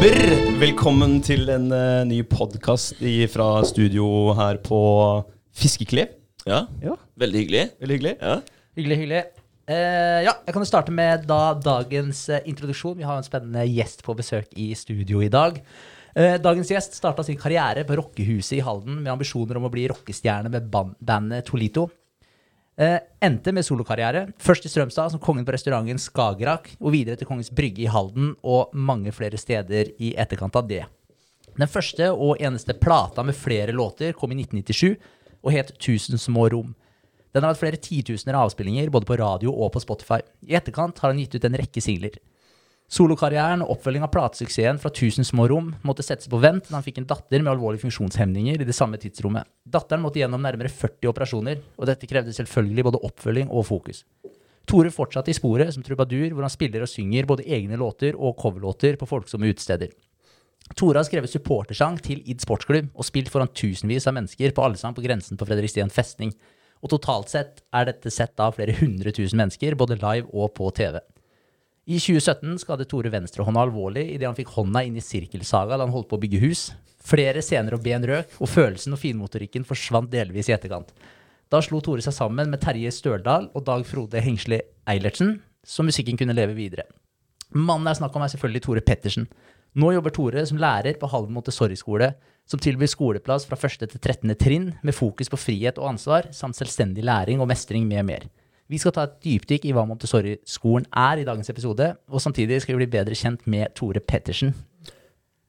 desember. 0.00 0.58
Velkommen 0.60 1.18
til 1.24 1.48
en 1.52 1.68
uh, 1.72 2.04
ny 2.08 2.22
podkast 2.24 3.00
fra 3.32 3.48
studio 3.68 4.32
her 4.36 4.56
på 4.64 4.80
Fiskekliv. 5.52 6.08
Ja, 6.46 6.66
Ja, 6.82 6.96
veldig 7.16 7.38
hyggelig. 7.38 7.70
veldig 7.80 7.96
hyggelig. 7.98 8.16
Ja. 8.20 8.40
Hyggelig, 8.76 8.96
hyggelig. 8.96 9.22
Uh, 9.70 10.24
ja, 10.24 10.32
jeg 10.46 10.52
kan 10.54 10.62
jo 10.62 10.68
starte 10.68 10.92
med 10.92 11.26
da 11.28 11.54
dagens 11.54 12.28
uh, 12.30 12.40
introduksjon. 12.46 12.96
Vi 12.96 13.04
har 13.04 13.16
en 13.16 13.26
spennende 13.26 13.66
gjest 13.68 14.02
på 14.02 14.16
besøk 14.16 14.48
i 14.56 14.74
studio 14.74 15.20
i 15.20 15.28
dag. 15.28 15.60
Eh, 16.16 16.40
dagens 16.42 16.70
gjest 16.72 16.96
starta 16.98 17.22
sin 17.22 17.38
karriere 17.38 17.84
på 17.86 17.94
rockehuset 17.94 18.56
i 18.58 18.64
Halden 18.66 18.96
med 19.02 19.12
ambisjoner 19.12 19.60
om 19.60 19.68
å 19.68 19.70
bli 19.70 19.86
rockestjerne 19.90 20.50
med 20.50 20.66
ban 20.70 20.94
bandet 20.98 21.46
Tolito. 21.46 21.86
Eh, 22.80 22.96
endte 23.20 23.52
med 23.52 23.66
solokarriere, 23.66 24.30
først 24.40 24.64
i 24.64 24.70
Strømstad 24.72 25.12
som 25.12 25.20
kongen 25.20 25.44
på 25.44 25.52
restauranten 25.52 25.98
Skagerrak, 26.00 26.70
og 26.80 26.94
videre 26.94 27.18
til 27.20 27.28
Kongens 27.28 27.50
Brygge 27.52 27.82
i 27.84 27.90
Halden 27.92 28.30
og 28.40 28.72
mange 28.72 29.12
flere 29.12 29.36
steder 29.36 29.90
i 30.00 30.14
etterkant 30.16 30.56
av 30.56 30.64
det. 30.70 30.86
Den 31.58 31.68
første 31.68 32.08
og 32.14 32.40
eneste 32.40 32.72
plata 32.80 33.20
med 33.26 33.36
flere 33.36 33.74
låter 33.76 34.16
kom 34.16 34.32
i 34.32 34.38
1997 34.40 34.96
og 35.42 35.52
het 35.52 35.74
1000 35.76 36.16
små 36.22 36.46
rom. 36.54 36.72
Den 37.34 37.44
har 37.44 37.52
hatt 37.52 37.60
flere 37.60 37.76
titusener 37.76 38.38
avspillinger 38.40 38.88
både 38.88 39.06
på 39.06 39.18
radio 39.20 39.52
og 39.52 39.74
på 39.74 39.84
Spotify. 39.84 40.22
I 40.48 40.56
etterkant 40.56 40.98
har 41.02 41.12
han 41.12 41.20
gitt 41.20 41.36
ut 41.36 41.44
en 41.44 41.60
rekke 41.60 41.84
singler. 41.84 42.16
Solokarrieren 42.90 43.60
og 43.62 43.76
oppfølging 43.76 44.02
av 44.02 44.10
platesuksessen 44.10 44.80
fra 44.82 44.90
1000 44.90 45.28
små 45.28 45.44
rom 45.52 45.68
måtte 45.86 46.02
settes 46.02 46.26
på 46.30 46.40
vent 46.42 46.66
da 46.66 46.74
han 46.74 46.82
fikk 46.82 46.98
en 46.98 47.06
datter 47.12 47.38
med 47.38 47.52
alvorlige 47.52 47.84
funksjonshemninger 47.84 48.58
i 48.58 48.66
det 48.66 48.74
samme 48.74 48.98
tidsrommet. 48.98 49.46
Datteren 49.62 50.02
måtte 50.02 50.18
gjennom 50.18 50.42
nærmere 50.42 50.72
40 50.74 51.12
operasjoner, 51.12 51.60
og 51.78 51.86
dette 51.86 52.08
krevde 52.10 52.34
selvfølgelig 52.34 52.86
både 52.88 53.02
oppfølging 53.06 53.52
og 53.54 53.68
fokus. 53.68 54.02
Tore 54.66 54.90
fortsatte 54.94 55.30
i 55.30 55.38
sporet 55.38 55.70
som 55.74 55.84
trubadur, 55.86 56.34
hvor 56.34 56.42
han 56.42 56.52
spiller 56.52 56.82
og 56.82 56.90
synger 56.90 57.30
både 57.30 57.46
egne 57.46 57.78
låter 57.78 58.18
og 58.18 58.34
coverlåter 58.42 58.98
på 58.98 59.08
folksomme 59.12 59.52
utesteder. 59.54 59.94
Tore 60.74 60.98
har 60.98 61.06
skrevet 61.06 61.30
supportersang 61.30 61.98
til 62.02 62.24
Id 62.26 62.42
sportsklubb 62.42 62.90
og 62.90 63.06
spilt 63.06 63.30
foran 63.30 63.50
tusenvis 63.54 64.06
av 64.10 64.18
mennesker 64.18 64.50
på 64.54 64.66
Allsang 64.66 64.98
på 64.98 65.06
grensen 65.06 65.38
på 65.38 65.46
Fredrikstien 65.46 65.90
festning. 65.94 66.34
Og 66.82 66.90
totalt 66.90 67.30
sett 67.30 67.62
er 67.76 67.86
dette 67.86 68.10
sett 68.14 68.38
av 68.42 68.58
flere 68.58 68.74
hundre 68.82 69.14
tusen 69.14 69.38
mennesker, 69.38 69.78
både 69.78 69.98
live 70.02 70.30
og 70.30 70.54
på 70.58 70.70
TV. 70.74 70.98
I 71.90 71.96
2017 71.98 72.60
skadet 72.62 72.86
Tore 72.86 73.10
venstrehånda 73.10 73.64
alvorlig 73.64 74.04
idet 74.12 74.28
han 74.28 74.36
fikk 74.36 74.52
hånda 74.54 74.84
inn 74.86 74.98
i 75.00 75.02
sirkelsaga 75.02 75.74
da 75.74 75.82
han 75.82 75.90
holdt 75.90 76.06
på 76.12 76.20
å 76.20 76.22
bygge 76.22 76.38
hus. 76.44 76.60
Flere 77.02 77.42
scener 77.42 77.74
og 77.74 77.82
ben 77.82 78.04
røk, 78.06 78.36
og 78.38 78.46
følelsen 78.52 78.94
og 78.94 79.00
finmotorikken 79.02 79.64
forsvant 79.66 80.12
delvis 80.12 80.46
i 80.46 80.54
etterkant. 80.54 80.92
Da 81.50 81.58
slo 81.66 81.80
Tore 81.82 82.04
seg 82.04 82.14
sammen 82.14 82.52
med 82.52 82.62
Terje 82.62 82.92
Størdal 82.94 83.48
og 83.58 83.64
Dag 83.66 83.82
Frode 83.88 84.22
Hengsli 84.22 84.60
Eilertsen, 84.86 85.40
så 85.66 85.82
musikken 85.82 86.20
kunne 86.20 86.36
leve 86.36 86.54
videre. 86.54 86.84
Mannen 87.56 87.88
det 87.88 87.96
er 87.96 88.00
snakk 88.04 88.14
om, 88.14 88.22
er 88.22 88.30
selvfølgelig 88.36 88.64
Tore 88.68 88.86
Pettersen. 88.86 89.26
Nå 89.74 89.90
jobber 89.96 90.14
Tore 90.14 90.44
som 90.46 90.62
lærer 90.62 90.94
på 91.00 91.10
Halden 91.10 91.34
Montessori-skole, 91.34 92.12
som 92.46 92.62
tilbyr 92.62 92.92
skoleplass 92.92 93.48
fra 93.50 93.58
1. 93.58 93.88
til 93.90 93.98
13. 93.98 94.36
trinn, 94.38 94.70
med 94.86 94.94
fokus 94.94 95.32
på 95.32 95.42
frihet 95.48 95.82
og 95.82 95.96
ansvar, 95.96 96.30
samt 96.30 96.60
selvstendig 96.60 97.02
læring 97.02 97.42
og 97.42 97.50
mestring 97.50 97.90
med 97.90 98.06
mer. 98.06 98.30
Vi 98.70 98.78
skal 98.78 98.92
ta 98.94 99.02
et 99.08 99.16
dypdykk 99.24 99.64
i 99.66 99.72
hva 99.74 99.82
Montessori-skolen 99.88 100.84
er 100.94 101.18
i 101.18 101.26
dagens 101.26 101.50
episode, 101.50 101.88
og 102.06 102.22
samtidig 102.22 102.60
skal 102.62 102.76
vi 102.76 102.84
bli 102.84 102.90
bedre 102.92 103.16
kjent 103.18 103.40
med 103.50 103.72
Tore 103.74 103.98
Pettersen. 103.98 104.52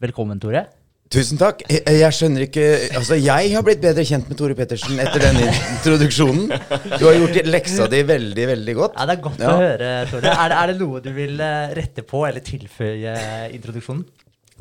Velkommen, 0.01 0.39
Tore. 0.41 0.63
Tusen 1.11 1.37
takk. 1.37 1.59
Jeg, 1.67 1.83
jeg 1.99 2.15
skjønner 2.15 2.45
ikke 2.45 2.63
Altså, 2.95 3.17
jeg 3.19 3.49
har 3.51 3.63
blitt 3.67 3.81
bedre 3.83 4.05
kjent 4.07 4.29
med 4.31 4.37
Tore 4.39 4.55
Pettersen 4.57 4.95
etter 5.03 5.21
denne 5.25 5.49
introduksjonen. 5.51 6.47
Du 6.95 7.03
har 7.03 7.17
gjort 7.19 7.37
leksa 7.51 7.85
di 7.91 7.99
veldig, 8.07 8.45
veldig 8.53 8.75
godt. 8.77 8.95
Ja, 8.97 9.05
Det 9.09 9.17
er 9.17 9.23
godt 9.27 9.43
Ja. 9.43 9.51
å 9.51 9.59
høre, 9.59 9.89
Tore. 10.09 10.31
Er 10.31 10.53
det, 10.53 10.57
er 10.61 10.71
det 10.71 10.77
noe 10.79 11.01
du 11.03 11.11
vil 11.19 11.43
eh, 11.45 11.75
rette 11.77 12.05
på 12.07 12.23
eller 12.29 12.41
tilføye 12.47 13.13
introduksjonen? 13.57 14.05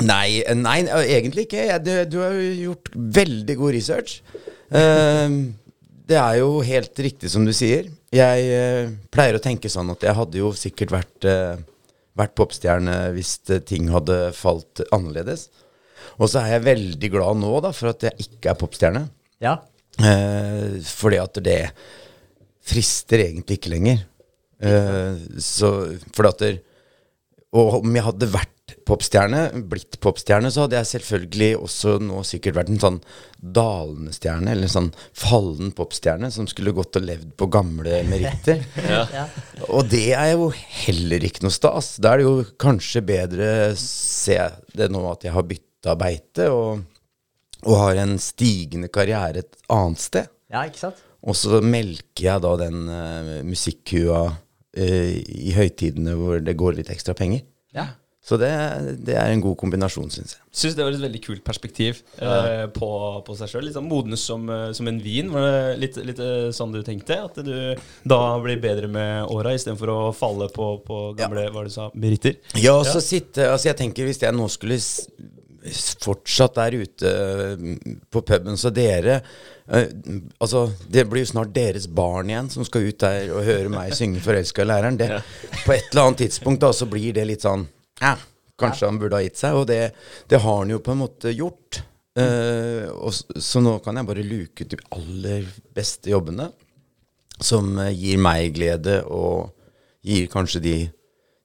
Nei, 0.04 0.43
eh, 0.43 0.59
nei, 0.59 0.76
egentlig 1.06 1.47
ikke. 1.49 1.78
Du, 1.87 1.93
du 2.10 2.19
har 2.26 2.37
gjort 2.37 2.93
veldig 3.22 3.56
god 3.62 3.75
research. 3.78 4.19
Eh, 4.69 5.38
det 6.10 6.19
er 6.19 6.43
jo 6.43 6.59
helt 6.66 7.04
riktig 7.09 7.31
som 7.32 7.47
du 7.49 7.54
sier. 7.56 7.88
Jeg 8.15 8.47
eh, 8.50 8.91
pleier 9.15 9.38
å 9.38 9.43
tenke 9.43 9.71
sånn 9.71 9.93
at 9.93 10.03
jeg 10.03 10.16
hadde 10.19 10.41
jo 10.41 10.50
sikkert 10.59 10.91
vært, 10.97 11.26
uh, 11.31 11.60
vært 12.19 12.34
popstjerne 12.38 12.97
hvis 13.15 13.37
eh, 13.53 13.62
ting 13.62 13.91
hadde 13.94 14.32
falt 14.34 14.82
annerledes. 14.91 15.47
Og 16.19 16.31
så 16.31 16.43
er 16.43 16.56
jeg 16.56 16.66
veldig 16.66 17.10
glad 17.12 17.38
nå 17.41 17.53
da, 17.62 17.70
for 17.76 17.93
at 17.93 18.09
jeg 18.09 18.26
ikke 18.26 18.50
er 18.50 18.59
popstjerne. 18.59 19.04
Ja. 19.43 19.60
Eh, 20.00 20.81
fordi 20.87 21.20
at 21.22 21.38
det 21.44 21.60
frister 22.70 23.22
egentlig 23.22 23.60
ikke 23.60 23.75
lenger. 23.75 24.03
Eh, 24.60 25.22
så 25.41 25.70
fordi 26.12 26.28
at 26.34 26.43
det, 26.44 26.50
Og 27.56 27.81
om 27.81 27.97
jeg 27.97 28.04
hadde 28.04 28.28
vært 28.31 28.59
popstjerne, 28.89 29.43
blitt 29.71 29.99
popstjerne, 30.03 30.51
så 30.53 30.65
hadde 30.65 30.79
jeg 30.79 30.89
selvfølgelig 30.91 31.51
også 31.59 31.97
nå 32.05 32.23
sikkert 32.27 32.59
vært 32.59 32.73
en 32.73 32.83
sånn 32.83 32.99
dalende 33.41 34.13
stjerne, 34.15 34.53
eller 34.53 34.69
en 34.69 34.75
sånn 34.75 34.91
fallen 35.17 35.73
popstjerne 35.77 36.31
som 36.35 36.49
skulle 36.51 36.75
gått 36.77 36.99
og 37.01 37.07
levd 37.07 37.35
på 37.41 37.49
gamle 37.53 38.03
meritter. 38.09 38.63
ja. 39.17 39.27
Og 39.69 39.89
det 39.93 40.11
er 40.17 40.33
jo 40.35 40.51
heller 40.55 41.27
ikke 41.29 41.45
noe 41.47 41.55
stas. 41.55 41.95
Da 42.03 42.15
er 42.15 42.23
det 42.23 42.29
jo 42.29 42.49
kanskje 42.61 43.05
bedre, 43.07 43.51
se 43.81 44.39
det 44.77 44.91
nå, 44.93 45.05
at 45.12 45.29
jeg 45.29 45.37
har 45.37 45.49
bytta 45.51 45.97
beite 46.01 46.51
og, 46.55 46.83
og 47.67 47.81
har 47.85 48.03
en 48.05 48.19
stigende 48.23 48.93
karriere 48.93 49.45
et 49.45 49.62
annet 49.73 50.03
sted. 50.03 50.35
ja, 50.53 50.67
ikke 50.67 50.87
sant? 50.89 51.07
Og 51.21 51.37
så 51.37 51.61
melker 51.61 52.25
jeg 52.25 52.41
da 52.45 52.55
den 52.62 52.87
uh, 52.89 53.33
musikkua 53.45 54.23
uh, 54.31 55.11
i 55.21 55.53
høytidene 55.53 56.15
hvor 56.17 56.41
det 56.41 56.57
går 56.57 56.79
litt 56.79 56.93
ekstra 56.93 57.12
penger. 57.17 57.45
Ja. 58.31 58.31
Så 58.31 58.37
det, 58.39 58.51
det 59.09 59.17
er 59.19 59.33
en 59.33 59.41
god 59.43 59.57
kombinasjon, 59.59 60.11
syns 60.15 60.37
jeg. 60.37 60.43
Syns 60.55 60.77
det 60.79 60.85
var 60.87 60.95
et 60.95 61.03
veldig 61.03 61.21
kult 61.25 61.43
perspektiv 61.43 61.99
eh, 62.23 62.69
på, 62.71 62.91
på 63.27 63.35
seg 63.39 63.51
sjøl. 63.51 63.71
Sånn 63.75 63.89
modnes 63.91 64.23
som, 64.23 64.45
eh, 64.55 64.69
som 64.77 64.87
en 64.87 65.01
vin. 65.03 65.33
Var 65.35 65.47
det 65.47 65.81
litt, 65.83 65.99
litt 66.13 66.23
eh, 66.23 66.51
sånn 66.55 66.71
du 66.77 66.79
tenkte? 66.87 67.19
At 67.27 67.41
du 67.43 67.75
da 68.07 68.21
blir 68.39 68.63
bedre 68.63 68.87
med 68.93 69.35
åra 69.35 69.57
istedenfor 69.57 69.91
å 69.91 69.99
falle 70.15 70.47
på, 70.55 70.71
på 70.87 71.03
gamle 71.19 71.49
hva 71.51 71.67
du 71.67 71.75
sa, 71.75 71.89
meritter? 71.99 72.39
Ja, 72.55 72.77
og 72.79 72.87
så 72.87 73.03
sitte 73.03 73.51
Altså, 73.51 73.73
jeg 73.73 73.81
tenker 73.81 74.07
hvis 74.07 74.23
jeg 74.23 74.37
nå 74.37 74.47
skulle 74.53 74.79
fortsatt 76.01 76.55
der 76.57 76.77
ute 76.85 77.15
mm, 77.59 77.97
på 78.15 78.23
puben, 78.31 78.61
så 78.61 78.71
dere 78.75 79.23
Uh, 79.71 79.87
Altså, 80.43 80.65
det 80.91 81.05
blir 81.07 81.23
jo 81.23 81.29
snart 81.31 81.53
deres 81.55 81.85
barn 81.87 82.31
igjen 82.33 82.49
som 82.51 82.65
skal 82.67 82.89
ut 82.89 82.97
der 82.99 83.29
og 83.31 83.45
høre 83.47 83.71
meg 83.71 83.93
synge 83.95 84.19
'Forelska 84.19 84.65
i 84.65 84.67
læreren'. 84.67 84.97
Det, 84.99 85.21
På 85.62 85.77
et 85.77 85.93
eller 85.93 86.09
annet 86.09 86.25
tidspunkt 86.25 86.65
da, 86.65 86.73
så 86.75 86.89
blir 86.91 87.15
det 87.15 87.29
litt 87.29 87.47
sånn 87.47 87.69
ja, 88.00 88.16
Kanskje 88.61 88.91
han 88.91 88.99
burde 89.00 89.16
ha 89.16 89.25
gitt 89.25 89.41
seg. 89.41 89.56
Og 89.56 89.69
det, 89.71 89.94
det 90.28 90.41
har 90.43 90.59
han 90.62 90.72
jo 90.72 90.81
på 90.84 90.93
en 90.93 91.00
måte 91.00 91.33
gjort. 91.33 91.83
Eh, 92.19 92.88
og, 92.91 93.15
så 93.15 93.62
nå 93.65 93.78
kan 93.84 93.97
jeg 93.97 94.09
bare 94.09 94.27
luke 94.27 94.66
ut 94.66 94.72
de 94.75 94.81
aller 94.97 95.47
beste 95.77 96.11
jobbene 96.12 96.50
som 97.41 97.71
eh, 97.81 97.94
gir 97.94 98.21
meg 98.21 98.50
glede, 98.56 99.00
og 99.06 99.55
gir 100.05 100.29
kanskje 100.32 100.64
de 100.64 100.75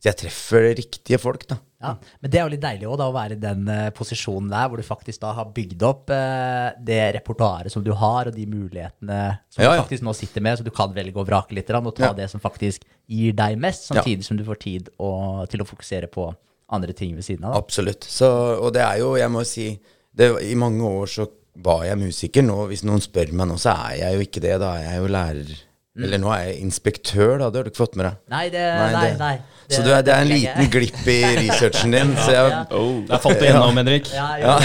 jeg 0.06 0.20
treffer 0.20 0.68
riktige 0.78 1.18
folk, 1.18 1.48
da. 1.50 1.58
Ja, 1.82 1.92
Men 2.22 2.32
det 2.32 2.40
er 2.40 2.46
jo 2.46 2.52
litt 2.54 2.64
deilig 2.64 2.88
også, 2.88 2.98
da, 3.02 3.08
å 3.12 3.16
være 3.16 3.36
i 3.36 3.42
den 3.42 3.68
eh, 3.70 3.90
posisjonen 3.96 4.48
der, 4.50 4.70
hvor 4.72 4.80
du 4.80 4.86
faktisk 4.88 5.22
da 5.22 5.34
har 5.38 5.50
bygd 5.54 5.84
opp 5.86 6.10
eh, 6.16 6.70
det 6.88 7.00
repertoaret 7.18 7.72
som 7.74 7.84
du 7.84 7.92
har, 7.94 8.30
og 8.32 8.36
de 8.38 8.46
mulighetene 8.48 9.20
som 9.52 9.64
Ja, 9.66 9.74
du 9.74 9.76
ja. 9.76 9.84
faktisk 9.84 10.06
nå 10.08 10.14
sitter 10.16 10.46
med, 10.46 10.58
så 10.58 10.66
du 10.66 10.72
kan 10.76 10.94
velge 10.96 11.20
og 11.20 11.28
vrake 11.28 11.54
litt, 11.58 11.70
og 11.76 11.92
ta 11.96 12.10
Ja. 12.10 12.14
det 12.14 12.30
som 12.32 12.40
faktisk 12.40 12.88
gir 13.12 13.34
deg 13.38 13.60
mest, 13.60 13.90
samtidig 13.92 14.24
som 14.26 14.38
du 14.40 14.46
får 14.48 14.62
tid 14.64 14.90
å, 14.98 15.46
til 15.52 15.62
å 15.62 15.68
fokusere 15.68 16.08
på 16.08 16.30
andre 16.72 16.94
ting 16.94 17.14
ved 17.16 17.28
siden 17.28 17.44
av. 17.46 17.54
Da. 17.54 17.60
Absolutt. 17.60 18.08
Så, 18.10 18.30
og 18.60 18.72
det 18.74 18.82
er 18.82 19.04
jo, 19.04 19.16
jeg 19.20 19.30
må 19.32 19.44
si 19.46 19.68
det, 20.16 20.32
I 20.48 20.56
mange 20.56 20.82
år 20.82 21.12
så 21.12 21.28
var 21.62 21.86
jeg 21.88 22.00
musiker. 22.00 22.44
Nå, 22.44 22.66
hvis 22.72 22.84
noen 22.88 23.04
spør 23.04 23.32
meg 23.36 23.48
nå, 23.52 23.60
så 23.62 23.76
er 23.90 24.00
jeg 24.02 24.16
jo 24.18 24.26
ikke 24.26 24.42
det. 24.44 24.56
Da 24.64 24.74
er 24.80 24.88
jeg 24.90 25.04
jo 25.04 25.12
lærer. 25.12 25.52
Eller 25.96 26.20
nå 26.20 26.28
er 26.36 26.42
jeg 26.50 26.56
inspektør, 26.66 27.38
da. 27.40 27.48
Det 27.50 27.60
har 27.62 27.64
du 27.68 27.70
ikke 27.72 27.80
fått 27.86 27.94
med 27.96 28.06
deg. 28.10 28.16
Nei, 28.34 28.46
det, 28.52 28.64
nei, 28.76 29.04
det- 29.06 29.20
nei. 29.20 29.36
så 29.72 29.80
du 29.82 29.88
det 29.90 30.12
er 30.12 30.22
en 30.26 30.28
liten 30.28 30.68
glipp 30.74 31.06
i 31.08 31.16
researchen 31.40 31.94
din. 31.96 32.12
Så 32.20 32.34
jeg, 32.36 32.50
Ja. 32.52 32.60
Oh, 32.76 32.98
der 33.08 33.22
falt 33.24 33.40
det 33.40 33.48
gjennom, 33.48 33.80
Henrik. 33.80 34.10
Ja, 34.14 34.26
ja. 34.42 34.58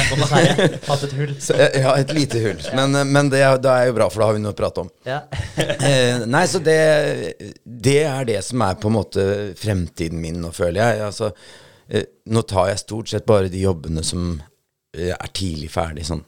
Fant 0.89 1.05
et 1.07 1.15
hull. 1.21 1.35
så, 1.39 1.55
ja, 1.61 1.95
et 2.03 2.11
lite 2.17 2.43
hull. 2.43 2.59
Men, 2.75 2.99
men 3.13 3.31
det, 3.31 3.45
er- 3.47 3.63
da 3.63 3.77
er 3.79 3.93
jo 3.93 3.95
bra, 4.01 4.09
for 4.11 4.25
da 4.25 4.27
har 4.33 4.35
vi 4.41 4.43
noe 4.43 4.53
å 4.57 4.59
prate 4.59 4.85
om. 4.87 4.91
Ja. 5.07 5.23
Eh, 5.91 6.23
nei, 6.29 6.43
så 6.51 6.59
det, 6.63 6.77
det 7.65 7.99
er 8.05 8.25
det 8.29 8.39
som 8.45 8.61
er 8.67 8.75
på 8.81 8.89
en 8.91 8.95
måte 8.99 9.23
fremtiden 9.59 10.19
min 10.21 10.41
nå, 10.43 10.51
føler 10.55 10.81
jeg. 10.83 11.01
Altså, 11.07 11.31
eh, 11.89 12.05
nå 12.31 12.43
tar 12.49 12.69
jeg 12.73 12.83
stort 12.83 13.09
sett 13.13 13.27
bare 13.29 13.49
de 13.53 13.63
jobbene 13.65 14.03
som 14.07 14.33
eh, 14.97 15.15
er 15.15 15.33
tidlig 15.37 15.71
ferdig, 15.73 16.05
sånn. 16.11 16.23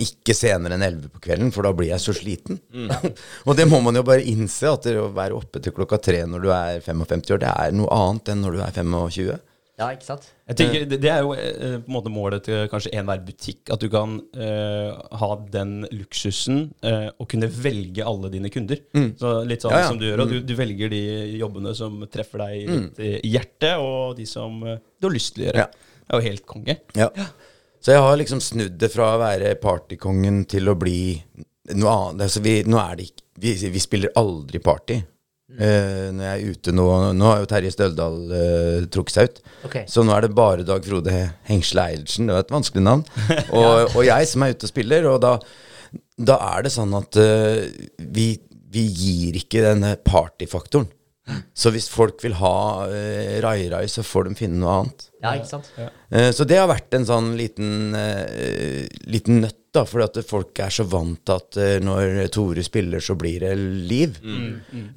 Ikke 0.00 0.32
senere 0.32 0.78
enn 0.78 0.86
11 0.86 1.10
på 1.12 1.20
kvelden, 1.26 1.50
for 1.52 1.66
da 1.66 1.74
blir 1.76 1.90
jeg 1.90 2.00
så 2.00 2.14
sliten. 2.16 2.56
og 3.46 3.56
det 3.58 3.66
må 3.68 3.82
man 3.84 3.98
jo 3.98 4.04
bare 4.08 4.24
innse, 4.24 4.70
at 4.70 4.88
det 4.88 4.96
å 4.96 5.10
være 5.12 5.36
oppe 5.36 5.60
til 5.60 5.74
klokka 5.76 6.00
tre 6.00 6.22
når 6.24 6.46
du 6.46 6.52
er 6.56 6.84
55 6.84 7.34
år, 7.34 7.42
det 7.42 7.50
er 7.52 7.74
noe 7.76 7.90
annet 7.92 8.32
enn 8.32 8.40
når 8.46 8.56
du 8.56 8.62
er 8.64 8.78
25. 8.78 9.34
Ja, 9.82 9.88
ikke 9.96 10.06
sant? 10.06 10.26
Jeg 10.50 10.58
tenker, 10.58 10.82
det, 10.90 11.08
er 11.10 11.22
jo 11.24 11.32
eh, 11.34 11.76
på 11.80 11.88
en 11.90 11.94
måte 11.94 12.12
målet 12.12 12.44
til 12.46 12.66
kanskje 12.70 12.92
enhver 12.98 13.22
butikk. 13.24 13.70
At 13.72 13.82
du 13.82 13.88
kan 13.92 14.18
eh, 14.36 14.90
ha 15.20 15.30
den 15.54 15.72
luksusen 15.90 16.66
eh, 16.86 17.08
å 17.10 17.26
kunne 17.28 17.48
velge 17.52 18.04
alle 18.06 18.30
dine 18.32 18.52
kunder. 18.52 18.82
Så 19.18 19.32
Litt 19.48 19.64
sånn 19.64 19.74
Ja, 19.74 19.84
ja. 19.84 19.88
som 19.88 20.00
du 20.00 20.06
gjør. 20.06 20.24
Og 20.24 20.34
du, 20.34 20.36
du 20.44 20.54
velger 20.58 20.92
de 20.92 21.02
jobbene 21.40 21.72
som 21.78 22.00
treffer 22.12 22.44
deg 22.44 22.68
litt 22.68 23.00
i 23.02 23.32
hjertet, 23.32 23.80
og 23.80 24.16
de 24.20 24.28
som 24.28 24.60
eh, 24.64 24.78
du 25.00 25.08
har 25.08 25.16
lyst 25.16 25.34
til 25.36 25.46
å 25.46 25.48
gjøre. 25.50 25.64
Ja. 25.64 25.96
Det 26.02 26.12
er 26.12 26.20
jo 26.20 26.28
helt 26.28 26.46
konge. 26.52 26.78
Ja. 26.98 27.08
Så 27.82 27.96
jeg 27.96 28.02
har 28.04 28.18
liksom 28.18 28.40
snudd 28.42 28.76
det 28.78 28.92
fra 28.92 29.14
å 29.16 29.22
være 29.22 29.56
partykongen 29.62 30.44
til 30.50 30.70
å 30.70 30.76
bli 30.78 31.16
noe 31.74 31.94
annet. 31.94 32.28
Altså 32.28 32.42
vi, 32.44 32.60
nå 32.68 32.78
er 32.78 32.98
det 32.98 33.08
ikke 33.08 33.26
vi, 33.42 33.54
vi 33.74 33.82
spiller 33.82 34.14
aldri 34.20 34.60
party. 34.62 35.00
Uh, 35.52 36.08
når 36.16 36.22
jeg 36.24 36.32
er 36.32 36.52
ute 36.54 36.72
nå 36.72 36.84
Nå 37.12 37.26
har 37.28 37.42
jo 37.42 37.48
Terje 37.50 37.72
Støldal 37.74 38.14
uh, 38.30 38.86
trukket 38.92 39.16
seg 39.16 39.28
ut. 39.28 39.42
Okay. 39.68 39.82
Så 39.90 40.04
nå 40.06 40.14
er 40.14 40.24
det 40.24 40.36
bare 40.36 40.64
Dag 40.64 40.86
Frode 40.86 41.12
Hengsle 41.48 41.88
Eilertsen. 41.90 42.30
Det 42.30 42.36
var 42.38 42.46
et 42.46 42.54
vanskelig 42.54 42.86
navn. 42.86 43.04
Og, 43.58 43.92
og 43.98 44.00
jeg 44.06 44.30
som 44.30 44.46
er 44.46 44.54
ute 44.54 44.68
og 44.68 44.72
spiller. 44.72 45.10
Og 45.10 45.18
da, 45.24 45.34
da 46.30 46.38
er 46.54 46.64
det 46.64 46.72
sånn 46.72 46.96
at 46.96 47.20
uh, 47.20 47.66
vi, 48.14 48.30
vi 48.72 48.86
gir 48.86 49.42
ikke 49.42 49.66
denne 49.66 49.96
partyfaktoren. 50.06 50.88
Så 51.54 51.70
hvis 51.70 51.86
folk 51.92 52.18
vil 52.24 52.34
ha 52.40 52.56
uh, 52.90 53.34
rai-rai, 53.44 53.84
så 53.90 54.02
får 54.02 54.26
de 54.26 54.38
finne 54.40 54.58
noe 54.58 54.72
annet. 54.80 55.04
Ja, 55.22 55.36
ikke 55.38 55.50
sant? 55.52 55.68
Eh, 55.78 56.32
Så 56.34 56.42
det 56.48 56.56
har 56.58 56.66
vært 56.66 56.96
en 56.98 57.06
sånn 57.06 57.28
liten, 57.38 57.92
uh, 57.94 58.82
liten 59.06 59.38
nøtt, 59.44 59.58
da, 59.72 59.84
fordi 59.88 60.04
at 60.04 60.28
folk 60.28 60.58
er 60.60 60.74
så 60.74 60.84
vant 60.84 61.20
til 61.24 61.38
at 61.38 61.58
uh, 61.62 61.76
når 61.84 62.26
Tore 62.34 62.64
spiller, 62.66 63.00
så 63.00 63.14
blir 63.16 63.44
det 63.46 63.52
liv. 63.56 64.18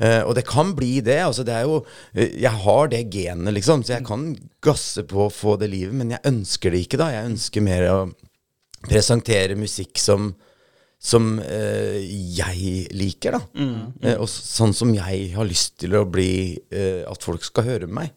Eh, 0.01 0.22
og 0.25 0.33
det 0.36 0.48
kan 0.50 0.74
bli 0.75 0.98
det. 1.06 1.19
altså 1.27 1.45
det 1.48 1.54
er 1.60 1.69
jo, 1.69 1.77
Jeg 2.18 2.51
har 2.66 2.89
det 2.92 3.06
genet, 3.13 3.54
liksom, 3.54 3.86
så 3.86 4.00
jeg 4.00 4.07
kan 4.10 4.31
gasse 4.66 5.06
på 5.07 5.28
å 5.28 5.31
få 5.31 5.60
det 5.62 5.69
livet, 5.71 5.94
men 5.94 6.16
jeg 6.18 6.25
ønsker 6.25 6.74
det 6.74 6.88
ikke 6.88 7.00
da. 7.04 7.12
Jeg 7.13 7.30
ønsker 7.36 7.69
mer 7.69 7.88
å 7.92 8.00
presentere 8.89 9.56
musikk 9.57 10.01
som 10.01 10.33
som 11.06 11.36
eh, 11.44 12.00
jeg 12.34 12.88
liker, 12.98 13.36
da. 13.38 13.42
Eh, 14.02 14.16
og 14.18 14.25
sånn 14.31 14.74
som 14.74 14.90
jeg 14.96 15.28
har 15.36 15.46
lyst 15.46 15.75
til 15.84 15.94
å 16.00 16.06
bli 16.10 16.57
eh, 16.74 17.04
At 17.06 17.22
folk 17.22 17.46
skal 17.46 17.68
høre 17.68 17.88
meg. 17.88 18.16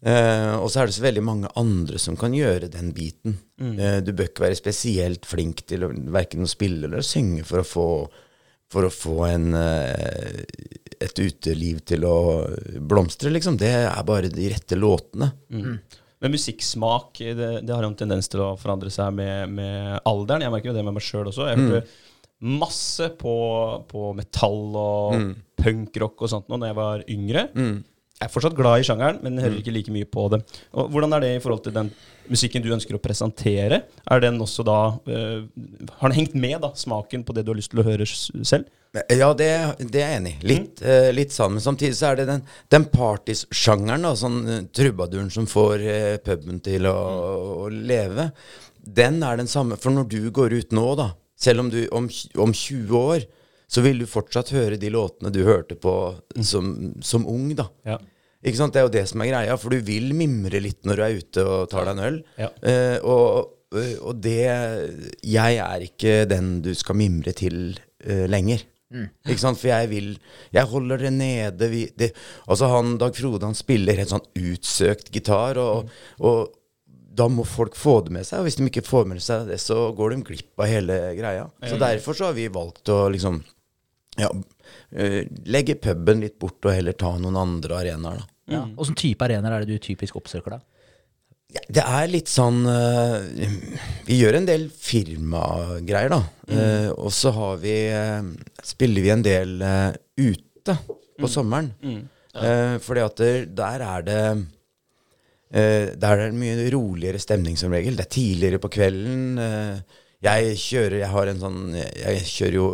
Eh, 0.00 0.54
og 0.56 0.70
så 0.72 0.80
er 0.82 0.88
det 0.88 0.94
så 0.96 1.02
veldig 1.04 1.22
mange 1.24 1.48
andre 1.60 1.98
som 2.00 2.16
kan 2.20 2.32
gjøre 2.36 2.68
den 2.72 2.92
biten. 2.96 3.38
Eh, 3.80 3.98
du 4.04 4.12
bør 4.16 4.28
ikke 4.30 4.46
være 4.46 4.56
spesielt 4.60 5.26
flink 5.28 5.64
til 5.68 5.84
verken 6.12 6.44
å 6.44 6.48
spille 6.48 6.86
eller 6.88 7.02
å 7.02 7.06
synge 7.06 7.44
for 7.48 7.60
å 7.60 7.68
få, 7.68 7.86
for 8.72 8.88
å 8.88 8.92
få 8.92 9.16
en, 9.28 9.48
eh, 9.56 10.40
et 11.00 11.20
uteliv 11.20 11.80
til 11.88 12.04
å 12.08 12.16
blomstre, 12.80 13.32
liksom. 13.32 13.56
Det 13.60 13.72
er 13.86 14.04
bare 14.08 14.28
de 14.32 14.48
rette 14.52 14.76
låtene. 14.76 15.32
Men 16.20 16.34
musikksmak 16.34 17.20
det, 17.36 17.50
det 17.64 17.72
har 17.72 17.84
jo 17.84 17.90
en 17.94 17.96
tendens 17.96 18.28
til 18.28 18.42
å 18.44 18.50
forandre 18.60 18.90
seg 18.92 19.14
med, 19.16 19.48
med 19.56 20.00
alderen. 20.08 20.44
Jeg 20.44 20.52
merker 20.52 20.70
jo 20.70 20.76
det 20.76 20.84
med 20.84 20.96
meg 20.98 21.04
sjøl 21.06 21.30
også. 21.30 21.46
Jeg 21.48 21.60
hørte 21.62 21.84
masse 22.60 23.08
på, 23.20 23.34
på 23.88 24.10
metall 24.16 24.76
og 24.80 25.16
punkrock 25.60 26.22
og 26.24 26.30
sånt 26.32 26.48
nå 26.48 26.56
når 26.60 26.70
jeg 26.70 26.78
var 26.78 27.02
yngre. 27.12 27.46
Jeg 28.20 28.28
er 28.28 28.32
fortsatt 28.34 28.56
glad 28.56 28.82
i 28.82 28.84
sjangeren, 28.84 29.18
men 29.24 29.40
hører 29.40 29.54
ikke 29.62 29.72
like 29.72 29.92
mye 29.94 30.04
på 30.04 30.26
det. 30.28 30.42
Og 30.76 30.90
hvordan 30.92 31.16
er 31.16 31.22
det 31.24 31.28
i 31.38 31.40
forhold 31.40 31.62
til 31.64 31.72
den 31.72 31.88
musikken 32.28 32.60
du 32.60 32.68
ønsker 32.74 32.98
å 32.98 33.00
presentere? 33.00 33.78
Er 34.04 34.20
den 34.20 34.36
også 34.44 34.64
da 34.68 34.76
eh, 35.08 35.46
Har 36.02 36.12
den 36.12 36.18
hengt 36.18 36.36
med, 36.36 36.58
da, 36.60 36.68
smaken 36.76 37.24
på 37.24 37.32
det 37.32 37.46
du 37.46 37.54
har 37.54 37.56
lyst 37.56 37.72
til 37.72 37.80
å 37.80 37.86
høre 37.86 38.04
selv? 38.04 38.68
Ja, 39.08 39.30
det, 39.32 39.48
det 39.80 40.02
er 40.02 40.12
jeg 40.12 40.18
enig 40.18 40.34
i. 40.34 40.46
Litt, 40.50 40.84
eh, 40.84 41.08
litt 41.16 41.32
sammen. 41.32 41.64
Samtidig 41.64 41.96
så 41.96 42.10
er 42.10 42.20
det 42.20 42.28
den, 42.28 42.44
den 42.76 42.86
partysjangeren, 42.92 44.04
da, 44.04 44.12
sånn 44.18 44.38
eh, 44.44 44.62
trubaduren 44.68 45.32
som 45.32 45.48
får 45.48 45.88
uh, 45.88 46.16
puben 46.26 46.60
til 46.66 46.90
å, 46.90 46.96
å 47.64 47.68
leve, 47.72 48.28
den 48.84 49.22
er 49.24 49.40
den 49.40 49.48
samme. 49.48 49.80
For 49.80 49.96
når 49.96 50.12
du 50.12 50.20
går 50.34 50.58
ut 50.60 50.76
nå, 50.76 50.88
da, 51.00 51.12
selv 51.40 51.64
om 51.64 51.72
du 51.72 51.86
om, 51.88 52.12
om 52.36 52.52
20 52.52 53.00
år, 53.00 53.24
så 53.70 53.84
vil 53.84 54.02
du 54.02 54.08
fortsatt 54.10 54.50
høre 54.54 54.78
de 54.80 54.90
låtene 54.90 55.30
du 55.34 55.44
hørte 55.46 55.76
på 55.78 55.94
som, 56.42 56.72
som 57.06 57.26
ung, 57.30 57.52
da. 57.58 57.68
Ja. 57.86 58.00
Ikke 58.40 58.58
sant? 58.58 58.74
Det 58.74 58.80
er 58.80 58.88
jo 58.88 58.94
det 58.96 59.06
som 59.10 59.22
er 59.22 59.30
greia, 59.30 59.56
for 59.60 59.74
du 59.74 59.84
vil 59.84 60.10
mimre 60.16 60.62
litt 60.64 60.82
når 60.88 60.98
du 60.98 61.04
er 61.04 61.18
ute 61.20 61.44
og 61.44 61.70
tar 61.70 61.86
deg 61.86 61.94
en 61.94 62.06
øl. 62.08 62.18
Ja. 62.40 62.48
Eh, 62.66 62.96
og, 63.04 63.52
og 64.00 64.22
det 64.24 64.40
Jeg 65.28 65.60
er 65.62 65.84
ikke 65.86 66.14
den 66.30 66.56
du 66.64 66.72
skal 66.74 66.98
mimre 66.98 67.36
til 67.36 67.76
eh, 68.02 68.26
lenger. 68.30 68.64
Ikke 68.90 69.38
sant? 69.38 69.60
For 69.60 69.70
jeg 69.70 69.86
vil 69.92 70.08
Jeg 70.50 70.66
holder 70.66 71.04
det 71.04 71.12
nede. 71.14 71.68
Vi, 71.70 71.84
det, 71.94 72.10
altså 72.50 72.72
han 72.72 72.96
Dag 72.98 73.14
Frode 73.14 73.46
han 73.46 73.54
spiller 73.54 74.00
helt 74.00 74.10
sånn 74.10 74.26
utsøkt 74.34 75.12
gitar, 75.14 75.60
og, 75.62 75.92
og 76.18 76.56
da 77.20 77.28
må 77.30 77.44
folk 77.46 77.76
få 77.78 78.00
det 78.06 78.14
med 78.14 78.26
seg. 78.26 78.40
Og 78.40 78.48
hvis 78.48 78.58
de 78.58 78.66
ikke 78.66 78.86
får 78.86 79.06
med 79.10 79.22
seg 79.22 79.46
det, 79.50 79.60
så 79.62 79.90
går 79.94 80.14
de 80.14 80.20
glipp 80.32 80.62
av 80.62 80.70
hele 80.70 80.98
greia. 81.18 81.46
Så 81.66 81.78
derfor 81.78 82.16
så 82.16 82.30
har 82.30 82.36
vi 82.38 82.48
valgt 82.50 82.90
å 82.90 83.04
liksom 83.12 83.42
ja, 84.20 84.30
eh, 84.92 85.22
legge 85.50 85.78
puben 85.80 86.22
litt 86.24 86.38
bort 86.40 86.64
og 86.68 86.76
heller 86.76 86.96
ta 86.98 87.14
noen 87.18 87.38
andre 87.40 87.80
arenaer, 87.80 88.20
da. 88.22 88.28
Ja. 88.50 88.64
Åssen 88.82 88.98
type 88.98 89.22
arenaer 89.26 89.60
er 89.60 89.64
det 89.66 89.78
du 89.78 89.82
typisk 89.84 90.18
oppsøker, 90.18 90.58
da? 90.58 90.60
Ja, 91.50 91.62
det 91.66 91.82
er 91.82 92.06
litt 92.10 92.30
sånn 92.30 92.60
eh, 92.70 93.48
Vi 94.06 94.20
gjør 94.20 94.36
en 94.38 94.46
del 94.46 94.68
firmagreier, 94.70 96.12
da. 96.12 96.20
Eh, 96.46 96.88
og 96.94 97.10
så 97.14 97.32
har 97.34 97.58
vi 97.62 97.74
Spiller 98.66 99.02
vi 99.02 99.10
en 99.14 99.24
del 99.26 99.56
ute 100.20 100.76
på 101.20 101.30
sommeren. 101.30 101.72
Eh, 102.30 102.76
fordi 102.78 103.02
at 103.02 103.18
der, 103.18 103.46
der 103.58 103.82
er 103.82 104.04
det 104.06 104.20
eh, 105.50 105.86
Der 105.98 106.12
er 106.12 106.30
det 106.30 106.38
mye 106.38 106.68
roligere 106.70 107.18
stemning 107.18 107.58
som 107.58 107.74
regel. 107.74 107.96
Det 107.98 108.06
er 108.06 108.14
tidligere 108.14 108.62
på 108.62 108.70
kvelden. 108.70 109.40
jeg 110.22 110.56
kjører 110.56 110.98
Jeg 111.00 111.10
har 111.10 111.26
en 111.32 111.40
sånn 111.40 111.60
Jeg 111.74 112.22
kjører 112.30 112.58
jo 112.60 112.68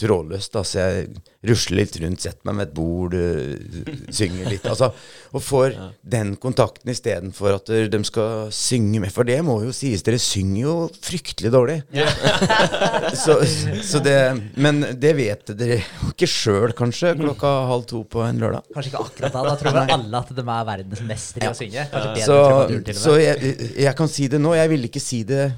trådløst, 0.00 0.56
Altså 0.56 0.80
jeg 0.80 1.08
rusler 1.46 1.80
litt 1.80 1.96
rundt, 2.02 2.20
setter 2.24 2.48
meg 2.48 2.56
med 2.58 2.66
et 2.66 2.74
bord, 2.76 3.14
øh, 3.16 3.92
synger 4.12 4.50
litt. 4.50 4.66
Altså, 4.68 4.90
og 5.32 5.44
får 5.44 5.76
den 6.16 6.34
kontakten 6.40 6.92
istedenfor 6.92 7.56
at 7.56 7.72
øh, 7.72 7.86
de 7.92 8.00
skal 8.04 8.50
synge 8.54 9.00
med. 9.04 9.12
For 9.14 9.28
det 9.28 9.38
må 9.46 9.60
jo 9.64 9.72
sies, 9.76 10.04
dere 10.06 10.20
synger 10.20 10.60
jo 10.62 10.74
fryktelig 11.00 11.52
dårlig. 11.54 11.78
så, 13.24 13.38
så 13.86 14.02
det, 14.04 14.18
men 14.60 14.82
det 15.00 15.14
vet 15.18 15.54
dere 15.54 15.80
jo 15.80 16.12
ikke 16.12 16.28
sjøl, 16.30 16.76
kanskje, 16.76 17.14
klokka 17.20 17.54
halv 17.70 17.88
to 17.90 18.02
på 18.10 18.24
en 18.26 18.42
lørdag. 18.42 18.68
Kanskje 18.74 18.92
ikke 18.92 19.06
akkurat 19.06 19.38
da. 19.38 19.46
Da 19.48 19.56
tror 19.60 19.78
vel 19.78 19.96
alle 19.96 20.20
at 20.20 20.36
de 20.36 20.44
er 20.44 20.68
verdensmestere 20.74 21.48
i 21.48 21.54
å 21.54 21.56
synge. 21.56 21.88
Så, 22.26 22.38
så 23.00 23.16
jeg, 23.20 23.56
jeg 23.86 23.96
kan 23.96 24.12
si 24.12 24.28
det 24.30 24.40
nå. 24.42 24.54
Jeg 24.58 24.72
ville 24.74 24.90
ikke 24.90 25.02
si 25.02 25.24
det 25.28 25.50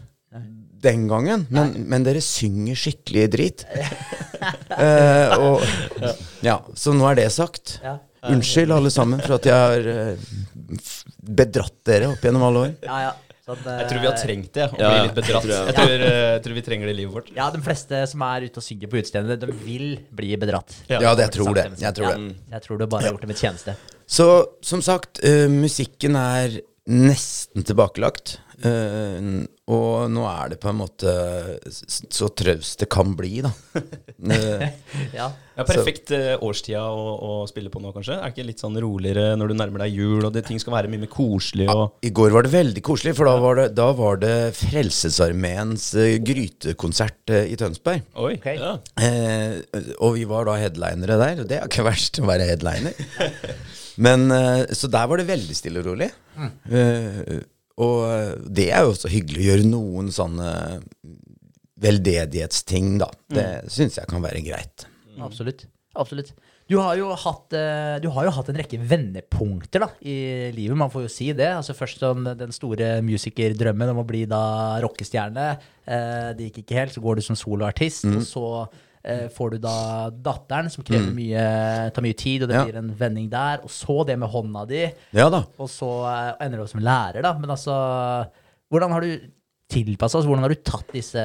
den 0.83 1.07
gangen, 1.11 1.47
men, 1.55 1.75
men 1.89 2.07
dere 2.07 2.23
synger 2.25 2.79
skikkelig 2.79 3.29
drit. 3.37 3.67
Eh, 4.43 5.33
og, 5.39 5.61
ja, 6.43 6.57
så 6.75 6.91
nå 6.97 7.05
er 7.07 7.21
det 7.21 7.29
sagt. 7.31 7.77
Ja. 7.85 7.93
Unnskyld 8.27 8.73
alle 8.75 8.91
sammen 8.91 9.21
for 9.23 9.37
at 9.37 9.45
jeg 9.47 9.55
har 9.55 9.85
eh, 9.93 10.81
bedratt 11.23 11.77
dere 11.87 12.09
opp 12.11 12.25
gjennom 12.27 12.43
alle 12.49 12.65
år. 12.65 12.73
Ja, 12.83 12.97
ja. 13.05 13.13
Sånn, 13.43 13.61
Jeg 13.67 13.87
tror 13.91 14.03
vi 14.03 14.07
har 14.07 14.19
trengt 14.19 14.51
det, 14.55 14.67
å 14.67 14.79
Ja, 14.79 14.91
bli 14.91 15.07
litt 15.09 15.17
bedratt. 15.21 15.47
tror 15.47 15.55
jeg. 15.55 15.69
Jeg 15.69 15.77
tror, 15.79 16.05
eh, 16.09 16.27
jeg 16.33 16.43
tror 16.45 16.57
vi 16.59 16.65
trenger 16.67 16.91
det 16.91 16.95
i 16.95 16.99
livet 17.01 17.15
vårt. 17.21 17.31
Ja, 17.35 17.47
de 17.55 17.63
fleste 17.63 18.03
som 18.11 18.23
er 18.27 18.49
ute 18.49 18.63
og 18.63 18.67
synger 18.67 18.91
på 18.93 18.99
utestedene, 19.01 19.39
de 19.43 19.55
vil 19.65 19.87
bli 20.15 20.33
bedratt. 20.43 20.77
Ja, 20.91 21.01
det, 21.03 21.29
jeg 21.29 21.35
tror 21.39 21.55
det. 21.59 21.65
Jeg 21.83 21.99
tror 21.99 22.09
Ja, 22.09 22.15
det. 22.19 22.37
Jeg 22.57 22.67
tror 22.67 22.79
du 22.79 22.87
bare 22.87 23.07
har 23.07 23.15
gjort 23.17 23.27
dem 23.27 23.35
en 23.35 23.41
tjeneste. 23.45 23.75
Så 24.07 24.29
som 24.63 24.83
sagt, 24.83 25.23
uh, 25.23 25.47
musikken 25.51 26.19
er 26.19 26.61
nesten 26.91 27.67
tilbakelagt. 27.67 28.39
Eh, 28.63 29.19
og 29.73 30.11
nå 30.13 30.27
er 30.29 30.53
det 30.53 30.61
på 30.63 30.71
en 30.71 30.81
måte 30.83 31.13
så 31.73 32.29
traust 32.37 32.83
det 32.83 32.91
kan 32.93 33.17
bli, 33.19 33.41
da. 33.45 33.53
Ja. 35.13 35.33
Ja, 35.53 35.65
Perfekt 35.69 36.11
eh, 36.17 36.33
årstida 36.41 36.81
å, 36.89 37.09
å 37.21 37.33
spille 37.49 37.69
på 37.73 37.81
nå, 37.83 37.91
kanskje? 37.93 38.15
Er 38.17 38.31
det 38.31 38.33
ikke 38.33 38.47
litt 38.49 38.63
sånn 38.63 38.79
roligere 38.81 39.35
når 39.37 39.53
du 39.53 39.57
nærmer 39.59 39.85
deg 39.85 39.99
jul, 39.99 40.23
og 40.25 40.33
det, 40.33 40.45
ting 40.47 40.61
skal 40.63 40.77
være 40.79 40.89
mye 40.93 41.03
mer 41.03 41.11
koselig? 41.13 41.67
Og, 41.69 41.99
I 42.07 42.13
går 42.15 42.33
var 42.33 42.47
det 42.47 42.55
veldig 42.55 42.85
koselig, 42.87 43.13
for 43.19 43.29
da 43.29 43.35
var 43.43 43.61
det, 43.61 43.67
da 43.77 43.91
var 43.99 44.23
det 44.23 44.33
Frelsesarmeens 44.57 45.91
eh, 46.01 46.15
grytekonsert 46.25 47.35
eh, 47.37 47.53
i 47.53 47.59
Tønsberg. 47.61 48.09
oi, 48.17 48.33
okay. 48.39 48.57
ja. 48.63 48.79
Eh, 48.97 49.61
og 49.99 50.17
vi 50.17 50.25
var 50.31 50.49
da 50.49 50.57
headlinere 50.63 51.21
der, 51.21 51.45
og 51.45 51.53
det 51.53 51.61
er 51.61 51.69
ikke 51.69 51.87
verst 51.91 52.23
å 52.23 52.29
være 52.31 52.49
headliner. 52.49 52.97
Men, 54.03 54.25
så 54.73 54.89
der 54.89 55.09
var 55.11 55.21
det 55.21 55.29
veldig 55.29 55.55
stille 55.55 55.83
og 55.83 55.91
rolig. 55.91 56.09
Eh, 56.73 57.43
og 57.81 58.47
det 58.53 58.71
er 58.71 58.85
jo 58.85 58.93
også 58.95 59.11
hyggelig 59.13 59.43
å 59.43 59.49
gjøre 59.51 59.69
noen 59.69 60.11
sånne 60.13 60.49
veldedighetsting, 61.83 62.97
da. 63.03 63.11
Det 63.33 63.47
syns 63.73 63.99
jeg 63.99 64.11
kan 64.11 64.23
være 64.23 64.43
greit. 64.45 64.87
Absolutt. 65.23 65.67
Absolutt. 65.99 66.31
Du 66.71 66.79
har, 66.79 66.97
hatt, 66.97 67.53
eh, 67.59 67.97
du 68.01 68.07
har 68.15 68.25
jo 68.25 68.33
hatt 68.33 68.49
en 68.49 68.57
rekke 68.57 68.79
vendepunkter 68.89 69.83
da, 69.83 69.89
i 70.01 70.15
livet, 70.55 70.79
man 70.79 70.93
får 70.93 71.05
jo 71.05 71.11
si 71.13 71.27
det. 71.37 71.51
Altså 71.59 71.75
Først 71.77 72.01
sånn, 72.01 72.31
den 72.39 72.55
store 72.55 72.95
musikerdrømmen 73.05 73.93
om 73.93 74.01
å 74.01 74.07
bli 74.09 74.23
da 74.31 74.79
rockestjerne. 74.81 75.51
Eh, 75.85 76.31
det 76.39 76.49
gikk 76.49 76.63
ikke 76.63 76.79
helt. 76.79 76.95
Så 76.95 77.05
går 77.05 77.19
du 77.19 77.27
som 77.27 77.37
soloartist, 77.37 78.09
og 78.09 78.25
så 78.25 78.47
Eh, 78.67 78.92
får 79.35 79.51
du 79.51 79.59
da 79.59 80.11
datteren, 80.15 80.69
som 80.71 80.85
krever 80.87 81.11
mye, 81.17 81.91
tar 81.93 82.05
mye 82.05 82.15
tid, 82.17 82.43
og 82.45 82.49
det 82.53 82.55
Ja. 82.57 82.65
blir 82.69 82.77
en 82.79 82.93
vending 82.95 83.29
der, 83.33 83.59
og 83.67 83.71
så 83.75 84.05
det 84.07 84.19
med 84.19 84.31
hånda 84.31 84.67
di, 84.69 84.85
Ja 85.13 85.29
da. 85.29 85.45
og 85.59 85.69
så 85.69 85.89
eh, 86.07 86.47
ender 86.47 86.59
du 86.59 86.63
opp 86.63 86.71
som 86.71 86.81
lærer, 86.87 87.21
da. 87.23 87.33
Men 87.39 87.51
altså, 87.51 87.75
hvordan 88.71 88.93
har 88.95 89.01
du 89.03 89.17
tilpassa 89.73 90.19
oss? 90.21 90.27
Hvordan 90.29 90.45
har 90.47 90.55
du 90.55 90.63
tatt 90.63 90.93
disse 90.95 91.25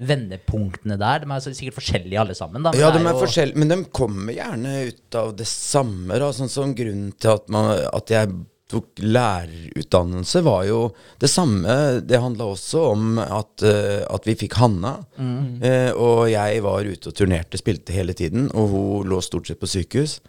vendepunktene 0.00 0.96
der? 1.00 1.24
De 1.24 1.30
er 1.34 1.42
sikkert 1.52 1.76
forskjellige 1.78 2.20
alle 2.22 2.34
sammen, 2.36 2.62
da. 2.64 2.72
men 2.72 2.80
Ja, 2.80 2.90
de 2.94 3.02
er 3.04 3.18
forskjellige, 3.20 3.56
men 3.60 3.68
de 3.68 3.78
kommer 3.92 4.32
gjerne 4.36 4.74
ut 4.88 5.18
av 5.20 5.34
det 5.36 5.46
samme. 5.50 6.18
Da. 6.18 6.30
Sånn 6.32 6.48
som 6.52 6.74
grunnen 6.74 7.12
til 7.20 7.34
at, 7.36 7.48
man, 7.52 7.74
at 7.92 8.12
jeg 8.14 8.32
tok 8.70 8.86
lærerutdannelse, 9.02 10.42
var 10.46 10.62
jo 10.68 10.80
det 11.20 11.30
samme. 11.30 12.00
Det 12.06 12.20
handla 12.22 12.44
også 12.54 12.78
om 12.92 13.18
at, 13.18 13.62
eh, 13.66 14.04
at 14.08 14.26
vi 14.26 14.34
fikk 14.40 14.54
Hanna. 14.60 14.92
Eh, 15.18 15.90
og 15.92 16.30
jeg 16.30 16.62
var 16.64 16.84
ute 16.86 17.08
og 17.10 17.14
turnerte, 17.18 17.58
spilte 17.60 17.92
hele 17.92 18.12
tiden, 18.16 18.48
og 18.54 18.68
hun 18.72 19.08
lå 19.10 19.20
stort 19.22 19.46
sett 19.50 19.60
på 19.60 19.66
sykehus. 19.70 20.20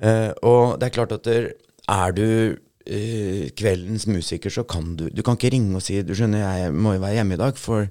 Eh, 0.00 0.30
og 0.42 0.78
det 0.80 0.86
er 0.88 0.96
klart 0.96 1.12
at 1.12 1.24
der, 1.28 1.50
er 1.90 2.12
du 2.16 2.56
eh, 2.86 3.50
kveldens 3.58 4.06
musiker, 4.06 4.50
så 4.50 4.62
kan 4.64 4.96
du 4.96 5.08
Du 5.10 5.22
kan 5.22 5.34
ikke 5.36 5.50
ringe 5.52 5.76
og 5.76 5.82
si 5.82 6.02
Du 6.02 6.14
skjønner, 6.14 6.38
jeg 6.64 6.72
må 6.72 6.92
jo 6.94 7.00
være 7.02 7.14
hjemme 7.18 7.34
i 7.34 7.42
dag, 7.42 7.56
for 7.58 7.86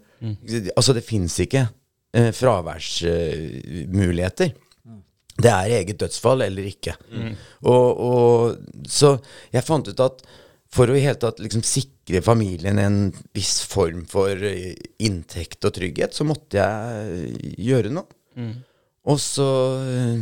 Altså, 0.77 0.94
det 0.94 1.03
fins 1.08 1.39
ikke 1.39 1.68
eh, 2.13 2.32
fraværsmuligheter. 2.36 4.50
Det 5.39 5.51
er 5.51 5.74
eget 5.79 6.00
dødsfall 6.01 6.43
eller 6.46 6.67
ikke. 6.67 6.96
Og, 7.63 8.01
og 8.03 8.88
Så 8.88 9.13
jeg 9.53 9.65
fant 9.67 9.88
ut 9.88 10.03
at 10.03 10.24
for 10.69 10.91
å 10.91 10.96
i 10.98 11.01
hele 11.01 11.17
tatt 11.17 11.39
liksom 11.41 11.63
sikre 11.65 12.22
familien 12.22 12.77
en 12.81 12.98
viss 13.34 13.63
form 13.65 14.03
for 14.10 14.29
eh, 14.46 14.75
inntekt 15.01 15.65
og 15.65 15.74
trygghet, 15.79 16.13
så 16.13 16.27
måtte 16.29 16.62
jeg 16.62 17.55
gjøre 17.58 17.89
noe. 17.96 18.05
Og 19.10 19.17
så 19.19 19.48
eh, 19.81 20.19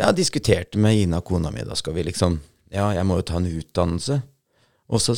Jeg 0.00 0.16
diskuterte 0.16 0.80
med 0.80 0.96
Ina, 0.96 1.20
kona 1.20 1.50
mi, 1.52 1.62
da 1.68 1.76
skal 1.76 1.94
vi 1.98 2.06
liksom 2.08 2.38
Ja, 2.72 2.88
jeg 2.96 3.04
må 3.04 3.18
jo 3.20 3.26
ta 3.28 3.36
en 3.36 3.50
utdannelse. 3.50 4.22
Og 4.88 5.02
så 5.04 5.16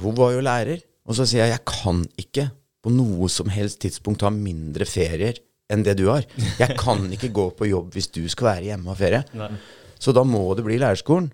Hun 0.00 0.16
var 0.16 0.32
jo 0.32 0.44
lærer. 0.44 0.80
Og 1.04 1.18
så 1.18 1.26
sier 1.28 1.44
jeg 1.44 1.58
jeg 1.58 1.66
kan 1.68 2.00
ikke 2.16 2.48
på 2.84 2.92
noe 2.92 3.28
som 3.32 3.50
helst 3.52 3.82
tidspunkt 3.84 4.24
ha 4.24 4.30
mindre 4.32 4.88
ferier 4.88 5.36
enn 5.72 5.84
det 5.86 5.96
du 6.00 6.06
har. 6.10 6.26
Jeg 6.60 6.76
kan 6.80 7.06
ikke 7.14 7.32
gå 7.34 7.48
på 7.58 7.68
jobb 7.70 7.94
hvis 7.96 8.10
du 8.14 8.22
skal 8.32 8.50
være 8.52 8.70
hjemme 8.72 8.92
og 8.92 8.98
ferie. 9.00 9.24
ferie. 9.32 9.58
Så 9.98 10.12
da 10.12 10.24
må 10.28 10.42
det 10.56 10.66
bli 10.66 10.78
lærerskolen. 10.80 11.30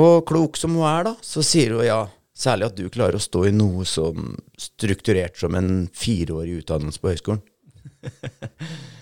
Og 0.00 0.24
klok 0.28 0.56
som 0.56 0.78
hun 0.78 0.86
er, 0.88 1.10
da, 1.10 1.14
så 1.20 1.44
sier 1.44 1.76
hun 1.76 1.86
ja. 1.86 2.02
Særlig 2.32 2.70
at 2.70 2.76
du 2.78 2.86
klarer 2.88 3.18
å 3.18 3.22
stå 3.22 3.42
i 3.44 3.52
noe 3.52 3.84
som 3.84 4.30
strukturert 4.58 5.36
som 5.36 5.52
en 5.54 5.84
fireårig 5.92 6.62
utdannelse 6.62 7.02
på 7.02 7.10
høyskolen. 7.12 7.42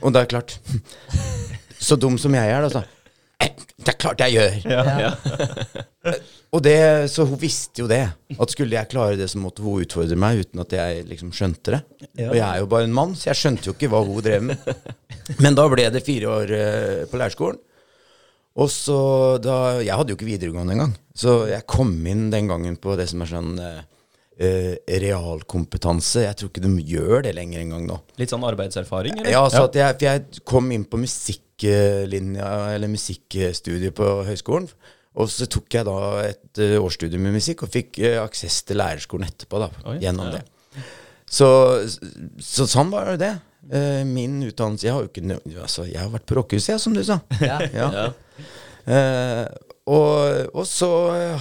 Og 0.03 0.13
det 0.13 0.21
er 0.25 0.29
klart 0.29 0.57
Så 1.81 1.97
dum 1.97 2.19
som 2.21 2.35
jeg 2.37 2.51
er, 2.53 2.67
da, 2.67 2.69
så 2.75 2.83
«Eh, 2.83 2.97
Det 3.81 3.95
er 3.95 3.97
klart 4.01 4.21
jeg 4.21 4.37
gjør! 4.37 5.15
Og 6.55 6.63
det, 6.65 6.77
så 7.13 7.25
hun 7.29 7.39
visste 7.39 7.85
jo 7.85 7.87
det. 7.91 8.03
At 8.35 8.53
skulle 8.53 8.75
jeg 8.75 8.91
klare 8.91 9.17
det, 9.19 9.29
så 9.31 9.39
måtte 9.41 9.63
hun 9.63 9.85
utfordre 9.85 10.19
meg 10.19 10.43
uten 10.43 10.63
at 10.65 10.75
jeg 10.75 11.05
liksom 11.07 11.31
skjønte 11.37 11.77
det. 11.77 11.81
Og 12.27 12.35
jeg 12.35 12.45
er 12.45 12.59
jo 12.61 12.71
bare 12.71 12.89
en 12.89 12.97
mann, 12.97 13.15
så 13.15 13.31
jeg 13.31 13.39
skjønte 13.39 13.71
jo 13.71 13.77
ikke 13.77 13.91
hva 13.93 14.03
hun 14.05 14.25
drev 14.25 14.49
med. 14.51 14.73
Men 15.39 15.57
da 15.59 15.69
ble 15.71 15.87
det 15.95 16.03
fire 16.03 16.33
år 16.33 16.55
eh, 16.57 17.05
på 17.11 17.21
leirskolen. 17.21 17.61
Og 18.61 18.67
så 18.67 18.99
da 19.39 19.79
Jeg 19.79 19.95
hadde 19.95 20.11
jo 20.11 20.19
ikke 20.19 20.27
videregående 20.27 20.75
engang. 20.75 20.97
Så 21.15 21.45
jeg 21.49 21.69
kom 21.71 21.93
inn 22.11 22.29
den 22.33 22.51
gangen 22.51 22.77
på 22.83 22.97
det 22.99 23.07
som 23.13 23.23
er 23.23 23.31
sånn 23.31 23.53
uh, 23.63 23.81
realkompetanse. 24.91 26.25
Jeg 26.27 26.39
tror 26.41 26.51
ikke 26.51 26.65
de 26.65 26.87
gjør 26.91 27.27
det 27.29 27.37
lenger 27.39 27.63
engang 27.63 27.87
nå. 27.87 28.01
Litt 28.21 28.35
sånn 28.35 28.45
arbeidserfaring, 28.49 29.21
eller? 29.21 29.31
Ja, 29.37 29.45
så 29.53 29.69
at 29.69 29.79
jeg, 29.79 29.97
for 30.01 30.09
jeg 30.09 30.45
kom 30.49 30.71
inn 30.75 30.89
på 30.89 30.99
musikklinja, 31.61 32.75
eller 32.75 32.89
musikkstudiet 32.89 33.95
på 33.95 34.09
høyskolen. 34.27 34.69
Og 35.21 35.29
så 35.29 35.47
tok 35.51 35.67
jeg 35.75 35.87
da 35.89 35.99
et 36.23 36.61
uh, 36.63 36.79
årsstudium 36.85 37.23
med 37.27 37.35
musikk, 37.35 37.65
og 37.67 37.73
fikk 37.73 37.99
uh, 38.05 38.23
aksess 38.23 38.63
til 38.63 38.79
lærerskolen 38.79 39.27
etterpå, 39.27 39.59
da, 39.59 39.71
Oi, 39.91 39.99
gjennom 40.05 40.31
ja. 40.31 40.39
det. 40.39 40.85
Så, 41.31 41.49
så 42.43 42.67
sånn 42.67 42.91
var 42.91 43.17
det. 43.19 43.37
Eh, 43.71 44.03
min 44.09 44.41
utdannelse 44.43 44.87
Jeg 44.87 44.95
har 44.97 45.03
jo 45.05 45.11
ikke 45.11 45.37
altså, 45.61 45.85
Jeg 45.85 46.01
har 46.01 46.09
vært 46.11 46.25
på 46.27 46.35
rockehuset, 46.39 46.73
jeg, 46.73 46.81
som 46.83 46.95
du 46.97 47.03
sa. 47.07 47.21
Ja. 47.45 47.61
Ja. 47.71 48.07
Uh, 48.81 49.45
og, 49.91 50.55
og 50.57 50.65
så 50.67 50.89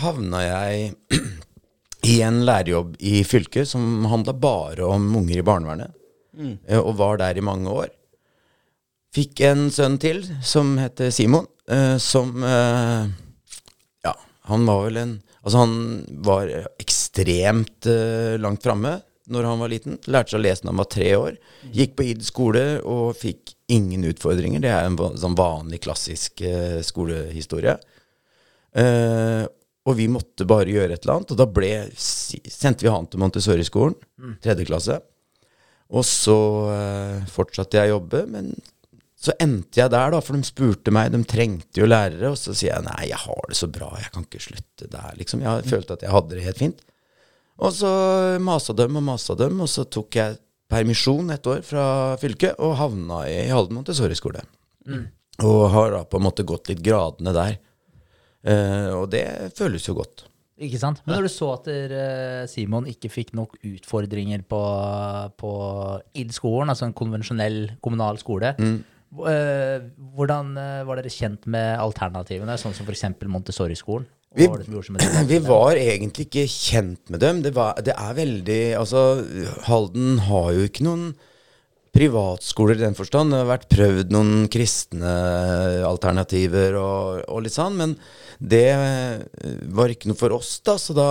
havna 0.01 0.41
jeg 0.43 0.91
i 2.11 2.19
en 2.25 2.41
lærerjobb 2.45 2.97
i 2.99 3.21
fylket 3.25 3.69
som 3.71 4.05
handla 4.11 4.35
bare 4.35 4.85
om 4.85 5.07
unger 5.21 5.39
i 5.39 5.45
barnevernet. 5.45 5.95
Eh, 6.39 6.79
og 6.79 6.97
var 6.99 7.19
der 7.21 7.37
i 7.37 7.45
mange 7.45 7.69
år. 7.69 7.89
Fikk 9.15 9.41
en 9.47 9.69
sønn 9.73 9.97
til 10.01 10.21
som 10.45 10.75
heter 10.77 11.09
Simon, 11.13 11.47
eh, 11.69 11.97
som 11.97 12.43
eh, 12.45 13.09
Ja, 14.05 14.13
han 14.51 14.69
var 14.69 14.85
vel 14.85 15.01
en 15.01 15.17
Altså, 15.39 15.61
han 15.63 16.03
var 16.25 16.49
ekstremt 16.81 17.87
eh, 17.87 18.35
langt 18.43 18.65
framme 18.65 18.97
når 19.31 19.45
han 19.47 19.61
var 19.61 19.71
liten. 19.71 19.95
Lærte 20.11 20.33
seg 20.33 20.41
å 20.41 20.43
lese 20.43 20.65
når 20.65 20.73
han 20.73 20.81
var 20.81 20.89
tre 20.91 21.09
år. 21.15 21.37
Gikk 21.75 21.93
på 21.97 22.05
id 22.09 22.25
skole 22.27 22.63
og 22.81 23.13
fikk 23.17 23.53
ingen 23.71 24.03
utfordringer. 24.09 24.61
Det 24.63 24.71
er 24.73 24.89
en 24.89 24.97
sånn 25.21 25.37
vanlig, 25.39 25.79
klassisk 25.85 26.43
eh, 26.45 26.81
skolehistorie. 26.85 27.77
Eh, 28.77 29.45
og 29.89 29.95
vi 29.97 30.09
måtte 30.11 30.45
bare 30.49 30.73
gjøre 30.73 30.97
et 30.97 31.05
eller 31.05 31.15
annet, 31.15 31.31
og 31.33 31.39
da 31.39 31.47
ble, 31.49 31.71
sendte 31.97 32.85
vi 32.85 32.91
han 32.91 33.07
til 33.09 33.21
Montessori-skolen, 33.23 33.95
tredje 34.43 34.67
klasse. 34.67 34.99
Og 35.89 36.05
så 36.05 36.39
eh, 36.73 37.29
fortsatte 37.31 37.79
jeg 37.79 37.89
å 37.89 37.95
jobbe, 37.95 38.25
men 38.29 38.51
så 39.19 39.33
endte 39.43 39.81
jeg 39.81 39.91
der, 39.91 40.13
da, 40.13 40.21
for 40.23 40.37
de 40.39 40.47
spurte 40.47 40.93
meg, 40.95 41.09
de 41.11 41.19
trengte 41.27 41.81
jo 41.81 41.87
lærere, 41.89 42.29
og 42.31 42.37
så 42.39 42.53
sier 42.55 42.71
jeg 42.71 42.85
nei, 42.85 43.09
jeg 43.09 43.19
har 43.19 43.49
det 43.51 43.57
så 43.59 43.67
bra, 43.67 43.89
jeg 43.99 44.13
kan 44.13 44.23
ikke 44.23 44.39
slutte 44.45 44.87
der, 44.93 45.09
liksom. 45.19 45.41
Jeg 45.43 45.65
følte 45.67 45.97
at 45.97 46.05
jeg 46.05 46.13
hadde 46.13 46.37
det 46.37 46.45
helt 46.45 46.61
fint. 46.61 46.85
Og 47.59 47.73
så 47.75 47.89
masa 48.39 48.71
dem 48.79 48.95
og 48.95 49.03
masa 49.03 49.35
dem, 49.35 49.59
og 49.59 49.67
så 49.67 49.83
tok 49.91 50.15
jeg 50.15 50.37
permisjon 50.71 51.33
et 51.35 51.49
år 51.51 51.65
fra 51.67 51.83
fylket 52.21 52.61
og 52.63 52.77
havna 52.79 53.23
i 53.27 53.41
Halden 53.51 53.75
Montessori-skole. 53.81 54.45
Og 55.43 55.61
har 55.73 55.91
da 55.97 56.03
på 56.07 56.19
en 56.19 56.25
måte 56.29 56.45
gått 56.47 56.71
litt 56.71 56.83
gradene 56.85 57.33
der. 57.35 57.57
Eh, 58.47 58.87
og 58.95 59.09
det 59.11 59.25
føles 59.57 59.83
jo 59.89 59.97
godt. 59.99 60.23
Ikke 60.59 60.79
sant? 60.79 61.01
Men 61.05 61.17
når 61.17 61.27
du 61.27 61.31
så 61.31 61.49
at 61.57 61.67
der, 61.67 62.47
Simon 62.51 62.87
ikke 62.91 63.11
fikk 63.11 63.33
nok 63.35 63.57
utfordringer 63.63 64.41
på, 64.47 64.61
på 65.39 65.51
ID-skolen, 66.19 66.71
altså 66.71 66.87
en 66.87 66.95
konvensjonell 66.95 67.59
kommunal 67.83 68.19
skole, 68.23 68.55
Mm. 68.59 68.79
Eh, 69.29 69.79
hvordan 70.15 70.51
eh, 70.59 70.83
var 70.87 70.99
dere 71.01 71.11
kjent 71.13 71.47
med 71.49 71.79
alternativene, 71.81 72.55
sånn 72.61 72.75
som 72.77 72.85
f.eks. 72.89 73.05
Montessori-skolen? 73.25 74.05
Vi- 74.37 74.45
Vi 75.31 75.39
var 75.47 75.73
egentlig 75.81 76.27
ikke 76.27 76.45
kjent 76.45 77.09
med 77.09 77.19
dem. 77.23 77.41
Det, 77.41 77.53
var, 77.55 77.73
det 77.81 77.95
er 77.97 78.13
veldig 78.17 78.59
Altså, 78.77 79.01
Halden 79.65 80.19
har 80.27 80.51
jo 80.53 80.67
ikke 80.69 80.85
noen 80.85 81.07
privatskoler 81.97 82.77
i 82.77 82.83
den 82.83 82.93
forstand. 82.93 83.33
Det 83.33 83.39
har 83.41 83.47
vært 83.49 83.69
prøvd 83.73 84.11
noen 84.13 84.43
kristne 84.53 85.13
alternativer 85.89 86.77
og, 86.77 87.23
og 87.25 87.41
litt 87.47 87.55
sånn, 87.57 87.79
men 87.81 87.95
det 88.39 88.67
eh, 88.69 89.55
var 89.73 89.89
ikke 89.89 90.11
noe 90.11 90.19
for 90.19 90.35
oss, 90.37 90.59
da. 90.61 90.77
Så 90.79 90.93
da 90.93 91.07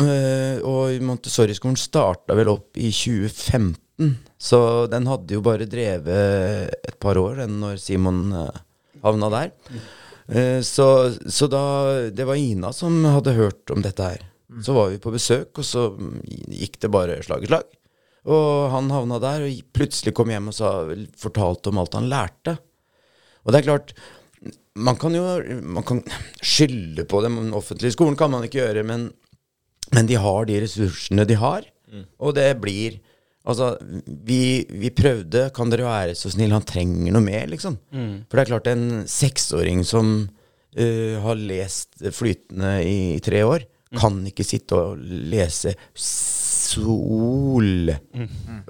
øh, 0.00 0.64
Og 0.64 0.96
Montessori-skolen 1.04 1.76
starta 1.78 2.34
vel 2.38 2.48
opp 2.54 2.80
i 2.80 2.88
2015, 2.88 4.16
så 4.38 4.86
den 4.92 5.06
hadde 5.08 5.36
jo 5.36 5.42
bare 5.44 5.68
drevet 5.70 6.72
et 6.86 6.98
par 7.00 7.16
år, 7.20 7.42
den 7.44 7.58
når 7.62 7.78
Simon 7.80 8.26
eh, 8.36 8.58
havna 9.04 9.30
der. 9.32 9.52
Eh, 10.28 10.60
Så, 10.60 10.86
så 11.30 11.46
da 11.48 11.62
Det 12.10 12.26
var 12.26 12.36
Ina 12.36 12.72
som 12.74 13.04
hadde 13.04 13.36
hørt 13.36 13.70
om 13.70 13.82
dette 13.84 14.02
her. 14.02 14.24
Så 14.62 14.74
var 14.76 14.90
vi 14.92 14.98
på 15.02 15.10
besøk, 15.14 15.50
og 15.58 15.64
så 15.66 15.88
mm, 15.96 16.20
gikk 16.54 16.78
det 16.82 16.90
bare 16.92 17.22
slag 17.22 17.42
i 17.42 17.48
slag. 17.50 17.64
Og 18.26 18.70
han 18.72 18.90
havna 18.90 19.18
der, 19.22 19.46
og 19.46 19.64
plutselig 19.74 20.14
kom 20.14 20.30
hjem 20.30 20.50
og 20.50 20.54
sa, 20.56 20.70
fortalte 21.18 21.70
om 21.70 21.78
alt 21.82 21.94
han 21.94 22.08
lærte. 22.10 22.56
Og 23.46 23.52
det 23.54 23.60
er 23.60 23.66
klart, 23.68 23.92
man 24.74 24.98
kan 25.00 25.14
jo 25.14 25.24
man 25.62 25.86
kan 25.86 26.02
skylde 26.42 27.06
på 27.08 27.22
den 27.24 27.52
offentlige 27.54 27.94
skolen, 27.94 28.18
kan 28.18 28.30
man 28.30 28.44
ikke 28.46 28.60
gjøre, 28.60 28.82
men, 28.86 29.08
men 29.94 30.06
de 30.10 30.18
har 30.18 30.46
de 30.46 30.60
ressursene 30.64 31.26
de 31.26 31.38
har. 31.38 31.66
Og 32.18 32.34
det 32.34 32.48
blir 32.60 32.98
Altså, 33.46 33.76
vi, 34.26 34.66
vi 34.66 34.90
prøvde, 34.90 35.44
kan 35.54 35.70
dere 35.70 35.86
være 35.86 36.16
så 36.18 36.32
snill, 36.34 36.54
han 36.54 36.66
trenger 36.66 37.14
noe 37.14 37.22
mer, 37.22 37.46
liksom. 37.52 37.76
For 38.26 38.38
det 38.38 38.42
er 38.42 38.50
klart, 38.50 38.70
en 38.72 39.04
seksåring 39.10 39.84
som 39.86 40.12
uh, 40.26 41.14
har 41.22 41.38
lest 41.38 42.02
flytende 42.16 42.72
i, 42.82 42.96
i 43.14 43.22
tre 43.22 43.44
år, 43.46 43.68
kan 43.96 44.18
ikke 44.26 44.44
sitte 44.44 44.76
og 44.76 44.98
lese 45.30 45.76
sol. 45.94 47.92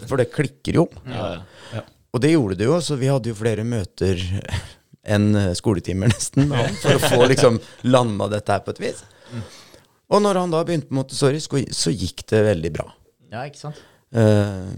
For 0.04 0.20
det 0.20 0.28
klikker 0.34 0.82
jo. 0.82 0.86
Ja, 1.08 1.30
ja. 1.72 1.84
Og 2.12 2.22
det 2.24 2.32
gjorde 2.32 2.56
det 2.60 2.68
jo, 2.68 2.76
så 2.80 2.96
vi 3.00 3.10
hadde 3.10 3.32
jo 3.32 3.36
flere 3.36 3.64
møter 3.66 4.20
enn 5.16 5.34
eh, 5.38 5.52
skoletimer 5.56 6.10
nesten 6.10 6.48
da, 6.50 6.64
for 6.80 6.96
å 6.96 7.10
få 7.12 7.26
liksom 7.28 7.58
landa 7.86 8.28
dette 8.32 8.54
her 8.54 8.62
på 8.64 8.72
et 8.72 8.80
vis. 8.86 9.02
Og 10.06 10.22
når 10.22 10.40
han 10.40 10.54
da 10.54 10.62
begynte 10.66 10.88
på 10.90 10.96
Montessori, 10.96 11.40
så 11.42 11.60
så 11.74 11.92
gikk 11.92 12.24
det 12.30 12.40
veldig 12.46 12.72
bra. 12.78 12.86
Ja, 13.32 13.44
ikke 13.44 13.66
sant? 13.66 13.82
Eh, 14.14 14.74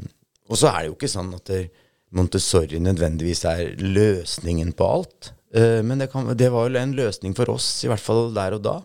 og 0.48 0.56
så 0.56 0.70
er 0.70 0.78
det 0.80 0.90
jo 0.90 0.96
ikke 0.96 1.10
sånn 1.12 1.34
at 1.36 1.52
Montessori 2.16 2.80
nødvendigvis 2.80 3.44
er 3.48 3.74
løsningen 3.82 4.72
på 4.76 4.86
alt. 4.88 5.32
Uh, 5.56 5.80
men 5.84 6.00
det, 6.00 6.10
kan, 6.12 6.28
det 6.36 6.50
var 6.52 6.68
jo 6.68 6.80
en 6.80 6.94
løsning 6.96 7.34
for 7.36 7.48
oss, 7.52 7.66
i 7.84 7.90
hvert 7.90 8.04
fall 8.04 8.30
der 8.36 8.56
og 8.56 8.64
da. 8.64 8.78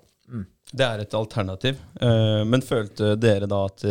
Det 0.73 0.85
er 0.85 1.03
et 1.03 1.15
alternativ. 1.15 1.79
Uh, 2.01 2.43
men 2.47 2.63
følte 2.65 3.13
dere 3.19 3.47
da 3.47 3.65
at 3.69 3.83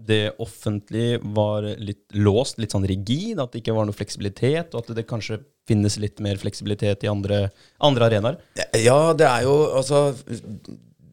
det 0.00 0.22
offentlige 0.40 1.20
var 1.36 1.66
litt 1.78 2.06
låst, 2.16 2.58
litt 2.60 2.74
sånn 2.74 2.86
rigid? 2.88 3.40
At 3.40 3.52
det 3.52 3.62
ikke 3.62 3.76
var 3.76 3.88
noe 3.88 3.96
fleksibilitet, 3.96 4.74
og 4.74 4.84
at 4.84 4.94
det 4.96 5.08
kanskje 5.08 5.40
finnes 5.68 5.98
litt 6.02 6.22
mer 6.24 6.40
fleksibilitet 6.40 7.04
i 7.04 7.10
andre, 7.10 7.48
andre 7.84 8.08
arenaer? 8.08 8.38
Ja, 8.78 9.12
det 9.16 9.28
er 9.28 9.44
jo 9.46 9.56
altså 9.80 10.08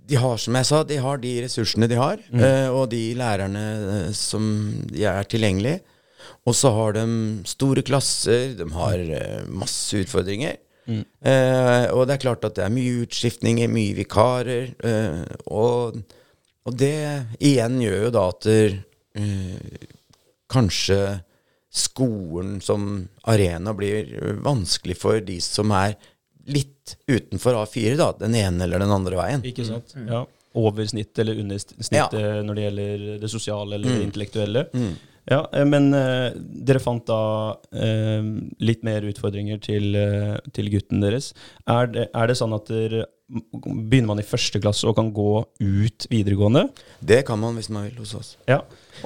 De 0.08 0.16
har, 0.16 0.38
som 0.40 0.56
jeg 0.56 0.68
sa, 0.70 0.84
de 0.88 0.98
har 1.04 1.20
de 1.20 1.34
ressursene 1.44 1.90
de 1.92 1.98
har, 2.00 2.22
eh, 2.32 2.68
og 2.72 2.90
de 2.94 3.02
lærerne 3.20 3.64
eh, 4.08 4.12
som 4.16 4.46
de 4.88 5.04
er 5.10 5.28
tilgjengelige. 5.28 5.82
Og 6.48 6.56
så 6.56 6.72
har 6.72 6.96
de 6.96 7.04
store 7.48 7.84
klasser, 7.84 8.54
de 8.60 8.68
har 8.72 9.04
eh, 9.04 9.44
masse 9.52 10.00
utfordringer. 10.00 10.56
Eh, 10.88 11.86
og 11.92 12.06
det 12.08 12.16
er 12.16 12.24
klart 12.24 12.46
at 12.48 12.56
det 12.56 12.64
er 12.64 12.72
mye 12.72 13.04
utskiftninger, 13.04 13.68
mye 13.72 13.96
vikarer. 13.98 14.70
Eh, 14.80 15.24
og, 15.52 16.00
og 16.64 16.78
det 16.80 16.94
igjen 17.44 17.82
gjør 17.84 18.06
jo 18.08 18.14
da 18.16 18.24
at 18.32 18.48
eh, 18.54 19.88
kanskje 20.52 21.02
skolen 21.78 22.62
som 22.64 23.04
arena 23.28 23.74
blir 23.76 24.08
vanskelig 24.46 24.96
for 24.98 25.20
de 25.22 25.42
som 25.44 25.74
er 25.76 25.98
litt 26.48 26.77
utenfor 27.10 27.60
A4, 27.64 27.98
da, 28.00 28.12
den 28.20 28.38
ene 28.40 28.68
eller 28.68 28.84
den 28.84 28.94
andre 28.94 29.20
veien. 29.20 29.46
Ikke 29.48 29.66
sant? 29.68 29.96
Ja. 30.08 30.26
Over 30.58 30.88
snitt 30.90 31.20
eller 31.22 31.38
under 31.44 31.60
snittet 31.60 32.18
Ja. 32.18 32.42
når 32.42 32.58
det 32.58 32.64
gjelder 32.66 33.06
det 33.22 33.30
sosiale 33.30 33.78
eller 33.78 33.94
det 33.94 34.08
intellektuelle. 34.08 34.66
Ja, 35.28 35.42
eh, 35.54 35.66
men 35.68 35.92
uh, 35.92 36.32
dere 36.38 36.80
fant 36.80 37.04
da 37.10 37.20
uh, 37.60 38.30
litt 38.64 38.86
mer 38.88 39.06
utfordringer 39.10 39.60
til, 39.64 39.92
uh, 40.00 40.38
til 40.56 40.72
gutten 40.72 41.04
deres. 41.04 41.34
Er 41.68 41.92
det, 41.92 42.08
er 42.16 42.32
det 42.32 42.38
sånn 42.40 42.56
at 42.56 42.72
dere, 42.72 43.04
begynner 43.28 44.14
man 44.14 44.22
i 44.24 44.28
første 44.28 44.62
klasse 44.64 44.88
og 44.88 44.96
kan 44.96 45.12
gå 45.16 45.42
ut 45.44 46.08
videregående? 46.12 46.70
Det 47.04 47.26
kan 47.28 47.42
man 47.42 47.60
hvis 47.60 47.68
man 47.74 47.90
vil 47.90 48.00
hos 48.06 48.16
oss. 48.16 48.34
Ja, 48.48 48.62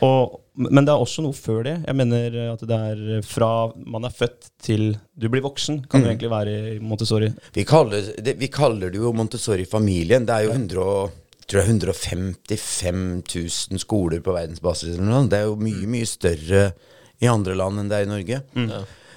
og, 0.06 0.38
men 0.70 0.86
det 0.86 0.94
er 0.94 1.02
også 1.02 1.24
noe 1.26 1.34
før 1.34 1.64
det. 1.66 1.74
Jeg 1.88 1.98
mener 1.98 2.36
at 2.54 2.62
det 2.68 2.78
er 2.92 3.22
fra 3.26 3.50
man 3.76 4.06
er 4.06 4.14
født 4.14 4.50
til 4.62 4.92
du 5.18 5.28
blir 5.32 5.42
voksen, 5.46 5.82
kan 5.90 6.04
du 6.04 6.10
egentlig 6.12 6.30
være 6.32 6.54
i 6.76 6.80
Montessori. 6.84 7.32
Vi 7.56 7.64
kaller 7.68 8.12
det, 8.22 8.38
vi 8.40 8.48
kaller 8.52 8.92
det 8.94 9.02
jo 9.02 9.14
Montessori-familien. 9.18 10.26
Det 10.30 10.36
er 10.38 10.48
jo 10.48 10.54
100, 10.56 10.86
og- 10.86 11.18
tror 11.52 11.62
jeg 11.66 11.68
155 11.82 13.24
000 13.72 13.80
skoler 13.82 14.22
på 14.24 14.32
verdensbasis. 14.36 14.96
eller 14.96 15.10
noe. 15.10 15.28
Det 15.28 15.40
er 15.40 15.50
jo 15.50 15.56
mye, 15.60 15.88
mye 15.88 16.08
større 16.08 16.72
i 17.22 17.28
andre 17.28 17.56
land 17.56 17.80
enn 17.82 17.90
det 17.92 17.98
er 17.98 18.08
i 18.08 18.12
Norge. 18.12 18.42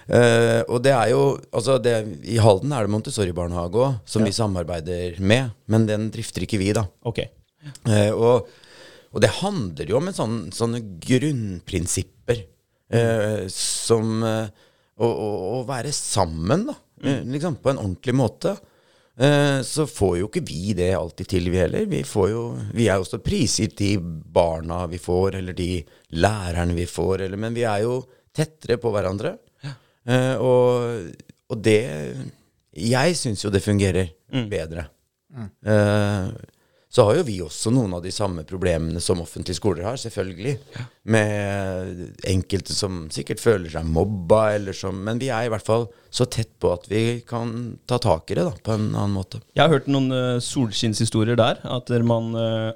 Eh, 0.04 0.62
og 0.68 0.82
det 0.84 0.92
er 0.92 1.08
jo 1.14 1.20
altså 1.54 1.78
det, 1.80 1.94
I 2.28 2.36
Halden 2.42 2.72
er 2.76 2.84
det 2.84 2.92
Montessori-barnehage 2.92 3.80
òg, 3.80 3.94
som 4.04 4.24
vi 4.26 4.34
samarbeider 4.36 5.20
med. 5.20 5.52
Men 5.66 5.86
den 5.86 6.10
drifter 6.12 6.44
ikke 6.44 6.58
vi, 6.60 6.72
da. 6.76 6.84
Ok. 7.08 7.22
Uh, 7.88 8.12
og, 8.12 8.48
og 9.14 9.22
det 9.22 9.30
handler 9.38 9.90
jo 9.90 10.00
om 10.00 10.10
en 10.10 10.16
sånn, 10.16 10.38
sånne 10.54 10.80
grunnprinsipper 11.02 12.40
eh, 12.90 13.44
som 13.52 14.24
eh, 14.26 14.48
å, 14.98 15.08
å, 15.08 15.60
være 15.68 15.92
sammen, 15.94 16.66
da. 16.70 16.74
Mm. 17.04 17.34
Liksom, 17.34 17.58
på 17.62 17.70
en 17.70 17.80
ordentlig 17.82 18.14
måte. 18.16 18.56
Eh, 19.14 19.60
så 19.62 19.86
får 19.86 20.16
jo 20.18 20.28
ikke 20.30 20.42
vi 20.48 20.74
det 20.74 20.90
alltid 20.98 21.30
til, 21.30 21.50
vi 21.54 21.62
heller. 21.62 21.86
Vi, 21.90 22.02
får 22.06 22.28
jo, 22.32 22.42
vi 22.74 22.88
er 22.88 22.98
jo 22.98 23.06
også 23.06 23.22
prisgitt 23.22 23.76
de 23.78 23.92
barna 24.02 24.82
vi 24.90 24.98
får, 25.02 25.38
eller 25.38 25.56
de 25.58 25.70
lærerne 26.18 26.74
vi 26.74 26.86
får, 26.90 27.28
eller, 27.28 27.38
men 27.40 27.54
vi 27.54 27.66
er 27.70 27.84
jo 27.86 28.00
tettere 28.34 28.80
på 28.82 28.90
hverandre. 28.94 29.36
Eh, 30.04 30.34
og, 30.36 31.06
og 31.48 31.60
det 31.64 31.78
Jeg 32.76 33.14
syns 33.16 33.40
jo 33.40 33.48
det 33.54 33.62
fungerer 33.64 34.10
bedre. 34.50 34.88
Eh, 35.64 36.26
så 36.94 37.08
har 37.08 37.16
jo 37.18 37.24
vi 37.26 37.40
også 37.42 37.72
noen 37.74 37.96
av 37.96 38.04
de 38.04 38.12
samme 38.14 38.44
problemene 38.46 39.00
som 39.02 39.18
offentlige 39.18 39.58
skoler 39.58 39.82
har, 39.82 39.98
selvfølgelig. 39.98 40.52
Med 41.10 42.20
enkelte 42.30 42.76
som 42.76 43.08
sikkert 43.14 43.42
føler 43.42 43.72
seg 43.72 43.88
mobba, 43.90 44.44
eller 44.54 44.76
som 44.78 45.00
Men 45.02 45.18
vi 45.18 45.32
er 45.34 45.48
i 45.48 45.50
hvert 45.50 45.66
fall 45.66 45.88
så 46.14 46.28
tett 46.30 46.52
på 46.62 46.70
at 46.70 46.86
vi 46.86 47.02
kan 47.26 47.80
ta 47.90 47.98
tak 47.98 48.30
i 48.30 48.38
det, 48.38 48.46
da, 48.46 48.54
på 48.54 48.76
en 48.76 48.92
annen 48.92 49.16
måte. 49.16 49.42
Jeg 49.56 49.64
har 49.64 49.74
hørt 49.74 49.90
noen 49.90 50.06
uh, 50.14 50.38
solskinnshistorier 50.38 51.40
der. 51.40 51.58
At 51.66 51.90
man 52.06 52.30
uh, 52.38 52.70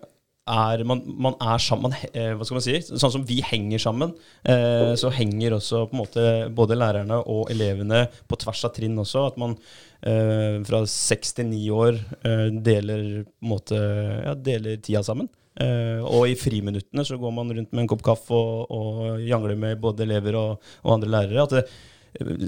er 0.49 0.83
man, 0.89 1.05
man 1.07 1.37
er 1.39 1.63
sammen 1.63 1.95
uh, 1.95 2.07
eh, 2.11 2.33
Hva 2.35 2.47
skal 2.47 2.59
man 2.59 2.67
si? 2.67 2.79
Sånn 2.89 3.15
som 3.21 3.27
vi 3.29 3.39
henger 3.45 3.87
sammen, 3.87 4.17
uh, 4.49 4.95
så 4.99 5.13
henger 5.15 5.61
også 5.61 5.87
på 5.87 5.95
en 5.95 6.03
måte 6.03 6.25
både 6.59 6.79
lærerne 6.81 7.21
og 7.23 7.53
elevene 7.55 8.09
på 8.27 8.41
tvers 8.43 8.67
av 8.67 8.75
trinn 8.75 8.99
også. 8.99 9.29
At 9.31 9.39
man 9.39 9.55
eh, 10.03 10.61
fra 10.69 10.85
seks 10.89 11.37
til 11.39 11.51
ni 11.51 11.65
år 11.71 11.99
eh, 12.23 12.49
deler 12.55 13.25
måte 13.41 13.79
Ja, 13.79 14.35
deler 14.35 14.81
tida 14.83 15.03
sammen. 15.07 15.31
Eh, 15.59 16.01
og 16.07 16.29
i 16.31 16.39
friminuttene 16.39 17.05
så 17.05 17.19
går 17.19 17.33
man 17.35 17.51
rundt 17.51 17.73
med 17.73 17.85
en 17.85 17.91
kopp 17.91 18.05
kaffe 18.07 18.35
og, 18.35 18.71
og 18.71 19.23
jangler 19.27 19.59
med 19.59 19.81
både 19.83 20.05
elever 20.07 20.39
og, 20.39 20.73
og 20.85 20.99
andre 20.99 21.15
lærere. 21.17 21.47
At 21.47 21.57
det, 21.57 21.65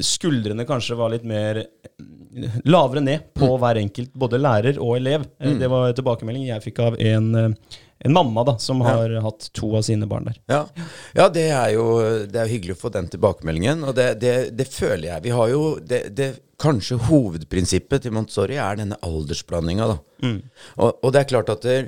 skuldrene 0.07 0.65
kanskje 0.67 0.97
var 0.99 1.13
litt 1.13 1.27
mer 1.27 1.63
eh, 1.65 2.59
lavere 2.65 3.03
ned 3.05 3.31
på 3.35 3.53
hver 3.61 3.81
enkelt, 3.83 4.13
både 4.15 4.41
lærer 4.41 4.81
og 4.81 4.97
elev. 4.97 5.27
Mm. 5.43 5.59
Det 5.61 5.71
var 5.71 5.95
tilbakemelding 5.97 6.49
jeg 6.49 6.65
fikk 6.65 6.83
av 6.87 6.99
en, 7.01 7.31
eh, 7.35 7.79
en 8.07 8.15
mamma 8.15 8.45
da, 8.47 8.57
som 8.59 8.81
har 8.87 9.13
hatt 9.25 9.51
to 9.57 9.73
av 9.77 9.85
sine 9.87 10.09
barn 10.11 10.31
der. 10.31 10.39
Ja, 10.51 10.63
ja 11.19 11.29
det, 11.33 11.49
er 11.51 11.75
jo, 11.75 11.89
det 12.31 12.45
er 12.45 12.53
hyggelig 12.53 12.79
å 12.79 12.85
få 12.87 12.93
den 12.95 13.11
tilbakemeldingen. 13.13 13.85
Og 13.85 13.97
det, 13.99 14.15
det, 14.23 14.37
det 14.57 14.69
føler 14.71 15.11
jeg. 15.11 15.27
Vi 15.27 15.35
har 15.37 15.53
jo 15.53 15.65
det, 15.83 16.05
det 16.17 16.31
Kanskje 16.61 16.99
hovedprinsippet 17.09 18.05
til 18.05 18.13
Montessori 18.13 18.59
er 18.61 18.77
denne 18.83 18.99
aldersblandinga. 19.07 19.87
da. 19.95 19.97
Og, 20.77 20.99
og 21.01 21.13
det 21.15 21.23
er 21.23 21.31
klart 21.31 21.53
at 21.55 21.65
det, 21.65 21.79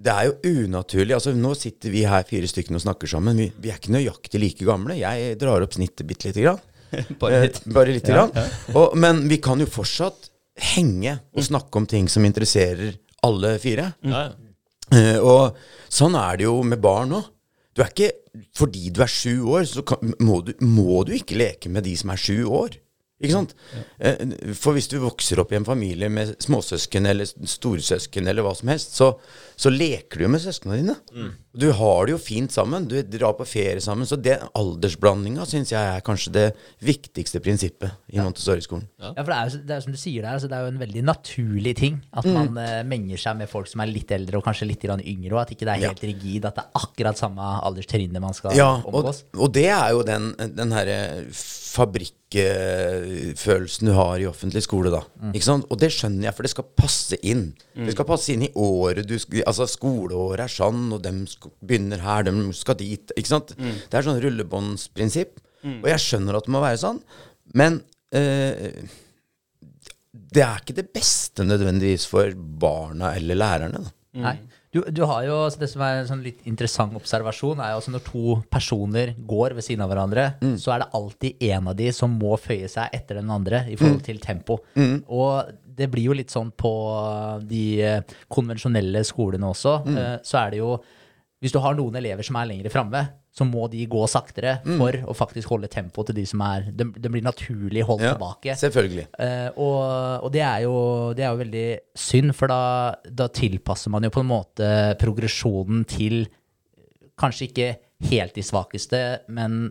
det 0.00 0.14
er 0.14 0.30
jo 0.30 0.62
unaturlig. 0.64 1.12
altså 1.16 1.34
Nå 1.36 1.52
sitter 1.58 1.92
vi 1.92 2.06
her 2.08 2.24
fire 2.28 2.48
stykker 2.48 2.78
og 2.78 2.84
snakker 2.86 3.10
sammen. 3.10 3.36
Vi, 3.36 3.50
vi 3.60 3.72
er 3.72 3.80
ikke 3.80 3.92
nøyaktig 3.92 4.40
like 4.40 4.68
gamle. 4.68 4.96
Jeg 4.96 5.36
drar 5.40 5.64
opp 5.66 5.76
snittet 5.76 6.08
bitte 6.08 6.30
lite 6.30 6.46
grann. 6.46 6.64
Bare 7.20 7.42
litt. 7.44 7.60
Eh, 7.66 7.72
bare 7.76 7.92
lite 7.92 8.14
grann. 8.14 8.32
Og, 8.72 8.94
men 8.96 9.26
vi 9.28 9.36
kan 9.44 9.60
jo 9.60 9.68
fortsatt 9.68 10.30
henge 10.72 11.18
og 11.36 11.44
snakke 11.44 11.82
om 11.82 11.86
ting 11.86 12.08
som 12.10 12.24
interesserer 12.24 12.96
alle 13.28 13.58
fire. 13.62 13.90
Ja, 14.08 14.28
ja. 14.30 14.36
Eh, 14.96 15.18
og 15.20 15.58
sånn 15.92 16.16
er 16.16 16.38
det 16.40 16.46
jo 16.46 16.62
med 16.64 16.80
barn 16.80 17.12
òg. 17.18 17.26
Du 17.76 17.82
er 17.84 17.92
ikke, 17.92 18.08
fordi 18.56 18.88
du 18.90 19.02
er 19.04 19.10
sju 19.12 19.44
år, 19.52 19.66
så 19.68 19.84
kan, 19.86 20.14
må, 20.24 20.40
du, 20.46 20.54
må 20.64 21.02
du 21.06 21.12
ikke 21.14 21.36
leke 21.38 21.70
med 21.70 21.84
de 21.86 21.92
som 22.00 22.10
er 22.10 22.18
sju 22.18 22.40
år. 22.48 22.78
Ikke 23.18 23.34
sant? 23.34 23.54
Eh, 23.98 24.20
For 24.54 24.76
hvis 24.76 24.86
du 24.92 24.98
vokser 25.02 25.40
opp 25.42 25.50
i 25.52 25.58
en 25.58 25.66
familie 25.66 26.10
med 26.12 26.36
småsøsken 26.44 27.08
eller 27.10 27.26
storsøsken 27.26 28.30
eller 28.30 28.46
hva 28.46 28.54
som 28.54 28.70
helst, 28.70 28.94
så, 28.94 29.12
så 29.58 29.72
leker 29.74 30.18
du 30.20 30.24
jo 30.24 30.30
med 30.30 30.40
søsknene 30.44 30.76
dine. 30.78 30.94
Du 31.58 31.72
har 31.74 32.06
det 32.06 32.12
jo 32.14 32.18
fint 32.22 32.52
sammen. 32.54 32.84
Du 32.86 32.94
drar 33.02 33.32
på 33.34 33.42
ferie 33.48 33.80
sammen. 33.82 34.06
Så 34.06 34.14
det 34.22 34.36
aldersblandinga 34.54 35.42
syns 35.50 35.72
jeg 35.74 35.82
er 35.96 36.00
kanskje 36.06 36.30
det 36.36 36.44
viktigste 36.86 37.40
prinsippet 37.42 37.90
i 38.14 38.20
Montessori-skolen. 38.22 38.84
Ja, 39.02 39.10
for 39.16 39.32
det 39.32 39.38
er, 39.40 39.48
jo, 39.50 39.58
det 39.66 39.74
er 39.74 39.80
jo 39.80 39.86
som 39.88 39.96
du 39.96 39.98
sier 39.98 40.22
der, 40.22 40.36
altså 40.36 40.46
det 40.52 40.54
er 40.54 40.62
jo 40.68 40.72
en 40.76 40.78
veldig 40.84 41.02
naturlig 41.08 41.74
ting 41.80 41.98
at 42.12 42.24
Mm. 42.28 42.34
man 42.38 42.48
uh, 42.62 42.82
menger 42.86 43.18
seg 43.18 43.36
med 43.40 43.48
folk 43.50 43.66
som 43.66 43.80
er 43.82 43.90
litt 43.90 44.10
eldre 44.14 44.38
og 44.38 44.44
kanskje 44.46 44.66
litt 44.70 44.84
yngre, 44.86 45.32
og 45.34 45.40
at 45.42 45.50
ikke 45.56 45.66
det 45.66 45.74
er 45.74 45.80
Ja. 45.82 45.88
helt 45.90 46.04
rigid, 46.06 46.44
at 46.46 46.54
det 46.54 46.62
er 46.64 46.70
akkurat 46.78 47.16
samme 47.18 47.42
alderstrinnet 47.66 48.20
man 48.22 48.34
skal 48.38 48.54
Ja, 48.54 48.70
og, 48.84 48.94
omgås. 48.94 49.24
og 49.34 49.52
det 49.52 49.66
er 49.66 49.90
jo 49.90 50.02
den, 50.06 50.34
den 50.54 50.70
herre 50.70 51.24
fabrikkfølelsen 52.38 53.86
du 53.88 53.92
har 53.96 54.18
i 54.20 54.26
offentlig 54.28 54.62
skole, 54.64 54.90
da. 54.92 55.02
Ikke 55.32 55.44
sant? 55.46 55.66
Og 55.70 55.78
det 55.80 55.90
skjønner 55.94 56.28
jeg, 56.28 56.34
for 56.36 56.42
det 56.46 56.50
skal 56.52 56.66
passe 56.78 57.18
inn. 57.26 57.54
Det 57.76 57.92
skal 57.94 58.04
passe 58.08 58.32
inn 58.34 58.42
i 58.46 58.50
året 58.58 59.06
du 59.08 59.14
sk- 59.20 59.42
Altså, 59.48 59.64
skoleåret 59.70 60.44
er 60.44 60.52
sånn, 60.52 60.86
og 60.92 61.00
dem 61.04 61.22
begynner 61.64 62.02
her, 62.04 62.26
dem 62.28 62.42
skal 62.56 62.76
dit. 62.80 63.12
Ikke 63.16 63.30
sant? 63.32 63.54
Det 63.56 63.96
er 63.98 64.04
sånn 64.06 64.20
rullebåndsprinsipp. 64.22 65.40
Og 65.82 65.88
jeg 65.90 66.02
skjønner 66.04 66.36
at 66.38 66.46
det 66.46 66.52
må 66.54 66.60
være 66.62 66.78
sånn, 66.78 67.00
men 67.58 67.80
eh, 68.14 68.76
det 70.12 70.42
er 70.44 70.60
ikke 70.60 70.76
det 70.76 70.86
beste 70.94 71.44
nødvendigvis 71.46 72.04
for 72.10 72.30
barna 72.36 73.14
eller 73.18 73.38
lærerne. 73.40 73.80
Da. 73.88 73.92
Nei. 74.22 74.36
Du, 74.74 74.82
du 74.92 75.00
har 75.08 75.22
jo, 75.24 75.36
altså 75.46 75.62
Det 75.62 75.68
som 75.72 75.82
er 75.84 76.02
en 76.02 76.08
sånn 76.10 76.24
litt 76.24 76.42
interessant 76.48 76.96
observasjon, 76.98 77.60
er 77.62 77.72
jo 77.72 77.78
altså 77.80 77.94
når 77.94 78.04
to 78.04 78.34
personer 78.52 79.14
går 79.28 79.56
ved 79.56 79.64
siden 79.64 79.84
av 79.84 79.92
hverandre, 79.92 80.26
så 80.60 80.74
er 80.74 80.82
det 80.82 80.90
alltid 80.98 81.46
en 81.48 81.70
av 81.72 81.78
de 81.78 81.88
som 81.96 82.18
må 82.20 82.36
føye 82.40 82.68
seg 82.70 82.92
etter 82.96 83.22
den 83.22 83.32
andre 83.32 83.64
i 83.72 83.78
forhold 83.80 84.04
til 84.04 84.20
tempo. 84.22 84.60
Og 85.08 85.54
det 85.78 85.88
blir 85.92 86.10
jo 86.10 86.16
litt 86.18 86.32
sånn 86.34 86.50
på 86.58 86.72
de 87.48 87.64
eh, 87.86 88.14
konvensjonelle 88.32 89.04
skolene 89.06 89.46
også. 89.52 89.74
Mm. 89.86 89.98
Så 90.26 90.40
er 90.40 90.50
det 90.52 90.58
jo 90.58 90.72
Hvis 91.38 91.52
du 91.54 91.60
har 91.62 91.76
noen 91.78 91.94
elever 92.00 92.26
som 92.26 92.34
er 92.40 92.48
lenger 92.50 92.72
framme, 92.74 93.00
så 93.30 93.44
må 93.46 93.68
de 93.70 93.84
gå 93.86 94.00
saktere 94.10 94.56
for 94.64 94.96
å 95.06 95.14
faktisk 95.14 95.52
holde 95.52 95.68
tempo 95.70 96.02
til 96.02 96.16
de 96.16 96.24
som 96.26 96.40
er 96.42 96.64
Det, 96.74 96.88
de 96.98 97.10
blir 97.14 97.22
naturlig 97.22 97.84
holdt 97.86 98.02
Ja, 98.02 98.14
tilbake. 98.16 98.56
selvfølgelig. 98.58 99.04
Uh, 99.14 99.50
og 99.54 100.24
og 100.26 100.32
det, 100.34 100.42
er 100.42 100.64
jo, 100.64 100.74
det 101.14 101.22
er 101.22 101.30
jo 101.30 101.42
veldig 101.44 101.66
synd, 101.94 102.34
for 102.34 102.50
da, 102.50 102.60
da 103.06 103.28
tilpasser 103.30 103.90
man 103.94 104.02
jo 104.02 104.10
på 104.10 104.24
en 104.24 104.32
måte 104.32 104.70
progresjonen 104.98 105.84
til 105.86 106.24
kanskje 107.18 107.46
ikke 107.48 107.68
helt 108.10 108.34
de 108.34 108.42
svakeste, 108.42 108.98
men 109.28 109.70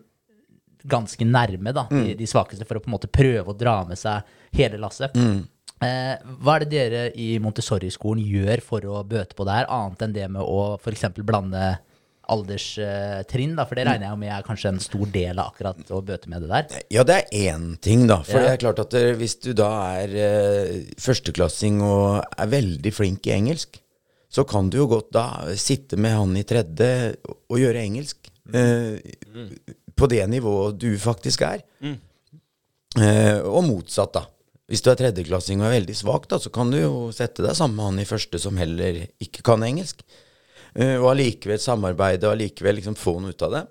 ganske 0.88 1.26
nærme 1.28 1.74
da, 1.76 1.88
de, 1.92 2.16
de 2.16 2.28
svakeste, 2.30 2.64
for 2.68 2.80
å 2.80 2.84
på 2.84 2.88
en 2.88 2.96
måte 2.96 3.12
prøve 3.12 3.52
å 3.52 3.58
dra 3.58 3.82
med 3.88 4.00
seg 4.00 4.24
hele 4.56 4.80
lasset. 4.80 5.16
Eh, 5.20 5.40
hva 5.80 6.56
er 6.56 6.64
det 6.66 6.70
dere 6.72 7.02
i 7.16 7.36
Montessori-skolen 7.44 8.24
gjør 8.26 8.62
for 8.66 8.86
å 8.90 9.04
bøte 9.06 9.36
på 9.38 9.46
det 9.46 9.54
her, 9.60 9.68
annet 9.70 10.02
enn 10.08 10.16
det 10.16 10.30
med 10.34 10.42
å 10.42 10.76
f.eks. 10.82 11.04
blande 11.22 11.78
alderstrinn? 12.28 13.54
da, 13.56 13.66
For 13.70 13.78
det 13.78 13.86
regner 13.88 14.08
jeg 14.10 14.14
jo 14.16 14.20
med 14.20 14.32
er 14.36 14.46
kanskje 14.48 14.72
en 14.74 14.82
stor 14.84 15.06
del 15.14 15.40
av 15.40 15.52
akkurat 15.54 15.92
å 15.96 16.02
bøte 16.04 16.32
med 16.32 16.44
det 16.44 16.50
der. 16.52 16.82
Ja, 16.92 17.04
det 17.08 17.18
er 17.22 17.52
én 17.54 17.68
ting, 17.84 18.08
da. 18.10 18.18
For 18.28 18.40
Ja. 18.40 18.48
det 18.48 18.54
er 18.58 18.64
klart 18.66 18.82
at 18.84 18.94
eh, 19.00 19.14
hvis 19.16 19.38
du 19.46 19.54
da 19.58 19.70
er 20.02 20.16
eh, 20.26 20.74
førsteklassing 21.00 21.82
og 21.86 22.24
er 22.38 22.48
veldig 22.52 22.94
flink 22.94 23.28
i 23.30 23.36
engelsk, 23.38 23.80
så 24.28 24.44
kan 24.44 24.68
du 24.70 24.82
jo 24.82 24.88
godt 24.92 25.14
da 25.16 25.28
sitte 25.56 25.96
med 25.96 26.12
han 26.18 26.36
i 26.36 26.44
tredje 26.44 27.16
og, 27.48 27.56
gjøre 27.62 27.80
engelsk. 27.86 28.28
Eh, 28.54 28.98
På 29.98 30.06
det 30.12 30.26
nivået 30.30 30.76
du 30.78 30.92
faktisk 31.00 31.42
er. 31.48 31.64
Eh, 31.82 33.40
og 33.46 33.64
motsatt, 33.66 34.14
da. 34.14 34.26
Hvis 34.68 34.84
du 34.84 34.90
er 34.92 35.00
tredjeklassing 35.00 35.62
og 35.62 35.70
er 35.70 35.78
veldig 35.78 35.96
svak, 35.96 36.28
da, 36.32 36.42
så 36.44 36.52
kan 36.54 36.72
du 36.74 36.80
jo 36.82 36.94
sette 37.16 37.46
deg 37.46 37.56
sammen 37.56 37.78
med 37.80 37.90
han 37.92 38.04
i 38.04 38.10
første 38.10 38.42
som 38.44 38.60
heller 38.60 39.06
ikke 39.24 39.46
kan 39.48 39.64
engelsk. 39.64 40.04
Uh, 40.78 41.00
og 41.00 41.14
allikevel 41.14 41.62
samarbeide 41.64 42.28
og 42.28 42.36
allikevel 42.36 42.78
liksom 42.82 42.98
få 43.00 43.16
noe 43.24 43.34
ut 43.34 43.48
av 43.48 43.56
det. 43.56 43.64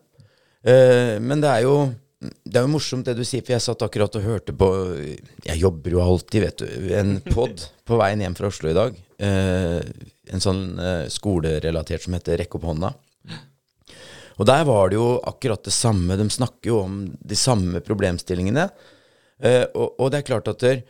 Uh, 0.67 1.15
men 1.23 1.45
det 1.45 1.53
er 1.53 1.67
jo 1.67 1.77
det 2.17 2.59
er 2.59 2.65
jo 2.65 2.73
morsomt 2.73 3.07
det 3.07 3.17
du 3.19 3.25
sier, 3.27 3.43
for 3.45 3.55
jeg 3.55 3.65
satt 3.65 3.83
akkurat 3.85 4.15
og 4.17 4.25
hørte 4.25 4.55
på 4.57 4.69
Jeg 5.45 5.59
jobber 5.61 5.93
jo 5.93 6.03
alltid, 6.03 6.47
vet 6.47 6.63
du. 6.63 6.93
En 6.97 7.19
pod 7.29 7.67
på 7.87 7.99
veien 8.01 8.23
hjem 8.25 8.37
fra 8.39 8.49
Oslo 8.49 8.71
i 8.71 8.77
dag. 8.77 8.97
Eh, 9.21 9.81
en 10.33 10.43
sånn 10.43 10.63
eh, 10.81 11.05
skolerelatert 11.13 12.07
som 12.07 12.17
heter 12.17 12.41
Rekk 12.41 12.57
opp 12.59 12.67
hånda. 12.71 12.93
Og 14.37 14.49
der 14.49 14.65
var 14.69 14.91
det 14.91 14.99
jo 14.99 15.21
akkurat 15.29 15.63
det 15.65 15.73
samme. 15.77 16.17
De 16.19 16.27
snakker 16.33 16.73
jo 16.73 16.81
om 16.85 16.99
de 17.07 17.39
samme 17.39 17.81
problemstillingene. 17.85 18.67
Eh, 19.43 19.65
og, 19.75 20.01
og 20.01 20.13
det 20.13 20.21
er 20.21 20.29
klart 20.31 20.49
at 20.53 20.63
der, 20.65 20.83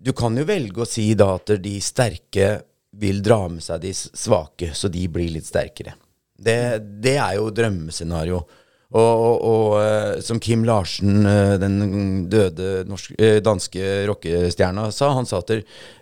du 0.00 0.12
kan 0.16 0.36
jo 0.38 0.46
velge 0.48 0.82
å 0.82 0.88
si 0.88 1.12
da 1.18 1.34
at 1.36 1.52
de 1.62 1.76
sterke 1.84 2.52
vil 3.00 3.20
dra 3.22 3.44
med 3.52 3.62
seg 3.62 3.84
de 3.84 3.92
svake, 3.94 4.72
så 4.74 4.90
de 4.90 5.04
blir 5.12 5.30
litt 5.36 5.46
sterkere. 5.48 5.94
Det, 6.40 6.80
det 7.04 7.18
er 7.20 7.36
jo 7.38 7.52
drømmescenario. 7.54 8.40
Og, 8.90 8.98
og, 8.98 9.42
og 9.46 9.74
eh, 9.78 10.20
som 10.26 10.40
Kim 10.42 10.64
Larsen, 10.66 11.20
eh, 11.28 11.54
den 11.62 12.26
døde 12.32 12.80
norsk, 12.90 13.14
danske 13.44 13.92
rockestjerna, 14.10 14.88
sa, 14.94 15.12
han 15.14 15.28
sa 15.30 15.38
at 15.44 15.52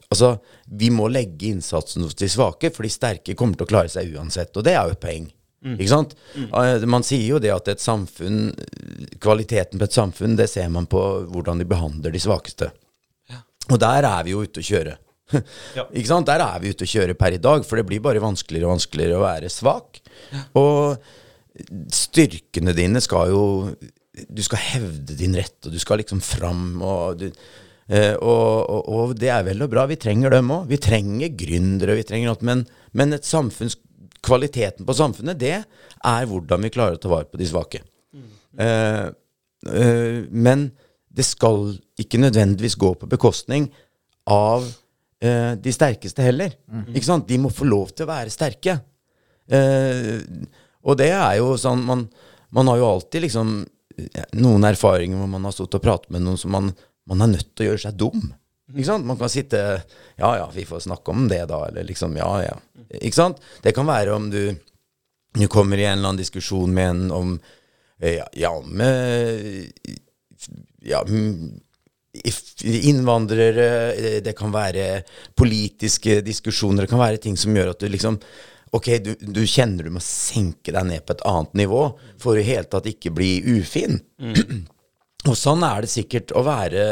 altså, 0.09 0.39
vi 0.73 0.89
må 0.95 1.11
legge 1.13 1.51
innsatsen 1.51 2.07
hos 2.07 2.17
de 2.17 2.31
svake, 2.33 2.73
for 2.73 2.87
de 2.87 2.93
sterke 2.95 3.37
kommer 3.37 3.59
til 3.59 3.69
å 3.69 3.73
klare 3.75 3.93
seg 3.93 4.15
uansett. 4.17 4.55
Og 4.57 4.65
det 4.65 4.79
er 4.79 4.87
jo 4.87 4.97
et 4.97 5.05
poeng. 5.05 5.29
Ikke 5.65 5.91
sant? 5.91 6.15
Mm. 6.39 6.87
Man 6.91 7.07
sier 7.07 7.25
jo 7.35 7.41
det 7.43 7.51
at 7.51 7.69
et 7.73 7.83
samfunn, 7.83 8.53
kvaliteten 9.23 9.81
på 9.81 9.89
et 9.89 9.97
samfunn, 9.97 10.37
det 10.39 10.47
ser 10.53 10.69
man 10.71 10.87
på 10.91 11.03
hvordan 11.33 11.59
de 11.59 11.67
behandler 11.69 12.15
de 12.15 12.23
svakeste. 12.23 12.71
Og 13.69 13.77
der 13.83 14.07
er 14.09 14.25
vi 14.25 14.35
jo 14.35 14.45
ute 14.47 14.63
å 14.65 14.69
kjøre. 14.73 14.97
Ja. 15.77 15.83
Ikke 15.93 16.09
sant? 16.09 16.25
Der 16.25 16.41
er 16.41 16.61
vi 16.63 16.71
ute 16.73 16.87
å 16.87 16.89
kjøre 16.89 17.13
per 17.19 17.35
i 17.37 17.41
dag, 17.43 17.61
for 17.69 17.77
det 17.77 17.85
blir 17.85 18.01
bare 18.01 18.23
vanskeligere 18.23 18.65
og 18.65 18.79
vanskeligere 18.79 19.19
å 19.19 19.25
være 19.27 19.51
svak. 19.53 19.99
Og 20.57 20.97
styrkene 21.93 22.73
dine 22.73 23.03
skal 23.05 23.33
jo 23.35 23.43
Du 24.15 24.41
skal 24.43 24.63
hevde 24.73 25.19
din 25.19 25.37
rett, 25.37 25.59
og 25.67 25.75
du 25.75 25.79
skal 25.83 26.01
liksom 26.01 26.23
fram. 26.25 26.81
Og, 26.81 27.21
du, 27.21 27.27
eh, 27.93 28.15
og, 28.17 28.73
og, 28.73 28.89
og 28.89 29.13
det 29.21 29.29
er 29.35 29.45
vel 29.47 29.63
og 29.63 29.71
bra. 29.75 29.85
Vi 29.87 30.01
trenger 30.01 30.33
dem 30.33 30.49
òg. 30.51 30.65
Vi 30.73 30.81
trenger 30.81 31.37
gründere, 31.45 31.99
vi 32.01 32.07
trenger 32.09 32.33
alt. 32.33 32.43
Men, 32.49 32.65
men 32.97 33.15
et 33.15 33.29
samfunns, 33.29 33.77
kvaliteten 34.25 34.87
på 34.89 34.97
samfunnet, 34.97 35.39
det 35.39 35.57
er 35.59 36.29
hvordan 36.29 36.65
vi 36.65 36.73
klarer 36.75 36.99
å 36.99 37.03
ta 37.03 37.11
vare 37.13 37.29
på 37.31 37.41
de 37.41 37.49
svake. 37.49 37.83
Eh, 38.59 39.07
eh, 39.71 40.21
men 40.31 40.69
det 41.09 41.27
skal 41.27 41.73
ikke 41.99 42.21
nødvendigvis 42.23 42.77
gå 42.79 42.93
på 42.99 43.09
bekostning 43.11 43.69
av 44.31 44.67
eh, 45.23 45.55
de 45.59 45.75
sterkeste 45.75 46.25
heller. 46.25 46.55
Ikke 46.93 47.09
sant? 47.09 47.29
De 47.29 47.39
må 47.41 47.53
få 47.55 47.69
lov 47.69 47.93
til 47.95 48.07
å 48.07 48.13
være 48.13 48.35
sterke. 48.35 48.79
Eh, 49.49 50.19
og 50.85 50.99
det 51.01 51.11
er 51.15 51.39
jo 51.41 51.57
sånn 51.61 51.83
man, 51.87 52.07
man 52.55 52.71
har 52.71 52.81
jo 52.81 52.93
alltid 52.93 53.27
liksom 53.27 53.57
noen 54.39 54.67
erfaringer 54.69 55.19
hvor 55.19 55.31
man 55.31 55.49
har 55.49 55.55
stått 55.57 55.75
og 55.75 55.83
pratet 55.83 56.13
med 56.15 56.23
noen 56.23 56.39
som 56.39 56.53
man, 56.55 56.71
man 57.09 57.25
er 57.25 57.33
nødt 57.33 57.51
til 57.55 57.65
å 57.67 57.71
gjøre 57.73 57.85
seg 57.89 57.99
dum. 57.99 58.29
Ikke 58.75 58.89
sant? 58.91 59.07
Man 59.09 59.19
kan 59.21 59.31
sitte 59.33 59.61
Ja, 60.19 60.31
ja, 60.37 60.49
vi 60.55 60.67
får 60.69 60.85
snakke 60.85 61.11
om 61.11 61.29
det, 61.31 61.45
da. 61.49 61.63
Eller 61.69 61.87
liksom 61.89 62.17
Ja, 62.17 62.33
ja. 62.45 62.57
Ikke 63.01 63.17
sant? 63.17 63.41
Det 63.63 63.75
kan 63.77 63.89
være 63.89 64.17
om 64.17 64.31
du 64.33 64.43
du 65.39 65.47
kommer 65.47 65.79
i 65.79 65.85
en 65.85 65.99
eller 65.99 66.09
annen 66.09 66.19
diskusjon 66.23 66.73
med 66.75 66.91
en 66.91 67.11
om 67.13 67.41
eh, 68.01 68.15
ja, 68.17 68.27
ja 68.33 68.53
med 68.65 69.69
ja, 70.83 71.05
mm, 71.09 71.61
innvandrere, 72.65 73.93
eh, 73.93 74.23
det 74.25 74.33
kan 74.39 74.53
være 74.55 75.03
politiske 75.37 76.21
diskusjoner, 76.27 76.87
det 76.87 76.91
kan 76.91 77.03
være 77.03 77.21
ting 77.23 77.37
som 77.37 77.57
gjør 77.57 77.75
at 77.75 77.85
du 77.85 77.91
liksom 77.93 78.21
Ok, 78.77 78.91
du, 79.01 79.15
du 79.17 79.47
kjenner 79.49 79.87
du 79.87 79.95
må 79.95 80.01
senke 80.05 80.75
deg 80.77 80.85
ned 80.85 81.05
på 81.09 81.15
et 81.15 81.23
annet 81.25 81.55
nivå 81.57 81.87
for 82.21 82.37
i 82.37 82.43
hele 82.45 82.69
tatt 82.69 82.85
ikke 82.91 83.15
bli 83.17 83.31
ufin. 83.57 83.95
Og 85.27 85.35
sånn 85.35 85.65
er 85.67 85.83
det 85.83 85.91
sikkert 85.91 86.31
å 86.39 86.45
være 86.47 86.85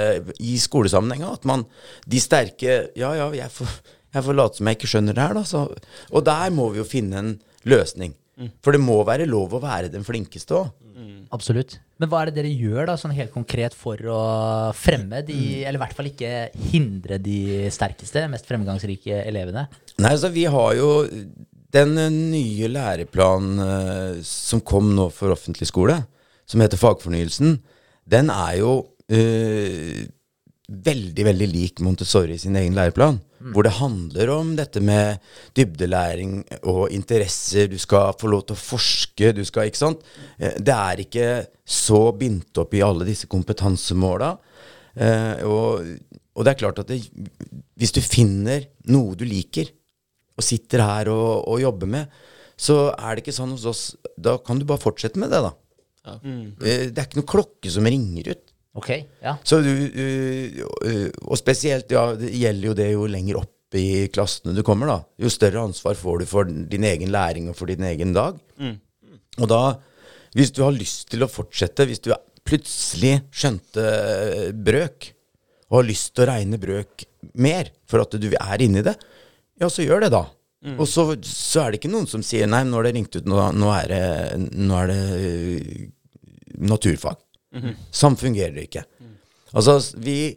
i 0.42 0.56
skolesammenheng. 0.58 1.22
At 1.30 1.46
man, 1.46 1.62
de 2.06 2.22
sterke 2.22 2.88
Ja, 2.98 3.12
ja, 3.14 3.30
jeg 3.36 3.52
får, 3.54 3.76
jeg 4.16 4.26
får 4.26 4.38
late 4.40 4.58
som 4.58 4.70
jeg 4.70 4.80
ikke 4.80 4.90
skjønner 4.90 5.16
det 5.16 5.26
her, 5.28 5.36
da. 5.38 5.44
Så, 5.46 5.66
og 6.10 6.26
der 6.26 6.54
må 6.54 6.70
vi 6.72 6.82
jo 6.82 6.88
finne 6.88 7.22
en 7.22 7.34
løsning. 7.68 8.16
For 8.60 8.76
det 8.76 8.82
må 8.84 8.98
være 9.08 9.24
lov 9.28 9.54
å 9.56 9.62
være 9.62 9.88
den 9.92 10.04
flinkeste 10.04 10.58
òg. 10.58 10.74
Absolutt. 11.34 11.78
Men 12.00 12.10
hva 12.12 12.20
er 12.22 12.30
det 12.30 12.42
dere 12.42 12.52
gjør 12.52 12.90
da, 12.90 12.96
sånn 13.00 13.14
helt 13.16 13.32
konkret 13.32 13.74
for 13.76 14.00
å 14.12 14.20
fremme 14.76 15.22
de, 15.26 15.64
eller 15.64 15.78
i 15.78 15.82
hvert 15.82 15.96
fall 15.96 16.10
ikke 16.10 16.32
hindre 16.70 17.18
de 17.22 17.68
sterkeste, 17.72 18.26
mest 18.32 18.48
fremgangsrike 18.48 19.22
elevene? 19.24 19.66
Nei, 19.96 20.12
altså 20.12 20.30
vi 20.34 20.44
har 20.52 20.74
jo 20.76 20.90
den 21.76 21.96
nye 22.30 22.68
læreplanen 22.70 23.64
eh, 23.64 24.20
som 24.24 24.62
kom 24.64 24.92
nå 24.96 25.08
for 25.14 25.34
offentlig 25.34 25.68
skole, 25.68 25.98
som 26.48 26.62
heter 26.62 26.80
Fagfornyelsen, 26.80 27.56
den 28.06 28.30
er 28.32 28.58
jo 28.60 28.72
uh, 28.86 30.02
veldig, 30.66 31.24
veldig 31.28 31.48
lik 31.50 31.82
Montessori 31.84 32.38
sin 32.40 32.58
egen 32.58 32.76
læreplan. 32.76 33.20
Hvor 33.54 33.62
det 33.66 33.76
handler 33.76 34.30
om 34.34 34.54
dette 34.58 34.80
med 34.82 35.20
dybdelæring 35.54 36.40
og 36.66 36.90
interesser. 36.90 37.68
Du 37.70 37.76
skal 37.78 38.16
få 38.18 38.30
lov 38.32 38.46
til 38.46 38.56
å 38.56 38.62
forske. 38.62 39.30
Du 39.36 39.44
skal, 39.46 39.68
ikke 39.68 39.82
sant? 39.82 40.02
Eh, 40.40 40.56
Det 40.58 40.74
er 40.74 41.02
ikke 41.04 41.28
så 41.62 42.00
bindt 42.16 42.58
opp 42.58 42.74
i 42.74 42.82
alle 42.82 43.06
disse 43.06 43.28
kompetansemåla. 43.30 44.32
Uh, 44.96 45.34
og, 45.44 45.90
og 46.34 46.46
det 46.46 46.54
er 46.54 46.60
klart 46.62 46.80
at 46.80 46.88
det, 46.88 47.02
hvis 47.76 47.92
du 47.92 48.00
finner 48.00 48.64
noe 48.88 49.14
du 49.14 49.26
liker, 49.28 49.68
og 50.36 50.44
sitter 50.44 50.82
her 50.84 51.10
og, 51.12 51.46
og 51.48 51.60
jobber 51.62 51.88
med, 51.88 52.16
så 52.56 52.90
er 52.96 53.14
det 53.14 53.24
ikke 53.24 53.36
sånn 53.36 53.52
hos 53.52 53.64
oss 53.68 53.80
Da 54.16 54.38
kan 54.40 54.56
du 54.56 54.64
bare 54.68 54.80
fortsette 54.80 55.20
med 55.20 55.30
det, 55.32 55.42
da. 55.44 55.52
Eh, 56.06 56.86
Det 56.90 56.98
er 56.98 57.06
ikke 57.08 57.20
noe 57.20 57.30
klokke 57.34 57.70
som 57.72 57.84
ringer 57.88 58.30
ut. 58.34 58.52
Ok, 58.76 58.90
ja. 59.24 59.36
Så 59.44 59.62
du, 59.64 59.70
øh, 59.72 61.10
og 61.24 61.36
spesielt, 61.40 61.90
ja, 61.90 62.10
det 62.18 62.28
gjelder 62.36 62.68
jo 62.68 62.74
det 62.76 62.88
jo 62.92 63.06
lenger 63.08 63.38
opp 63.40 63.52
i 63.76 64.06
klassene 64.12 64.54
du 64.54 64.62
kommer, 64.62 64.86
da. 64.86 64.98
Jo 65.18 65.30
større 65.32 65.64
ansvar 65.64 65.96
får 65.98 66.20
du 66.22 66.26
for 66.28 66.44
din 66.44 66.84
egen 66.84 67.10
læring 67.12 67.48
og 67.50 67.56
for 67.56 67.66
din 67.72 67.82
egen 67.88 68.12
dag. 68.16 68.36
Og 69.40 69.48
da, 69.48 69.62
hvis 70.36 70.52
du 70.52 70.62
har 70.62 70.72
lyst 70.76 71.08
til 71.10 71.24
å 71.24 71.28
fortsette, 71.32 71.86
hvis 71.88 72.00
du 72.04 72.12
plutselig 72.46 73.16
skjønte 73.34 74.52
brøk, 74.54 75.10
og 75.70 75.80
har 75.80 75.88
lyst 75.88 76.12
til 76.14 76.22
å 76.26 76.30
regne 76.30 76.60
brøk 76.62 77.02
mer 77.42 77.72
for 77.90 78.04
at 78.04 78.14
du 78.22 78.28
er 78.38 78.62
inni 78.62 78.84
det, 78.86 78.94
ja, 79.58 79.66
så 79.72 79.82
gjør 79.82 80.04
det, 80.06 80.12
da. 80.14 80.24
Og 80.78 80.86
så, 80.88 81.08
så 81.26 81.64
er 81.64 81.70
det 81.74 81.80
ikke 81.80 81.90
noen 81.92 82.06
som 82.10 82.22
sier 82.26 82.46
nei, 82.50 82.62
nå 82.66 82.76
har 82.78 82.86
det 82.88 82.94
ringt 82.96 83.16
ut, 83.18 83.26
nå, 83.28 83.36
nå 83.56 83.68
er 83.76 83.90
det, 83.92 84.06
nå 84.56 84.78
er 84.82 84.92
det 84.92 85.90
naturfag. 86.58 87.18
Sånn 87.94 88.18
fungerer 88.20 88.54
det 88.56 88.66
ikke. 88.68 88.84
Altså, 89.56 89.78
vi 90.02 90.34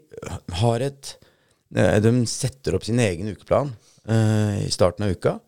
har 0.62 0.84
et 0.86 1.16
eh, 1.76 1.98
De 2.04 2.12
setter 2.30 2.78
opp 2.78 2.86
sin 2.88 3.02
egen 3.04 3.32
ukeplan 3.34 3.74
uh, 4.08 4.56
i 4.62 4.70
starten 4.72 5.08
av 5.08 5.16
uka. 5.18 5.40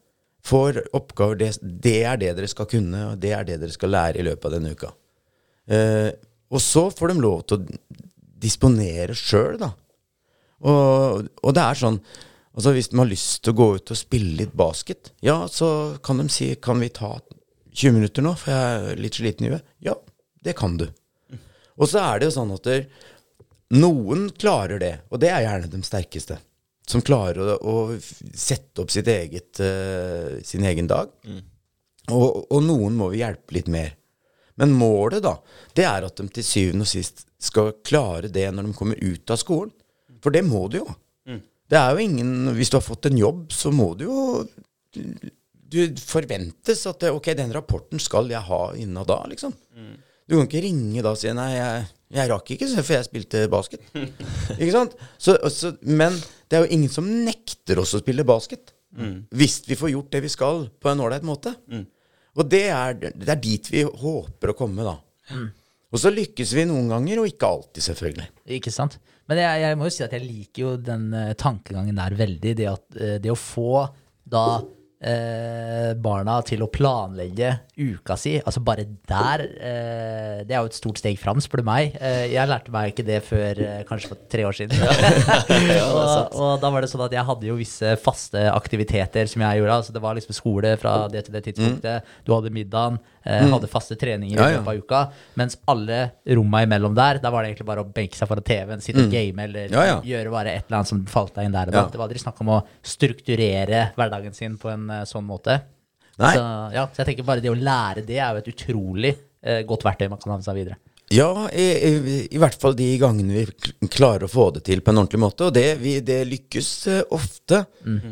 Får 0.44 0.82
oppgaver 0.98 1.38
det, 1.40 1.52
det 1.62 2.02
er 2.10 2.18
det 2.20 2.34
dere 2.40 2.50
skal 2.52 2.68
kunne, 2.70 3.12
og 3.12 3.22
det 3.22 3.32
er 3.38 3.46
det 3.48 3.60
dere 3.62 3.76
skal 3.76 3.94
lære 3.94 4.20
i 4.20 4.26
løpet 4.26 4.50
av 4.50 4.56
denne 4.58 4.74
uka. 4.74 4.92
Uh, 5.72 6.10
og 6.52 6.64
så 6.64 6.88
får 6.92 7.14
de 7.14 7.24
lov 7.24 7.46
til 7.48 7.62
å 7.62 8.02
disponere 8.42 9.16
sjøl, 9.16 9.56
da. 9.62 9.72
Og, 10.68 11.30
og 11.42 11.56
det 11.58 11.64
er 11.64 11.80
sånn 11.80 11.96
Altså 12.52 12.74
Hvis 12.76 12.92
de 12.92 13.00
har 13.00 13.08
lyst 13.10 13.40
til 13.42 13.54
å 13.54 13.58
gå 13.58 13.66
ut 13.80 13.92
og 13.94 13.98
spille 13.98 14.36
litt 14.38 14.52
basket, 14.60 15.14
ja, 15.26 15.46
så 15.50 15.96
kan 16.04 16.20
de 16.20 16.28
si 16.30 16.52
Kan 16.62 16.84
vi 16.84 16.92
ta 16.94 17.16
20 17.72 17.96
minutter 17.96 18.26
nå, 18.26 18.34
for 18.38 18.52
jeg 18.52 18.82
er 18.92 19.00
litt 19.00 19.16
sliten 19.18 19.48
i 19.48 19.54
huet? 19.54 19.64
Ja, 19.82 19.96
det 20.44 20.56
kan 20.58 20.78
du. 20.80 20.88
Og 21.78 21.90
så 21.90 22.02
er 22.04 22.20
det 22.20 22.30
jo 22.30 22.36
sånn 22.36 22.54
at 22.56 22.68
der, 22.68 22.86
noen 23.78 24.28
klarer 24.36 24.82
det, 24.82 24.94
og 25.10 25.22
det 25.24 25.32
er 25.32 25.46
gjerne 25.46 25.72
de 25.72 25.82
sterkeste. 25.88 26.38
Som 26.92 27.04
klarer 27.06 27.54
å, 27.56 27.56
å 27.62 28.34
sette 28.36 28.84
opp 28.84 28.92
sitt 28.92 29.08
eget, 29.08 29.62
uh, 29.64 30.42
sin 30.44 30.66
egen 30.68 30.90
dag. 30.92 31.12
Og, 32.12 32.48
og 32.52 32.64
noen 32.66 32.98
må 32.98 33.12
vi 33.14 33.22
hjelpe 33.22 33.56
litt 33.56 33.70
mer. 33.72 33.94
Men 34.60 34.74
målet, 34.76 35.24
da, 35.24 35.38
det 35.78 35.86
er 35.88 36.06
at 36.06 36.18
de 36.20 36.28
til 36.36 36.46
syvende 36.46 36.86
og 36.86 36.92
sist 36.92 37.24
skal 37.42 37.72
klare 37.88 38.30
det 38.34 38.50
når 38.52 38.68
de 38.68 38.74
kommer 38.78 39.00
ut 39.00 39.32
av 39.34 39.40
skolen. 39.40 39.72
For 40.22 40.34
det 40.36 40.44
må 40.46 40.66
du 40.70 40.82
jo. 40.82 40.90
Det 41.72 41.80
er 41.80 41.96
jo 41.96 42.04
ingen 42.04 42.52
Hvis 42.58 42.70
du 42.70 42.76
har 42.78 42.84
fått 42.84 43.08
en 43.08 43.18
jobb, 43.18 43.46
så 43.56 43.72
må 43.72 43.94
du 43.96 44.04
jo 44.04 44.18
Du 45.72 45.80
forventes 46.04 46.84
at 46.90 47.00
det, 47.00 47.14
Ok, 47.16 47.32
den 47.38 47.54
rapporten 47.56 48.02
skal 48.04 48.30
jeg 48.30 48.44
ha 48.44 48.62
innen 48.76 49.08
da, 49.08 49.22
liksom. 49.32 49.56
Du 50.32 50.38
kan 50.38 50.48
ikke 50.48 50.64
ringe 50.64 51.02
da 51.04 51.12
og 51.12 51.20
si 51.20 51.32
Nei, 51.36 51.50
jeg, 51.58 51.88
jeg 52.16 52.32
rakk 52.32 52.54
ikke, 52.56 52.68
for 52.78 52.96
jeg 52.96 53.08
spilte 53.10 53.42
basket. 53.52 53.82
ikke 54.56 54.72
sant? 54.72 54.94
Så, 55.20 55.36
så, 55.52 55.74
men 55.84 56.16
det 56.48 56.56
er 56.56 56.64
jo 56.64 56.78
ingen 56.78 56.92
som 56.94 57.10
nekter 57.26 57.82
oss 57.84 57.92
å 57.98 58.00
spille 58.00 58.24
basket. 58.28 58.72
Hvis 59.36 59.62
vi 59.68 59.76
får 59.80 59.92
gjort 59.92 60.16
det 60.16 60.22
vi 60.24 60.32
skal 60.32 60.66
på 60.80 60.92
en 60.92 61.04
ålreit 61.04 61.28
måte. 61.28 61.52
Og 62.40 62.48
det 62.48 62.64
er, 62.72 62.96
det 62.96 63.28
er 63.28 63.44
dit 63.44 63.70
vi 63.74 63.84
håper 63.84 64.54
å 64.54 64.56
komme, 64.56 64.88
da. 64.88 64.96
Og 65.92 66.00
så 66.00 66.12
lykkes 66.16 66.54
vi 66.56 66.64
noen 66.70 66.88
ganger, 66.92 67.20
og 67.20 67.28
ikke 67.28 67.48
alltid, 67.52 67.84
selvfølgelig. 67.90 68.28
Ikke 68.56 68.72
sant? 68.72 68.96
Men 69.28 69.42
jeg, 69.42 69.64
jeg 69.66 69.80
må 69.80 69.88
jo 69.88 69.96
si 69.96 70.06
at 70.06 70.14
jeg 70.16 70.24
liker 70.24 70.64
jo 70.64 70.76
den 70.80 71.10
uh, 71.12 71.34
tankegangen 71.40 72.00
der 72.00 72.16
veldig. 72.20 72.54
Det, 72.56 72.68
at, 72.72 72.86
uh, 72.96 73.18
det 73.20 73.32
å 73.32 73.40
få 73.40 73.84
da 74.24 74.46
eh, 75.02 75.92
barna 75.98 76.38
til 76.46 76.64
å 76.64 76.70
planlegge 76.72 77.52
uka 77.82 78.18
si. 78.20 78.36
Altså 78.40 78.62
bare 78.64 78.86
der 79.10 79.44
eh, 79.58 80.42
Det 80.46 80.56
er 80.56 80.60
jo 80.60 80.70
et 80.70 80.78
stort 80.78 81.02
steg 81.02 81.18
fram, 81.20 81.42
spør 81.42 81.64
du 81.64 81.70
meg. 81.70 81.96
Eh, 81.98 82.28
jeg 82.34 82.50
lærte 82.50 82.74
meg 82.74 82.94
ikke 82.94 83.06
det 83.08 83.22
før 83.26 83.62
eh, 83.66 83.82
kanskje 83.90 84.12
for 84.14 84.26
tre 84.32 84.46
år 84.48 84.58
siden. 84.58 84.82
og, 85.88 86.36
og 86.38 86.52
da 86.62 86.74
var 86.74 86.86
det 86.86 86.92
sånn 86.92 87.06
at 87.08 87.16
jeg 87.18 87.28
hadde 87.32 87.50
jo 87.50 87.58
visse 87.60 87.96
faste 88.02 88.46
aktiviteter 88.52 89.30
som 89.32 89.46
jeg 89.46 89.62
gjorde. 89.62 89.80
Altså 89.82 89.96
det 89.96 90.04
var 90.04 90.18
liksom 90.20 90.38
skole 90.38 90.76
fra 90.82 90.96
det 91.12 91.26
til 91.28 91.38
det 91.38 91.46
tidspunktet. 91.50 92.14
Du 92.28 92.36
hadde 92.36 92.54
middagen. 92.54 93.02
Eh, 93.26 93.44
Hadde 93.52 93.70
faste 93.72 93.96
treninger 94.00 94.38
i 94.38 94.56
løpet 94.58 94.68
av 94.72 94.80
uka. 94.82 95.02
Mens 95.40 95.58
alle 95.72 96.00
romma 96.38 96.64
imellom 96.66 96.96
der, 96.98 97.20
der 97.24 97.34
var 97.34 97.44
det 97.44 97.52
egentlig 97.52 97.68
bare 97.72 97.84
å 97.86 97.90
benke 97.94 98.18
seg 98.18 98.30
foran 98.30 98.48
TV-en, 98.48 98.82
sitte 98.84 99.06
og 99.06 99.12
game 99.14 99.44
eller 99.48 99.74
gjøre 100.08 100.34
bare 100.34 100.56
et 100.56 100.66
eller 100.68 100.80
annet 100.82 100.92
som 100.94 101.04
falt 101.10 101.36
deg 101.38 101.50
inn 101.50 101.56
der 101.58 101.72
og 101.72 101.78
da. 101.78 101.86
Det 101.92 102.00
var 102.02 102.08
aldri 102.10 102.24
snakk 102.24 102.42
om 102.46 102.54
å 102.58 102.62
strukturere 102.84 103.90
hverdagen 103.98 104.34
sin 104.38 104.58
på 104.62 104.70
en 104.72 104.88
eh, 104.90 105.04
sånn 105.10 105.26
måte. 105.28 105.60
Nei. 106.22 106.36
Så, 106.36 106.46
ja, 106.76 106.86
så 106.92 107.02
jeg 107.02 107.12
tenker 107.12 107.28
bare 107.28 107.42
det 107.44 107.50
å 107.52 107.58
lære 107.58 108.04
det 108.06 108.20
er 108.22 108.36
jo 108.36 108.42
et 108.44 108.50
utrolig 108.54 109.14
eh, 109.42 109.62
godt 109.68 109.86
verktøy 109.88 110.10
man 110.12 110.20
kan 110.22 110.34
ha 110.36 110.40
med 110.42 110.46
seg 110.48 110.58
videre. 110.60 110.78
Ja, 111.12 111.50
i, 111.52 111.66
i, 111.90 112.18
i 112.32 112.40
hvert 112.40 112.56
fall 112.62 112.76
de 112.80 112.86
gangene 113.02 113.42
vi 113.42 113.88
klarer 113.92 114.24
å 114.24 114.32
få 114.32 114.46
det 114.56 114.62
til 114.70 114.80
på 114.80 114.94
en 114.94 115.02
ordentlig 115.02 115.20
måte. 115.20 115.50
Og 115.50 115.56
det, 115.58 115.66
vi, 115.82 115.98
det 116.08 116.22
lykkes 116.30 116.70
eh, 116.88 117.02
ofte. 117.12 117.66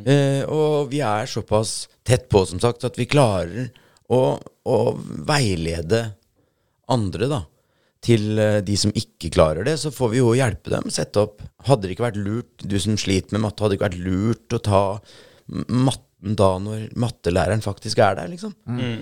eh, 0.04 0.42
og 0.52 0.90
vi 0.92 1.00
er 1.06 1.30
såpass 1.32 1.86
tett 2.04 2.28
på, 2.32 2.42
som 2.50 2.60
sagt, 2.60 2.84
at 2.84 3.00
vi 3.00 3.08
klarer 3.08 3.70
å, 4.10 4.20
og 4.70 5.00
veilede 5.30 6.04
andre, 6.90 7.30
da. 7.30 7.42
Til 8.06 8.40
eh, 8.40 8.60
de 8.64 8.76
som 8.80 8.94
ikke 8.96 9.32
klarer 9.36 9.68
det, 9.68 9.76
så 9.82 9.92
får 9.92 10.14
vi 10.14 10.22
jo 10.22 10.32
hjelpe 10.38 10.72
dem. 10.72 10.88
Sette 10.94 11.20
opp 11.26 11.42
Hadde 11.68 11.84
det 11.90 11.98
ikke 11.98 12.06
vært 12.08 12.20
lurt, 12.24 12.64
du 12.64 12.78
som 12.80 12.96
sliter 12.98 13.36
med 13.36 13.44
matte, 13.44 13.60
hadde 13.62 13.74
det 13.76 13.80
ikke 13.82 13.90
vært 13.90 14.06
lurt 14.06 14.56
å 14.56 14.60
ta 14.64 14.84
matten 15.50 16.06
da 16.40 16.48
når 16.64 16.86
mattelæreren 17.00 17.62
faktisk 17.64 18.00
er 18.04 18.16
der, 18.20 18.30
liksom. 18.32 18.54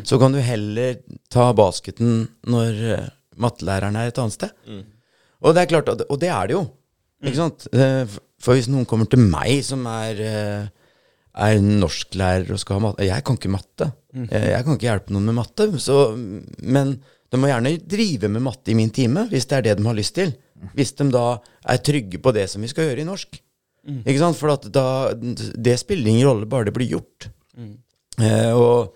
Så 0.06 0.18
kan 0.22 0.34
du 0.34 0.40
heller 0.42 0.98
ta 1.34 1.52
basketen 1.58 2.28
når 2.50 2.82
eh, 2.98 3.08
mattelæreren 3.42 3.98
er 4.02 4.10
et 4.12 4.22
annet 4.22 4.34
sted. 4.38 4.54
Og 5.46 5.54
det 5.54 5.64
er 5.64 5.70
klart, 5.76 5.90
og 6.10 6.18
det 6.22 6.30
er 6.34 6.50
det 6.50 6.58
jo. 6.58 6.64
Ikke 7.26 7.38
sant? 7.38 7.68
Eh, 7.74 8.06
For 8.42 8.58
hvis 8.58 8.68
noen 8.70 8.86
kommer 8.90 9.06
til 9.10 9.22
meg 9.22 9.62
som 9.66 9.86
er, 9.90 10.22
er 11.38 11.62
norsklærer 11.62 12.50
og 12.54 12.60
skal 12.62 12.80
ha 12.80 12.84
matte 12.88 13.06
Jeg 13.06 13.24
kan 13.26 13.38
ikke 13.38 13.52
matte. 13.54 13.92
Jeg, 14.18 14.44
jeg 14.52 14.66
kan 14.66 14.78
ikke 14.78 14.90
hjelpe 14.90 15.14
noen 15.14 15.30
med 15.30 15.38
matte. 15.38 15.68
Så, 15.84 15.98
men 16.64 16.96
de 17.30 17.40
må 17.40 17.50
gjerne 17.52 17.76
drive 17.84 18.30
med 18.32 18.46
matte 18.46 18.72
i 18.74 18.78
min 18.78 18.90
time, 18.94 19.28
hvis 19.32 19.46
det 19.50 19.58
er 19.58 19.66
det 19.68 19.76
de 19.80 19.86
har 19.86 19.98
lyst 19.98 20.16
til. 20.18 20.32
Hvis 20.74 20.96
de 20.98 21.10
da 21.14 21.26
er 21.70 21.84
trygge 21.86 22.18
på 22.24 22.34
det 22.34 22.48
som 22.50 22.64
vi 22.66 22.70
skal 22.72 22.90
gjøre 22.90 23.04
i 23.04 23.08
norsk. 23.08 23.38
Ikke 24.04 24.20
sant? 24.20 24.38
For 24.40 24.70
da, 24.74 24.86
det 25.14 25.78
spiller 25.80 26.10
ingen 26.12 26.28
rolle, 26.28 26.48
bare 26.50 26.68
det 26.68 26.74
blir 26.76 26.90
gjort. 26.96 27.30
Eh, 28.18 28.54
og, 28.58 28.96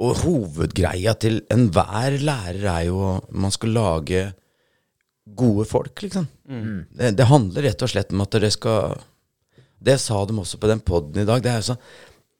og 0.00 0.20
hovedgreia 0.22 1.16
til 1.20 1.42
enhver 1.52 2.16
lærer 2.22 2.62
er 2.70 2.84
jo 2.86 3.00
at 3.16 3.32
man 3.34 3.52
skal 3.52 3.74
lage 3.74 4.22
gode 5.36 5.66
folk, 5.68 6.00
liksom. 6.02 6.26
Det, 6.96 7.10
det 7.18 7.26
handler 7.28 7.66
rett 7.68 7.82
og 7.82 7.90
slett 7.92 8.14
om 8.14 8.22
at 8.24 8.32
dere 8.38 8.50
skal 8.54 9.02
Det 9.80 9.96
sa 10.00 10.18
de 10.28 10.36
også 10.38 10.60
på 10.60 10.68
den 10.70 10.82
poden 10.84 11.22
i 11.22 11.28
dag. 11.28 11.42
Det 11.44 11.52
er 11.52 11.64
sånn 11.64 11.80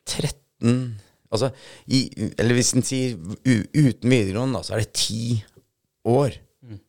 13 0.09 0.99
Altså, 1.31 1.53
i, 1.87 2.09
eller 2.43 2.57
hvis 2.59 2.73
en 2.75 2.83
sier 2.83 3.13
u, 3.15 3.53
uten 3.71 4.11
videregående, 4.11 4.59
da, 4.59 4.65
så 4.67 4.75
er 4.75 4.83
det 4.83 4.97
ti 4.99 5.37
år 6.11 6.35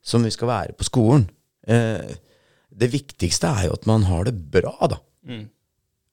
som 0.01 0.25
vi 0.25 0.31
skal 0.33 0.49
være 0.49 0.73
på 0.77 0.87
skolen. 0.87 1.27
Eh, 1.69 2.15
det 2.81 2.89
viktigste 2.89 3.51
er 3.51 3.67
jo 3.67 3.75
at 3.77 3.85
man 3.89 4.07
har 4.09 4.25
det 4.25 4.33
bra, 4.33 4.73
da. 4.89 4.97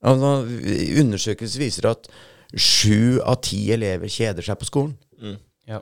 Altså, 0.05 0.33
undersøkelser 1.01 1.63
viser 1.63 1.89
at 1.89 2.05
sju 2.53 3.17
av 3.25 3.41
ti 3.45 3.63
elever 3.73 4.11
kjeder 4.13 4.45
seg 4.45 4.61
på 4.61 4.69
skolen. 4.69 4.93
Ja. 5.69 5.81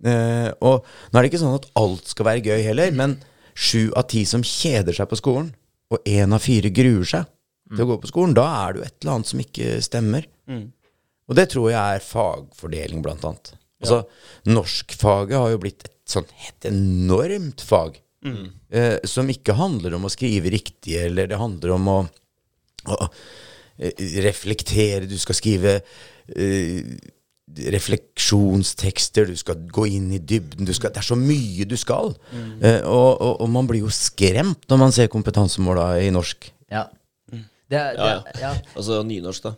Eh, 0.00 0.48
og 0.64 0.86
nå 1.12 1.18
er 1.18 1.20
det 1.20 1.28
ikke 1.28 1.42
sånn 1.44 1.58
at 1.60 1.68
alt 1.76 2.08
skal 2.08 2.30
være 2.30 2.46
gøy 2.48 2.64
heller, 2.70 2.96
men 2.96 3.18
sju 3.52 3.90
av 4.00 4.08
ti 4.08 4.24
som 4.24 4.40
kjeder 4.40 4.96
seg 4.96 5.12
på 5.12 5.20
skolen, 5.20 5.52
og 5.92 6.08
én 6.08 6.32
av 6.32 6.40
fire 6.40 6.72
gruer 6.72 7.04
seg 7.04 7.28
til 7.76 7.84
å 7.84 7.88
gå 7.92 7.96
på 8.02 8.10
skolen, 8.10 8.34
da 8.36 8.44
er 8.64 8.72
det 8.72 8.80
jo 8.80 8.86
et 8.88 8.96
eller 9.00 9.14
annet 9.14 9.30
som 9.30 9.40
ikke 9.42 9.80
stemmer. 9.84 10.26
Og 11.30 11.36
det 11.38 11.46
tror 11.52 11.68
jeg 11.70 11.78
er 11.96 12.02
fagfordeling, 12.02 13.02
blant 13.04 13.24
annet. 13.28 13.52
Altså, 13.80 14.02
Norskfaget 14.50 15.38
har 15.38 15.52
jo 15.54 15.60
blitt 15.62 15.84
et 15.86 15.94
sånn 16.10 16.26
helt 16.42 16.66
enormt 16.68 17.62
fag. 17.64 18.00
Eh, 18.68 18.98
som 19.08 19.30
ikke 19.32 19.54
handler 19.56 19.94
om 19.96 20.04
å 20.04 20.12
skrive 20.12 20.50
riktig, 20.52 20.98
eller 21.00 21.30
det 21.30 21.38
handler 21.40 21.76
om 21.78 21.86
å, 21.88 22.00
å 22.90 22.98
eh, 23.78 24.02
reflektere. 24.26 25.06
Du 25.08 25.16
skal 25.22 25.38
skrive 25.38 25.78
eh, 26.34 26.82
refleksjonstekster, 27.72 29.26
du 29.30 29.38
skal 29.38 29.62
gå 29.72 29.86
inn 29.96 30.10
i 30.12 30.20
dybden. 30.20 30.66
Du 30.68 30.74
skal, 30.76 30.92
det 30.94 31.02
er 31.02 31.08
så 31.08 31.18
mye 31.18 31.66
du 31.68 31.76
skal. 31.80 32.12
Eh, 32.34 32.82
og, 32.84 33.10
og, 33.16 33.40
og 33.40 33.50
man 33.50 33.70
blir 33.70 33.86
jo 33.86 33.92
skremt 33.94 34.66
når 34.70 34.82
man 34.84 34.94
ser 34.94 35.10
kompetansemåla 35.12 35.92
i 36.02 36.10
norsk. 36.14 36.50
Ja. 36.70 36.88
Det, 37.70 37.78
er- 37.78 37.94
det, 37.94 38.02
Ja, 38.02 38.14
er- 38.18 38.40
ja. 38.40 38.48
ja. 38.50 38.72
Altså 38.76 38.96
nynorsk, 39.06 39.44
da. 39.44 39.50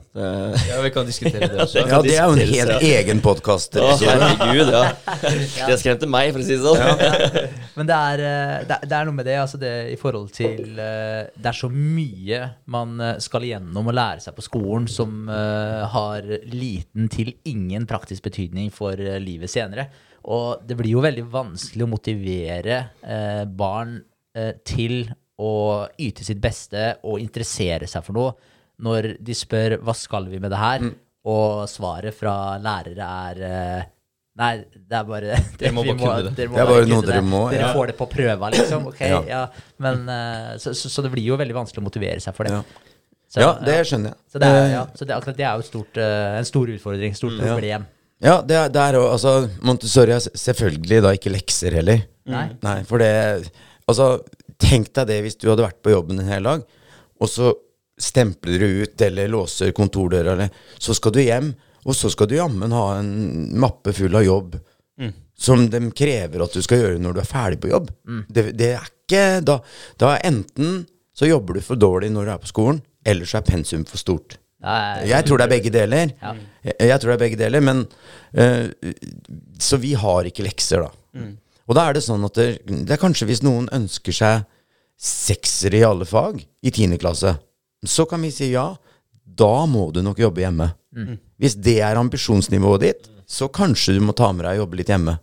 Ja, 0.69 0.81
vi 0.85 0.91
kan 0.93 1.07
diskutere 1.09 1.47
det 1.49 1.61
også. 1.65 1.85
Ja, 1.89 2.01
det 2.05 2.13
er 2.19 2.27
jo 2.29 2.35
en 2.37 2.51
helt 2.53 2.85
egen 2.85 3.23
podkast. 3.25 3.79
Å, 3.81 3.87
herregud, 4.03 4.69
ja. 4.75 4.83
Det 5.71 5.79
skremte 5.81 6.09
meg, 6.13 6.33
for 6.35 6.43
å 6.43 6.47
si 6.47 6.59
det 6.59 6.67
sånn. 6.67 7.57
Men 7.79 7.89
det 7.89 7.97
er, 8.11 8.25
eh, 8.29 8.55
det, 8.69 8.77
er- 8.77 8.85
det 8.91 8.99
er 8.99 9.09
noe 9.09 9.17
med 9.17 9.29
det, 9.31 9.39
altså 9.41 9.61
det 9.63 9.73
i 9.95 9.97
forhold 10.01 10.29
til 10.37 10.77
eh, 10.77 11.23
Det 11.33 11.49
er 11.55 11.57
så 11.57 11.71
mye 11.73 12.43
man 12.77 12.93
eh, 13.01 13.15
skal 13.25 13.49
igjennom 13.49 13.89
og 13.89 13.97
lære 13.97 14.21
seg 14.27 14.37
på 14.37 14.45
skolen 14.45 14.91
som 14.93 15.25
har 15.33 16.29
liten 16.53 17.09
til 17.13 17.33
ingen 17.49 17.87
praktisk 17.89 18.29
betydning 18.29 18.69
for 18.75 18.97
livet 19.25 19.49
senere. 19.53 19.89
Og 20.29 20.61
det 20.69 20.77
blir 20.79 20.93
jo 20.99 21.03
veldig 21.03 21.25
vanskelig 21.33 21.87
å 21.89 21.91
motivere 21.97 22.77
eh, 23.03 23.43
barn 23.49 24.03
til 24.69 25.07
å 25.41 25.89
yte 25.99 26.25
sitt 26.27 26.41
beste 26.43 26.97
og 27.05 27.21
interessere 27.23 27.87
seg 27.89 28.05
for 28.05 28.13
noe 28.19 28.35
når 28.83 29.13
de 29.23 29.35
spør 29.37 29.79
hva 29.85 29.95
skal 29.95 30.27
vi 30.29 30.41
med 30.43 30.51
det 30.51 30.59
her, 30.59 30.85
og 31.29 31.69
svaret 31.71 32.15
fra 32.19 32.59
lærere 32.59 33.09
er 33.31 33.43
eh, 33.47 33.83
Nei, 34.41 34.65
det 34.75 34.97
er 34.97 35.05
bare 35.05 35.35
Dere 35.61 35.73
må 35.77 35.83
bare 35.85 35.99
kunne 36.01 36.23
det. 36.25 36.31
dere 36.39 36.49
må 36.49 36.57
Det 36.57 36.63
er 36.63 36.69
bare 36.71 36.87
noe 36.89 37.03
dere 37.05 37.19
det. 37.21 37.25
må, 37.29 37.41
Dere 37.53 37.67
ja. 37.67 37.73
får 37.77 37.91
det 37.91 37.97
på 37.99 38.07
prøva, 38.15 38.49
liksom. 38.55 38.87
Ok, 38.91 39.01
Ja. 39.05 39.19
ja. 39.29 39.43
Men, 39.85 40.07
eh, 40.09 40.55
så, 40.63 40.73
så, 40.75 40.89
så 40.89 41.05
det 41.05 41.11
blir 41.13 41.27
jo 41.29 41.37
veldig 41.37 41.55
vanskelig 41.59 41.83
å 41.83 41.85
motivere 41.85 42.23
seg 42.25 42.35
for 42.39 42.49
det. 42.49 42.55
Ja. 42.57 42.63
Så, 43.29 43.43
Ja, 43.45 43.51
det 43.65 43.75
skjønner 43.91 44.15
jeg. 44.15 44.19
Så, 44.33 44.41
det 44.41 44.49
er, 44.49 44.57
Eh, 44.63 44.73
ja, 44.73 44.87
så 44.97 45.05
det, 45.09 45.15
akkurat 45.19 45.37
det 45.37 45.45
er 45.51 45.61
jo 45.61 45.67
stort, 45.69 46.01
en 46.01 46.49
stor 46.49 46.73
utfordring, 46.75 47.15
stort 47.21 47.37
Ja. 47.39 47.53
problem. 47.53 47.85
Ja, 48.25 48.35
det 48.47 48.57
er, 48.57 48.69
det 48.73 48.83
er 48.87 48.97
jo 48.99 49.05
Altså, 49.13 49.35
Montessori 49.69 50.13
er 50.17 50.25
selvfølgelig 50.47 51.03
da 51.05 51.13
ikke 51.21 51.33
lekser 51.37 51.77
heller. 51.77 52.03
Nei. 52.33 52.47
Nei, 52.65 52.79
for 52.89 53.05
det 53.05 53.13
Altså, 53.85 54.09
tenk 54.63 54.93
deg 54.95 55.11
det 55.11 55.21
hvis 55.27 55.39
du 55.41 55.49
hadde 55.51 55.67
vært 55.67 55.83
på 55.85 55.93
jobben 55.95 56.23
en 56.23 56.31
hel 56.33 56.49
dag, 56.49 56.65
og 57.23 57.31
så 57.31 57.53
stempler 58.03 58.63
du 58.63 58.83
ut 58.83 59.05
eller 59.05 59.31
låser 59.31 59.75
kontordøra, 59.77 60.33
eller 60.33 60.51
Så 60.79 60.95
skal 60.97 61.13
du 61.15 61.21
hjem, 61.23 61.53
og 61.85 61.95
så 61.99 62.11
skal 62.11 62.31
du 62.31 62.37
jammen 62.39 62.73
ha 62.75 62.87
en 62.99 63.11
mappe 63.59 63.93
full 63.95 64.15
av 64.17 64.25
jobb 64.27 64.57
som 65.43 65.65
de 65.71 65.81
krever 65.91 66.43
at 66.45 66.55
du 66.55 66.63
skal 66.63 66.79
gjøre 66.83 67.01
når 67.03 67.17
du 67.17 67.21
er 67.23 67.29
ferdig 67.29 67.59
på 67.63 67.71
jobb. 67.73 67.91
Det, 68.29 68.53
det 68.59 68.69
er 68.77 68.87
ikke 68.87 69.23
da, 69.43 69.59
da 69.99 70.15
enten 70.23 70.85
så 71.17 71.27
jobber 71.29 71.59
du 71.59 71.65
for 71.65 71.81
dårlig 71.81 72.13
når 72.13 72.29
du 72.29 72.33
er 72.35 72.43
på 72.43 72.51
skolen, 72.51 72.79
eller 73.05 73.29
så 73.29 73.41
er 73.41 73.49
pensum 73.49 73.83
for 73.89 74.01
stort. 74.01 74.39
Nei, 74.63 75.09
Jeg 75.11 75.27
tror 75.27 75.41
det 75.41 75.49
er 75.49 75.55
begge 75.57 75.73
deler. 75.75 76.13
Ja. 76.23 76.37
Jeg, 76.63 76.77
jeg 76.93 77.01
tror 77.03 77.11
det 77.11 77.17
er 77.17 77.25
begge 77.25 77.41
deler, 77.41 77.65
men 77.67 77.81
uh, 78.39 78.93
Så 79.59 79.81
vi 79.83 79.97
har 79.99 80.29
ikke 80.31 80.47
lekser, 80.47 80.87
da. 80.87 81.25
Og 81.69 81.77
da 81.79 81.87
er 81.89 81.97
det 81.97 82.05
sånn 82.05 82.25
at 82.27 82.39
det, 82.39 82.49
det 82.67 82.97
er 82.97 83.01
kanskje 83.01 83.29
hvis 83.31 83.43
noen 83.45 83.69
ønsker 83.73 84.15
seg 84.17 84.47
seksere 85.03 85.81
i 85.81 85.87
alle 85.87 86.07
fag 86.07 86.41
i 86.43 86.71
tiende 86.75 86.99
klasse, 87.01 87.35
så 87.83 88.07
kan 88.07 88.23
vi 88.23 88.31
si 88.35 88.53
ja. 88.53 88.71
Da 89.25 89.65
må 89.67 89.87
du 89.95 90.03
nok 90.05 90.19
jobbe 90.21 90.43
hjemme. 90.45 90.67
Hvis 91.41 91.55
det 91.57 91.79
er 91.81 91.97
ambisjonsnivået 91.97 92.83
ditt, 92.85 93.07
så 93.27 93.49
kanskje 93.49 93.95
du 93.97 94.03
må 94.05 94.13
ta 94.13 94.29
med 94.35 94.45
deg 94.45 94.59
og 94.59 94.67
jobbe 94.67 94.77
litt 94.83 94.91
hjemme. 94.93 95.15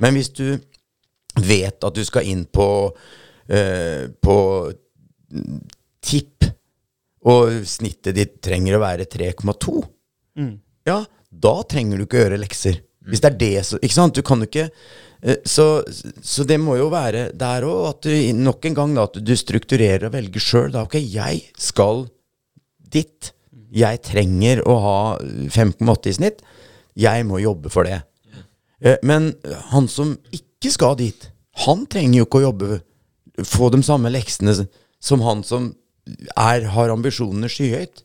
Men 0.00 0.16
hvis 0.16 0.30
du 0.32 0.46
vet 1.42 1.84
at 1.84 1.94
du 1.94 2.00
skal 2.06 2.26
inn 2.28 2.46
på, 2.48 2.66
uh, 3.52 4.04
på 4.24 4.36
tipp, 6.02 6.48
og 7.28 7.60
snittet 7.68 8.16
ditt 8.16 8.38
trenger 8.42 8.78
å 8.78 8.82
være 8.82 9.04
3,2, 9.06 9.76
ja, 10.88 10.98
da 11.30 11.54
trenger 11.68 12.00
du 12.00 12.06
ikke 12.06 12.18
å 12.18 12.24
gjøre 12.24 12.40
lekser. 12.40 12.80
Hvis 13.06 13.22
det 13.22 13.32
er 13.32 13.38
det 13.38 13.64
så 13.66 13.78
Ikke 13.82 13.94
sant? 13.94 14.14
Du 14.14 14.22
kan 14.22 14.38
jo 14.38 14.46
ikke 14.46 14.68
så, 15.46 15.66
så 16.22 16.44
det 16.48 16.56
må 16.58 16.74
jo 16.80 16.88
være 16.90 17.28
der 17.38 17.62
òg 17.68 17.84
at 17.92 18.06
du 18.08 18.14
nok 18.42 18.64
en 18.66 18.74
gang 18.74 18.94
da, 18.96 19.04
at 19.06 19.20
du 19.22 19.32
strukturerer 19.38 20.08
og 20.08 20.14
velger 20.16 20.42
sjøl. 20.42 20.74
Ok, 20.80 20.96
jeg 20.98 21.44
skal 21.62 22.08
dit. 22.92 23.30
Jeg 23.72 24.02
trenger 24.04 24.64
å 24.68 24.74
ha 24.82 24.96
5,8 25.22 26.10
i 26.10 26.16
snitt. 26.18 26.42
Jeg 26.98 27.24
må 27.28 27.38
jobbe 27.40 27.70
for 27.72 27.86
det. 27.88 28.02
Eh, 28.82 28.98
Men 29.06 29.30
han 29.70 29.86
som 29.88 30.16
ikke 30.34 30.72
skal 30.74 30.98
dit, 30.98 31.28
han 31.64 31.86
trenger 31.86 32.18
jo 32.22 32.26
ikke 32.28 32.42
å 32.42 32.48
jobbe 32.50 32.80
Få 33.48 33.70
de 33.72 33.78
samme 33.82 34.10
leksene 34.12 34.52
som 35.00 35.22
han 35.24 35.40
som 35.42 35.70
er, 36.36 36.66
har 36.68 36.90
ambisjonene 36.92 37.48
skyhøyt. 37.48 38.02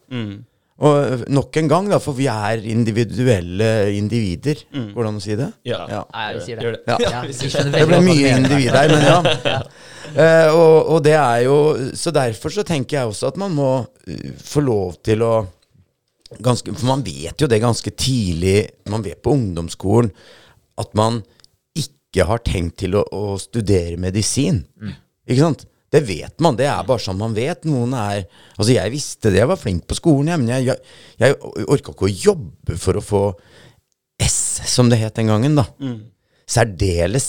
Og 0.78 1.24
nok 1.34 1.58
en 1.58 1.70
gang, 1.72 1.88
da, 1.90 1.98
for 1.98 2.13
vi 2.13 2.28
er 2.30 2.62
individuelle 2.70 3.70
individer. 3.98 4.60
Går 4.70 5.08
det 5.08 5.10
an 5.10 5.18
å 5.18 5.24
si 5.24 5.38
det? 5.40 5.48
Ja. 5.66 5.80
Ja. 5.90 6.02
Nei, 6.13 6.26
vi 6.36 6.44
sier 6.46 6.60
det. 6.60 6.66
Gjør 6.68 6.76
det. 6.76 6.82
Ja. 6.86 6.98
Ja, 7.02 7.22
Det 7.74 7.86
ble 7.90 8.02
mye 8.06 8.34
individ 8.38 8.74
her, 8.76 8.94
men 8.94 9.08
ja. 9.08 9.62
Uh, 10.08 10.48
og, 10.56 10.76
og 10.96 11.00
det 11.04 11.18
er 11.20 11.42
jo 11.44 11.56
Så 12.00 12.13
derfor 12.16 12.54
så 12.56 12.63
tenker 12.63 12.96
jeg 12.96 13.10
også 13.10 13.28
at 13.28 13.36
man 13.38 13.52
må 13.52 13.72
uh, 13.84 14.30
få 14.40 14.62
lov 14.63 14.94
til 15.04 15.20
å 15.22 15.32
ganske, 16.40 16.72
For 16.72 16.88
man 16.88 17.04
vet 17.04 17.44
jo 17.44 17.50
det 17.52 17.60
ganske 17.60 17.92
tidlig, 17.92 18.70
man 18.88 19.04
vet 19.04 19.20
på 19.20 19.34
ungdomsskolen, 19.36 20.08
at 20.80 20.96
man 20.98 21.20
ikke 21.76 22.24
har 22.32 22.40
tenkt 22.48 22.80
til 22.86 22.96
å, 22.96 23.04
å 23.04 23.36
studere 23.42 24.00
medisin. 24.00 24.63
Ikke 25.28 25.44
sant? 25.44 25.68
Det 25.93 26.02
vet 26.04 26.43
man. 26.43 26.58
Det 26.60 26.67
er 26.67 26.88
bare 26.88 27.04
sånn 27.04 27.19
man 27.19 27.36
vet. 27.38 27.63
Noen 27.67 27.95
er 27.95 28.26
Altså, 28.58 28.71
jeg 28.73 28.91
visste 28.93 29.32
det, 29.32 29.39
jeg 29.41 29.50
var 29.52 29.60
flink 29.62 29.86
på 29.88 29.97
skolen, 29.97 30.32
jeg, 30.32 30.41
men 30.41 30.52
jeg, 30.52 30.65
jeg, 30.71 30.97
jeg 31.21 31.65
orka 31.67 31.93
ikke 31.93 32.08
å 32.08 32.15
jobbe 32.26 32.78
for 32.82 32.97
å 32.97 33.04
få 33.06 33.21
S, 34.23 34.39
som 34.65 34.89
det 34.89 34.97
het 34.97 35.19
den 35.19 35.30
gangen, 35.30 35.60
da. 35.60 35.67
Særdeles. 36.50 37.28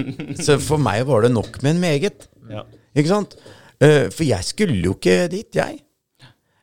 Så 0.44 0.56
for 0.62 0.80
meg 0.80 1.04
var 1.08 1.26
det 1.26 1.34
nok 1.34 1.60
med 1.60 1.74
en 1.74 1.82
meget. 1.82 2.26
Ja. 2.48 2.64
Ikke 2.96 3.12
sant? 3.12 3.36
Uh, 3.80 4.08
for 4.08 4.24
jeg 4.24 4.46
skulle 4.48 4.80
jo 4.80 4.96
ikke 4.96 5.28
dit, 5.32 5.50
jeg. 5.56 5.82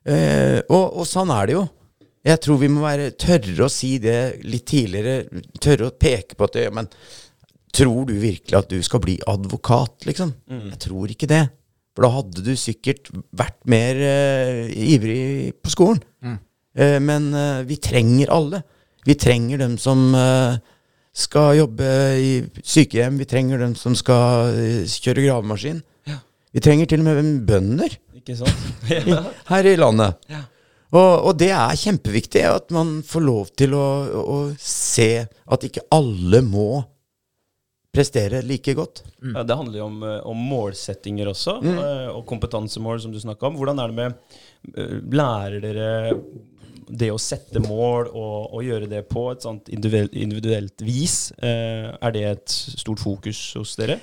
Uh, 0.08 0.64
og, 0.66 1.04
og 1.04 1.06
sånn 1.08 1.32
er 1.36 1.50
det 1.50 1.58
jo. 1.60 1.64
Jeg 2.28 2.42
tror 2.44 2.60
vi 2.60 2.72
må 2.72 2.84
være 2.84 3.12
tørre 3.16 3.68
å 3.68 3.72
si 3.72 3.94
det 4.04 4.42
litt 4.44 4.66
tidligere. 4.68 5.44
Tørre 5.64 5.92
å 5.92 5.96
peke 5.96 6.36
på 6.36 6.50
at 6.50 6.58
det, 6.58 6.66
Men 6.76 6.90
tror 7.76 8.08
du 8.10 8.16
virkelig 8.22 8.58
at 8.58 8.70
du 8.72 8.80
skal 8.86 9.02
bli 9.04 9.18
advokat, 9.28 10.06
liksom? 10.08 10.34
Jeg 10.48 10.80
tror 10.88 11.12
ikke 11.14 11.30
det. 11.30 11.44
For 11.98 12.06
da 12.06 12.14
hadde 12.14 12.44
du 12.46 12.54
sikkert 12.60 13.10
vært 13.34 13.58
mer 13.70 13.98
uh, 13.98 14.66
ivrig 14.70 15.56
på 15.64 15.74
skolen. 15.74 16.02
Eh, 16.78 17.00
men 17.02 17.32
uh, 17.34 17.66
vi 17.66 17.80
trenger 17.82 18.30
alle. 18.36 18.62
Vi 19.08 19.16
trenger 19.18 19.64
dem 19.64 19.78
som 19.82 20.12
skal 21.16 21.56
jobbe 21.56 21.88
i 22.20 22.32
sykehjem. 22.60 23.16
Vi 23.22 23.26
trenger 23.30 23.62
dem 23.64 23.74
som 23.80 23.96
skal 23.96 24.52
kjøre 24.92 25.24
gravemaskin. 25.24 25.80
Vi 26.52 26.64
trenger 26.64 26.90
til 26.92 27.02
og 27.04 27.08
med 27.08 27.48
bønder 27.48 27.96
sant? 28.36 28.68
her 29.52 29.70
i 29.70 29.78
landet. 29.80 30.20
Og, 30.92 31.12
og 31.30 31.34
det 31.40 31.50
er 31.56 31.80
kjempeviktig 31.80 32.44
at 32.48 32.72
man 32.76 33.00
får 33.08 33.24
lov 33.24 33.50
til 33.60 33.76
å, 33.76 33.88
å 34.24 34.38
se 34.60 35.12
at 35.24 35.66
ikke 35.68 35.86
alle 35.96 36.42
må 36.46 36.84
prestere 37.98 38.44
like 38.46 38.74
godt. 38.78 39.02
Ja, 39.26 39.42
det 39.44 39.58
handler 39.58 39.80
jo 39.82 39.88
om, 39.90 39.98
eh, 40.06 40.20
om 40.30 40.44
målsettinger 40.52 41.32
også, 41.34 41.58
Mm. 41.64 41.78
eh, 41.82 42.08
og 42.14 42.26
kompetansemål, 42.30 43.02
som 43.02 43.12
du 43.12 43.20
snakka 43.20 43.50
om. 43.50 43.58
Hvordan 43.58 43.82
er 43.82 43.88
det 43.92 43.98
med 43.98 44.14
eh, 44.78 45.00
Lærer 45.18 45.60
dere 45.66 45.90
det 46.88 47.10
å 47.12 47.18
sette 47.20 47.60
mål 47.60 48.08
og, 48.14 48.54
og 48.56 48.62
gjøre 48.64 48.88
det 48.88 49.02
på 49.12 49.26
et 49.34 49.42
sånt 49.44 49.68
individuelt, 49.68 50.14
individuelt 50.16 50.80
vis? 50.88 51.34
Er 51.44 52.12
det 52.16 52.22
et 52.30 52.54
stort 52.80 53.02
fokus 53.04 53.42
hos 53.60 53.74
dere? 53.76 53.98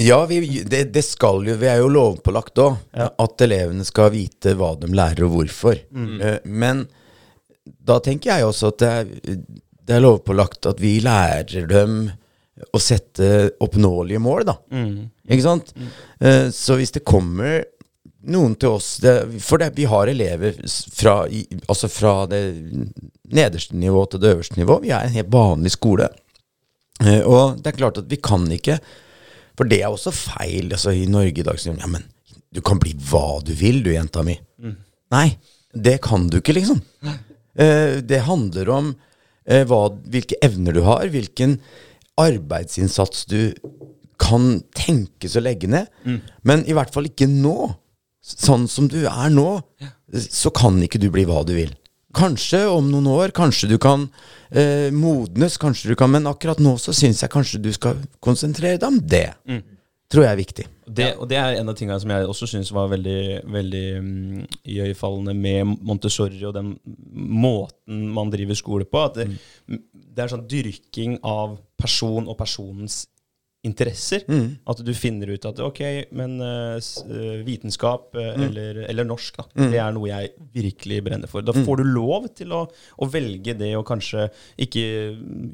Ja, 0.00 0.18
vi, 0.26 0.40
det, 0.64 0.86
det 0.96 1.04
skal 1.04 1.44
jo 1.46 1.54
Vi 1.60 1.68
er 1.68 1.78
jo 1.82 1.90
lovpålagt 1.92 2.58
òg. 2.58 2.78
At 2.96 3.44
elevene 3.44 3.84
skal 3.86 4.10
vite 4.16 4.56
hva 4.58 4.72
de 4.80 4.88
lærer 4.90 5.28
og 5.28 5.36
hvorfor. 5.36 5.78
Mm. 5.92 6.40
Men 6.48 6.86
da 7.86 8.00
tenker 8.02 8.32
jeg 8.34 8.48
også 8.48 8.72
at 8.72 8.78
det 8.82 8.90
er, 8.90 9.40
det 9.86 9.94
er 9.98 10.02
lovpålagt 10.02 10.66
at 10.66 10.80
vi 10.82 10.96
lærer 11.04 11.68
dem 11.70 12.08
å 12.72 12.80
sette 12.80 13.50
oppnåelige 13.60 14.20
mål, 14.22 14.44
da. 14.48 14.54
Ikke 15.28 15.44
sant? 15.44 15.72
Eh, 16.20 16.48
Så 16.54 16.78
hvis 16.78 16.94
det 16.94 17.04
kommer 17.04 17.64
noen 18.26 18.56
til 18.58 18.76
oss 18.78 18.96
det, 19.02 19.40
For 19.44 19.60
det, 19.60 19.72
vi 19.76 19.84
har 19.86 20.08
elever 20.10 20.56
fra, 20.94 21.28
i, 21.28 21.44
altså 21.68 21.88
fra 21.92 22.26
det 22.30 22.40
nederste 23.26 23.76
nivå 23.76 24.06
til 24.10 24.22
det 24.22 24.32
øverste 24.34 24.58
nivå. 24.58 24.80
Vi 24.82 24.90
er 24.94 25.06
en 25.06 25.14
helt 25.14 25.30
vanlig 25.30 25.74
skole. 25.76 26.08
Uh, 27.02 27.22
Og 27.26 27.60
det 27.60 27.72
er 27.72 27.78
klart 27.78 27.98
at 28.00 28.08
vi 28.08 28.16
kan 28.16 28.46
ikke 28.50 28.78
For 29.56 29.68
det 29.68 29.82
er 29.82 29.90
også 29.92 30.14
feil 30.14 30.72
altså, 30.72 30.94
i 30.96 31.06
Norge 31.06 31.42
i 31.42 31.46
dag. 31.46 31.58
Så, 31.60 31.74
ja, 31.76 31.86
men 31.90 32.06
du 32.52 32.62
kan 32.64 32.78
bli 32.80 32.94
hva 33.10 33.42
du 33.44 33.52
vil, 33.52 33.82
du, 33.84 33.92
jenta 33.92 34.22
mi. 34.24 34.38
Nei, 35.12 35.36
det 35.74 35.98
kan 36.02 36.26
du 36.32 36.38
ikke, 36.40 36.54
liksom. 36.56 36.80
Uh, 37.04 38.00
det 38.00 38.24
handler 38.26 38.70
om 38.72 38.94
hva, 39.46 39.92
hvilke 40.10 40.34
evner 40.42 40.74
du 40.74 40.80
har, 40.82 41.06
hvilken 41.06 41.60
arbeidsinnsats 42.20 43.26
du 43.30 43.54
kan 44.20 44.62
tenkes 44.76 45.36
å 45.36 45.42
legge 45.44 45.68
ned. 45.68 45.90
Men 46.42 46.64
i 46.68 46.76
hvert 46.76 46.92
fall 46.94 47.10
ikke 47.10 47.28
nå. 47.30 47.74
Sånn 48.26 48.64
som 48.66 48.88
du 48.90 49.04
er 49.06 49.28
nå, 49.30 49.60
så 50.18 50.50
kan 50.50 50.80
ikke 50.82 50.98
du 50.98 51.10
bli 51.14 51.22
hva 51.28 51.44
du 51.46 51.52
vil. 51.54 51.70
Kanskje 52.16 52.62
om 52.72 52.88
noen 52.90 53.06
år, 53.12 53.30
kanskje 53.36 53.68
du 53.68 53.76
kan 53.78 54.08
eh, 54.50 54.88
modnes, 54.90 55.58
kanskje 55.60 55.92
du 55.92 55.98
kan 56.00 56.08
Men 56.10 56.26
akkurat 56.26 56.58
nå 56.64 56.72
så 56.80 56.94
syns 56.96 57.20
jeg 57.22 57.30
kanskje 57.30 57.60
du 57.60 57.68
skal 57.76 58.00
konsentrere 58.24 58.80
deg 58.80 58.88
om 58.88 58.98
det. 59.04 59.28
Tror 60.06 60.22
jeg 60.22 60.32
er 60.32 60.38
viktig. 60.38 60.64
Det, 60.86 61.06
og 61.18 61.26
det 61.30 61.38
er 61.40 61.56
en 61.58 61.70
av 61.72 61.74
tingene 61.74 61.98
som 61.98 62.12
jeg 62.14 62.28
også 62.30 62.46
syns 62.46 62.70
var 62.74 62.92
veldig, 62.92 63.40
veldig 63.50 63.86
mm, 64.04 64.44
iøynefallende 64.70 65.34
med 65.34 65.72
Montessori 65.82 66.44
og 66.46 66.54
den 66.54 66.76
måten 67.12 68.04
man 68.14 68.30
driver 68.30 68.58
skole 68.58 68.86
på. 68.86 69.02
At 69.08 69.18
det, 69.18 69.26
det 69.66 70.22
er 70.22 70.30
sånn 70.30 70.46
dyrking 70.46 71.18
av 71.26 71.58
person 71.80 72.30
og 72.30 72.38
personens 72.38 73.02
interesser. 73.66 74.24
At 74.68 74.80
du 74.84 74.92
finner 74.96 75.32
ut 75.34 75.46
at 75.48 75.60
ok, 75.62 75.82
men 76.16 76.38
uh, 76.40 76.78
vitenskap 77.46 78.16
uh, 78.16 78.22
eh, 78.22 78.46
eller, 78.46 78.80
eller 78.86 79.08
norsk, 79.08 79.40
da, 79.40 79.46
det 79.72 79.80
er 79.82 79.94
noe 79.96 80.10
jeg 80.10 80.32
virkelig 80.54 81.02
brenner 81.06 81.30
for. 81.30 81.44
Da 81.46 81.54
får 81.56 81.82
du 81.82 81.90
lov 81.90 82.28
til 82.38 82.54
å, 82.56 82.64
å 82.66 83.10
velge 83.10 83.56
det 83.58 83.72
og 83.78 83.86
kanskje 83.88 84.28
ikke 84.62 84.86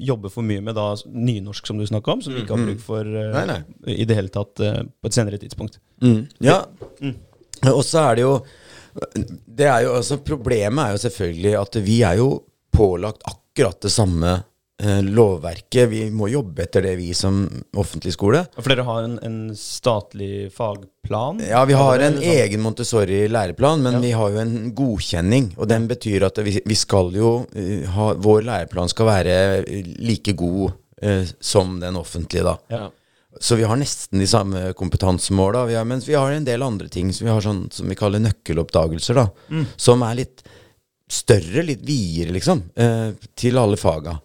jobbe 0.03 0.31
for 0.33 0.45
mye 0.45 0.63
med 0.63 0.77
da 0.77 0.91
nynorsk, 1.05 1.67
som 1.69 1.81
du 1.81 1.87
snakka 1.89 2.17
om, 2.17 2.23
som 2.25 2.35
vi 2.35 2.43
ikke 2.43 2.57
har 2.57 2.67
bruk 2.69 2.83
for 2.83 3.07
uh, 3.07 3.33
Nei, 3.33 3.45
nei. 3.49 3.59
i 3.97 4.07
det 4.07 4.17
hele 4.17 4.33
tatt 4.33 4.59
på 4.59 5.09
et 5.09 5.15
senere 5.15 5.39
tidspunkt. 5.41 5.79
Ja. 6.43 6.63
Og 7.71 7.83
så 7.87 8.01
er 8.09 8.19
det 8.19 8.25
jo 8.27 8.33
det 8.93 9.65
er 9.65 9.85
jo, 9.87 9.95
altså 9.97 10.19
Problemet 10.21 10.83
er 10.83 10.91
jo 10.93 11.03
selvfølgelig 11.07 11.53
at 11.57 11.77
vi 11.81 11.95
er 12.05 12.19
jo 12.19 12.27
pålagt 12.73 13.23
akkurat 13.29 13.79
det 13.81 13.91
samme 13.93 14.35
lovverket. 14.81 15.85
Vi 15.89 15.99
må 16.11 16.27
jobbe 16.31 16.63
etter 16.65 16.83
det, 16.83 16.95
vi 16.97 17.11
som 17.15 17.43
offentlig 17.77 18.15
skole. 18.15 18.41
For 18.57 18.73
dere 18.73 18.85
har 18.87 19.05
en, 19.05 19.19
en 19.23 19.37
statlig 19.55 20.49
fagplan? 20.55 21.43
Ja, 21.45 21.61
vi 21.69 21.77
har 21.77 22.01
en 22.01 22.17
sånn? 22.17 22.25
egen 22.33 22.63
Montessori-læreplan, 22.65 23.83
men 23.85 23.99
vi 24.03 24.11
har 24.17 24.33
jo 24.33 24.41
en 24.41 24.73
godkjenning. 24.75 25.53
Og 25.61 25.69
den 25.69 25.85
betyr 25.91 26.25
at 26.27 26.41
vi, 26.43 26.57
vi 26.65 26.79
skal 26.79 27.13
jo 27.15 27.35
eh, 27.53 27.85
ha 27.93 28.09
Vår 28.17 28.43
læreplan 28.49 28.91
skal 28.91 29.09
være 29.11 29.37
eh, 29.61 29.93
like 30.03 30.33
god 30.41 30.73
eh, 31.01 31.29
som 31.39 31.77
den 31.83 31.99
offentlige, 31.99 32.43
da. 32.49 32.57
Ja. 32.73 32.89
Så 33.39 33.55
vi 33.55 33.63
har 33.63 33.77
nesten 33.79 34.21
de 34.21 34.27
samme 34.29 34.73
kompetansemåla, 34.77 35.65
mens 35.89 36.05
vi 36.09 36.17
har 36.17 36.31
en 36.31 36.45
del 36.45 36.61
andre 36.61 36.89
ting 36.91 37.09
som 37.13 37.25
vi 37.25 37.33
har 37.33 37.41
sånn 37.41 37.63
som 37.73 37.89
vi 37.89 37.97
kaller 37.97 38.21
nøkkeloppdagelser, 38.21 39.17
da. 39.17 39.63
Som 39.77 40.05
er 40.05 40.19
litt 40.21 40.43
større, 41.13 41.63
litt 41.65 41.81
videre, 41.85 42.33
liksom, 42.33 42.61
eh, 42.75 43.09
til 43.35 43.57
alle 43.57 43.77
faga. 43.77 44.17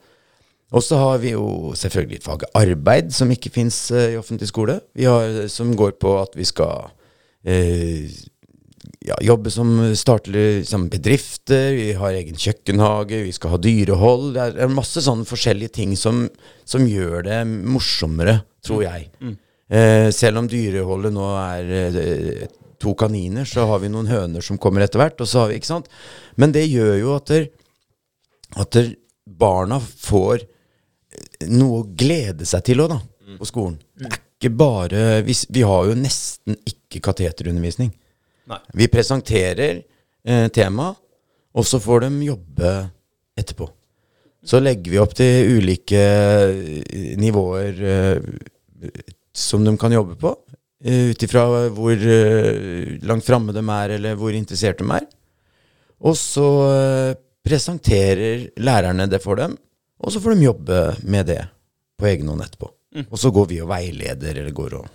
Og 0.76 0.84
så 0.84 0.98
har 1.00 1.20
vi 1.22 1.32
jo 1.32 1.72
selvfølgelig 1.78 2.22
faget 2.24 2.56
arbeid, 2.58 3.12
som 3.16 3.30
ikke 3.32 3.52
fins 3.54 3.86
uh, 3.94 4.10
i 4.12 4.18
offentlig 4.20 4.50
skole. 4.50 4.80
Vi 4.96 5.06
har, 5.08 5.46
som 5.48 5.70
går 5.76 5.94
på 6.00 6.18
at 6.20 6.36
vi 6.36 6.44
skal 6.48 6.90
uh, 6.90 8.18
ja, 9.06 9.16
jobbe 9.24 9.50
som 9.52 9.72
starter 9.96 10.62
som 10.66 10.88
bedrifter, 10.90 11.72
vi 11.76 11.92
har 11.96 12.16
egen 12.18 12.38
kjøkkenhage, 12.38 13.22
vi 13.26 13.34
skal 13.34 13.54
ha 13.54 13.60
dyrehold. 13.62 14.32
Det 14.36 14.44
er, 14.44 14.56
er 14.64 14.72
masse 14.72 15.02
sånne 15.04 15.26
forskjellige 15.28 15.74
ting 15.80 15.94
som, 15.98 16.26
som 16.68 16.86
gjør 16.88 17.24
det 17.28 17.42
morsommere, 17.48 18.40
tror 18.64 18.84
jeg. 18.84 19.08
Eh, 19.68 20.08
selv 20.14 20.42
om 20.42 20.48
dyreholdet 20.50 21.14
nå 21.14 21.28
er 21.40 21.72
eh, 21.76 22.46
to 22.80 22.94
kaniner, 22.98 23.48
så 23.48 23.66
har 23.68 23.82
vi 23.82 23.90
noen 23.92 24.10
høner 24.10 24.44
som 24.44 24.60
kommer 24.60 24.84
etter 24.84 25.02
hvert. 25.02 25.18
Og 25.20 25.30
så 25.30 25.44
har 25.44 25.52
vi, 25.52 25.60
ikke 25.60 25.72
sant? 25.72 25.90
Men 26.40 26.54
det 26.56 26.68
gjør 26.68 26.94
jo 26.98 27.16
at, 27.16 27.32
der, 27.32 27.48
at 28.58 28.72
der 28.76 28.94
barna 29.28 29.80
får 29.80 30.46
noe 31.50 31.82
å 31.82 31.86
glede 31.98 32.46
seg 32.48 32.64
til 32.66 32.82
òg, 32.84 32.94
da, 32.94 33.36
på 33.38 33.48
skolen. 33.48 33.78
Det 33.98 34.08
er 34.08 34.18
ikke 34.18 34.52
bare 34.54 35.00
Vi, 35.26 35.34
vi 35.50 35.64
har 35.66 35.88
jo 35.88 35.96
nesten 35.98 36.56
ikke 36.68 37.02
kateterundervisning. 37.08 37.90
Nei. 38.48 38.60
Vi 38.80 38.88
presenterer 38.92 39.82
eh, 39.82 40.46
tema, 40.54 40.92
og 41.52 41.66
så 41.66 41.80
får 41.82 42.06
de 42.06 42.12
jobbe 42.28 42.72
etterpå. 43.38 43.66
Så 44.48 44.60
legger 44.62 44.94
vi 44.94 45.00
opp 45.02 45.16
til 45.18 45.58
ulike 45.58 46.00
eh, 46.00 47.16
nivåer 47.18 47.82
eh, 47.92 48.92
som 49.34 49.64
de 49.66 49.74
kan 49.78 49.92
jobbe 49.92 50.16
på. 50.20 50.34
Uh, 50.78 51.10
Ut 51.10 51.22
ifra 51.26 51.44
hvor 51.74 51.98
eh, 51.98 52.98
langt 53.02 53.26
framme 53.26 53.54
de 53.54 53.62
er, 53.64 53.96
eller 53.96 54.18
hvor 54.18 54.34
interessert 54.34 54.78
de 54.78 54.86
er. 54.94 55.06
Og 55.98 56.14
så 56.14 56.46
eh, 56.68 57.16
presenterer 57.42 58.44
lærerne 58.62 59.08
det 59.10 59.18
for 59.24 59.40
dem, 59.40 59.56
og 59.99 60.12
så 60.14 60.20
får 60.20 60.34
de 60.34 60.44
jobbe 60.46 60.80
med 61.03 61.26
det 61.26 61.40
på 61.99 62.07
egen 62.07 62.28
hånd 62.30 62.42
etterpå. 62.44 62.70
Og 63.11 63.18
så 63.18 63.30
går 63.34 63.46
vi 63.51 63.61
og 63.62 63.68
veileder, 63.68 64.38
eller 64.40 64.55
går 64.57 64.74
og 64.78 64.86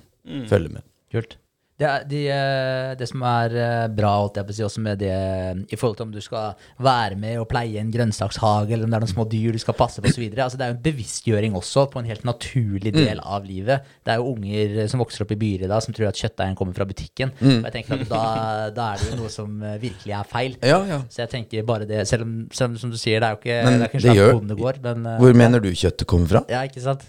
følger 0.50 0.72
med. 0.78 0.84
Kult. 1.14 1.38
Det, 1.84 1.92
de, 2.08 2.22
eh, 2.32 2.94
det 3.00 3.08
som 3.10 3.24
er 3.28 3.56
eh, 3.60 3.88
bra 3.92 4.14
holdt 4.22 4.40
jeg 4.40 4.48
på 4.48 4.54
å 4.54 4.58
si, 4.58 4.66
også 4.66 4.84
med 4.86 5.02
det 5.04 5.14
i 5.14 5.80
forhold 5.80 6.00
til 6.00 6.08
om 6.08 6.14
du 6.14 6.22
skal 6.24 6.54
være 6.84 7.18
med 7.20 7.42
og 7.42 7.48
pleie 7.52 7.82
en 7.82 7.92
grønnsakshage, 7.92 8.72
eller 8.72 8.88
om 8.88 8.94
det 8.94 9.00
er 9.00 9.06
noen 9.06 9.14
små 9.14 9.28
dyr 9.30 9.56
du 9.56 9.62
skal 9.62 9.76
passe 9.78 10.02
på 10.04 10.10
osv. 10.10 10.24
Altså, 10.32 10.60
det 10.60 10.66
er 10.66 10.72
jo 10.72 10.78
en 10.78 10.86
bevisstgjøring 10.88 11.58
også 11.60 11.86
på 11.92 12.02
en 12.02 12.10
helt 12.10 12.26
naturlig 12.28 12.94
del 12.96 13.20
av 13.20 13.46
livet. 13.48 13.84
Det 14.06 14.14
er 14.16 14.22
jo 14.22 14.32
unger 14.34 14.88
som 14.92 15.04
vokser 15.04 15.26
opp 15.26 15.34
i 15.36 15.40
byer 15.44 15.66
i 15.68 15.72
dag 15.72 15.84
som 15.84 15.96
tror 15.96 16.10
at 16.10 16.20
kjøttdeigen 16.20 16.58
kommer 16.60 16.78
fra 16.78 16.88
butikken. 16.90 17.34
Og 17.42 17.68
jeg 17.68 17.76
tenker 17.76 18.00
at 18.00 18.10
da, 18.12 18.24
da 18.76 18.90
er 18.94 19.02
det 19.02 19.12
jo 19.12 19.20
noe 19.20 19.32
som 19.34 19.56
eh, 19.64 19.78
virkelig 19.82 20.16
er 20.18 20.30
feil. 20.30 20.58
Ja, 20.64 20.80
ja. 20.90 21.00
Så 21.12 21.24
jeg 21.26 21.34
tenker 21.34 21.68
bare 21.68 21.88
det, 21.90 22.04
selv 22.10 22.28
om, 22.28 22.36
selv 22.54 22.74
om 22.74 22.80
som 22.82 22.94
du 22.94 23.00
sier, 23.00 23.20
det 23.24 23.30
er 23.30 23.36
jo 23.36 23.42
ikke, 23.42 23.60
Men 23.66 23.78
det 23.80 23.88
er 23.88 23.92
ikke 23.92 24.00
en 24.00 24.06
slags 24.08 24.38
bondegård, 24.40 24.82
men 24.86 25.10
eh, 25.10 25.20
Hvor 25.24 25.40
mener 25.44 25.64
du 25.64 25.72
kjøttet 25.72 26.08
kommer 26.10 26.32
fra? 26.32 26.44
Ja, 26.52 26.64
ikke 26.68 26.84
sant? 26.84 27.06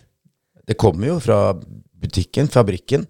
Det 0.64 0.78
kommer 0.80 1.12
jo 1.12 1.18
fra 1.22 1.38
butikken, 2.04 2.48
fabrikken. 2.52 3.06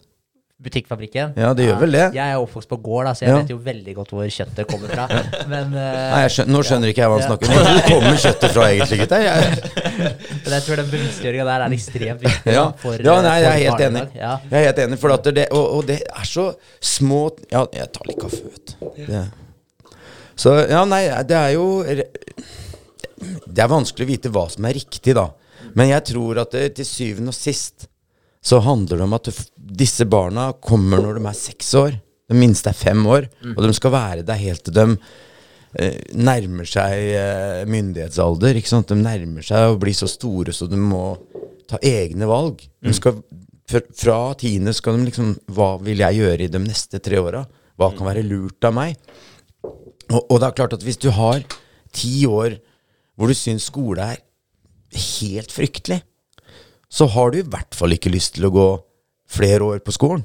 Butikkfabrikken. 0.64 1.34
Ja, 1.36 1.50
det 1.56 1.66
gjør 1.68 1.78
vel 1.82 1.92
det. 1.96 2.04
Jeg 2.16 2.24
er 2.24 2.40
oppvokst 2.40 2.70
på 2.70 2.78
gård, 2.82 3.04
da, 3.08 3.12
så 3.14 3.26
jeg 3.26 3.32
Ja. 3.34 3.36
vet 3.42 3.52
jo 3.52 3.58
veldig 3.66 3.94
godt 3.98 4.14
hvor 4.14 4.30
kjøttet 4.36 4.70
kommer 4.70 4.88
fra. 4.94 5.04
Men, 5.52 5.74
uh, 5.74 5.80
Nei, 6.14 6.22
jeg 6.24 6.32
skjønner, 6.36 6.52
Nå 6.54 6.62
skjønner 6.64 6.92
ikke 6.92 7.04
jeg 7.04 7.12
hva 7.12 7.18
han 7.20 7.26
snakker 7.28 7.52
om. 7.52 7.60
Hvor 7.60 7.82
kommer 7.90 8.18
kjøttet 8.24 8.56
fra 8.56 8.66
egentlig, 8.72 8.98
gutta? 9.04 9.20
Jeg, 9.24 9.36
men 10.44 10.56
jeg 10.56 10.66
tror 10.66 10.80
den 10.80 10.90
bevisstgjøringa 10.94 11.46
der 11.50 11.66
er 11.66 11.76
ekstremt 11.78 12.24
viktig. 12.24 12.56
ja. 12.56 12.64
for, 12.82 13.06
ja, 13.08 13.16
nei, 13.28 13.36
jeg 13.44 13.50
er 13.52 13.62
helt 13.62 13.86
enig. 13.90 14.04
Ja. 14.18 14.32
Jeg 14.50 14.58
er 14.60 14.66
helt 14.70 14.82
enig, 14.86 15.00
for 15.04 15.14
at 15.14 15.30
det, 15.36 15.46
og, 15.52 15.64
og 15.78 15.86
det 15.92 16.00
er 16.08 16.28
så 16.28 16.50
små 16.80 17.22
Ja, 17.52 17.64
jeg 17.74 17.90
tar 17.94 18.08
litt 18.10 18.20
kaffe, 18.20 18.42
vet 18.48 18.76
du. 18.80 19.16
Så 20.36 20.56
ja, 20.66 20.82
nei, 20.88 21.04
det 21.28 21.36
er 21.38 21.52
jo 21.54 21.66
Det 21.84 23.62
er 23.62 23.70
vanskelig 23.70 24.06
å 24.06 24.10
vite 24.10 24.32
hva 24.34 24.48
som 24.50 24.66
er 24.66 24.74
riktig, 24.80 25.14
da. 25.16 25.28
Men 25.74 25.90
jeg 25.90 26.04
tror 26.12 26.40
at 26.42 26.54
det, 26.54 26.64
til 26.78 26.86
syvende 26.88 27.32
og 27.32 27.36
sist 27.36 27.88
så 28.44 28.60
handler 28.60 29.00
det 29.00 29.06
om 29.06 29.16
at 29.16 29.30
disse 29.56 30.04
barna 30.04 30.50
kommer 30.60 31.00
når 31.00 31.18
de 31.18 31.28
er 31.30 31.38
seks 31.38 31.70
år. 31.80 31.94
De 32.28 32.36
minste 32.36 32.68
er 32.70 32.76
fem 32.76 33.00
år. 33.08 33.28
Og 33.54 33.62
de 33.64 33.72
skal 33.76 33.94
være 33.94 34.26
der 34.26 34.40
helt 34.40 34.64
til 34.66 34.76
de 34.76 34.84
eh, 35.80 35.96
nærmer 36.12 36.68
seg 36.68 37.08
eh, 37.16 37.62
myndighetsalder. 37.68 38.60
Ikke 38.60 38.72
sant? 38.72 38.92
De 38.92 39.00
nærmer 39.00 39.44
seg 39.44 39.72
å 39.72 39.80
bli 39.80 39.94
så 39.96 40.08
store 40.10 40.52
så 40.56 40.68
de 40.68 40.80
må 40.80 41.16
ta 41.70 41.80
egne 41.84 42.28
valg. 42.28 42.60
De 42.84 42.92
skal, 42.96 43.22
fra, 43.70 44.18
tiende 44.40 44.76
skal 44.76 44.98
de 44.98 45.08
liksom 45.08 45.34
Hva 45.56 45.74
vil 45.80 46.04
jeg 46.04 46.20
gjøre 46.20 46.44
i 46.44 46.52
de 46.52 46.60
neste 46.66 47.00
tre 47.04 47.20
åra? 47.22 47.46
Hva 47.80 47.90
kan 47.96 48.10
være 48.10 48.26
lurt 48.28 48.68
av 48.68 48.76
meg? 48.76 49.00
Og, 50.12 50.20
og 50.20 50.36
det 50.36 50.46
er 50.50 50.58
klart 50.60 50.76
at 50.76 50.84
hvis 50.84 51.00
du 51.00 51.08
har 51.16 51.40
ti 51.96 52.26
år 52.28 52.58
hvor 53.14 53.30
du 53.30 53.36
syns 53.38 53.70
skole 53.70 54.04
er 54.04 54.20
helt 54.94 55.52
fryktelig, 55.54 56.02
så 56.94 57.08
har 57.10 57.32
du 57.32 57.40
i 57.40 57.46
hvert 57.46 57.74
fall 57.74 57.96
ikke 57.96 58.12
lyst 58.12 58.36
til 58.36 58.46
å 58.48 58.52
gå 58.54 58.68
flere 59.34 59.66
år 59.74 59.82
på 59.84 59.94
skolen. 59.96 60.22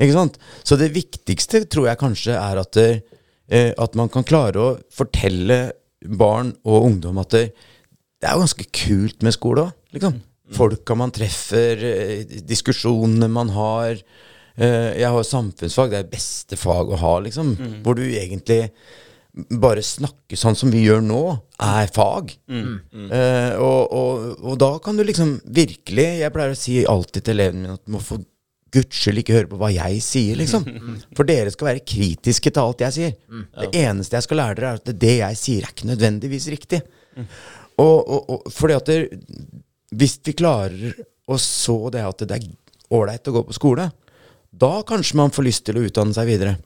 Ikke 0.00 0.16
sant? 0.16 0.38
Så 0.66 0.78
det 0.80 0.90
viktigste 0.94 1.64
tror 1.70 1.90
jeg 1.90 2.00
kanskje 2.00 2.34
er 2.34 2.58
at, 2.62 2.72
det, 2.74 3.20
eh, 3.52 3.70
at 3.78 3.94
man 3.98 4.10
kan 4.10 4.26
klare 4.26 4.58
å 4.58 4.72
fortelle 4.90 5.60
barn 6.02 6.50
og 6.66 6.88
ungdom 6.88 7.20
at 7.22 7.30
det, 7.36 7.44
det 8.18 8.28
er 8.28 8.34
jo 8.34 8.44
ganske 8.46 8.66
kult 8.74 9.22
med 9.22 9.36
skole 9.36 9.68
òg. 9.68 9.78
Liksom. 9.94 10.18
Folka 10.52 10.96
man 10.98 11.12
treffer, 11.14 11.84
eh, 11.86 12.40
diskusjonene 12.48 13.28
man 13.30 13.52
har. 13.54 14.00
Eh, 14.56 14.90
jeg 15.00 15.08
har 15.14 15.28
samfunnsfag, 15.28 15.92
det 15.92 16.00
er 16.02 16.10
beste 16.12 16.58
fag 16.60 16.92
å 16.92 16.98
ha, 17.00 17.14
liksom. 17.24 17.54
Hvor 17.84 17.96
du 17.96 18.02
egentlig 18.08 18.70
bare 19.32 19.80
snakke 19.84 20.36
sånn 20.36 20.56
som 20.58 20.72
vi 20.72 20.82
gjør 20.84 21.00
nå, 21.04 21.22
er 21.62 21.88
fag. 21.92 22.34
Eh, 22.52 23.54
og, 23.56 23.94
og, 23.96 24.42
og 24.42 24.58
da 24.60 24.74
kan 24.84 24.98
du 24.98 25.04
liksom 25.06 25.38
virkelig 25.46 26.04
Jeg 26.20 26.32
pleier 26.34 26.52
å 26.52 26.58
si 26.58 26.82
alltid 26.88 27.24
til 27.24 27.38
elevene 27.38 27.62
mine 27.62 27.76
at 27.78 27.84
du 27.86 27.94
må 27.94 28.02
for 28.04 28.20
guds 28.72 28.96
skyld 28.96 29.20
ikke 29.20 29.36
høre 29.36 29.50
på 29.50 29.58
hva 29.60 29.68
jeg 29.72 30.00
sier, 30.04 30.36
liksom. 30.40 30.64
For 31.16 31.28
dere 31.28 31.52
skal 31.52 31.68
være 31.70 31.84
kritiske 31.84 32.52
til 32.52 32.62
alt 32.62 32.84
jeg 32.86 32.96
sier. 32.96 33.16
Det 33.58 33.68
eneste 33.82 34.16
jeg 34.16 34.26
skal 34.26 34.40
lære 34.40 34.58
dere, 34.58 34.70
er 34.70 34.80
at 34.80 35.02
det 35.04 35.16
jeg 35.18 35.40
sier, 35.40 35.66
er 35.66 35.74
ikke 35.74 35.90
nødvendigvis 35.90 36.48
riktig. 36.52 36.80
Og, 37.80 37.98
og, 38.00 38.30
og 38.32 38.52
fordi 38.52 38.76
at 38.78 38.88
det, 38.88 39.26
hvis 39.92 40.16
vi 40.24 40.36
klarer 40.36 40.96
å 41.28 41.36
så 41.40 41.76
det 41.92 42.04
at 42.04 42.24
det 42.28 42.38
er 42.38 42.48
ålreit 42.92 43.28
å 43.28 43.36
gå 43.36 43.44
på 43.48 43.56
skole, 43.56 43.88
da 44.52 44.82
kanskje 44.84 45.16
man 45.16 45.32
får 45.32 45.46
lyst 45.46 45.64
til 45.64 45.78
å 45.80 45.82
utdanne 45.86 46.12
seg 46.12 46.28
videre. 46.28 46.56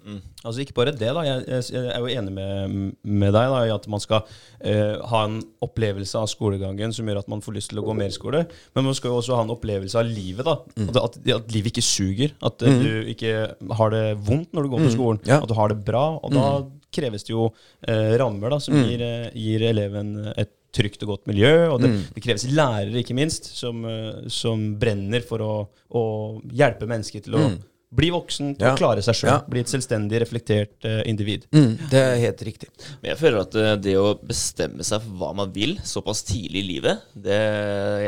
Altså 0.47 0.63
Ikke 0.63 0.75
bare 0.77 0.93
det, 0.95 1.09
da. 1.15 1.23
Jeg, 1.27 1.63
er 1.81 2.03
jo 2.03 2.11
enig 2.11 2.33
med, 2.35 2.75
med 3.03 3.35
deg 3.35 3.51
da, 3.53 3.61
i 3.67 3.73
at 3.75 3.87
man 3.91 4.03
skal 4.03 4.25
eh, 4.59 4.95
ha 5.11 5.23
en 5.27 5.39
opplevelse 5.63 6.19
av 6.19 6.27
skolegangen 6.31 6.95
som 6.95 7.07
gjør 7.07 7.21
at 7.23 7.31
man 7.31 7.43
får 7.43 7.57
lyst 7.57 7.73
til 7.73 7.81
å 7.83 7.87
gå 7.87 7.95
mer 7.99 8.11
skole. 8.15 8.45
Men 8.77 8.89
man 8.89 8.97
skal 8.99 9.11
jo 9.13 9.21
også 9.21 9.39
ha 9.39 9.45
en 9.47 9.55
opplevelse 9.55 9.99
av 9.99 10.11
livet. 10.11 10.47
da 10.47 10.57
At, 10.87 11.01
at, 11.03 11.21
at 11.37 11.55
livet 11.55 11.75
ikke 11.75 11.87
suger. 11.87 12.35
At 12.47 12.63
mm. 12.63 12.83
du 12.83 13.13
ikke 13.15 13.33
har 13.81 13.95
det 13.95 14.05
vondt 14.27 14.55
når 14.55 14.67
du 14.67 14.75
går 14.75 14.85
på 14.87 14.93
skolen. 14.95 15.23
Ja. 15.27 15.41
At 15.41 15.51
du 15.51 15.57
har 15.59 15.71
det 15.71 15.79
bra. 15.87 16.05
Og 16.23 16.35
da 16.35 16.51
kreves 16.97 17.27
det 17.27 17.35
jo 17.35 17.49
eh, 17.87 18.15
rammer 18.19 18.55
da 18.55 18.61
som 18.63 18.79
gir, 18.83 19.03
eh, 19.03 19.31
gir 19.35 19.67
eleven 19.71 20.15
et 20.35 20.55
trygt 20.77 21.07
og 21.07 21.15
godt 21.15 21.31
miljø. 21.31 21.55
Og 21.73 21.81
det, 21.83 21.93
det 22.15 22.23
kreves 22.25 22.47
lærere, 22.51 22.99
ikke 23.03 23.17
minst, 23.19 23.51
som, 23.57 23.83
eh, 23.89 24.27
som 24.33 24.69
brenner 24.81 25.27
for 25.27 25.43
å, 25.43 25.55
å 25.95 26.05
hjelpe 26.51 26.91
mennesker 26.91 27.27
til 27.27 27.39
å 27.39 27.47
bli 27.95 28.11
voksen, 28.11 28.57
Ja. 28.61 28.75
klare 28.77 29.03
seg 29.03 29.15
sjøl. 29.15 29.31
Ja. 29.31 29.39
Bli 29.49 29.61
et 29.63 29.71
selvstendig, 29.71 30.21
reflektert 30.21 30.85
uh, 30.85 31.03
individ. 31.07 31.47
Mm, 31.55 31.77
det 31.91 32.01
er 32.03 32.17
helt 32.27 32.43
riktig. 32.43 32.69
Men 33.03 33.13
jeg 33.15 33.21
føler 33.23 33.41
at 33.47 33.55
uh, 33.55 33.75
det 33.81 33.95
å 34.01 34.15
bestemme 34.27 34.83
seg 34.85 35.05
for 35.05 35.21
hva 35.21 35.35
man 35.39 35.53
vil 35.55 35.77
såpass 35.87 36.25
tidlig 36.27 36.65
i 36.65 36.71
livet, 36.75 37.05
det, 37.15 37.39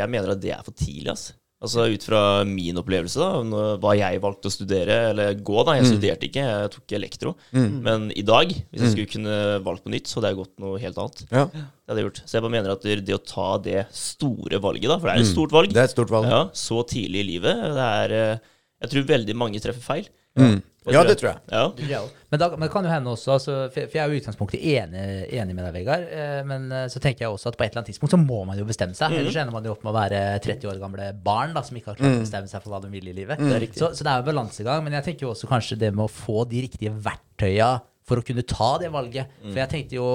jeg 0.00 0.10
mener 0.10 0.34
at 0.34 0.40
det 0.42 0.50
er 0.56 0.64
for 0.66 0.74
tidlig. 0.76 1.12
ass. 1.14 1.30
Altså 1.58 1.88
Ut 1.90 2.04
fra 2.06 2.44
min 2.46 2.76
opplevelse, 2.78 3.18
da, 3.18 3.62
hva 3.82 3.92
jeg 3.98 4.20
valgte 4.22 4.46
å 4.46 4.52
studere, 4.54 4.98
eller 5.10 5.32
gå, 5.42 5.56
da. 5.66 5.72
Jeg 5.74 5.88
studerte 5.88 6.28
ikke, 6.28 6.44
jeg 6.46 6.68
tok 6.70 6.92
elektro. 6.94 7.32
Men 7.52 8.12
i 8.14 8.22
dag, 8.22 8.52
hvis 8.70 8.84
jeg 8.84 8.92
skulle 8.92 9.10
kunne 9.16 9.38
valgt 9.66 9.82
på 9.82 9.90
nytt, 9.90 10.06
så 10.06 10.20
hadde 10.20 10.30
jeg 10.30 10.38
gått 10.38 10.52
noe 10.62 10.78
helt 10.78 11.00
annet. 11.02 11.24
Ja, 11.32 11.48
Det 11.50 11.90
hadde 11.90 11.98
jeg 12.04 12.06
gjort. 12.10 12.20
Så 12.30 12.36
jeg 12.38 12.44
bare 12.46 12.54
mener 12.54 12.74
at 12.76 12.86
det, 12.86 13.16
å 13.16 13.24
ta 13.26 13.48
det 13.64 13.82
store 13.90 14.60
valget, 14.62 14.86
da, 14.92 15.00
for 15.00 15.10
det 15.10 15.16
er 15.16 15.24
et 15.24 15.32
stort 15.32 15.56
valg, 15.56 15.74
det 15.74 15.82
er 15.82 15.90
et 15.90 15.96
stort 15.96 16.14
valg. 16.14 16.30
ja, 16.30 16.40
så 16.62 16.78
tidlig 16.94 17.24
i 17.24 17.28
livet, 17.32 17.66
det 17.74 17.88
er 18.04 18.14
eh, 18.20 18.46
Jeg 18.84 18.92
tror 18.92 19.06
veldig 19.08 19.34
mange 19.38 19.60
treffer 19.62 19.82
feil. 19.82 20.10
Mm. 20.38 20.60
Ja, 20.88 21.02
det 21.04 21.18
tror 21.20 21.28
jeg. 21.34 21.40
Ja. 21.88 22.00
Men, 22.30 22.40
da, 22.40 22.48
men 22.54 22.64
det 22.64 22.70
kan 22.72 22.86
jo 22.86 22.90
hende 22.92 23.12
også, 23.12 23.34
altså, 23.34 23.56
for, 23.72 23.88
for 23.90 23.98
jeg 23.98 24.02
er 24.02 24.08
jo 24.08 24.16
i 24.16 24.22
utgangspunktet 24.22 24.62
enig, 24.62 25.02
enig 25.36 25.56
med 25.56 25.66
deg, 25.66 25.74
Vegard. 25.74 26.06
Eh, 26.08 26.38
men 26.48 26.68
eh, 26.72 26.86
så 26.92 27.02
tenker 27.02 27.26
jeg 27.26 27.34
også 27.34 27.50
at 27.50 27.58
på 27.58 27.66
et 27.66 27.72
eller 27.72 27.82
annet 27.82 27.90
tidspunkt 27.92 28.14
så 28.14 28.20
må 28.22 28.40
man 28.48 28.60
jo 28.60 28.64
bestemme 28.68 28.96
seg. 28.96 29.16
Ellers 29.18 29.36
ender 29.36 29.52
man 29.54 29.68
jo 29.68 29.74
opp 29.74 29.84
med 29.84 29.92
å 29.92 29.98
være 29.98 30.22
30 30.44 30.70
år 30.70 30.80
gamle 30.80 31.10
barn 31.24 31.52
da, 31.56 31.64
som 31.66 31.76
ikke 31.76 31.92
har 31.92 32.00
klart 32.00 32.16
å 32.20 32.24
bestemme 32.24 32.50
seg 32.50 32.64
for 32.64 32.72
hva 32.74 32.80
de 32.84 32.92
vil 32.94 33.10
i 33.10 33.16
livet. 33.16 33.42
Det 33.42 33.58
er. 33.58 33.68
Så, 33.76 33.92
så 33.98 34.06
det 34.06 34.14
er 34.14 34.22
jo 34.22 34.28
balansegang. 34.30 34.84
Men 34.86 34.98
jeg 35.00 35.10
tenker 35.10 35.28
jo 35.28 35.34
også 35.34 35.50
kanskje 35.50 35.80
det 35.82 35.92
med 35.92 36.06
å 36.06 36.12
få 36.12 36.46
de 36.48 36.64
riktige 36.68 36.94
verktøya 36.94 37.74
for 38.08 38.20
å 38.20 38.24
kunne 38.24 38.44
ta 38.48 38.70
det 38.82 38.90
valget. 38.94 39.30
For 39.44 39.60
jeg 39.60 39.70
tenkte 39.72 39.98
jo 39.98 40.06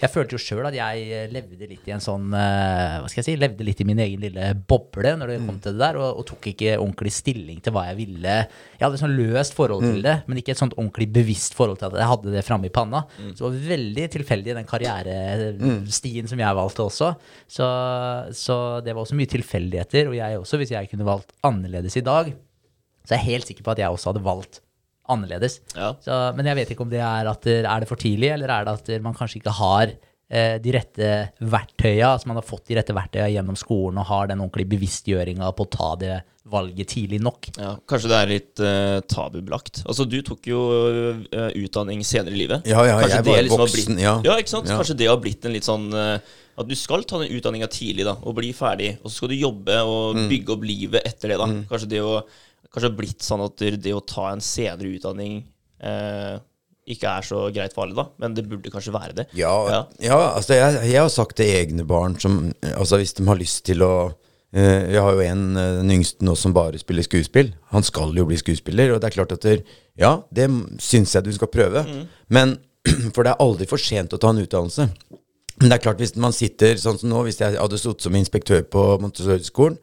Jeg 0.00 0.10
følte 0.12 0.36
jo 0.36 0.40
sjøl 0.42 0.66
at 0.70 0.76
jeg 0.76 1.04
eh, 1.12 1.26
levde 1.32 1.68
litt 1.68 1.86
i 1.88 1.94
en 1.94 2.02
sånn 2.02 2.32
eh, 2.34 2.96
Hva 3.02 3.10
skal 3.10 3.20
jeg 3.22 3.28
si? 3.28 3.34
Levde 3.40 3.66
litt 3.66 3.82
i 3.82 3.86
min 3.88 4.00
egen 4.02 4.22
lille 4.24 4.48
boble 4.68 5.14
når 5.20 5.32
det 5.34 5.38
kom 5.44 5.58
til 5.62 5.76
det 5.76 5.82
der, 5.82 5.98
og, 6.00 6.22
og 6.22 6.26
tok 6.32 6.48
ikke 6.52 6.76
ordentlig 6.78 7.12
stilling 7.14 7.60
til 7.64 7.74
hva 7.76 7.86
jeg 7.90 7.98
ville. 8.00 8.36
Jeg 8.78 8.84
hadde 8.84 8.98
et 8.98 9.04
sånn 9.04 9.16
løst 9.18 9.56
forhold 9.58 9.84
til 9.86 10.00
det, 10.04 10.16
men 10.28 10.40
ikke 10.40 10.54
et 10.54 10.62
sånt 10.62 10.76
ordentlig 10.78 11.08
bevisst 11.14 11.56
forhold 11.58 11.80
til 11.80 11.90
at 11.90 11.98
jeg 12.00 12.10
hadde 12.12 12.34
det 12.34 12.44
framme 12.46 12.68
i 12.68 12.72
panna. 12.74 13.04
Så 13.36 13.44
det 13.44 13.46
var 13.48 13.68
veldig 13.72 14.06
tilfeldig 14.16 14.56
den 14.58 14.68
karrierestien 14.68 16.30
som 16.30 16.40
jeg 16.42 16.58
valgte 16.58 16.86
også. 16.86 17.12
Så, 17.50 17.68
så 18.38 18.58
det 18.84 18.94
var 18.94 19.04
også 19.04 19.18
mye 19.18 19.30
tilfeldigheter. 19.30 20.10
Og 20.10 20.16
jeg 20.18 20.40
også, 20.40 20.60
hvis 20.62 20.74
jeg 20.74 20.90
kunne 20.90 21.08
valgt 21.08 21.34
annerledes 21.46 21.98
i 22.00 22.04
dag, 22.06 22.32
så 23.02 23.14
er 23.14 23.18
jeg 23.20 23.28
helt 23.32 23.50
sikker 23.50 23.66
på 23.66 23.74
at 23.74 23.82
jeg 23.82 23.92
også 23.92 24.12
hadde 24.12 24.24
valgt 24.24 24.61
annerledes. 25.10 25.60
Ja. 25.74 25.92
Så, 26.02 26.18
men 26.36 26.46
jeg 26.46 26.56
vet 26.60 26.70
ikke 26.74 26.86
om 26.86 26.92
det 26.92 27.02
er 27.02 27.28
at 27.32 27.42
det, 27.48 27.60
er 27.66 27.80
det 27.82 27.88
for 27.90 28.00
tidlig, 28.00 28.30
eller 28.36 28.48
er 28.54 28.64
det 28.68 28.74
at 28.78 28.90
man 29.02 29.14
kanskje 29.18 29.40
ikke 29.40 29.54
har 29.58 29.90
eh, 30.30 30.58
de 30.62 30.72
rette 30.76 31.08
verktøya, 31.40 32.12
altså 32.14 32.30
man 32.30 32.38
har 32.38 32.46
fått 32.46 32.68
de 32.70 32.78
rette 32.78 32.94
verktøya 32.96 33.28
gjennom 33.34 33.58
skolen 33.58 33.98
og 33.98 34.06
har 34.12 34.30
den 34.30 34.40
ordentlige 34.44 34.70
bevisstgjøringa 34.76 35.50
på 35.58 35.66
å 35.66 35.72
ta 35.72 35.90
det 36.00 36.20
valget 36.52 36.88
tidlig 36.90 37.20
nok. 37.22 37.46
Ja, 37.54 37.76
kanskje 37.86 38.08
det 38.10 38.16
er 38.18 38.30
litt 38.32 38.60
uh, 38.66 38.98
tabubelagt. 39.06 39.84
Altså, 39.86 40.02
du 40.10 40.16
tok 40.26 40.48
jo 40.50 40.62
uh, 40.98 41.50
utdanning 41.54 42.00
senere 42.04 42.34
i 42.34 42.40
livet. 42.40 42.66
Ja, 42.66 42.82
ja, 42.82 42.96
Kanskje 42.98 43.20
jeg 43.20 43.26
var 43.28 43.44
liksom 43.46 43.62
voksen, 43.62 43.94
blitt, 44.00 44.02
ja. 44.02 44.38
ikke 44.42 44.50
sant? 44.50 44.66
Ja. 44.72 44.78
Kanskje 44.80 44.96
det 44.98 45.06
har 45.12 45.20
blitt 45.22 45.46
en 45.46 45.54
litt 45.54 45.68
sånn 45.68 45.86
uh, 45.94 46.16
At 46.58 46.66
du 46.68 46.74
skal 46.76 47.06
ta 47.06 47.20
den 47.22 47.30
utdanninga 47.38 47.68
tidlig 47.70 48.08
da, 48.10 48.16
og 48.26 48.34
bli 48.40 48.50
ferdig, 48.58 48.96
og 49.04 49.06
så 49.12 49.20
skal 49.20 49.30
du 49.30 49.38
jobbe 49.38 49.78
og 49.86 50.18
Mm. 50.18 50.26
bygge 50.34 50.52
opp 50.56 50.66
livet 50.66 51.06
etter 51.06 51.30
det. 51.32 51.38
da. 51.40 51.46
Kanskje 51.70 51.88
det 51.94 52.02
å 52.04 52.16
Kanskje 52.72 52.94
blitt 52.96 53.24
sånn 53.26 53.42
at 53.44 53.60
det 53.84 53.92
å 53.92 54.00
ta 54.00 54.30
en 54.32 54.40
senere 54.44 54.94
utdanning 54.96 55.42
eh, 55.82 56.38
ikke 56.92 57.10
er 57.18 57.26
så 57.26 57.44
greit 57.54 57.74
for 57.76 57.84
alle, 57.84 57.94
da. 57.98 58.06
Men 58.22 58.34
det 58.34 58.46
burde 58.48 58.72
kanskje 58.72 58.94
være 58.94 59.16
det. 59.20 59.26
Ja, 59.38 59.52
Ja. 59.70 59.82
ja. 60.02 60.18
altså 60.32 60.56
jeg, 60.56 60.80
jeg 60.90 61.00
har 61.00 61.12
sagt 61.12 61.36
til 61.38 61.52
egne 61.52 61.84
barn 61.86 62.16
som 62.18 62.40
Altså 62.72 62.98
hvis 62.98 63.14
de 63.18 63.26
har 63.28 63.38
lyst 63.38 63.62
til 63.68 63.84
å 63.86 63.92
eh, 64.56 64.96
har 64.96 65.14
jo 65.14 65.22
en, 65.24 65.44
eh, 65.56 65.76
den 65.82 65.94
yngste 65.98 66.24
nå 66.26 66.34
som 66.38 66.54
bare 66.56 66.80
spiller 66.80 67.06
skuespill. 67.06 67.52
Han 67.76 67.86
skal 67.86 68.16
jo 68.16 68.26
bli 68.28 68.40
skuespiller, 68.40 68.94
og 68.94 69.00
det 69.02 69.10
er 69.10 69.18
klart 69.20 69.36
at 69.36 69.46
der, 69.46 69.62
Ja, 69.98 70.22
det 70.32 70.48
syns 70.80 71.12
jeg 71.14 71.24
du 71.28 71.32
skal 71.36 71.52
prøve. 71.52 71.84
Men 72.28 72.58
For 73.14 73.22
det 73.22 73.30
er 73.30 73.42
aldri 73.44 73.68
for 73.70 73.78
sent 73.78 74.10
å 74.16 74.18
ta 74.18 74.32
en 74.32 74.40
utdannelse. 74.42 74.88
Men 75.60 75.68
det 75.70 75.76
er 75.76 75.82
klart, 75.84 76.00
hvis 76.02 76.16
man 76.18 76.32
sitter 76.34 76.74
sånn 76.80 76.96
som 76.98 77.12
nå, 77.12 77.20
hvis 77.28 77.38
jeg 77.38 77.54
hadde 77.54 77.78
sittet 77.78 78.02
som 78.08 78.16
inspektør 78.18 78.64
på 78.66 78.82
Montessori-skolen, 78.98 79.76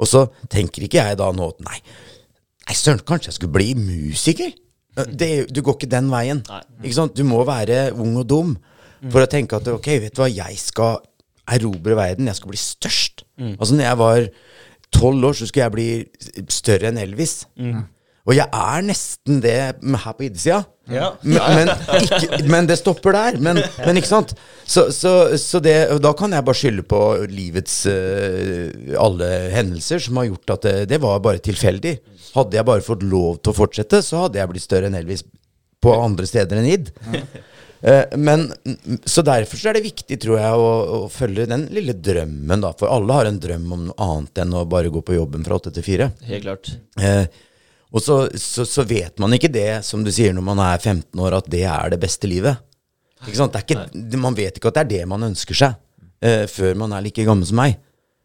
og 0.00 0.08
så 0.08 0.22
tenker 0.48 0.86
ikke 0.86 1.02
jeg 1.02 1.18
da 1.20 1.26
nå 1.36 1.50
at 1.52 1.60
nei, 1.66 1.76
nei 2.70 2.78
søren, 2.78 3.02
kanskje 3.06 3.32
jeg 3.32 3.38
skulle 3.40 3.54
bli 3.58 3.72
musiker? 3.78 4.52
Det, 5.18 5.30
du 5.54 5.60
går 5.64 5.76
ikke 5.78 5.90
den 5.90 6.10
veien. 6.12 6.40
Ikke? 6.82 7.06
Du 7.16 7.22
må 7.26 7.42
være 7.48 7.90
ung 7.94 8.16
og 8.20 8.26
dum 8.30 8.56
for 9.10 9.22
å 9.24 9.28
tenke 9.30 9.56
at 9.58 9.68
ok, 9.70 9.86
vet 10.02 10.14
du 10.16 10.20
hva, 10.22 10.28
jeg 10.30 10.58
skal 10.60 10.98
erobre 11.50 11.96
verden. 11.98 12.28
Jeg 12.30 12.36
skal 12.38 12.52
bli 12.52 12.60
størst. 12.60 13.24
Altså 13.56 13.74
når 13.74 13.84
jeg 13.86 13.98
var 14.02 14.26
tolv 14.94 15.24
år, 15.30 15.38
så 15.38 15.46
skulle 15.48 15.66
jeg 15.66 15.74
bli 15.76 16.46
større 16.52 16.90
enn 16.90 16.98
Elvis. 17.00 17.40
Og 18.28 18.36
jeg 18.36 18.46
er 18.46 18.84
nesten 18.84 19.40
det 19.42 19.56
her 19.56 20.14
på 20.16 20.26
idesida. 20.26 20.60
Ja. 20.90 21.12
Men, 21.22 21.70
men, 21.70 21.70
men 22.50 22.68
det 22.68 22.76
stopper 22.80 23.14
der. 23.16 23.38
Men, 23.42 23.62
men 23.78 24.00
ikke 24.00 24.10
sant? 24.10 24.34
Så, 24.66 24.88
så, 24.94 25.12
så 25.40 25.60
det, 25.64 25.76
da 26.02 26.12
kan 26.18 26.34
jeg 26.34 26.46
bare 26.46 26.60
skylde 26.60 26.84
på 26.90 27.00
livets 27.30 27.82
uh, 27.88 28.96
alle 29.00 29.30
hendelser 29.54 30.02
som 30.04 30.20
har 30.20 30.28
gjort 30.30 30.56
at 30.56 30.66
det, 30.68 30.74
det 30.92 31.00
var 31.02 31.22
bare 31.24 31.42
tilfeldig. 31.42 31.96
Hadde 32.34 32.60
jeg 32.60 32.68
bare 32.68 32.84
fått 32.86 33.06
lov 33.06 33.40
til 33.40 33.54
å 33.54 33.58
fortsette, 33.62 34.02
så 34.06 34.26
hadde 34.26 34.42
jeg 34.42 34.52
blitt 34.52 34.66
større 34.66 34.90
enn 34.90 34.98
Elvis 34.98 35.24
på 35.80 35.94
andre 35.96 36.28
steder 36.28 36.60
enn 36.60 36.68
id. 36.68 36.92
Eh, 37.80 38.16
men, 38.20 38.50
så 39.08 39.24
derfor 39.24 39.56
så 39.56 39.70
er 39.70 39.78
det 39.78 39.86
viktig, 39.86 40.18
tror 40.20 40.36
jeg, 40.36 40.52
å, 40.52 40.72
å 41.06 41.10
følge 41.12 41.48
den 41.48 41.64
lille 41.72 41.94
drømmen, 41.96 42.60
da. 42.60 42.74
For 42.76 42.92
alle 42.92 43.16
har 43.16 43.30
en 43.30 43.40
drøm 43.40 43.64
om 43.72 43.86
noe 43.88 44.04
annet 44.04 44.42
enn 44.44 44.58
å 44.60 44.66
bare 44.68 44.92
gå 44.92 45.00
på 45.00 45.16
jobben 45.16 45.46
fra 45.46 45.56
åtte 45.56 45.72
til 45.74 45.86
fire. 45.86 46.10
Helt 46.28 46.44
klart. 46.44 46.74
Eh, 47.00 47.24
og 47.90 48.02
så, 48.04 48.16
så, 48.38 48.64
så 48.68 48.84
vet 48.86 49.18
man 49.18 49.32
ikke 49.34 49.50
det, 49.52 49.84
som 49.84 50.04
du 50.06 50.10
sier, 50.14 50.32
når 50.36 50.44
man 50.46 50.60
er 50.62 50.78
15 50.78 51.18
år, 51.20 51.36
at 51.40 51.48
det 51.50 51.64
er 51.66 51.90
det 51.90 51.98
beste 52.02 52.28
livet. 52.30 52.60
Ikke 53.26 53.36
sant? 53.36 53.52
Det 53.52 53.60
er 53.60 53.66
ikke, 53.90 54.20
man 54.22 54.36
vet 54.38 54.56
ikke 54.60 54.70
at 54.70 54.78
det 54.78 54.84
er 54.84 54.90
det 54.92 55.08
man 55.10 55.26
ønsker 55.26 55.58
seg, 55.58 55.74
uh, 56.24 56.44
før 56.48 56.78
man 56.80 56.94
er 56.96 57.02
like 57.04 57.24
gammel 57.26 57.46
som 57.48 57.58
meg. 57.60 57.76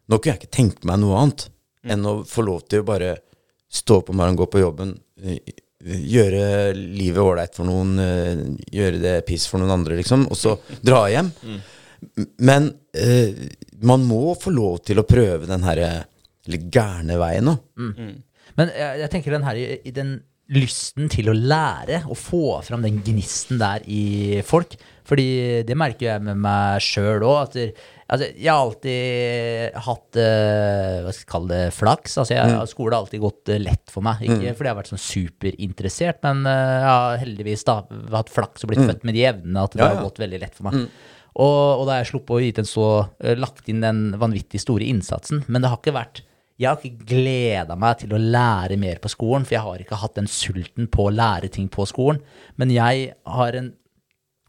Nå 0.08 0.20
kunne 0.22 0.36
jeg 0.36 0.44
ikke 0.44 0.54
tenkt 0.60 0.86
meg 0.86 1.02
noe 1.02 1.18
annet 1.24 1.48
enn 1.86 2.06
å 2.10 2.16
få 2.26 2.42
lov 2.46 2.64
til 2.70 2.82
å 2.84 2.86
bare 2.88 3.16
stå 3.74 4.00
opp 4.04 4.12
om 4.14 4.18
morgenen, 4.22 4.38
gå 4.40 4.46
på 4.54 4.62
jobben, 4.62 4.94
eh, 5.22 5.38
gjøre 5.86 6.72
livet 6.78 7.22
ålreit 7.22 7.58
for 7.58 7.68
noen, 7.68 7.92
eh, 8.00 8.40
gjøre 8.74 9.02
det 9.04 9.16
piss 9.28 9.46
for 9.50 9.62
noen 9.62 9.74
andre, 9.76 9.98
liksom, 10.00 10.24
og 10.32 10.38
så 10.40 10.56
dra 10.86 11.04
hjem. 11.12 11.30
M- 12.16 12.30
Men 12.40 12.70
uh, 12.70 13.46
man 13.82 14.04
må 14.06 14.36
få 14.40 14.54
lov 14.54 14.80
til 14.86 15.02
å 15.02 15.06
prøve 15.10 15.48
den 15.50 15.64
her 15.66 15.82
eh, 15.82 16.02
litt 16.54 16.70
gærne 16.74 17.18
veien 17.22 17.50
òg. 17.54 17.60
Men 18.60 18.72
jeg, 18.72 19.02
jeg 19.04 19.14
tenker 19.14 19.36
den 19.36 19.46
her 19.48 19.60
i, 19.60 19.68
i 19.84 19.94
den 19.96 20.18
lysten 20.54 21.08
til 21.10 21.32
å 21.32 21.34
lære, 21.34 22.04
og 22.06 22.18
få 22.20 22.44
fram 22.66 22.84
den 22.86 23.00
gnisten 23.06 23.58
der 23.62 23.86
i 23.90 24.42
folk. 24.46 24.76
Fordi 25.06 25.64
det 25.66 25.78
merker 25.78 26.08
jeg 26.08 26.24
med 26.26 26.40
meg 26.42 26.82
sjøl 26.86 27.26
òg. 27.26 27.58
Altså, 28.06 28.28
jeg 28.38 28.50
har 28.50 28.62
alltid 28.62 29.80
hatt 29.88 30.20
eh, 30.22 31.00
hva 31.06 31.14
skal 31.14 31.24
jeg 31.24 31.32
kalle 31.32 31.52
det, 31.52 31.74
flaks. 31.78 32.18
Altså, 32.22 32.38
jeg, 32.38 32.70
Skole 32.70 32.94
har 32.94 33.06
alltid 33.06 33.24
gått 33.26 33.54
eh, 33.54 33.62
lett 33.62 33.94
for 33.94 34.06
meg. 34.06 34.22
Ikke 34.26 34.54
fordi 34.58 34.70
jeg 34.70 34.74
har 34.74 34.80
vært 34.82 34.94
sånn 34.94 35.04
superinteressert, 35.06 36.22
men 36.26 36.46
eh, 36.50 36.76
jeg 36.76 36.88
har 36.92 37.20
heldigvis 37.22 37.66
da 37.70 37.80
hatt 38.18 38.34
flaks 38.34 38.66
og 38.66 38.74
blitt 38.74 38.86
født 38.86 39.06
med 39.10 39.18
de 39.18 39.26
evnene 39.30 39.66
at 39.66 39.78
det 39.78 39.82
Ja, 39.86 39.92
har 39.94 40.06
gått 40.06 40.22
veldig 40.22 40.42
lett 40.46 40.58
for 40.58 40.70
meg. 40.70 40.88
Og, 41.36 41.82
og 41.82 41.84
da 41.88 41.98
har 41.98 42.04
jeg 42.06 42.14
sluppet 42.14 42.38
å 42.38 42.40
gitt 42.40 42.62
en 42.62 42.70
så 42.70 42.88
lagt 43.42 43.66
inn 43.70 43.82
den 43.84 44.06
vanvittig 44.22 44.62
store 44.64 44.86
innsatsen. 44.88 45.42
Men 45.50 45.66
det 45.66 45.74
har 45.74 45.82
ikke 45.82 45.98
vært 45.98 46.22
Jeg 46.60 46.70
har 46.72 46.78
ikke 46.80 47.08
gleda 47.10 47.76
meg 47.76 47.98
til 48.00 48.14
å 48.16 48.20
lære 48.22 48.78
mer 48.80 49.02
på 49.04 49.10
skolen, 49.12 49.44
for 49.44 49.58
jeg 49.58 49.64
har 49.66 49.82
ikke 49.84 49.98
hatt 50.00 50.16
den 50.16 50.30
sulten 50.32 50.88
på 50.88 51.10
å 51.10 51.12
lære 51.16 51.50
ting 51.52 51.68
på 51.74 51.84
skolen. 51.90 52.22
Men 52.56 52.72
jeg 52.72 53.10
har 53.28 53.58
en 53.60 53.74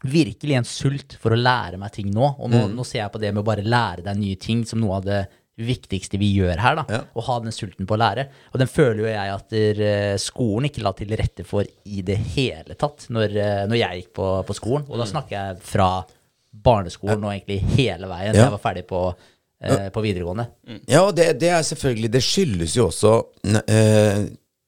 virkelig 0.07 0.55
en 0.59 0.67
sult 0.69 1.17
for 1.19 1.33
å 1.35 1.39
lære 1.41 1.79
meg 1.81 1.91
ting 1.97 2.11
nå. 2.13 2.29
Og 2.39 2.51
nå, 2.53 2.67
nå 2.71 2.85
ser 2.87 3.01
jeg 3.01 3.11
på 3.11 3.19
det 3.19 3.33
med 3.33 3.41
å 3.43 3.49
bare 3.49 3.65
lære 3.65 4.05
deg 4.05 4.21
nye 4.21 4.37
ting 4.39 4.63
som 4.69 4.79
noe 4.79 5.01
av 5.01 5.07
det 5.07 5.19
viktigste 5.57 6.19
vi 6.21 6.29
gjør 6.37 6.59
her. 6.61 6.75
da, 6.77 6.85
Ja. 6.93 6.99
Å 7.17 7.21
ha 7.25 7.39
den 7.41 7.51
sulten 7.51 7.87
på 7.89 7.95
å 7.97 7.99
lære. 7.99 8.27
Og 8.53 8.59
den 8.61 8.67
føler 8.69 8.99
jo 9.01 9.07
jeg 9.09 9.33
at 9.33 9.49
der, 9.49 9.81
eh, 9.81 10.17
skolen 10.21 10.69
ikke 10.69 10.83
la 10.85 10.91
til 10.93 11.07
rette 11.17 11.43
for 11.43 11.63
i 11.85 12.01
det 12.05 12.17
hele 12.37 12.75
tatt 12.77 13.07
når, 13.09 13.35
eh, 13.35 13.65
når 13.67 13.77
jeg 13.81 14.03
gikk 14.03 14.13
på, 14.13 14.27
på 14.45 14.53
skolen. 14.55 14.85
Og 14.87 14.97
da 15.01 15.03
snakker 15.09 15.29
jeg 15.33 15.59
fra 15.65 16.05
barneskolen 16.53 17.23
og 17.25 17.33
egentlig 17.33 17.59
hele 17.75 18.07
veien 18.07 18.35
Ja. 18.35 18.45
jeg 18.47 18.51
var 18.51 18.63
ferdig 18.63 18.85
på, 18.87 19.15
eh, 19.63 19.87
på 19.93 20.03
videregående. 20.05 20.47
Ja, 20.87 21.03
og 21.05 21.15
det, 21.17 21.39
det 21.41 21.49
er 21.49 21.63
selvfølgelig 21.65 22.11
Det 22.13 22.23
skyldes 22.23 22.75
jo 22.77 22.87
også 22.89 23.13
eh, 23.67 24.25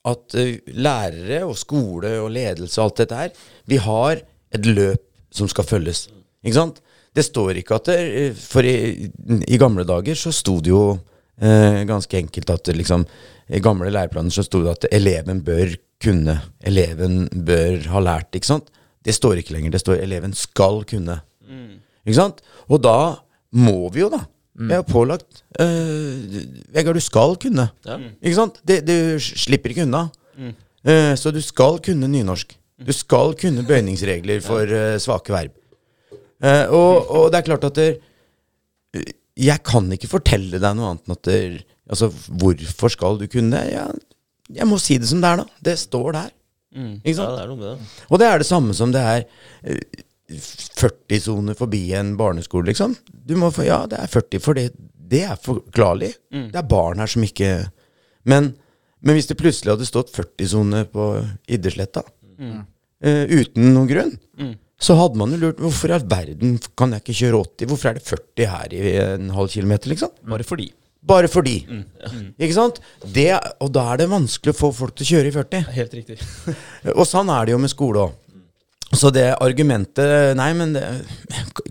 at 0.10 0.36
eh, 0.40 0.60
lærere 0.74 1.44
og 1.46 1.58
skole 1.60 2.16
og 2.24 2.32
ledelse 2.34 2.80
og 2.80 2.88
alt 2.90 3.02
dette 3.04 3.20
her 3.20 3.34
Vi 3.70 3.78
har 3.84 4.22
et 4.56 4.66
løp 4.66 5.04
som 5.32 5.50
skal 5.52 5.68
følges. 5.68 6.08
Ikke 6.42 6.58
sant? 6.58 6.80
Det 7.14 7.26
står 7.26 7.60
ikke 7.60 7.78
at 7.78 7.90
det, 7.92 8.00
eh, 8.00 8.34
For 8.34 8.66
i, 8.66 9.10
i 9.46 9.60
gamle 9.62 9.86
dager 9.88 10.18
så 10.18 10.34
sto 10.34 10.58
det 10.64 10.72
jo 10.74 10.84
eh, 11.42 11.84
ganske 11.90 12.18
enkelt 12.18 12.50
at 12.56 12.72
liksom 12.74 13.06
I 13.50 13.62
gamle 13.66 13.92
læreplaner 13.94 14.34
så 14.34 14.46
sto 14.46 14.64
det 14.66 14.76
at 14.78 14.90
eleven 14.94 15.44
bør 15.46 15.76
kunne. 16.02 16.36
Eleven 16.64 17.26
bør 17.46 17.88
ha 17.92 18.00
lært, 18.00 18.36
ikke 18.38 18.48
sant? 18.48 18.70
Det 19.04 19.16
står 19.16 19.42
ikke 19.42 19.56
lenger. 19.56 19.74
Det 19.74 19.82
står 19.82 20.04
eleven 20.04 20.36
skal 20.38 20.84
kunne. 20.88 21.16
Ikke 22.06 22.16
sant? 22.20 22.44
Og 22.70 22.82
da 22.84 23.16
må 23.58 23.90
vi 23.94 24.04
jo, 24.04 24.10
da. 24.14 24.22
Vi 24.60 24.76
har 24.76 24.84
pålagt 24.84 25.44
uh, 25.62 26.40
Vegard, 26.76 26.98
du 27.00 27.04
skal 27.04 27.38
kunne. 27.40 27.70
Ja. 27.88 27.96
Ikke 28.20 28.36
sant? 28.36 28.60
Det, 28.68 28.82
du 28.88 29.22
slipper 29.24 29.72
ikke 29.72 29.86
unna. 29.88 30.10
Eh, 30.88 31.14
så 31.20 31.32
du 31.36 31.42
skal 31.44 31.80
kunne 31.84 32.08
nynorsk. 32.12 32.54
Du 32.80 32.92
skal 32.96 33.34
kunne 33.40 33.66
bøyningsregler 33.68 34.44
for 34.50 34.68
uh, 34.68 34.98
svake 35.02 35.34
verb. 35.36 35.56
Uh, 36.40 36.66
og, 36.72 37.10
og 37.12 37.26
det 37.32 37.42
er 37.42 37.48
klart 37.50 37.68
at 37.68 37.80
det, 37.80 37.90
jeg 39.40 39.64
kan 39.68 39.88
ikke 39.96 40.12
fortelle 40.12 40.60
deg 40.60 40.78
noe 40.78 40.94
annet 40.94 41.08
enn 41.08 41.18
at 41.18 41.28
der, 41.28 41.60
Altså, 41.90 42.12
hvorfor 42.38 42.92
skal 42.94 43.18
du 43.18 43.26
kunne 43.26 43.58
det? 43.58 43.72
Jeg, 43.74 44.02
jeg 44.60 44.68
må 44.70 44.78
si 44.82 45.00
det 45.02 45.08
som 45.10 45.24
det 45.24 45.32
er, 45.32 45.40
da. 45.42 45.62
Det 45.66 45.74
står 45.82 46.12
der. 46.14 46.28
Ikke 47.02 47.16
Ja, 47.18 47.32
det 47.34 47.42
er 47.42 47.50
noe 47.50 47.58
med 47.58 47.72
det. 47.72 47.88
Og 48.10 48.22
det 48.22 48.28
er 48.30 48.42
det 48.42 48.46
samme 48.46 48.76
som 48.78 48.92
det 48.94 49.02
er 49.02 49.24
eh, 49.64 50.04
40 50.30 51.22
soner 51.24 51.58
forbi 51.58 51.82
en 51.98 52.14
barneskole, 52.20 52.70
liksom. 52.70 52.96
Du 53.10 53.36
må 53.40 53.50
få, 53.54 53.66
ja, 53.68 53.84
det 53.90 54.00
er 54.04 54.12
40, 54.12 54.42
for 54.44 54.58
det, 54.58 54.70
det 55.10 55.24
er 55.26 55.40
forklarlig. 55.42 56.14
Det 56.30 56.60
er 56.60 56.70
barn 56.70 57.02
her 57.02 57.10
som 57.10 57.26
ikke 57.26 57.52
Men, 58.30 58.52
men 59.02 59.16
hvis 59.16 59.30
det 59.30 59.40
plutselig 59.40 59.72
hadde 59.74 59.88
stått 59.88 60.12
40 60.14 60.50
soner 60.52 60.90
på 60.92 61.06
Iddersletta 61.50 62.04
mm. 62.38 62.58
uh, 63.06 63.26
uten 63.32 63.72
noen 63.74 63.88
grunn, 63.90 64.12
så 64.80 64.96
hadde 65.00 65.20
man 65.20 65.34
jo 65.34 65.40
lurt 65.42 65.62
Hvorfor 65.64 65.92
i 65.92 65.96
all 65.98 66.06
verden 66.08 66.58
kan 66.78 66.94
jeg 66.96 67.04
ikke 67.04 67.18
kjøre 67.22 67.42
80? 67.42 67.72
Hvorfor 67.72 67.90
er 67.90 67.98
det 67.98 68.06
40 68.06 68.52
her 68.54 68.76
i 68.76 68.84
en 69.06 69.34
halv 69.36 69.50
kilometer, 69.56 69.92
liksom? 69.92 70.14
Bare 70.30 70.46
fordi. 70.48 70.70
Bare 71.10 71.30
fordi. 71.32 71.56
Ikke 72.36 72.56
sant? 72.56 72.80
Det, 73.16 73.30
og 73.64 73.72
da 73.76 73.86
er 73.94 74.02
det 74.02 74.10
vanskelig 74.12 74.54
å 74.54 74.60
få 74.60 74.72
folk 74.76 74.98
til 75.00 75.08
å 75.08 75.12
kjøre 75.14 75.32
i 75.32 75.36
40. 75.36 75.70
Helt 75.78 75.94
riktig. 75.96 76.18
Og 77.00 77.06
sånn 77.08 77.32
er 77.32 77.48
det 77.48 77.56
jo 77.56 77.62
med 77.64 77.72
skole 77.72 78.04
òg. 78.08 78.18
Så 78.92 79.12
det 79.14 79.28
argumentet 79.38 80.36
Nei, 80.38 80.50
men 80.58 80.74
det, 80.74 80.86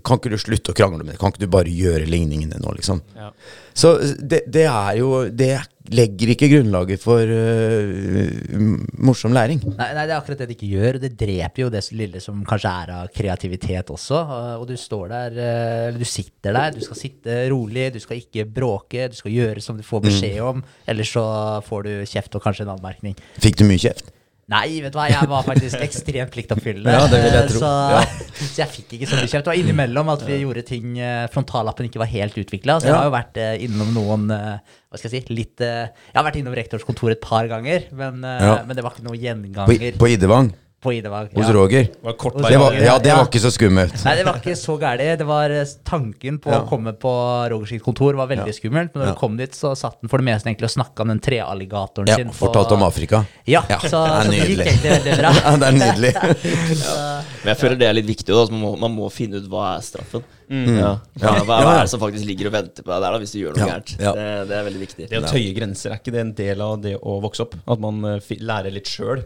kan 0.05 0.19
ikke 0.19 0.31
du 0.31 0.37
slutte 0.39 0.71
å 0.71 0.77
krangle 0.77 1.03
med 1.03 1.13
det? 1.13 1.19
Kan 1.19 1.33
ikke 1.33 1.43
du 1.43 1.51
bare 1.51 1.73
gjøre 1.73 2.07
ligningene 2.07 2.61
nå, 2.61 2.71
liksom? 2.77 3.01
Ja. 3.17 3.33
Så 3.75 3.97
det, 4.19 4.45
det 4.51 4.65
er 4.69 4.95
jo 4.99 5.25
Det 5.27 5.53
legger 5.89 6.33
ikke 6.35 6.51
grunnlaget 6.51 7.01
for 7.01 7.25
uh, 7.25 8.59
morsom 9.01 9.33
læring. 9.33 9.63
Nei, 9.65 9.87
nei, 9.97 10.03
det 10.03 10.13
er 10.13 10.19
akkurat 10.19 10.43
det 10.43 10.51
det 10.51 10.57
ikke 10.59 10.69
gjør. 10.69 10.99
Det 11.01 11.09
dreper 11.17 11.63
jo 11.63 11.71
det 11.73 11.81
lille 11.97 12.21
som 12.21 12.43
kanskje 12.45 12.73
er 12.83 12.91
av 12.93 13.09
kreativitet 13.15 13.89
også. 13.89 14.19
Og 14.59 14.67
du 14.69 14.75
står 14.77 15.09
der, 15.09 15.39
uh, 15.39 15.87
eller 15.87 15.97
du 15.97 16.05
sitter 16.05 16.53
der, 16.59 16.77
du 16.77 16.85
skal 16.85 16.99
sitte 16.99 17.39
rolig, 17.49 17.87
du 17.95 17.97
skal 18.03 18.21
ikke 18.21 18.45
bråke, 18.45 19.09
du 19.09 19.17
skal 19.17 19.33
gjøre 19.33 19.65
som 19.65 19.81
du 19.81 19.87
får 19.87 20.05
beskjed 20.05 20.37
om, 20.45 20.61
ellers 20.93 21.15
så 21.17 21.25
får 21.65 21.89
du 21.89 21.91
kjeft 22.13 22.37
og 22.37 22.45
kanskje 22.45 22.67
en 22.67 22.75
anmerkning. 22.77 23.17
Fikk 23.41 23.57
du 23.57 23.65
mye 23.65 23.81
kjeft? 23.81 24.13
Nei, 24.49 24.79
vet 24.81 24.93
du 24.93 24.97
hva, 24.97 25.05
jeg 25.11 25.27
var 25.29 25.43
faktisk 25.45 25.77
ekstremt 25.85 26.31
pliktoppfyllende. 26.33 26.89
Ja, 26.95 27.03
det 27.11 27.19
vil 27.21 27.35
jeg 27.37 27.49
tro. 27.51 27.59
Så, 27.61 27.69
Ja. 27.93 27.99
Så 28.39 28.61
jeg 28.63 28.69
fikk 28.73 28.93
ikke 28.97 29.09
så 29.11 29.17
mye 29.19 29.27
kjeft. 29.29 29.43
Det 29.45 29.51
var 29.51 29.59
innimellom 29.59 30.09
at 30.13 30.21
vi 30.25 30.37
gjorde 30.41 30.63
ting 30.65 30.95
eh, 30.97 31.27
Frontallappen 31.33 31.85
ikke 31.89 31.99
var 32.01 32.09
helt 32.09 32.37
utvikla. 32.39 32.79
Så 32.81 32.87
jeg 32.89 32.95
Ja. 32.95 33.01
har 33.01 33.09
jo 33.09 33.13
vært 33.13 33.37
eh, 33.37 33.65
innom 33.67 33.91
noen 33.93 34.31
eh, 34.31 34.57
Hva 34.89 34.97
skal 34.97 35.11
jeg 35.11 35.27
si 35.27 35.35
litt 35.37 35.59
Jeg 35.61 36.15
har 36.15 36.25
vært 36.25 36.39
innom 36.41 36.55
rektors 36.57 36.83
kontor 36.87 37.11
et 37.13 37.21
par 37.21 37.45
ganger, 37.51 37.85
men, 37.93 38.23
Ja. 38.23 38.63
men 38.65 38.75
det 38.75 38.81
var 38.83 38.95
ikke 38.95 39.05
noe 39.05 39.13
På, 39.13 39.21
gjenganger 39.21 39.97
på 40.01 40.09
Idevang 40.09 40.49
på 40.81 40.93
Idevag 40.95 41.33
hos 41.35 41.45
Ja. 41.47 41.53
Roger. 41.53 41.83
Det 41.83 42.03
var 42.03 42.13
kort 42.13 42.37
Det. 42.37 42.49
Det 42.49 42.57
var, 42.59 42.73
ja, 42.73 42.97
det 42.99 43.11
var 43.11 43.25
ikke 43.27 43.41
så 43.43 43.51
skummelt. 43.51 44.05
Nei, 44.05 44.15
det 44.15 44.25
var 44.25 44.37
ikke 44.39 44.55
så 44.55 44.77
gærent. 44.79 45.17
Det 45.19 45.25
var 45.27 45.49
eh, 45.51 45.65
tanken 45.83 46.39
på 46.39 46.49
Ja. 46.53 46.61
å 46.61 46.67
komme 46.69 46.93
på 46.93 47.11
Rogers 47.51 47.81
kontor 47.83 48.13
var 48.15 48.27
veldig 48.27 48.47
Ja. 48.47 48.53
skummelt. 48.55 48.93
Men 48.95 49.03
når 49.03 49.05
Ja. 49.07 49.11
du 49.13 49.19
kom 49.19 49.35
dit, 49.37 49.51
så 49.51 49.75
satt 49.75 49.99
den 50.01 50.07
for 50.09 50.17
det 50.19 50.25
meste 50.25 50.47
egentlig 50.47 50.63
og 50.69 50.75
snakka 50.85 51.01
om 51.01 51.07
den 51.09 51.19
trealligatoren 51.19 52.07
Ja, 52.07 52.15
sin. 52.15 52.27
på- 52.29 52.47
Fortalte 52.47 52.71
om 52.73 52.83
Afrika. 52.83 53.25
Ja, 53.45 53.63
Ja, 53.69 53.77
så, 53.79 54.05
det 54.07 54.15
er 54.15 54.23
så 54.23 54.31
det 54.31 54.57
gikk 54.57 54.81
veldig 54.83 55.17
bra. 55.19 55.31
Ja, 55.43 55.55
det 55.57 55.67
er 55.67 55.77
nydelig. 55.83 56.13
Men 57.43 57.55
jeg 57.55 57.57
føler 57.57 57.77
det 57.79 57.87
er 57.89 57.93
litt 57.93 58.07
viktig. 58.07 58.27
Da, 58.33 58.45
man, 58.51 58.61
må, 58.61 58.79
man 58.79 58.95
må 58.95 59.11
finne 59.11 59.35
ut 59.41 59.49
hva 59.49 59.75
er 59.77 59.81
straffen. 59.85 60.23
Ja. 60.49 60.91
Hva, 61.21 61.31
hva, 61.35 61.43
hva 61.45 61.57
Ja, 61.59 61.61
ja. 61.61 61.73
er 61.77 61.83
det 61.85 61.91
som 61.91 62.01
faktisk 62.01 62.25
ligger 62.25 62.47
og 62.49 62.53
venter 62.55 62.81
på 62.85 62.89
deg 62.89 63.03
der 63.03 63.13
da, 63.13 63.19
hvis 63.21 63.33
du 63.35 63.39
gjør 63.39 63.53
noe 63.53 63.61
Ja, 63.61 63.67
gærent? 63.75 63.91
ja. 64.01 64.13
Det, 64.17 64.27
det 64.49 64.55
er 64.57 64.63
veldig 64.65 64.81
viktig. 64.81 65.07
Det 65.11 65.19
å 65.21 65.27
tøye 65.29 65.53
grenser, 65.53 65.93
er 65.93 66.01
ikke 66.01 66.13
det 66.15 66.21
en 66.23 66.33
del 66.39 66.63
av 66.65 66.75
det 66.81 66.95
å 66.97 67.15
vokse 67.21 67.45
opp? 67.45 67.53
At 67.69 67.83
man 67.83 67.99
eh, 68.09 68.31
lærer 68.41 68.73
litt 68.73 68.89
sjøl? 68.89 69.21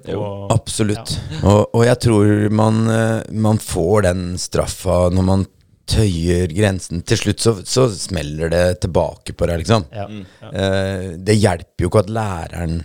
Absolutt. 0.51 1.15
Og, 1.43 1.61
og 1.73 1.85
jeg 1.87 1.99
tror 2.07 2.33
man, 2.51 2.81
eh, 2.91 3.19
man 3.47 3.61
får 3.63 4.07
den 4.09 4.23
straffa 4.41 5.05
når 5.15 5.27
man 5.31 5.45
tøyer 5.93 6.47
grensen. 6.55 7.01
Til 7.07 7.19
slutt 7.19 7.41
så, 7.43 7.53
så 7.67 7.87
smeller 7.91 8.51
det 8.51 8.65
tilbake 8.85 9.35
på 9.35 9.47
deg, 9.49 9.63
liksom. 9.63 9.83
Ja. 9.91 10.05
Eh, 10.51 11.07
det 11.19 11.35
hjelper 11.39 11.83
jo 11.87 11.89
ikke 11.91 12.03
at 12.05 12.11
læreren 12.19 12.81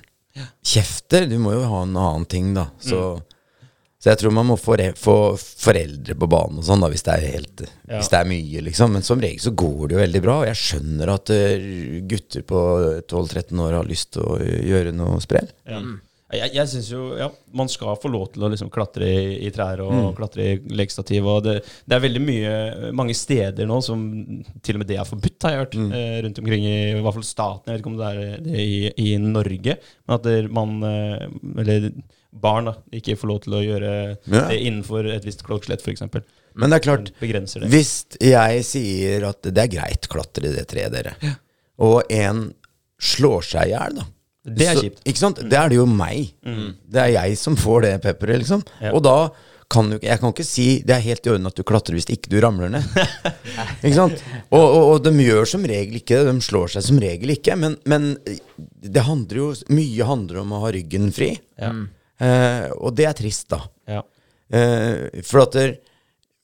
kjefter. 0.67 1.27
Du 1.31 1.39
må 1.43 1.55
jo 1.57 1.65
ha 1.71 1.83
en 1.87 1.97
annen 1.99 2.27
ting, 2.31 2.53
da. 2.55 2.69
Så, 2.83 3.21
så 3.99 4.13
jeg 4.13 4.21
tror 4.21 4.35
man 4.35 4.47
må 4.47 4.55
få, 4.61 4.77
foreldre 5.37 6.15
på 6.15 6.27
banen 6.31 6.61
og 6.61 6.67
sånn, 6.69 6.85
da, 6.85 6.91
hvis 6.93 7.03
det 7.07 7.15
er 7.17 7.33
helt 7.35 7.63
Ja. 7.65 7.97
Hvis 7.97 8.11
det 8.13 8.19
er 8.21 8.29
mye, 8.31 8.61
liksom. 8.69 8.93
Men 8.95 9.07
som 9.07 9.23
regel 9.23 9.41
så 9.43 9.51
går 9.59 9.89
det 9.89 9.97
jo 9.97 10.03
veldig 10.03 10.21
bra. 10.23 10.35
Og 10.43 10.51
jeg 10.51 10.61
skjønner 10.61 11.11
at 11.15 11.33
eh, 11.35 12.03
gutter 12.07 12.45
på 12.47 12.61
12-13 13.09 13.63
år 13.65 13.79
har 13.81 13.89
lyst 13.89 14.13
til 14.15 14.23
å 14.23 14.37
gjøre 14.39 14.93
noe 14.95 15.19
sprell. 15.25 15.49
Ja. 15.67 15.81
Jeg, 16.29 16.51
jeg 16.59 16.69
syns 16.69 16.91
jo 16.93 17.07
ja, 17.17 17.31
man 17.57 17.71
skal 17.73 17.97
få 17.97 18.11
lov 18.13 18.27
til 18.35 18.45
å 18.45 18.51
liksom 18.53 18.69
klatre 18.69 19.07
i, 19.09 19.31
i 19.49 19.53
trær 19.55 19.81
og 19.81 20.13
klatre 20.19 20.45
i 20.45 20.59
lekestativ. 20.77 21.25
Og 21.25 21.41
det, 21.47 21.55
det 21.89 21.97
er 21.97 22.05
veldig 22.05 22.23
mye 22.23 22.53
mange 23.01 23.17
steder 23.17 23.67
nå 23.67 23.81
som 23.83 24.05
til 24.61 24.77
og 24.77 24.85
med 24.85 24.91
det 24.93 25.01
er 25.01 25.09
forbudt, 25.09 25.41
har 25.43 25.57
jeg 25.57 25.65
hørt. 25.65 25.79
Eh, 25.89 26.21
rundt 26.27 26.39
omkring 26.45 26.69
i, 26.69 26.77
i 26.93 27.01
hvert 27.01 27.17
fall 27.17 27.27
staten. 27.27 27.73
Jeg 27.73 27.79
vet 27.79 27.83
ikke 27.83 27.93
om 27.95 27.99
det 27.99 28.13
er 28.13 28.47
det 28.47 28.63
i, 28.63 28.79
i 29.09 29.17
Norge. 29.25 29.79
Men 30.07 30.21
at 30.21 30.31
man 30.61 30.79
eh, 30.93 31.27
Eller 31.65 31.91
barn 32.33 32.69
da, 32.69 32.75
ikke 32.93 33.17
får 33.19 33.29
lov 33.31 33.41
til 33.45 33.57
å 33.59 33.63
gjøre 33.65 33.93
Ja. 34.29 34.43
det 34.51 34.59
innenfor 34.61 35.07
et 35.15 35.25
visst 35.25 35.43
klokkeslett, 35.47 35.81
f.eks. 35.83 36.03
Men 36.59 36.71
det 36.71 36.77
er 36.81 36.85
klart, 36.85 37.11
det. 37.21 37.69
Hvis 37.71 37.93
jeg 38.21 38.65
sier 38.67 39.29
at 39.29 39.43
det 39.47 39.59
er 39.63 39.71
greit, 39.73 40.09
klatre 40.11 40.51
i 40.51 40.55
det 40.57 40.67
treet, 40.69 40.93
dere, 40.93 41.15
ja. 41.23 41.35
og 41.79 42.03
en 42.11 42.49
slår 43.01 43.45
seg 43.47 43.69
i 43.69 43.75
hjel, 43.77 44.01
da 44.01 44.07
Det 44.49 44.67
er 44.67 44.75
så- 44.75 44.83
kjipt. 44.83 45.03
Ikke 45.05 45.19
sant? 45.23 45.37
Det 45.49 45.53
er 45.59 45.69
det 45.69 45.77
jo 45.77 45.87
meg. 45.87 46.33
Det 46.43 46.97
er 47.03 47.13
jeg 47.13 47.37
som 47.39 47.55
får 47.57 47.83
det 47.83 48.03
pepperet, 48.03 48.39
liksom. 48.43 48.63
Ja. 48.81 48.93
Og 48.93 49.03
da 49.03 49.31
kan 49.71 49.91
du 49.91 49.99
Jeg 50.01 50.19
kan 50.19 50.33
ikke 50.33 50.45
si 50.47 50.81
det 50.81 50.95
er 50.97 51.01
helt 51.05 51.27
i 51.27 51.29
orden 51.31 51.47
at 51.47 51.55
du 51.55 51.63
klatrer 51.63 51.93
hvis 51.93 52.07
ikke 52.09 52.31
du 52.33 52.41
ramler 52.41 52.71
ned. 52.71 52.83
ikke 53.85 53.95
sant? 53.95 54.23
Og, 54.51 54.63
og, 54.65 54.85
og 54.95 55.03
de 55.05 55.11
gjør 55.21 55.45
som 55.47 55.63
regel 55.69 55.99
ikke 56.01 56.25
det. 56.25 56.33
De 56.33 56.41
slår 56.41 56.69
seg 56.73 56.83
som 56.87 56.99
regel 56.99 57.29
ikke. 57.35 57.55
Men, 57.61 57.77
men 57.85 58.17
det 58.57 59.05
handler 59.05 59.37
jo 59.43 59.55
Mye 59.69 60.07
handler 60.09 60.41
om 60.41 60.53
å 60.57 60.63
ha 60.65 60.71
ryggen 60.73 61.13
fri. 61.13 61.35
Ja. 61.61 61.75
Eh, 62.21 62.67
og 62.79 62.97
det 62.99 63.07
er 63.09 63.17
trist, 63.19 63.49
da. 63.53 63.61
Ja. 63.89 64.03
Eh, 64.49 65.23
for 65.27 65.45
at 65.45 65.55
der, 65.59 65.77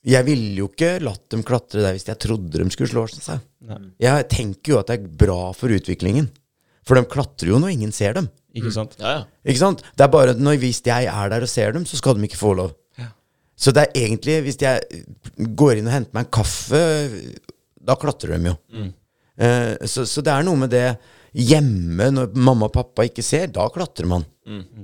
jeg 0.05 0.27
ville 0.27 0.61
jo 0.61 0.69
ikke 0.69 0.95
latt 1.03 1.23
dem 1.33 1.43
klatre 1.45 1.81
der 1.81 1.95
hvis 1.95 2.07
jeg 2.07 2.21
trodde 2.21 2.61
de 2.61 2.69
skulle 2.73 2.91
slå 2.91 3.05
seg. 3.11 3.43
Nei. 3.65 3.81
Jeg 4.05 4.27
tenker 4.31 4.75
jo 4.75 4.81
at 4.81 4.91
det 4.91 4.99
er 4.99 5.13
bra 5.25 5.49
for 5.57 5.73
utviklingen. 5.73 6.29
For 6.85 6.99
de 6.99 7.07
klatrer 7.09 7.49
jo 7.49 7.59
når 7.61 7.73
ingen 7.73 7.93
ser 7.95 8.13
dem. 8.17 8.29
Ikke 8.55 8.71
sant? 8.71 8.93
Ja, 9.01 9.17
ja. 9.17 9.23
Ikke 9.43 9.63
sant? 9.63 9.81
Det 9.97 10.05
er 10.05 10.11
bare 10.13 10.35
når 10.37 10.59
hvis 10.61 10.83
jeg 10.85 11.09
er 11.11 11.31
der 11.33 11.43
og 11.43 11.51
ser 11.51 11.73
dem, 11.75 11.87
så 11.89 11.97
skal 11.99 12.15
de 12.15 12.27
ikke 12.29 12.39
få 12.39 12.53
lov. 12.61 12.75
Så 13.55 13.71
det 13.71 13.85
er 13.85 14.01
egentlig 14.03 14.33
Hvis 14.43 14.57
jeg 14.59 15.03
går 15.55 15.79
inn 15.79 15.85
og 15.87 15.93
henter 15.93 16.11
meg 16.17 16.25
en 16.25 16.31
kaffe, 16.35 16.79
da 17.87 17.95
klatrer 17.95 18.35
de 18.35 18.49
jo. 18.51 18.55
Eh, 19.39 19.85
så, 19.87 20.03
så 20.07 20.23
det 20.23 20.33
er 20.33 20.43
noe 20.47 20.59
med 20.59 20.73
det 20.73 20.89
hjemme, 21.35 22.07
når 22.15 22.31
mamma 22.39 22.69
og 22.69 22.73
pappa 22.75 23.05
ikke 23.07 23.23
ser, 23.25 23.49
da 23.53 23.67
klatrer 23.73 24.07
man. 24.07 24.23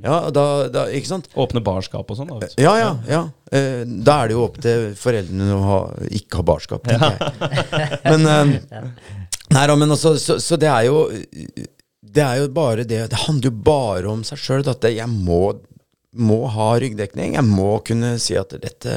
Ja, 0.01 0.31
da, 0.33 0.43
da 0.73 0.87
Ikke 0.89 1.11
sant? 1.11 1.27
Åpne 1.37 1.61
barskap 1.63 2.09
og 2.09 2.17
sånn. 2.17 2.31
da. 2.33 2.49
Ja, 2.57 2.73
ja. 2.79 2.91
ja. 3.07 3.21
Eh, 3.53 3.83
da 3.85 4.15
er 4.23 4.31
det 4.31 4.37
jo 4.37 4.45
opp 4.47 4.57
til 4.63 4.87
foreldrene 4.97 5.53
å 5.53 5.59
ha, 5.67 5.79
ikke 6.09 6.41
ha 6.41 6.45
barskap, 6.49 6.87
tenker 6.87 7.13
jeg. 7.13 7.99
Men 8.07 8.31
eh, 8.31 8.87
Nei 9.55 9.67
men 9.75 9.93
også, 9.93 10.15
så, 10.15 10.37
så 10.39 10.55
det 10.55 10.69
er 10.71 10.85
jo 10.87 11.01
Det 11.99 12.23
er 12.23 12.37
jo 12.39 12.45
bare 12.55 12.85
det 12.87 13.01
Det 13.11 13.19
handler 13.25 13.49
jo 13.49 13.63
bare 13.67 14.07
om 14.07 14.21
seg 14.23 14.39
sjøl. 14.39 14.63
At 14.71 14.87
jeg 14.87 15.09
må, 15.11 15.43
må 16.17 16.41
ha 16.55 16.71
ryggdekning. 16.81 17.35
Jeg 17.37 17.47
må 17.47 17.75
kunne 17.85 18.15
si 18.23 18.37
at 18.39 18.55
dette 18.63 18.95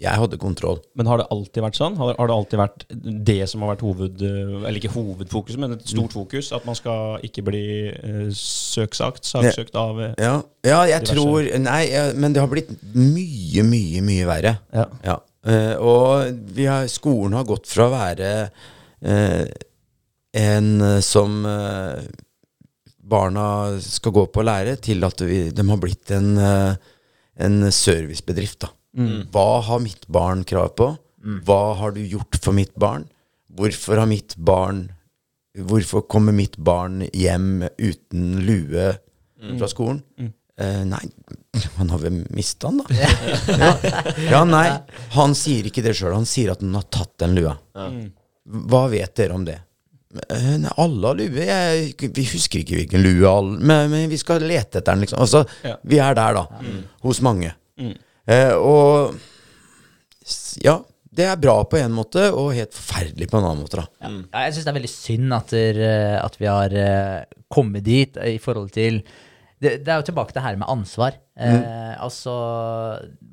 Jeg 0.00 0.16
hadde 0.16 0.38
kontroll. 0.40 0.78
Men 0.96 1.08
har 1.10 1.20
det 1.20 1.26
alltid 1.34 1.60
vært 1.60 1.76
sånn? 1.76 1.96
Har, 2.00 2.14
det 2.16 2.32
alltid 2.32 2.60
vært 2.60 2.84
det 3.28 3.42
som 3.50 3.64
har 3.64 3.74
vært 3.74 3.82
hoved... 3.84 4.22
Eller 4.24 4.78
ikke 4.80 4.94
hovedfokus, 4.94 5.58
men 5.60 5.76
et 5.76 5.84
stort 5.92 6.14
fokus? 6.16 6.48
At 6.56 6.64
man 6.68 6.78
skal 6.78 7.20
ikke 7.26 7.44
bli 7.44 7.64
uh, 7.92 8.30
søksagt, 8.36 9.28
saksøkt 9.28 9.76
av 9.76 10.00
eh, 10.00 10.14
Ja, 10.16 10.38
ja 10.64 10.78
jeg 10.88 11.04
Diverse. 11.04 11.18
tror 11.18 11.50
Nei, 11.66 11.82
ja, 11.90 12.06
men 12.16 12.32
det 12.32 12.40
har 12.40 12.48
blitt 12.52 12.72
mye, 12.94 13.66
mye, 13.68 14.00
mye 14.06 14.30
verre. 14.30 14.54
Ja. 14.72 14.86
Ja. 15.04 15.18
Uh, 15.44 15.76
og 15.84 16.40
vi 16.56 16.64
har, 16.70 16.88
skolen 16.92 17.36
har 17.36 17.44
gått 17.48 17.68
fra 17.68 17.90
å 17.90 17.92
være 17.92 18.32
uh, 18.48 19.44
en 20.40 20.72
som 21.04 21.40
barna 23.10 23.46
skal 23.82 24.14
gå 24.14 24.28
på 24.30 24.40
og 24.40 24.46
lære, 24.46 24.78
til 24.80 25.04
at 25.04 25.24
vi, 25.26 25.48
de 25.52 25.64
har 25.66 25.80
blitt 25.82 26.12
en, 26.14 26.36
en 26.38 27.64
servicebedrift. 27.74 28.62
da. 28.62 28.70
Hva 28.96 29.60
har 29.68 29.80
mitt 29.84 30.06
barn 30.10 30.44
krav 30.44 30.72
på? 30.78 30.90
Hva 31.46 31.60
har 31.78 31.92
du 31.94 32.00
gjort 32.02 32.38
for 32.42 32.56
mitt 32.56 32.74
barn? 32.80 33.04
Hvorfor 33.54 34.00
har 34.00 34.08
mitt 34.10 34.36
barn 34.36 34.88
Hvorfor 35.58 36.04
kommer 36.06 36.32
mitt 36.32 36.54
barn 36.62 37.00
hjem 37.10 37.64
uten 37.76 38.36
lue 38.46 38.92
fra 39.58 39.68
skolen? 39.68 39.98
Uh, 40.60 40.84
nei, 40.86 41.00
han 41.78 41.90
har 41.90 41.98
vel 42.04 42.20
mista 42.36 42.68
den, 42.70 42.82
da. 42.84 43.08
ja. 43.64 43.70
ja, 44.30 44.42
nei, 44.46 44.66
han 45.16 45.34
sier 45.34 45.66
ikke 45.66 45.82
det 45.82 45.96
sjøl. 45.98 46.12
Han 46.14 46.28
sier 46.28 46.52
at 46.52 46.62
han 46.62 46.76
har 46.78 46.86
tatt 46.92 47.16
den 47.24 47.34
lua. 47.38 47.56
Hva 48.70 48.84
vet 48.92 49.16
dere 49.18 49.34
om 49.34 49.46
det? 49.48 49.56
Eh, 50.28 50.52
nei, 50.62 50.70
alle 50.82 51.10
har 51.10 51.18
lue. 51.18 51.48
Jeg, 51.48 51.90
vi 52.14 52.26
husker 52.30 52.62
ikke 52.62 52.78
hvilken 52.78 53.02
lue 53.02 53.26
alle 53.30 53.58
men, 53.58 53.90
men 53.92 54.06
vi 54.12 54.18
skal 54.20 54.42
lete 54.46 54.78
etter 54.80 54.92
den, 54.92 55.02
liksom. 55.06 55.22
Altså, 55.26 55.42
Ja. 55.66 55.74
vi 55.82 55.98
er 56.02 56.14
der, 56.18 56.38
da. 56.42 56.62
Hos 57.08 57.22
mange. 57.26 57.56
Eh, 58.30 58.54
og 58.54 59.16
ja, 60.62 60.76
det 61.10 61.26
er 61.26 61.40
bra 61.42 61.56
på 61.66 61.80
en 61.80 61.94
måte, 61.94 62.28
og 62.30 62.52
helt 62.54 62.76
forferdelig 62.76 63.26
på 63.30 63.40
en 63.40 63.48
annen 63.48 63.64
måte. 63.64 63.82
Ja, 63.98 64.12
jeg 64.46 64.54
syns 64.54 64.68
det 64.68 64.72
er 64.72 64.78
veldig 64.78 64.92
synd 64.92 65.34
at, 65.36 65.54
der, 65.56 65.80
eh, 65.88 66.16
at 66.22 66.38
vi 66.38 66.48
har 66.50 66.76
eh, 66.84 67.40
kommet 67.50 67.86
dit 67.88 68.20
eh, 68.20 68.36
i 68.36 68.42
forhold 68.42 68.70
til 68.76 69.02
det, 69.60 69.82
det 69.84 69.92
er 69.92 69.98
jo 70.00 70.06
tilbake 70.08 70.32
til 70.32 70.38
det 70.38 70.46
her 70.46 70.60
med 70.60 70.70
ansvar. 70.72 71.18
Eh, 71.36 71.92
altså, 72.00 72.32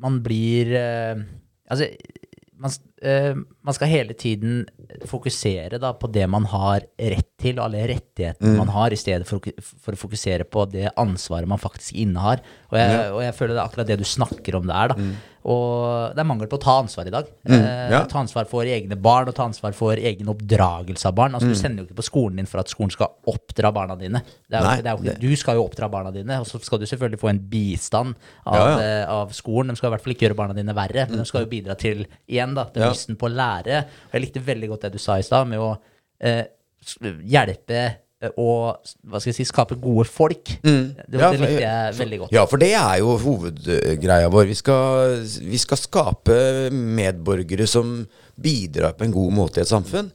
man 0.02 0.22
blir 0.26 0.74
eh, 0.76 1.26
Altså, 1.68 1.90
man, 2.56 2.72
eh, 3.02 3.34
man 3.64 3.76
skal 3.76 3.88
hele 3.92 4.14
tiden 4.18 4.66
fokusere 5.06 5.80
da, 5.82 5.94
på 5.94 6.10
det 6.12 6.28
man 6.32 6.46
har 6.52 6.86
rett 6.98 7.30
til, 7.38 7.58
og 7.60 7.68
alle 7.68 7.86
rettighetene 7.92 8.56
man 8.58 8.72
har, 8.74 8.94
i 8.96 9.00
stedet 9.00 9.28
for, 9.30 9.44
for 9.62 9.94
å 9.94 10.00
fokusere 10.00 10.48
på 10.50 10.66
det 10.72 10.90
ansvaret 10.98 11.48
man 11.50 11.62
faktisk 11.62 11.94
innehar. 12.02 12.42
Og 12.72 12.78
jeg, 12.80 13.02
og 13.14 13.22
jeg 13.26 13.36
føler 13.38 13.54
det 13.58 13.62
er 13.62 13.68
akkurat 13.70 13.88
det 13.92 14.00
du 14.02 14.08
snakker 14.08 14.58
om 14.58 14.70
det 14.70 14.76
er. 14.78 14.94
da. 14.96 15.12
Og 15.48 16.12
det 16.12 16.20
er 16.20 16.28
mangel 16.28 16.50
på 16.52 16.58
å 16.58 16.60
ta 16.60 16.74
ansvar 16.82 17.08
i 17.08 17.12
dag. 17.14 17.28
Mm, 17.48 17.62
ja. 17.94 18.02
Ta 18.12 18.20
ansvar 18.20 18.50
for 18.50 18.68
egne 18.68 18.98
barn, 19.00 19.30
og 19.30 19.36
ta 19.38 19.46
ansvar 19.48 19.72
for 19.78 19.96
egen 19.96 20.28
oppdragelse 20.34 21.08
av 21.08 21.14
barn. 21.16 21.38
Altså, 21.38 21.54
Du 21.54 21.56
sender 21.56 21.84
jo 21.84 21.88
ikke 21.88 22.02
på 22.02 22.08
skolen 22.10 22.42
din 22.42 22.50
for 22.50 22.60
at 22.60 22.68
skolen 22.74 22.92
skal 22.92 23.14
oppdra 23.32 23.72
barna 23.72 23.96
dine. 23.96 24.20
Det 24.50 24.58
er 24.58 24.66
jo, 24.66 24.68
Nei, 24.68 24.82
det 24.84 24.92
jo 24.98 25.06
ikke, 25.06 25.16
du 25.22 25.40
skal 25.40 25.56
jo 25.56 25.64
oppdra 25.70 25.88
barna 25.94 26.12
dine, 26.12 26.42
og 26.44 26.50
så 26.50 26.60
skal 26.66 26.82
du 26.82 26.88
selvfølgelig 26.90 27.22
få 27.22 27.30
en 27.32 27.40
bistand 27.54 28.18
av, 28.44 28.58
Ja, 28.58 28.66
ja. 28.68 28.82
eh, 28.82 29.14
av 29.22 29.32
skolen. 29.38 29.72
De 29.72 29.80
skal 29.80 29.88
i 29.88 29.96
hvert 29.96 30.04
fall 30.04 30.16
ikke 30.18 30.28
gjøre 30.28 30.40
barna 30.42 30.58
dine 30.58 30.76
verre, 30.76 31.08
men 31.08 31.22
de 31.24 31.28
skal 31.30 31.46
jo 31.46 31.52
bidra 31.54 31.78
til 31.80 32.04
igjen 32.28 32.58
da, 32.58 32.68
til 32.76 32.84
Ja. 32.88 32.96
lysten 32.96 33.20
på 33.20 33.28
å 33.30 33.34
lære. 33.36 33.84
Og 34.08 34.18
jeg 34.18 34.26
likte 34.26 34.44
veldig 34.48 34.72
godt 34.74 34.88
det 34.88 34.94
du 34.98 35.02
sa 35.04 35.20
i 35.20 35.26
stad, 35.28 35.48
med 35.52 35.60
å 35.64 35.74
eh, 36.24 36.46
hjelpe 37.28 37.80
eh, 38.22 38.32
og 38.42 38.80
hva 39.06 39.20
skal 39.22 39.30
jeg 39.32 39.38
si, 39.42 39.46
skape 39.52 39.78
gode 39.82 40.08
folk. 40.10 40.54
Det, 40.64 40.72
Mm. 40.72 40.86
Ja, 41.20 41.32
det 41.32 41.42
likte 41.42 41.62
jeg 41.62 41.98
veldig 42.00 42.20
godt. 42.24 42.32
Ja, 42.34 42.46
for 42.50 42.58
det 42.62 42.72
er 42.74 42.96
jo 43.04 43.18
hovedgreia 43.22 44.30
vår. 44.34 44.48
Vi 44.50 44.56
skal, 44.58 45.20
vi 45.52 45.60
skal 45.62 45.78
skape 45.78 46.38
medborgere 46.74 47.68
som 47.70 48.00
bidrar 48.38 48.96
på 48.98 49.06
en 49.08 49.14
god 49.16 49.34
måte 49.38 49.62
i 49.62 49.66
et 49.66 49.70
samfunn. 49.72 50.10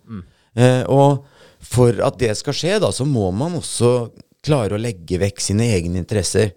Eh, 0.56 0.82
og 0.90 1.24
for 1.62 1.94
at 2.02 2.18
det 2.18 2.34
skal 2.36 2.56
skje, 2.58 2.78
da, 2.82 2.90
så 2.92 3.06
må 3.06 3.30
man 3.34 3.54
også 3.60 4.10
klare 4.42 4.74
å 4.74 4.82
legge 4.82 5.20
vekk 5.22 5.38
sine 5.40 5.68
egne 5.76 6.00
interesser. 6.02 6.50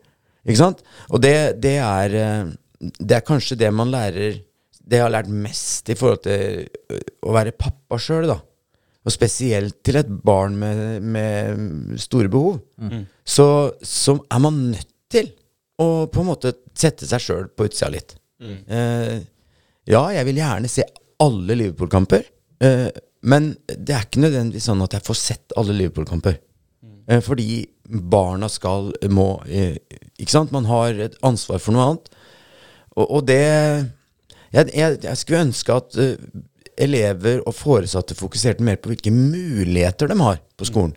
Ikke 0.45 0.57
sant? 0.61 0.81
Og 1.13 1.21
det, 1.21 1.59
det, 1.61 1.75
er, 1.81 2.15
eh, 2.17 2.89
det 2.99 3.19
er 3.19 3.25
kanskje 3.25 3.57
det 3.61 3.69
man 3.73 3.93
lærer 3.93 4.41
det 4.85 4.99
jeg 4.99 5.05
har 5.05 5.13
lært 5.13 5.31
mest 5.31 5.89
i 5.89 5.95
forhold 5.97 6.21
til 6.25 6.99
å 7.25 7.33
være 7.35 7.55
pappa 7.57 7.97
sjøl, 8.01 8.27
da, 8.29 8.37
og 9.05 9.13
spesielt 9.13 9.79
til 9.85 9.99
et 9.99 10.11
barn 10.25 10.55
med, 10.61 11.01
med 11.01 11.97
store 12.01 12.29
behov, 12.31 12.59
så, 13.25 13.47
så 13.81 14.15
er 14.29 14.41
man 14.41 14.59
nødt 14.71 14.91
til 15.13 15.31
å 15.81 16.05
på 16.09 16.21
en 16.21 16.29
måte 16.29 16.53
sette 16.77 17.05
seg 17.09 17.21
sjøl 17.21 17.49
på 17.51 17.67
utsida 17.67 17.91
litt. 17.93 18.15
Eh, 18.41 19.17
ja, 19.91 20.01
jeg 20.15 20.25
vil 20.29 20.39
gjerne 20.41 20.71
se 20.71 20.85
alle 21.21 21.57
Liverpool-kamper, 21.59 22.25
eh, 22.65 22.87
men 23.25 23.51
det 23.67 23.93
er 23.95 24.05
ikke 24.05 24.23
nødvendigvis 24.25 24.67
sånn 24.69 24.83
at 24.85 24.97
jeg 24.97 25.05
får 25.05 25.17
sett 25.21 25.55
alle 25.57 25.75
Liverpool-kamper. 25.77 26.37
Eh, 27.07 27.21
fordi 27.21 27.65
barna 27.85 28.49
skal, 28.49 28.89
må 29.13 29.27
eh, 29.45 29.77
Ikke 30.17 30.33
sant? 30.33 30.53
Man 30.55 30.65
har 30.65 30.97
et 31.05 31.17
ansvar 31.25 31.61
for 31.61 31.75
noe 31.75 31.85
annet. 31.85 32.07
Og, 32.95 33.05
og 33.05 33.25
det 33.27 33.43
jeg, 34.55 34.71
jeg, 34.75 34.99
jeg 35.03 35.17
skulle 35.21 35.45
ønske 35.49 35.75
at 35.75 35.97
uh, 36.01 36.43
elever 36.77 37.41
og 37.47 37.55
foresatte 37.55 38.15
fokuserte 38.19 38.63
mer 38.65 38.75
på 38.81 38.91
hvilke 38.91 39.11
muligheter 39.13 40.09
de 40.11 40.17
har 40.19 40.39
på 40.59 40.67
skolen, 40.67 40.95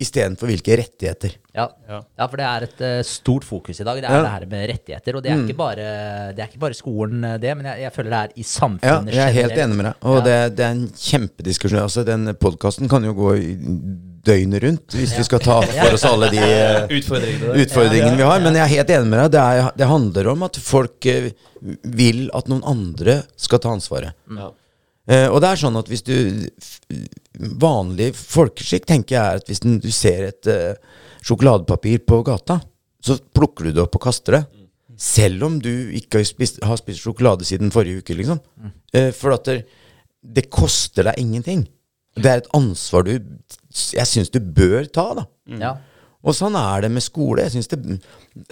istedenfor 0.00 0.48
hvilke 0.48 0.76
rettigheter. 0.80 1.34
Ja. 1.52 1.66
Ja. 1.90 1.98
ja, 2.16 2.26
for 2.30 2.40
det 2.40 2.44
er 2.48 2.64
et 2.68 2.78
uh, 2.86 3.00
stort 3.04 3.44
fokus 3.44 3.82
i 3.82 3.84
dag. 3.84 3.98
Det 4.00 4.06
er 4.08 4.14
Ja. 4.16 4.22
det 4.22 4.30
her 4.32 4.46
med 4.48 4.68
rettigheter. 4.70 5.16
Og 5.18 5.22
det 5.26 5.32
er, 5.32 5.42
ikke, 5.44 5.56
bare, 5.58 5.88
det 6.32 6.40
er 6.44 6.48
ikke 6.48 6.62
bare 6.62 6.78
skolen, 6.78 7.24
eh, 7.26 7.34
det, 7.42 7.56
men 7.58 7.66
jeg, 7.68 7.82
jeg 7.82 7.92
føler 7.92 8.10
det 8.14 8.20
er 8.20 8.30
i 8.36 8.44
Ja, 8.86 9.00
jeg 9.04 9.26
er 9.26 9.34
helt 9.34 9.52
generelt. 9.52 9.64
enig 9.66 9.76
med 9.76 9.84
deg. 9.90 9.94
Og 10.08 10.16
Ja. 10.16 10.22
det, 10.28 10.56
det 10.56 10.64
er 10.64 10.70
en 10.78 10.86
kjempediskusjon. 10.88 11.82
Altså, 11.82 12.04
den 12.06 12.34
podkasten 12.40 12.88
kan 12.88 13.04
jo 13.04 13.12
gå 13.18 13.34
i 13.36 13.56
døgnet 14.26 14.62
rundt 14.64 14.94
hvis 14.96 15.12
vi 15.16 15.24
skal 15.24 15.40
ta 15.42 15.58
for 15.64 15.96
oss 15.96 16.04
alle 16.08 16.28
de 16.32 16.40
eh, 16.44 16.94
Utfordringene. 16.98 17.54
utfordringene 17.64 18.18
vi 18.18 18.26
har. 18.28 18.42
Men 18.44 18.58
jeg 18.58 18.64
er 18.66 18.72
helt 18.74 18.94
enig 18.96 19.10
med 19.12 19.20
deg. 19.22 19.32
Det, 19.34 19.42
er, 19.42 19.70
det 19.80 19.90
handler 19.90 20.30
om 20.34 20.46
at 20.46 20.58
folk 20.64 21.08
eh, 21.10 21.30
vil 21.96 22.26
at 22.36 22.50
noen 22.52 22.64
andre 22.68 23.20
skal 23.40 23.62
ta 23.62 23.72
ansvaret. 23.72 24.16
Ja. 24.36 24.50
Eh, 25.10 25.26
og 25.30 25.40
det 25.42 25.50
er 25.50 25.62
sånn 25.62 25.78
at 25.80 25.88
hvis 25.90 26.04
du 26.06 26.16
Vanlig 27.60 28.10
folkeskikk 28.18 28.84
tenker 28.90 29.16
jeg 29.16 29.22
er 29.22 29.40
at 29.40 29.46
hvis 29.48 29.62
den, 29.64 29.78
du 29.80 29.88
ser 29.94 30.26
et 30.26 30.48
uh, 30.50 30.74
sjokoladepapir 31.24 32.02
på 32.04 32.18
gata, 32.26 32.58
så 33.00 33.16
plukker 33.16 33.68
du 33.70 33.78
det 33.78 33.84
opp 33.84 33.96
og 33.96 34.02
kaster 34.04 34.36
det. 34.36 34.40
Selv 35.00 35.46
om 35.46 35.56
du 35.62 35.70
ikke 35.96 36.20
har 36.20 36.26
spist, 36.28 36.58
har 36.66 36.76
spist 36.76 37.00
sjokolade 37.00 37.46
siden 37.48 37.72
forrige 37.72 38.02
uke, 38.02 38.16
liksom. 38.18 38.42
Eh, 38.92 39.08
for 39.16 39.38
at 39.38 39.48
det, 39.48 39.56
det 40.20 40.50
koster 40.52 41.08
deg 41.08 41.22
ingenting. 41.22 41.64
Det 42.22 42.30
er 42.30 42.38
et 42.42 42.50
ansvar 42.56 43.02
du 43.06 43.12
Jeg 43.70 44.06
syns 44.08 44.30
du 44.34 44.40
bør 44.40 44.84
ta, 44.90 45.06
da. 45.20 45.24
Ja. 45.60 45.72
Og 46.20 46.34
sånn 46.36 46.56
er 46.58 46.82
det 46.84 46.90
med 46.92 47.02
skole. 47.04 47.42
Jeg 47.46 47.52
synes 47.54 47.70
det, 47.72 47.78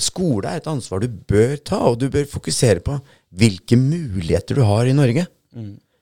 Skole 0.01 0.49
er 0.49 0.57
et 0.61 0.71
ansvar 0.71 0.99
du 1.03 1.09
bør 1.09 1.57
ta, 1.61 1.79
og 1.91 1.99
du 2.01 2.09
bør 2.13 2.27
fokusere 2.31 2.81
på 2.85 2.95
hvilke 3.39 3.77
muligheter 3.77 4.55
du 4.57 4.63
har 4.67 4.85
i 4.89 4.97
Norge. 4.97 5.27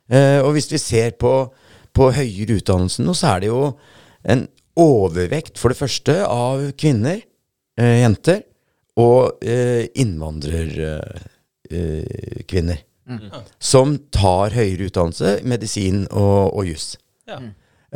Eh, 0.07 0.41
og 0.45 0.53
hvis 0.55 0.71
vi 0.71 0.79
ser 0.79 1.11
på, 1.19 1.33
på 1.97 2.05
høyere 2.15 2.57
utdannelse 2.61 3.03
nå, 3.03 3.13
så 3.19 3.27
er 3.35 3.39
det 3.43 3.49
jo 3.51 3.63
en 4.27 4.49
overvekt, 4.77 5.59
for 5.59 5.69
det 5.73 5.79
første, 5.81 6.27
av 6.27 6.73
kvinner, 6.79 7.21
eh, 7.81 8.01
jenter, 8.05 8.43
og 9.01 9.45
eh, 9.45 9.87
innvandrerkvinner. 9.99 12.79
Som 13.63 13.99
tar 14.15 14.51
høyere 14.55 14.87
utdannelse, 14.89 15.41
medisin 15.47 16.07
og, 16.11 16.55
og 16.57 16.67
juss. 16.71 16.97
Ja. 17.27 17.41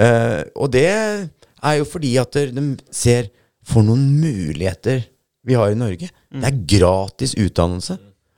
Eh, 0.01 0.43
og 0.57 0.71
det 0.75 0.87
er 0.91 1.75
jo 1.79 1.87
fordi 1.89 2.15
at 2.21 2.37
de 2.55 2.65
ser 2.95 3.31
for 3.67 3.85
noen 3.87 4.07
muligheter 4.21 5.05
vi 5.47 5.57
har 5.57 5.73
i 5.73 5.79
Norge. 5.79 6.11
Det 6.31 6.47
er 6.47 6.63
gratis 6.79 7.35
utdannelse. 7.39 7.97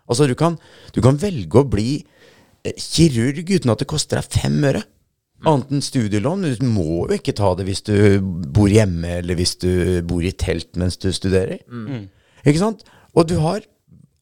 Altså 0.08 0.26
du 0.28 0.34
kan, 0.38 0.56
du 0.94 1.00
kan 1.04 1.18
velge 1.20 1.60
å 1.60 1.68
bli 1.68 2.02
eh, 2.64 2.74
kirurg 2.78 3.48
uten 3.50 3.72
at 3.72 3.82
det 3.82 3.88
koster 3.90 4.20
deg 4.20 4.40
fem 4.42 4.58
øre. 4.68 4.82
Annet 5.42 5.72
enn 5.74 5.82
studielån. 5.82 6.44
Du 6.60 6.66
må 6.70 7.06
jo 7.08 7.16
ikke 7.16 7.34
ta 7.34 7.48
det 7.58 7.64
hvis 7.66 7.82
du 7.88 7.94
bor 8.54 8.70
hjemme, 8.70 9.16
eller 9.18 9.34
hvis 9.38 9.56
du 9.58 9.70
bor 10.06 10.22
i 10.22 10.30
telt 10.38 10.76
mens 10.78 10.96
du 11.02 11.08
studerer. 11.14 11.58
Ikke 12.46 12.60
sant? 12.62 12.84
Og 13.14 13.26
du 13.30 13.38
har 13.42 13.64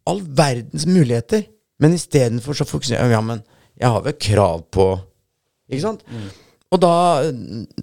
all 0.08 0.22
verdens 0.24 0.86
muligheter. 0.88 1.44
Men 1.80 1.94
istedenfor 1.96 2.56
så 2.56 2.64
fokuserer 2.68 3.04
jeg 3.08 3.12
Ja, 3.16 3.20
men 3.24 3.42
jeg 3.80 3.88
har 3.88 4.02
vel 4.04 4.16
krav 4.20 4.66
på 4.72 4.86
Ikke 5.70 5.84
sant? 5.84 6.02
Og 6.70 6.78
da, 6.82 6.92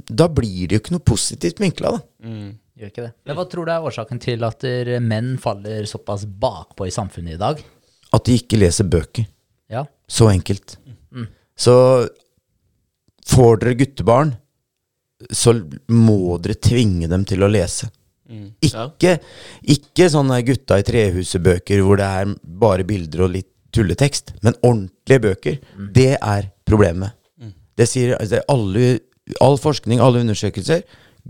da 0.08 0.28
blir 0.32 0.70
det 0.70 0.78
jo 0.78 0.84
ikke 0.84 0.96
noe 0.96 1.04
positivt 1.04 1.60
vinkla, 1.60 1.98
da. 1.98 2.30
Gjør 2.78 2.92
ikke 2.92 3.04
det. 3.08 3.12
Men 3.28 3.36
hva 3.40 3.46
tror 3.50 3.68
du 3.68 3.72
er 3.74 3.88
årsaken 3.90 4.22
til 4.24 4.46
at 4.48 4.62
der 4.64 4.94
menn 5.04 5.34
faller 5.42 5.88
såpass 5.90 6.24
bakpå 6.30 6.88
i 6.88 6.94
samfunnet 6.94 7.36
i 7.36 7.42
dag? 7.42 7.60
At 8.16 8.28
de 8.30 8.38
ikke 8.40 8.60
leser 8.62 8.88
bøker. 8.88 9.26
Ja. 9.74 9.82
Så 10.08 10.30
enkelt. 10.32 10.78
Så 11.58 11.74
får 13.28 13.60
dere 13.64 13.76
guttebarn, 13.82 14.36
så 15.34 15.56
må 15.90 16.38
dere 16.40 16.56
tvinge 16.62 17.10
dem 17.12 17.26
til 17.28 17.44
å 17.44 17.50
lese. 17.52 17.90
Ikke, 18.62 19.18
ikke 19.74 20.08
sånne 20.14 20.38
gutta 20.46 20.78
i 20.80 20.86
trehuset-bøker 20.86 21.82
hvor 21.84 22.00
det 22.00 22.08
er 22.22 22.34
bare 22.62 22.86
bilder 22.88 23.26
og 23.26 23.34
litt 23.36 23.50
tulletekst, 23.76 24.38
men 24.46 24.56
ordentlige 24.62 25.24
bøker. 25.26 25.58
Det 25.96 26.14
er 26.16 26.52
problemet. 26.68 27.17
Det 27.78 27.88
sier 27.90 28.16
altså, 28.18 28.42
alle, 28.52 28.88
all 29.44 29.60
forskning, 29.62 30.02
alle 30.04 30.24
undersøkelser. 30.26 30.86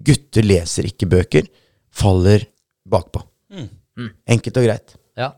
Gutter 0.07 0.45
leser 0.45 0.87
ikke 0.87 1.09
bøker, 1.09 1.49
faller 1.91 2.45
bakpå. 2.87 3.23
Enkelt 4.29 4.59
og 4.61 4.67
greit. 4.67 4.95
Ja. 5.17 5.31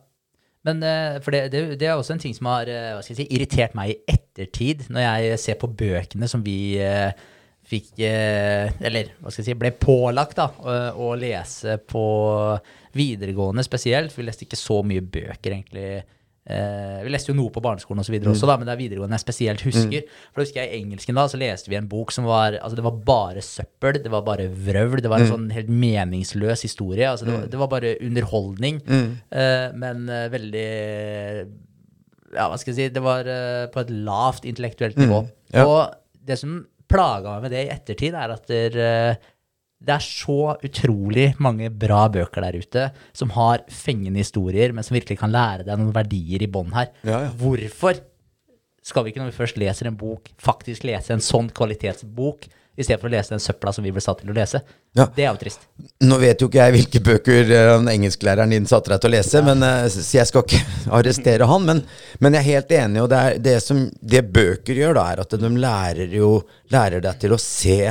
Men 0.67 0.83
eh, 0.83 1.17
for 1.23 1.31
det, 1.35 1.45
det, 1.53 1.63
det 1.79 1.87
er 1.87 1.95
også 1.95 2.17
en 2.17 2.21
ting 2.21 2.35
som 2.35 2.49
har 2.51 2.69
eh, 2.69 2.91
hva 2.93 3.03
skal 3.03 3.15
jeg 3.15 3.21
si, 3.21 3.35
irritert 3.37 3.75
meg 3.79 3.93
i 3.93 3.99
ettertid, 4.11 4.89
når 4.91 5.05
jeg 5.05 5.41
ser 5.45 5.59
på 5.61 5.69
bøkene 5.71 6.27
som 6.29 6.43
vi 6.43 6.75
eh, 6.83 7.11
fikk 7.69 8.01
Eller 8.01 9.11
hva 9.21 9.29
skal 9.29 9.43
jeg 9.43 9.51
si, 9.51 9.55
ble 9.61 9.69
pålagt 9.77 10.39
da, 10.39 10.47
å, 10.49 10.77
å 11.05 11.09
lese 11.19 11.77
på 11.85 12.03
videregående 12.97 13.61
spesielt. 13.63 14.11
For 14.11 14.23
vi 14.23 14.25
leste 14.27 14.47
ikke 14.47 14.57
så 14.59 14.79
mye 14.81 15.03
bøker, 15.05 15.53
egentlig. 15.53 16.01
Eh, 16.49 17.01
vi 17.05 17.11
leste 17.13 17.29
jo 17.29 17.37
noe 17.37 17.53
på 17.53 17.61
barneskolen 17.61 18.01
og 18.01 18.07
så 18.07 18.13
videre 18.13 18.31
også, 18.33 18.47
da, 18.49 18.55
men 18.57 18.65
det 18.65 18.73
er 18.73 18.81
videregående 18.81 19.19
jeg 19.19 19.25
spesielt 19.25 19.63
husker. 19.67 20.07
For 20.31 20.41
da 20.41 20.47
husker 20.47 20.63
jeg 20.63 20.71
I 20.71 20.81
engelsken 20.81 21.19
da, 21.19 21.27
så 21.29 21.39
leste 21.41 21.69
vi 21.69 21.77
en 21.77 21.89
bok 21.91 22.13
som 22.15 22.25
var 22.29 22.57
altså 22.57 22.79
det 22.79 22.85
var 22.87 22.97
bare 23.11 23.43
søppel, 23.45 24.01
det 24.01 24.13
var 24.13 24.25
bare 24.25 24.49
vrøvl. 24.49 25.03
Det 25.05 25.11
var 25.11 25.23
en 25.23 25.33
sånn 25.33 25.47
helt 25.53 25.69
meningsløs 25.69 26.65
historie. 26.65 27.05
altså 27.09 27.29
Det 27.29 27.35
var, 27.35 27.47
det 27.53 27.61
var 27.61 27.71
bare 27.75 27.95
underholdning, 28.05 28.81
eh, 28.89 29.69
men 29.77 30.05
uh, 30.09 30.25
veldig 30.33 30.67
Ja, 32.29 32.45
hva 32.45 32.57
skal 32.61 32.75
jeg 32.75 32.77
si 32.77 32.93
Det 32.93 33.01
var 33.01 33.25
uh, 33.25 33.69
på 33.73 33.81
et 33.81 33.93
lavt 33.93 34.45
intellektuelt 34.49 34.99
nivå. 34.99 35.23
ja. 35.53 35.65
Og 35.65 35.95
det 36.29 36.37
som 36.37 36.59
plaga 36.89 37.35
meg 37.35 37.45
med 37.45 37.53
det 37.53 37.65
i 37.65 37.73
ettertid, 37.73 38.17
er 38.17 38.33
at 38.33 38.49
der, 38.49 38.77
eh, 38.81 39.29
det 39.79 39.95
er 39.95 40.03
så 40.03 40.57
utrolig 40.65 41.29
mange 41.39 41.69
bra 41.71 42.03
bøker 42.11 42.43
der 42.43 42.59
ute 42.59 42.85
som 43.15 43.31
har 43.37 43.63
fengende 43.71 44.19
historier, 44.19 44.73
men 44.75 44.83
som 44.83 44.97
virkelig 44.97 45.19
kan 45.21 45.31
lære 45.31 45.63
deg 45.67 45.79
noen 45.79 45.95
verdier 45.95 46.43
i 46.43 46.51
bånn 46.51 46.73
her. 46.75 46.91
Ja, 47.07 47.23
ja. 47.27 47.33
Hvorfor 47.39 48.01
skal 48.83 49.05
vi 49.05 49.13
ikke, 49.13 49.21
når 49.23 49.31
vi 49.31 49.39
først 49.39 49.59
leser 49.61 49.89
en 49.89 49.99
bok, 49.99 50.31
faktisk 50.41 50.87
lese 50.87 51.13
en 51.15 51.23
sånn 51.23 51.51
kvalitetsbok, 51.55 52.49
i 52.79 52.83
stedet 52.85 53.01
for 53.01 53.09
å 53.09 53.11
lese 53.11 53.33
den 53.33 53.41
søpla 53.43 53.73
som 53.75 53.83
vi 53.83 53.91
ble 53.91 54.01
satt 54.03 54.21
til 54.21 54.31
å 54.31 54.35
lese? 54.35 54.61
Ja. 54.95 55.05
Det 55.15 55.25
er 55.25 55.33
jo 55.33 55.39
trist. 55.41 55.65
Nå 56.07 56.15
vet 56.21 56.39
jo 56.39 56.47
ikke 56.47 56.61
jeg 56.63 56.75
hvilke 56.77 57.01
bøker 57.03 57.49
den 57.51 57.89
engelsklæreren 57.91 58.55
din 58.55 58.69
satte 58.69 58.93
deg 58.93 59.01
til 59.03 59.11
å 59.11 59.15
lese, 59.17 59.41
men, 59.43 59.65
eh, 59.67 59.87
så 59.91 60.03
jeg 60.15 60.29
skal 60.29 60.45
ikke 60.45 60.61
arrestere 60.99 61.49
han. 61.49 61.67
Men, 61.67 61.81
men 62.23 62.37
jeg 62.37 62.41
er 62.45 62.49
helt 62.53 62.77
enig, 62.79 63.01
og 63.03 63.09
det, 63.11 63.19
er 63.19 63.41
det 63.49 63.57
som 63.65 63.83
det 63.99 64.23
bøker 64.31 64.79
gjør, 64.79 64.95
da, 64.95 65.07
er 65.11 65.23
at 65.25 65.35
de 65.43 65.51
lærer 65.59 66.15
jo 66.19 66.31
lærer 66.71 67.03
deg 67.03 67.19
til 67.23 67.35
å 67.35 67.41
se 67.43 67.81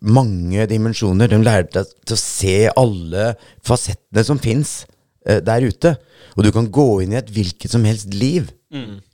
mange 0.00 0.66
dimensjoner. 0.70 1.30
De 1.30 1.40
lærer 1.42 1.68
deg 1.72 1.92
til 2.04 2.16
å 2.16 2.20
se 2.20 2.56
alle 2.74 3.30
fasettene 3.66 4.24
som 4.26 4.40
fins 4.42 4.82
eh, 5.26 5.40
der 5.44 5.66
ute. 5.66 5.94
Og 6.34 6.46
du 6.46 6.50
kan 6.54 6.70
gå 6.70 6.88
inn 7.04 7.14
i 7.14 7.20
et 7.20 7.30
hvilket 7.32 7.72
som 7.72 7.84
helst 7.86 8.14
liv 8.14 8.50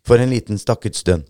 for 0.06 0.22
en 0.22 0.32
liten 0.32 0.58
stakket 0.60 0.96
stund. 0.96 1.26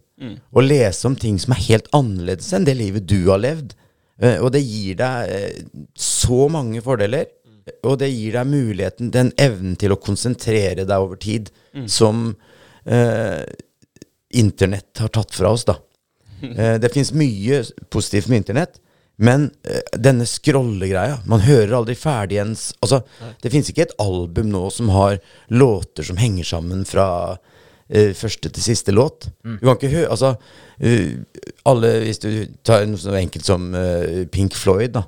Og 0.53 0.67
lese 0.67 1.07
om 1.09 1.17
ting 1.17 1.39
som 1.41 1.55
er 1.55 1.65
helt 1.65 1.89
annerledes 1.97 2.51
enn 2.53 2.67
det 2.69 2.77
livet 2.79 3.07
du 3.09 3.19
har 3.31 3.41
levd. 3.41 3.73
Eh, 4.21 4.37
og 4.39 4.53
det 4.53 4.63
gir 4.63 4.99
deg 5.01 5.33
eh, 5.33 5.63
så 5.97 6.45
mange 6.53 6.83
fordeler. 6.85 7.31
Og 7.87 7.97
det 8.01 8.11
gir 8.11 8.35
deg 8.35 8.51
muligheten, 8.51 9.13
den 9.15 9.31
evnen 9.41 9.77
til 9.79 9.95
å 9.95 10.01
konsentrere 10.01 10.85
deg 10.89 11.05
over 11.05 11.19
tid, 11.21 11.51
som 11.87 12.33
eh, 12.83 13.45
internett 14.35 14.99
har 14.99 15.13
tatt 15.15 15.37
fra 15.37 15.55
oss, 15.55 15.67
da. 15.69 15.79
Eh, 16.41 16.79
det 16.81 16.89
fins 16.89 17.11
mye 17.13 17.59
positivt 17.93 18.31
med 18.33 18.41
internett, 18.41 18.79
men 19.21 19.51
uh, 19.69 19.99
denne 20.01 20.25
scrollegreia 20.29 21.19
Man 21.29 21.45
hører 21.45 21.77
aldri 21.77 21.97
ferdig 21.99 22.41
ens 22.41 22.71
Altså, 22.81 23.03
Altså, 23.03 23.35
det 23.45 23.53
fins 23.53 23.69
ikke 23.71 23.85
et 23.85 23.97
album 24.01 24.51
nå 24.53 24.65
som 24.73 24.91
har 24.95 25.21
låter 25.53 26.07
som 26.07 26.21
henger 26.21 26.49
sammen 26.49 26.87
fra 26.89 27.07
uh, 27.37 28.13
første 28.17 28.49
til 28.49 28.65
siste 28.65 28.95
låt. 28.97 29.29
Du 29.45 29.67
kan 29.67 29.77
ikke 29.77 29.93
høre 29.93 30.11
Altså, 30.17 30.35
uh, 30.81 31.47
alle 31.69 31.93
Hvis 32.07 32.23
du 32.25 32.31
tar 32.67 32.87
noe 32.89 33.01
så 33.01 33.15
enkelt 33.21 33.47
som 33.47 33.71
Pink 34.33 34.57
Floyd, 34.57 34.97
da, 34.97 35.05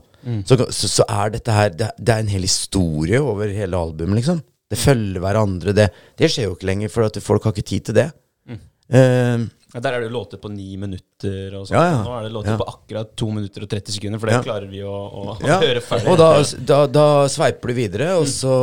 så, 0.46 0.58
så, 0.70 0.88
så 1.00 1.06
er 1.08 1.32
dette 1.34 1.54
her 1.56 1.72
det, 1.74 1.88
det 1.98 2.14
er 2.14 2.22
en 2.22 2.30
hel 2.30 2.44
historie 2.46 3.20
over 3.20 3.50
hele 3.50 3.78
albumet, 3.78 4.20
liksom. 4.20 4.42
Det 4.70 4.78
følger 4.80 5.20
hverandre. 5.20 5.74
Det, 5.76 5.88
det 6.20 6.30
skjer 6.32 6.46
jo 6.46 6.54
ikke 6.54 6.68
lenger, 6.68 6.92
for 6.92 7.20
folk 7.20 7.44
har 7.44 7.52
ikke 7.52 7.68
tid 7.68 7.88
til 7.88 7.96
det. 7.98 8.06
Mm. 8.48 9.48
Der 9.73 9.89
er 9.97 10.01
det 10.03 10.11
jo 10.11 10.14
låter 10.18 10.37
på 10.37 10.51
ni 10.53 10.77
minutter 10.77 11.55
og 11.57 11.66
sånt. 11.68 11.79
Ja, 11.79 11.85
ja. 11.95 12.01
Nå 12.05 12.12
er 12.18 12.23
det 12.27 12.33
låter 12.35 12.53
Ja. 12.53 12.59
på 12.61 12.66
akkurat 12.68 13.14
to 13.16 13.31
minutter 13.33 13.62
og 13.64 13.70
30 13.73 13.93
sekunder, 13.95 14.18
for 14.20 14.27
det 14.29 14.35
Ja. 14.35 14.43
klarer 14.45 14.68
vi 14.68 14.83
å, 14.85 14.93
å 14.93 15.37
ja. 15.49 15.61
høre 15.62 15.81
ferdig. 15.81 16.09
Og 16.12 16.18
da, 16.20 16.29
da, 16.73 16.81
da 16.93 17.07
sveiper 17.33 17.73
du 17.73 17.75
videre, 17.79 18.11
og 18.20 18.27
så 18.29 18.57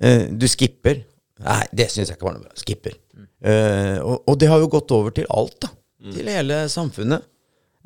eh, 0.00 0.26
Du 0.34 0.46
skipper. 0.50 1.04
Nei, 1.38 1.60
det 1.72 1.86
syns 1.92 2.08
jeg 2.10 2.16
ikke 2.18 2.26
var 2.32 2.34
noe 2.38 2.42
bra. 2.48 2.54
Skipper. 2.58 2.96
Eh, 3.44 3.98
og, 4.02 4.24
og 4.26 4.38
det 4.42 4.48
har 4.50 4.58
jo 4.58 4.66
gått 4.72 4.90
over 4.96 5.14
til 5.14 5.26
alt, 5.30 5.60
da. 5.62 5.68
Til 6.12 6.26
hele 6.30 6.64
samfunnet. 6.72 7.22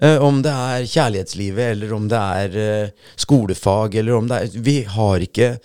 Eh, 0.02 0.16
om 0.24 0.40
det 0.42 0.50
er 0.56 0.86
kjærlighetslivet, 0.88 1.66
eller 1.76 1.92
om 1.92 2.08
det 2.08 2.18
er 2.40 2.56
eh, 2.62 2.90
skolefag, 3.20 3.94
eller 4.00 4.16
om 4.16 4.26
det 4.30 4.38
er 4.40 4.56
Vi 4.64 4.78
har 4.88 5.20
ikke 5.20 5.58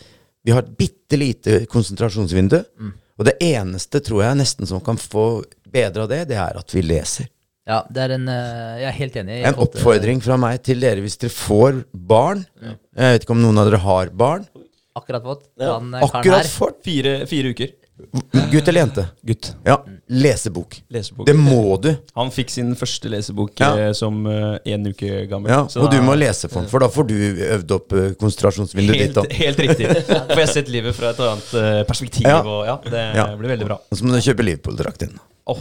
Vi 0.43 0.51
har 0.51 0.63
et 0.67 0.75
bitte 0.77 1.15
lite 1.19 1.61
konsentrasjonsvindu. 1.71 2.59
Og 3.17 3.25
det 3.25 3.33
eneste, 3.41 3.99
tror 4.05 4.21
jeg, 4.27 4.37
nesten 4.37 4.67
som 4.69 4.79
kan 4.83 4.99
få 4.99 5.43
bedre 5.73 6.03
av 6.05 6.09
det, 6.13 6.21
det 6.29 6.37
er 6.41 6.59
at 6.61 6.73
vi 6.75 6.81
leser. 6.85 7.27
Ja, 7.67 7.81
det 7.91 7.99
er 8.05 8.13
en 8.15 8.29
eh, 8.31 8.77
Jeg 8.79 8.87
er 8.87 8.95
helt 9.01 9.15
enig. 9.19 9.39
i 9.41 9.47
En 9.49 9.57
oppfordring 9.65 10.21
fra 10.23 10.37
meg 10.39 10.61
til 10.63 10.79
dere 10.79 11.01
hvis 11.03 11.17
dere 11.19 11.33
får 11.35 11.81
barn. 11.91 12.45
Jeg 12.63 13.17
vet 13.17 13.25
ikke 13.27 13.35
om 13.35 13.41
noen 13.43 13.59
av 13.59 13.67
dere 13.67 13.81
har 13.83 14.09
barn. 14.15 14.45
Akkurat 14.95 15.21
fått. 15.27 15.43
Han 15.59 15.91
ja. 15.93 16.05
Akkurat 16.07 16.45
her. 16.45 16.47
fått. 16.49 16.79
Fire, 16.87 17.19
fire 17.27 17.51
uker. 17.51 17.73
Gutt 18.53 18.67
eller 18.69 18.83
jente? 18.85 19.03
Gutt. 19.25 19.49
Ja. 19.65 19.75
Lesebok. 20.07 20.77
Lesebok. 20.93 21.25
Det 21.27 21.33
må 21.35 21.75
du. 21.81 21.89
Han 22.15 22.29
fikk 22.31 22.51
sin 22.53 22.71
første 22.77 23.09
lesebok 23.11 23.59
Ja. 23.59 23.71
eh, 23.87 23.91
som 23.97 24.19
én 24.29 24.87
uke 24.87 25.25
gammel. 25.29 25.49
Ja, 25.51 25.63
og 25.65 25.77
og 25.83 25.91
du 25.91 25.97
må 26.05 26.15
lese 26.15 26.47
for 26.47 26.61
den, 26.61 26.69
for 26.71 26.79
da 26.85 26.87
får 26.93 27.07
du 27.09 27.15
øvd 27.51 27.71
opp 27.77 27.93
eh, 27.97 28.11
konsentrasjonsvinduet 28.21 28.93
ditt. 28.95 29.01
Helt, 29.01 29.15
da. 29.17 29.39
helt 29.43 29.59
riktig. 29.65 29.89
For 30.07 30.39
jeg 30.45 30.53
sett 30.55 30.69
livet 30.71 30.95
fra 30.95 31.09
et 31.11 31.19
annet 31.25 31.53
eh, 31.53 31.83
perspektiv, 31.89 32.29
Ja. 32.29 32.39
og 32.45 32.65
ja, 32.69 32.77
det 32.85 33.05
Ja. 33.17 33.25
blir 33.35 33.49
veldig 33.57 33.65
bra. 33.73 33.81
Og 33.91 33.97
så 33.97 34.05
må 34.05 34.13
du 34.15 34.21
kjøpe 34.21 34.45
Liverpool-drakt 34.45 34.99
din. 35.03 35.17
Åh, 35.47 35.59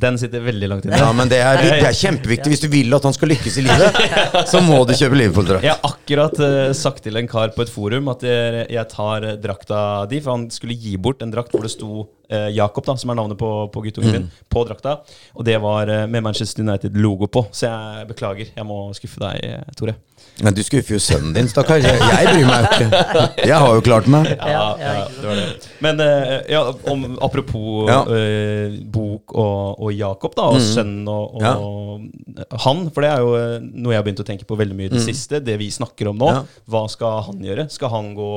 den 0.00 0.18
sitter 0.18 0.40
veldig 0.44 0.68
langt 0.68 0.86
inne. 0.86 0.98
Ja, 1.00 1.10
men 1.16 1.30
det 1.30 1.38
er, 1.44 1.60
det 1.82 1.88
er 1.88 1.96
kjempeviktig. 1.96 2.52
Hvis 2.52 2.62
du 2.64 2.68
vil 2.72 2.92
at 2.96 3.06
han 3.06 3.14
skal 3.16 3.32
lykkes 3.32 3.58
i 3.60 3.64
livet, 3.66 4.00
så 4.52 4.62
må 4.64 4.82
du 4.88 4.94
kjøpe 4.96 5.18
Liverpool-drakt. 5.18 5.66
Jeg 5.66 5.74
har 5.76 5.92
akkurat 5.92 6.40
uh, 6.42 6.72
sagt 6.76 7.04
til 7.06 7.18
en 7.20 7.30
kar 7.30 7.54
på 7.56 7.64
et 7.64 7.72
forum 7.72 8.10
at 8.12 8.24
jeg, 8.26 8.66
jeg 8.72 8.88
tar 8.92 9.28
eh, 9.28 9.38
drakta 9.40 9.82
di, 10.10 10.20
for 10.24 10.36
han 10.36 10.48
skulle 10.52 10.76
gi 10.78 10.96
bort 11.00 11.24
en 11.24 11.32
drakt 11.32 11.54
hvor 11.54 11.64
det 11.64 11.72
sto 11.74 11.90
uh, 12.04 12.48
Jakob, 12.52 12.86
da, 12.88 12.96
som 13.00 13.12
er 13.12 13.20
navnet 13.20 13.40
på, 13.40 13.50
på 13.72 13.84
guttungen 13.86 14.16
min, 14.16 14.30
på 14.52 14.64
drakta. 14.68 14.98
Og 15.36 15.48
det 15.48 15.58
var 15.62 15.90
uh, 15.90 16.04
med 16.10 16.28
Manchester 16.28 16.64
United-logo 16.64 17.30
på, 17.32 17.46
så 17.52 17.68
jeg 17.68 18.08
beklager. 18.12 18.52
Jeg 18.56 18.68
må 18.68 18.84
skuffe 18.96 19.22
deg, 19.24 19.74
Tore. 19.78 19.96
Men 20.42 20.54
du 20.56 20.62
skuffer 20.66 20.96
jo 20.96 21.00
sønnen 21.02 21.32
din, 21.36 21.48
stakkar. 21.50 21.78
Jeg, 21.82 21.98
jeg 22.02 22.30
bryr 22.32 22.46
meg 22.48 22.64
jo 22.66 22.86
ikke. 22.88 23.46
Jeg 23.46 23.58
har 23.62 23.76
jo 23.78 23.84
klart 23.86 24.08
meg. 24.10 24.26
Ja, 24.32 24.48
Ja, 24.52 24.64
ja, 24.80 24.92
ja, 24.98 25.04
det 25.16 25.28
var 25.28 25.38
det. 25.38 25.68
Men 25.82 26.00
eh, 26.02 26.32
ja, 26.52 26.62
om, 26.90 27.04
apropos 27.22 27.88
Ja. 27.88 28.00
eh, 28.16 28.74
bok 28.92 29.34
og, 29.38 29.80
og 29.86 29.92
Jakob, 29.94 30.34
da, 30.38 30.48
og 30.52 30.60
sønnen 30.62 31.06
og, 31.08 31.38
og 31.42 32.58
han. 32.66 32.84
For 32.94 33.04
det 33.06 33.10
er 33.12 33.22
jo 33.24 33.32
eh, 33.38 33.56
noe 33.62 33.94
jeg 33.94 34.00
har 34.02 34.06
begynt 34.06 34.22
å 34.24 34.26
tenke 34.28 34.46
på 34.48 34.58
veldig 34.58 34.76
mye 34.78 34.90
i 34.90 34.92
det 34.96 35.04
siste. 35.04 35.40
Det 35.44 35.56
vi 35.60 35.70
snakker 35.74 36.10
om 36.12 36.18
nå. 36.20 36.30
Ja. 36.34 36.42
Hva 36.74 36.84
skal 36.92 37.22
han 37.28 37.42
gjøre? 37.46 37.68
Skal 37.72 37.92
han 37.94 38.12
gå 38.18 38.30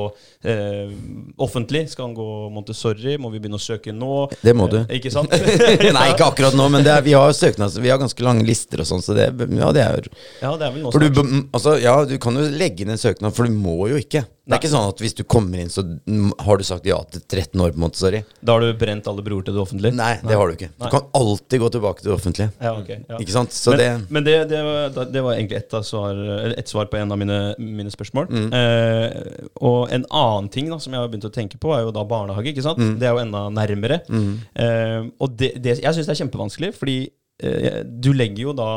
eh, 0.46 0.94
offentlig? 1.42 1.86
Skal 1.92 2.08
han 2.10 2.14
gå 2.16 2.28
Montessori? 2.54 3.16
Må 3.20 3.30
vi 3.34 3.40
begynne 3.42 3.58
å 3.60 3.62
søke 3.66 3.94
nå? 3.94 4.28
Det 4.42 4.54
må 4.56 4.68
du. 4.72 4.78
Eh, 4.84 4.96
ikke 5.00 5.12
sant? 5.14 5.32
Nei, 5.98 6.06
ikke 6.14 6.30
akkurat 6.30 6.56
nå, 6.56 6.68
men 6.72 6.86
det 6.86 6.94
er, 6.94 7.04
vi 7.06 7.14
har 7.16 7.34
søknads, 7.36 7.78
vi 7.82 7.90
har 7.92 8.00
ganske 8.00 8.22
lange 8.26 8.46
lister 8.46 8.82
og 8.82 8.88
sånn, 8.88 9.02
så 9.04 9.14
det, 9.16 9.28
ja, 9.58 9.70
det 9.74 9.82
er 9.84 10.08
ja, 10.42 10.52
det 10.58 10.66
er 10.68 10.72
vel 10.74 10.82
nå 10.84 10.92
For 10.94 11.02
du, 11.02 11.20
altså, 11.56 11.76
ja, 11.82 11.95
du 12.04 12.16
kan 12.20 12.36
jo 12.36 12.44
legge 12.52 12.84
inn 12.84 12.92
en 12.92 13.00
søknad, 13.00 13.34
for 13.36 13.48
du 13.48 13.54
må 13.54 13.86
jo 13.90 13.98
ikke. 14.00 14.26
Det 14.46 14.54
er 14.54 14.60
ikke 14.60 14.70
sånn 14.70 14.90
at 14.92 15.00
hvis 15.02 15.16
du 15.18 15.22
kommer 15.26 15.58
inn, 15.58 15.70
så 15.72 15.82
mm, 15.82 16.36
har 16.46 16.60
du 16.60 16.62
sagt 16.66 16.84
ja 16.86 17.00
til 17.10 17.22
13 17.24 17.62
år 17.64 17.72
på 17.72 17.80
en 17.80 17.82
måte. 17.82 17.98
Sorry. 17.98 18.20
Da 18.38 18.54
har 18.54 18.62
du 18.62 18.78
brent 18.78 19.08
alle 19.10 19.24
broer 19.26 19.46
til 19.46 19.56
det 19.56 19.62
offentlige? 19.62 19.96
Nei, 19.98 20.12
det 20.22 20.36
har 20.38 20.46
du 20.46 20.54
ikke. 20.54 20.68
Du 20.76 20.84
Nei. 20.84 20.90
kan 20.92 21.08
alltid 21.18 21.62
gå 21.64 21.70
tilbake 21.74 22.02
til 22.02 22.10
det 22.12 22.14
offentlige. 22.14 22.48
Ja, 22.62 22.74
okay, 22.78 23.00
Ja. 23.08 23.18
Ikke 23.22 23.34
sant? 23.34 23.56
Så 23.56 23.74
men 23.74 23.80
det 23.80 23.88
men 24.14 24.26
det, 24.28 24.36
det, 24.52 24.60
var, 24.66 25.08
det 25.10 25.22
var 25.26 25.34
egentlig 25.34 25.58
ett, 25.58 25.74
svar, 25.88 26.20
et 26.46 26.70
svar 26.70 26.86
på 26.92 27.00
en 27.00 27.14
av 27.16 27.18
mine, 27.18 27.38
mine 27.58 27.90
spørsmål. 27.90 28.28
Mm. 28.30 28.46
Eh, 28.60 29.48
og 29.66 29.90
en 29.96 30.06
annen 30.10 30.50
ting 30.54 30.70
da, 30.70 30.78
som 30.82 30.94
jeg 30.94 31.02
har 31.02 31.10
begynt 31.10 31.26
å 31.26 31.34
tenke 31.34 31.58
på, 31.62 31.74
er 31.74 31.82
jo 31.88 31.94
da 31.96 32.06
barnehage. 32.06 32.52
ikke 32.52 32.66
sant? 32.66 32.78
Mm. 32.78 32.94
Det 33.02 33.08
er 33.08 33.16
jo 33.16 33.24
enda 33.24 33.46
nærmere. 33.56 34.02
Eh, 34.06 35.10
og 35.18 35.34
det, 35.40 35.56
det, 35.58 35.80
jeg 35.82 35.98
syns 35.98 36.06
det 36.06 36.14
er 36.14 36.22
kjempevanskelig, 36.22 36.70
fordi 36.78 37.00
eh, 37.42 37.82
du 37.82 38.12
legger 38.14 38.46
jo 38.46 38.56
da 38.62 38.70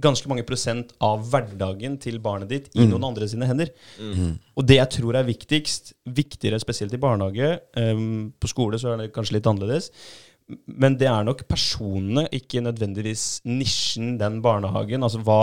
ganske 0.00 0.28
mange 0.30 0.44
prosent 0.46 0.92
av 1.02 1.24
hverdagen 1.30 1.98
til 2.00 2.18
barnet 2.22 2.48
ditt 2.52 2.68
i 2.76 2.86
noen 2.86 3.04
andre 3.10 3.26
sine 3.28 3.46
hender. 3.50 3.70
Og 4.56 4.66
det 4.66 4.76
jeg 4.78 4.90
tror 5.00 5.16
er 5.18 5.24
viktigst, 5.28 5.92
viktigere 6.06 6.58
spesielt 6.62 6.94
i 6.94 7.00
barnehage, 7.02 7.60
um, 7.76 8.32
på 8.40 8.48
skole 8.50 8.78
så 8.78 8.94
er 8.94 8.96
det 9.04 9.12
kanskje 9.14 9.38
litt 9.38 9.46
annerledes, 9.50 9.90
men 10.66 10.94
det 10.96 11.04
er 11.10 11.24
nok 11.28 11.42
personene, 11.48 12.22
ikke 12.32 12.62
nødvendigvis 12.64 13.42
nisjen, 13.44 14.14
den 14.18 14.38
barnehagen. 14.40 15.02
Altså 15.04 15.20
hva 15.20 15.42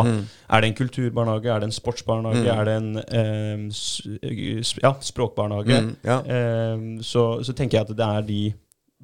Er 0.49 0.61
det 0.61 0.69
en 0.71 0.77
kulturbarnehage? 0.79 1.45
Er 1.53 1.59
det 1.59 1.67
en 1.69 1.75
sportsbarnehage? 1.77 2.47
Er 2.49 2.65
det 2.65 2.73
en 2.79 2.97
eh, 2.97 3.69
s- 3.69 4.73
ja, 4.81 4.95
språkbarnehage? 4.99 5.81
Mm, 5.81 5.95
ja. 6.03 6.17
Eh, 6.25 7.03
så, 7.05 7.43
så 7.45 7.53
tenker 7.53 7.77
jeg 7.77 7.85
at 7.89 7.95
det 7.97 8.07
er 8.07 8.21
de, 8.25 8.53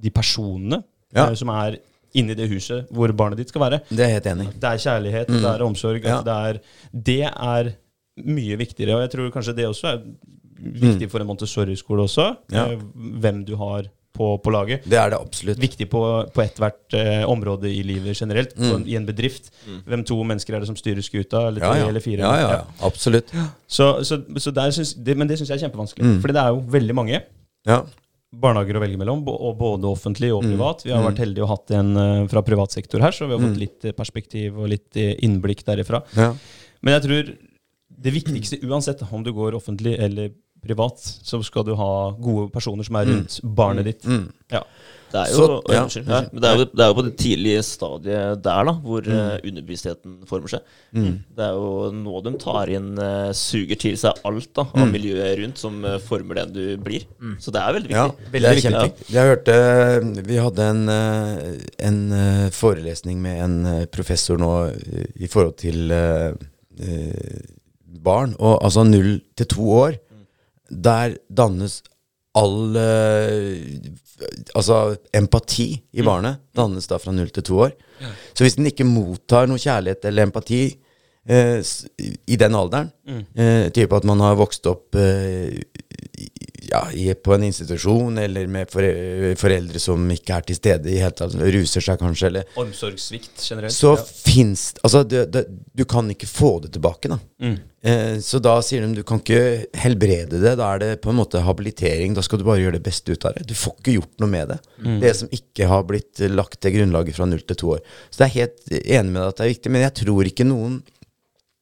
de 0.02 0.10
personene 0.10 0.82
Ja. 1.14 1.28
eh, 1.30 1.36
som 1.36 1.50
er 1.54 1.78
inni 2.18 2.36
det 2.36 2.50
huset 2.52 2.90
hvor 2.92 3.12
barnet 3.16 3.38
ditt 3.42 3.50
skal 3.54 3.62
være. 3.68 3.80
Det 3.90 4.04
er 4.06 4.14
helt 4.18 4.26
enig. 4.34 4.50
Det 4.60 4.70
er 4.74 4.82
kjærlighet, 4.88 5.28
det 5.32 5.46
er 5.54 5.64
omsorg. 5.64 6.02
Mm. 6.04 6.10
Ja. 6.12 6.20
Det, 6.28 6.36
er, 6.50 6.60
det 7.12 7.22
er 7.30 7.72
mye 8.28 8.58
viktigere. 8.60 8.96
Og 8.98 9.02
jeg 9.06 9.12
tror 9.16 9.32
kanskje 9.32 9.56
det 9.56 9.68
også 9.70 9.88
er 9.94 10.04
viktig 10.62 11.08
for 11.10 11.24
en 11.24 11.28
Montessori-skole 11.32 12.04
også. 12.10 12.28
Mm. 12.52 12.56
Ja. 12.56 12.66
eh, 12.76 12.86
Hvem 13.24 13.44
du 13.48 13.56
har 13.56 13.88
på, 14.14 14.26
på 14.44 14.52
laget. 14.52 14.84
Det 14.84 14.98
er 15.00 15.10
det 15.14 15.18
absolutt. 15.24 15.58
Viktig 15.64 15.88
på, 15.90 16.02
på 16.36 16.42
ethvert 16.44 16.94
eh, 17.00 17.24
område 17.32 17.70
i 17.72 17.80
livet 17.88 18.18
generelt. 18.20 18.52
På 18.58 18.74
en, 18.76 18.82
Mm. 18.84 18.88
I 18.92 18.96
en 19.00 19.06
bedrift. 19.08 19.48
Hvem 19.88 20.04
to 20.04 20.18
mennesker 20.24 20.54
er 20.56 20.60
det 20.60 20.68
som 20.68 20.76
styrer 20.76 21.02
skuta? 21.02 21.46
Eller 21.48 21.64
Ja, 21.64 21.72
tre 21.72 21.80
ja. 21.80 21.88
eller 21.88 22.04
fire? 22.04 22.20
ja, 22.28 22.36
ja, 22.42 22.50
ja. 22.58 22.62
Absolutt. 22.86 23.32
Så, 23.72 24.04
så, 24.04 24.20
så 24.38 24.52
der 24.52 24.72
syns, 24.76 24.94
det, 25.00 25.16
men 25.18 25.28
det 25.32 25.38
syns 25.40 25.50
jeg 25.50 25.62
er 25.62 25.64
kjempevanskelig. 25.70 26.06
Mm. 26.06 26.20
Fordi 26.22 26.34
det 26.36 26.42
er 26.44 26.48
jo 26.58 26.64
veldig 26.76 26.96
mange 27.00 27.22
Ja. 27.66 27.80
Barnehager 28.32 28.78
å 28.80 28.82
velge 28.82 28.98
mellom, 28.98 29.24
både 29.26 29.90
offentlig 29.90 30.30
Mm. 30.32 30.38
og 30.38 30.44
privat. 30.48 30.84
Vi 30.86 30.92
har 30.92 31.04
vært 31.04 31.20
heldige 31.20 31.44
og 31.44 31.50
hatt 31.52 31.72
en 31.72 31.98
eh, 31.98 32.28
fra 32.32 32.42
privat 32.42 32.72
sektor 32.72 33.02
her, 33.04 33.12
så 33.12 33.28
vi 33.28 33.36
har 33.36 33.42
fått 33.44 33.58
litt 33.60 33.86
eh, 33.86 33.92
perspektiv 33.92 34.58
og 34.58 34.70
litt 34.72 34.96
eh, 34.96 35.16
innblikk 35.22 35.66
derifra. 35.68 36.04
ja. 36.16 36.34
Men 36.82 36.96
jeg 36.96 37.04
tror 37.04 37.38
det 38.02 38.12
viktigste 38.16 38.58
uansett, 38.66 39.04
om 39.12 39.22
du 39.24 39.32
går 39.32 39.54
offentlig 39.54 40.00
eller 40.00 40.32
privat, 40.62 40.98
så 41.02 41.42
skal 41.44 41.66
du 41.68 41.76
ha 41.76 41.92
gode 42.22 42.50
personer 42.54 42.86
som 42.88 42.96
er 43.02 43.10
rundt 43.12 43.40
barnet 43.44 43.88
ditt. 43.92 44.04
Mm. 44.06 44.28
Ja. 44.54 44.64
Det 45.12 45.20
er 45.20 45.32
jo, 45.34 45.38
Så- 45.44 45.74
ja. 45.74 45.80
unnskyld, 45.84 46.08
ja, 46.08 46.20
men 46.32 46.42
det 46.42 46.48
er 46.50 46.56
jo, 46.58 46.66
det 46.72 46.84
er 46.86 46.88
jo 46.88 46.94
på 46.96 47.04
det 47.04 47.18
tidlige 47.20 47.64
stadiet 47.68 48.42
der 48.46 48.64
da 48.64 48.74
hvor 48.80 49.02
eh, 49.04 49.42
underbevisstheten 49.44 50.14
former 50.30 50.48
seg. 50.54 50.62
Det 50.96 51.44
er 51.44 51.52
jo 51.58 51.90
nå 51.92 52.22
de 52.24 52.32
tar 52.40 52.70
inn 52.72 52.94
uh, 52.96 53.34
suger 53.36 53.76
til 53.82 53.98
seg 54.00 54.22
alt 54.24 54.48
da 54.56 54.64
av 54.72 54.88
miljøet 54.88 55.34
rundt 55.42 55.60
som 55.60 55.84
uh, 55.84 55.98
former 56.00 56.40
den 56.40 56.54
du 56.56 56.78
blir. 56.80 57.04
Så 57.44 57.52
det 57.52 57.60
er 57.60 57.76
veldig 57.76 57.92
Ja, 57.92 58.06
viktig. 58.08 58.24
det 58.24 58.32
Veldig 58.38 58.52
er 58.52 58.62
viktig. 58.62 59.10
Ja. 59.12 59.18
Jeg 59.18 59.34
hørte 59.34 60.24
Vi 60.32 60.40
hadde 60.46 60.70
en, 60.70 60.90
en 61.92 62.52
forelesning 62.56 63.20
med 63.22 63.44
en 63.44 63.88
professor 63.92 64.40
nå 64.40 64.54
i 65.20 65.28
forhold 65.28 65.58
til 65.60 65.92
barn, 68.02 68.36
og 68.40 68.62
altså 68.64 68.84
null 68.88 69.20
til 69.36 69.46
to 69.52 69.68
år. 69.76 70.00
Der 70.72 71.18
dannes 71.30 71.82
all 72.38 72.76
eh, 72.80 73.80
Altså 74.56 74.96
empati 75.14 75.66
i 75.92 76.04
barnet 76.06 76.40
dannes 76.56 76.88
da 76.88 77.00
fra 77.02 77.12
null 77.12 77.30
til 77.34 77.44
to 77.44 77.60
år. 77.66 77.72
Så 78.34 78.44
hvis 78.46 78.56
den 78.56 78.70
ikke 78.70 78.86
mottar 78.86 79.48
noe 79.50 79.58
kjærlighet 79.60 80.06
eller 80.06 80.28
empati 80.30 80.60
eh, 81.26 81.58
i 82.28 82.38
den 82.38 82.56
alderen, 82.56 82.92
eh, 83.36 83.70
type 83.74 83.96
at 83.98 84.06
man 84.06 84.22
har 84.22 84.38
vokst 84.38 84.68
opp 84.70 84.96
eh, 84.96 85.58
ja, 86.72 87.14
på 87.24 87.34
en 87.36 87.44
institusjon, 87.44 88.18
eller 88.18 88.48
med 88.48 88.70
foreldre 88.72 89.80
som 89.82 90.06
ikke 90.14 90.38
er 90.38 90.46
til 90.48 90.58
stede 90.58 90.92
i 90.92 91.00
hele 91.02 91.16
tatt, 91.18 91.34
ruser 91.36 91.84
seg 91.84 92.00
kanskje, 92.00 92.30
eller 92.30 92.62
Omsorgssvikt 92.62 93.42
generelt. 93.44 93.76
Så 93.76 93.96
ja. 93.98 94.06
fins 94.06 94.70
Altså, 94.82 95.04
det, 95.08 95.26
det, 95.34 95.46
du 95.50 95.84
kan 95.90 96.10
ikke 96.14 96.30
få 96.30 96.54
det 96.64 96.72
tilbake, 96.76 97.12
da. 97.12 97.18
Mm. 97.42 97.58
Eh, 97.82 98.20
så 98.22 98.38
da 98.44 98.54
sier 98.62 98.86
de 98.86 99.00
du 99.00 99.04
kan 99.08 99.22
ikke 99.24 99.66
helbrede 99.82 100.40
det. 100.42 100.54
Da 100.60 100.70
er 100.76 100.84
det 100.84 100.92
på 101.04 101.12
en 101.12 101.18
måte 101.18 101.42
habilitering. 101.44 102.16
Da 102.18 102.24
skal 102.26 102.42
du 102.42 102.46
bare 102.48 102.62
gjøre 102.62 102.78
det 102.78 102.86
beste 102.86 103.16
ut 103.16 103.26
av 103.26 103.36
det. 103.38 103.48
Du 103.50 103.56
får 103.58 103.80
ikke 103.80 103.98
gjort 103.98 104.22
noe 104.22 104.32
med 104.32 104.54
det. 104.54 104.60
Det 105.02 105.16
som 105.18 105.34
ikke 105.34 105.70
har 105.72 105.86
blitt 105.90 106.22
eh, 106.22 106.32
lagt 106.32 106.62
til 106.62 106.78
grunnlaget 106.78 107.18
fra 107.18 107.28
null 107.30 107.44
til 107.46 107.60
to 107.64 107.76
år. 107.78 107.84
Så 108.10 108.24
jeg 108.24 108.30
er 108.30 108.38
helt 108.38 108.78
enig 108.82 109.16
med 109.16 109.22
deg 109.24 109.34
at 109.34 109.42
det 109.42 109.48
er 109.48 109.54
viktig, 109.56 109.74
men 109.74 109.86
jeg 109.88 109.98
tror 110.04 110.32
ikke 110.32 110.48
noen 110.48 110.80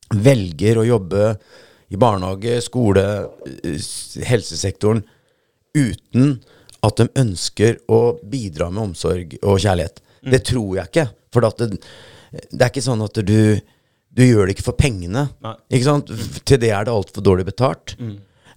velger 0.09 0.81
å 0.81 0.87
jobbe 0.87 1.25
i 1.89 1.97
barnehage, 1.99 2.59
skole, 2.65 3.03
eh, 3.63 3.79
helsesektoren 4.29 5.03
uten 5.77 6.39
at 6.85 7.01
de 7.01 7.09
ønsker 7.19 7.79
å 7.91 8.19
bidra 8.29 8.69
med 8.71 8.91
omsorg 8.91 9.35
og 9.41 9.59
kjærlighet. 9.59 9.99
Det 10.23 10.43
tror 10.47 10.77
jeg 10.77 10.89
ikke. 10.91 11.07
For 11.33 11.45
at 11.47 11.59
det, 11.61 11.81
det 12.51 12.61
er 12.61 12.69
ikke 12.71 12.85
sånn 12.85 13.03
at 13.05 13.19
du, 13.25 13.59
du 14.11 14.23
gjør 14.25 14.47
det 14.47 14.55
ikke 14.57 14.67
for 14.69 14.79
pengene. 14.79 15.27
Ikke 15.69 15.87
sant? 15.87 16.11
Til 16.45 16.61
det 16.61 16.71
er 16.75 16.87
det 16.87 16.93
altfor 16.93 17.25
dårlig 17.25 17.45
betalt. 17.51 17.95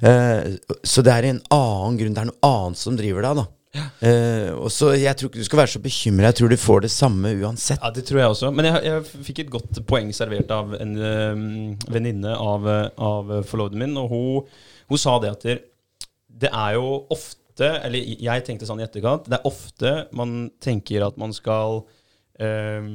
Eh, 0.02 0.54
så 0.82 1.04
det 1.06 1.12
er 1.16 1.28
en 1.32 1.42
annen 1.54 1.98
grunn. 2.00 2.14
Det 2.16 2.22
er 2.24 2.30
noe 2.30 2.52
annet 2.52 2.80
som 2.80 2.96
driver 2.98 3.26
deg. 3.26 3.42
da 3.42 3.46
Eh, 3.72 4.50
og 4.52 4.68
så 4.68 4.90
Jeg 4.98 5.16
tror 5.16 5.30
ikke 5.30 5.40
du 5.40 5.46
skal 5.46 5.60
være 5.62 5.72
så 5.74 5.80
bekymra. 5.82 6.28
Jeg 6.28 6.38
tror 6.40 6.52
du 6.52 6.58
får 6.60 6.80
det 6.84 6.90
samme 6.92 7.32
uansett. 7.40 7.80
Ja, 7.80 7.90
det 7.94 8.04
tror 8.08 8.20
jeg 8.20 8.34
også. 8.34 8.50
Men 8.52 8.68
jeg, 8.68 8.82
jeg 8.84 9.24
fikk 9.28 9.42
et 9.44 9.52
godt 9.52 9.80
poeng 9.88 10.12
servert 10.16 10.52
av 10.52 10.74
en 10.76 10.96
um, 10.98 11.46
venninne 11.88 12.34
av, 12.36 12.68
av 13.00 13.32
forloveden 13.48 13.80
min, 13.80 13.96
og 14.00 14.12
hun, 14.12 14.50
hun 14.92 15.00
sa 15.00 15.16
det 15.22 15.32
at 15.32 15.46
det, 15.48 15.56
det 16.42 16.50
er 16.52 16.76
jo 16.78 17.02
ofte 17.12 17.38
Eller 17.62 18.00
jeg 18.24 18.42
tenkte 18.46 18.64
sånn 18.64 18.80
i 18.80 18.84
etterkant. 18.86 19.26
Det 19.28 19.36
er 19.36 19.48
ofte 19.48 19.90
man 20.16 20.46
tenker 20.64 21.04
at 21.04 21.18
man 21.20 21.34
skal 21.36 21.82
um, 22.40 22.94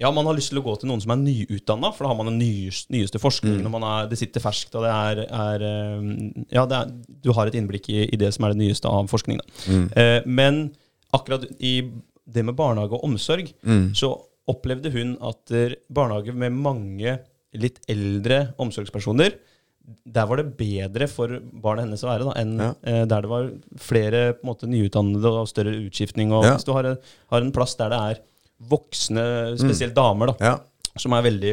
ja, 0.00 0.10
man 0.10 0.26
har 0.26 0.34
lyst 0.34 0.50
til 0.50 0.58
å 0.58 0.64
gå 0.64 0.74
til 0.80 0.90
noen 0.90 1.02
som 1.02 1.12
er 1.14 1.20
nyutdanna, 1.22 1.92
for 1.94 2.04
da 2.04 2.10
har 2.10 2.18
man 2.18 2.32
den 2.32 2.40
nyeste, 2.42 2.90
nyeste 2.94 3.20
forskningen. 3.22 3.66
og 3.68 3.86
er, 3.86 4.08
Det 4.10 4.18
sitter 4.18 4.42
ferskt, 4.42 4.74
og 4.74 4.86
det 4.86 4.90
er, 4.90 5.20
er 5.28 5.66
Ja, 6.50 6.64
det 6.66 6.80
er, 6.80 6.90
du 7.22 7.30
har 7.36 7.46
et 7.46 7.58
innblikk 7.58 7.88
i, 7.92 8.00
i, 8.08 8.18
det 8.18 8.32
som 8.34 8.46
er 8.46 8.54
det 8.54 8.62
nyeste 8.64 8.90
av 8.90 9.06
forskningen. 9.12 9.44
Mm. 9.70 9.86
Eh, 9.94 10.20
men 10.26 10.60
akkurat 11.14 11.46
i 11.62 11.76
det 12.24 12.42
med 12.42 12.56
barnehage 12.58 12.96
og 12.96 13.06
omsorg, 13.06 13.52
mm. 13.62 13.92
så 13.94 14.16
opplevde 14.50 14.90
hun 14.92 15.14
at 15.24 15.54
barnehage 15.94 16.34
med 16.34 16.58
mange 16.58 17.18
litt 17.54 17.78
eldre 17.88 18.48
omsorgspersoner 18.58 19.38
der 19.84 20.28
var 20.28 20.40
det 20.40 20.54
bedre 20.56 21.06
for 21.10 21.40
barnet 21.62 21.84
hennes 21.84 22.04
å 22.04 22.08
være 22.08 22.28
da, 22.28 22.34
enn 22.40 22.52
ja. 22.60 22.70
eh, 22.88 23.02
der 23.08 23.24
det 23.24 23.30
var 23.30 23.50
flere 23.80 24.22
på 24.36 24.46
en 24.46 24.50
måte, 24.50 24.68
nyutdannede 24.70 25.32
og 25.42 25.50
større 25.50 25.74
utskiftning. 25.76 26.32
Og 26.32 26.46
ja. 26.46 26.54
Hvis 26.54 26.64
du 26.64 26.72
har, 26.76 26.88
har 27.34 27.44
en 27.44 27.52
plass 27.54 27.76
der 27.80 27.92
det 27.92 27.98
er 28.00 28.22
voksne, 28.62 29.24
spesielt 29.60 29.94
damer, 29.96 30.32
da, 30.32 30.52
ja. 30.52 30.94
som 31.00 31.14
veldig, 31.24 31.52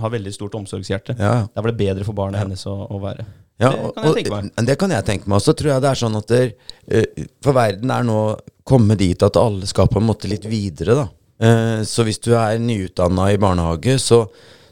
har 0.00 0.14
veldig 0.14 0.32
stort 0.34 0.56
omsorgshjerte. 0.58 1.16
Ja. 1.18 1.34
Der 1.52 1.64
var 1.64 1.72
det 1.72 1.80
bedre 1.80 2.06
for 2.06 2.16
barnet 2.16 2.42
hennes 2.42 2.64
å, 2.68 2.76
å 2.88 3.00
være. 3.02 3.26
Ja, 3.58 3.72
det 3.74 3.90
kan 3.94 4.06
jeg 4.06 4.14
tenke 4.20 4.34
meg. 4.34 4.50
Og, 4.52 4.66
det 4.68 4.76
kan 4.78 4.94
jeg 4.94 5.06
tenke 5.06 5.28
meg. 5.28 5.36
Og 5.40 5.44
så 5.44 5.54
tror 5.58 5.72
jeg 5.72 5.82
det 5.82 5.90
er 5.90 5.98
sånn 5.98 6.18
at 6.18 6.30
der, 6.30 6.52
uh, 6.94 7.24
For 7.44 7.56
verden 7.56 7.94
er 7.94 8.06
nå 8.06 8.20
kommet 8.68 9.00
dit 9.00 9.24
at 9.24 9.40
alle 9.40 9.66
skal 9.66 9.90
på 9.90 9.98
en 9.98 10.06
måte 10.06 10.30
litt 10.30 10.46
videre, 10.48 10.94
da. 10.98 11.08
Uh, 11.38 11.80
så 11.86 12.06
hvis 12.06 12.22
du 12.22 12.32
er 12.38 12.60
nyutdanna 12.62 13.32
i 13.34 13.40
barnehage, 13.40 13.98
så, 14.02 14.24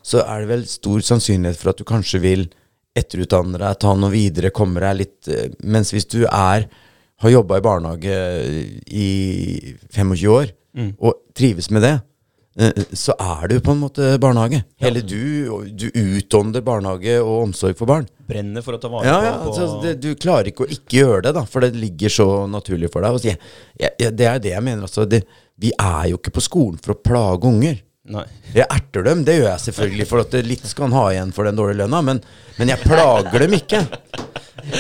så, 0.03 0.23
er 0.23 0.45
det 0.45 0.53
vel 0.53 0.65
stor 0.71 1.03
sannsynlighet 1.11 1.59
for 1.59 1.73
at 1.73 1.83
du 1.83 1.87
kanskje 1.87 2.23
vil 2.23 2.47
etterutdanne 2.97 3.59
deg, 3.61 3.79
ta 3.83 3.93
noe 3.99 4.15
videre, 4.15 4.55
komme 4.55 4.81
deg 4.83 5.01
litt 5.03 5.31
uh, 5.35 5.49
Mens 5.67 5.91
hvis 5.95 6.09
du 6.15 6.23
er 6.27 6.69
har 7.23 7.33
jobba 7.33 7.57
i 7.59 7.65
barnehage 7.65 8.17
i 8.93 9.07
25 9.95 10.27
år, 10.29 10.51
mm. 10.77 10.93
og 10.99 11.17
trives 11.37 11.71
med 11.75 11.85
det, 11.87 11.95
eh, 12.61 12.83
så 12.93 13.17
er 13.21 13.49
du 13.51 13.57
på 13.65 13.75
en 13.75 13.83
måte 13.83 14.13
barnehage. 14.23 14.63
Hele 14.83 15.03
du, 15.03 15.73
du 15.73 15.89
utånder 15.93 16.65
barnehage 16.67 17.19
og 17.23 17.49
omsorg 17.49 17.79
for 17.79 17.91
barn. 17.91 18.07
Brenner 18.27 18.65
for 18.67 18.77
å 18.77 18.83
ta 18.83 18.91
vare 18.91 19.07
ja, 19.07 19.17
ja, 19.23 19.33
på, 19.43 19.53
altså, 19.53 19.81
det, 19.85 19.97
Du 20.03 20.13
klarer 20.19 20.51
ikke 20.51 20.67
å 20.67 20.71
ikke 20.71 21.01
gjøre 21.01 21.25
det, 21.29 21.35
da, 21.39 21.47
for 21.49 21.65
det 21.65 21.77
ligger 21.79 22.13
så 22.13 22.29
naturlig 22.51 22.91
for 22.93 23.05
deg. 23.05 23.19
Altså, 23.19 23.33
jeg, 23.33 23.91
jeg, 24.03 24.15
det 24.19 24.31
er 24.31 24.41
det 24.43 24.55
jeg 24.55 24.67
mener. 24.67 24.87
Altså, 24.89 25.09
det, 25.09 25.25
vi 25.63 25.73
er 25.73 26.13
jo 26.13 26.21
ikke 26.21 26.37
på 26.37 26.45
skolen 26.45 26.81
for 26.83 26.97
å 26.97 27.01
plage 27.01 27.51
unger. 27.51 27.83
Nei. 28.07 28.23
Jeg 28.55 28.67
erter 28.71 29.03
dem, 29.03 29.25
det 29.27 29.35
gjør 29.35 29.49
jeg 29.49 29.63
selvfølgelig, 29.65 30.07
for 30.07 30.23
at 30.23 30.35
litt 30.47 30.67
skal 30.71 30.87
han 30.87 30.95
ha 30.95 31.07
igjen 31.11 31.33
for 31.35 31.49
den 31.49 31.59
dårlige 31.59 31.81
lønna, 31.81 32.03
men, 32.07 32.21
men 32.59 32.71
jeg 32.71 32.83
plager 32.85 33.43
dem 33.43 33.57
ikke. 33.57 33.81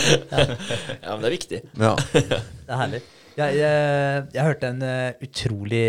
ja, 1.02 1.10
men 1.10 1.24
det 1.24 1.28
er 1.28 1.34
viktig. 1.34 1.60
Ja. 1.74 1.94
det 2.14 2.38
er 2.38 2.82
herlig. 2.84 3.02
Jeg, 3.36 3.58
jeg, 3.58 4.20
jeg, 4.32 4.44
hørte 4.46 4.68
en 4.72 4.78
uh, 4.80 5.18
utrolig 5.20 5.80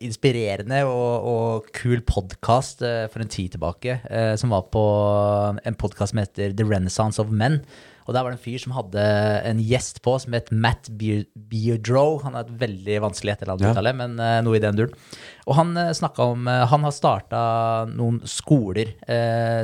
inspirerende 0.00 0.78
og, 0.88 1.26
og 1.28 1.66
kul 1.76 2.00
podkast 2.08 2.80
uh, 2.80 3.04
for 3.12 3.20
en 3.20 3.28
tid 3.28 3.52
tilbake, 3.52 3.98
uh, 4.08 4.32
som 4.40 4.54
var 4.54 4.64
på 4.72 4.84
en 5.60 5.76
podkast 5.76 6.14
som 6.14 6.22
heter 6.22 6.54
The 6.56 6.64
Renaissance 6.64 7.20
of 7.20 7.28
Men. 7.28 7.58
Og 8.08 8.16
der 8.16 8.24
var 8.24 8.32
det 8.32 8.38
en 8.38 8.46
fyr 8.46 8.62
som 8.62 8.72
hadde 8.72 9.02
en 9.44 9.60
gjest 9.60 10.00
på 10.02 10.14
som 10.22 10.32
het 10.34 10.48
Matt 10.56 10.88
Beardrow. 10.96 12.16
Han 12.24 12.38
er 12.38 12.48
et 12.48 12.56
veldig 12.64 12.96
vanskelig 13.04 13.34
etternavn 13.36 13.76
ja. 13.76 13.92
men 14.00 14.16
noe 14.46 14.56
i 14.56 14.62
den 14.64 14.80
duren. 14.80 14.96
Og 15.52 15.60
han 15.60 15.76
uh, 15.76 15.92
snakka 15.94 16.30
om 16.32 16.48
Han 16.48 16.88
har 16.88 16.96
starta 16.96 17.44
noen 17.92 18.22
skoler. 18.24 18.96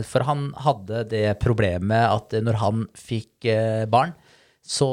for 0.04 0.28
han 0.28 0.50
hadde 0.68 1.06
det 1.08 1.26
problemet 1.40 2.12
at 2.12 2.36
når 2.44 2.60
han 2.60 2.86
fikk 2.92 3.48
barn, 3.88 4.12
så 4.66 4.90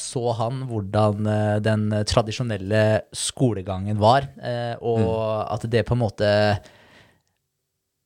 så 0.00 0.32
han 0.38 0.64
hvordan 0.70 1.28
eh, 1.28 1.56
den 1.64 1.88
tradisjonelle 2.08 2.84
skolegangen 3.12 4.00
var, 4.00 4.30
eh, 4.40 4.74
og 4.80 5.00
mm. 5.04 5.48
at 5.56 5.66
det 5.72 5.82
på 5.88 5.96
en 5.96 6.00
måte 6.06 6.28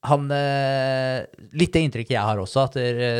han, 0.04 0.24
eh, 0.36 1.22
Litt 1.56 1.72
det 1.72 1.80
inntrykket 1.86 2.16
jeg 2.16 2.28
har 2.28 2.40
også, 2.40 2.66
at 2.66 2.74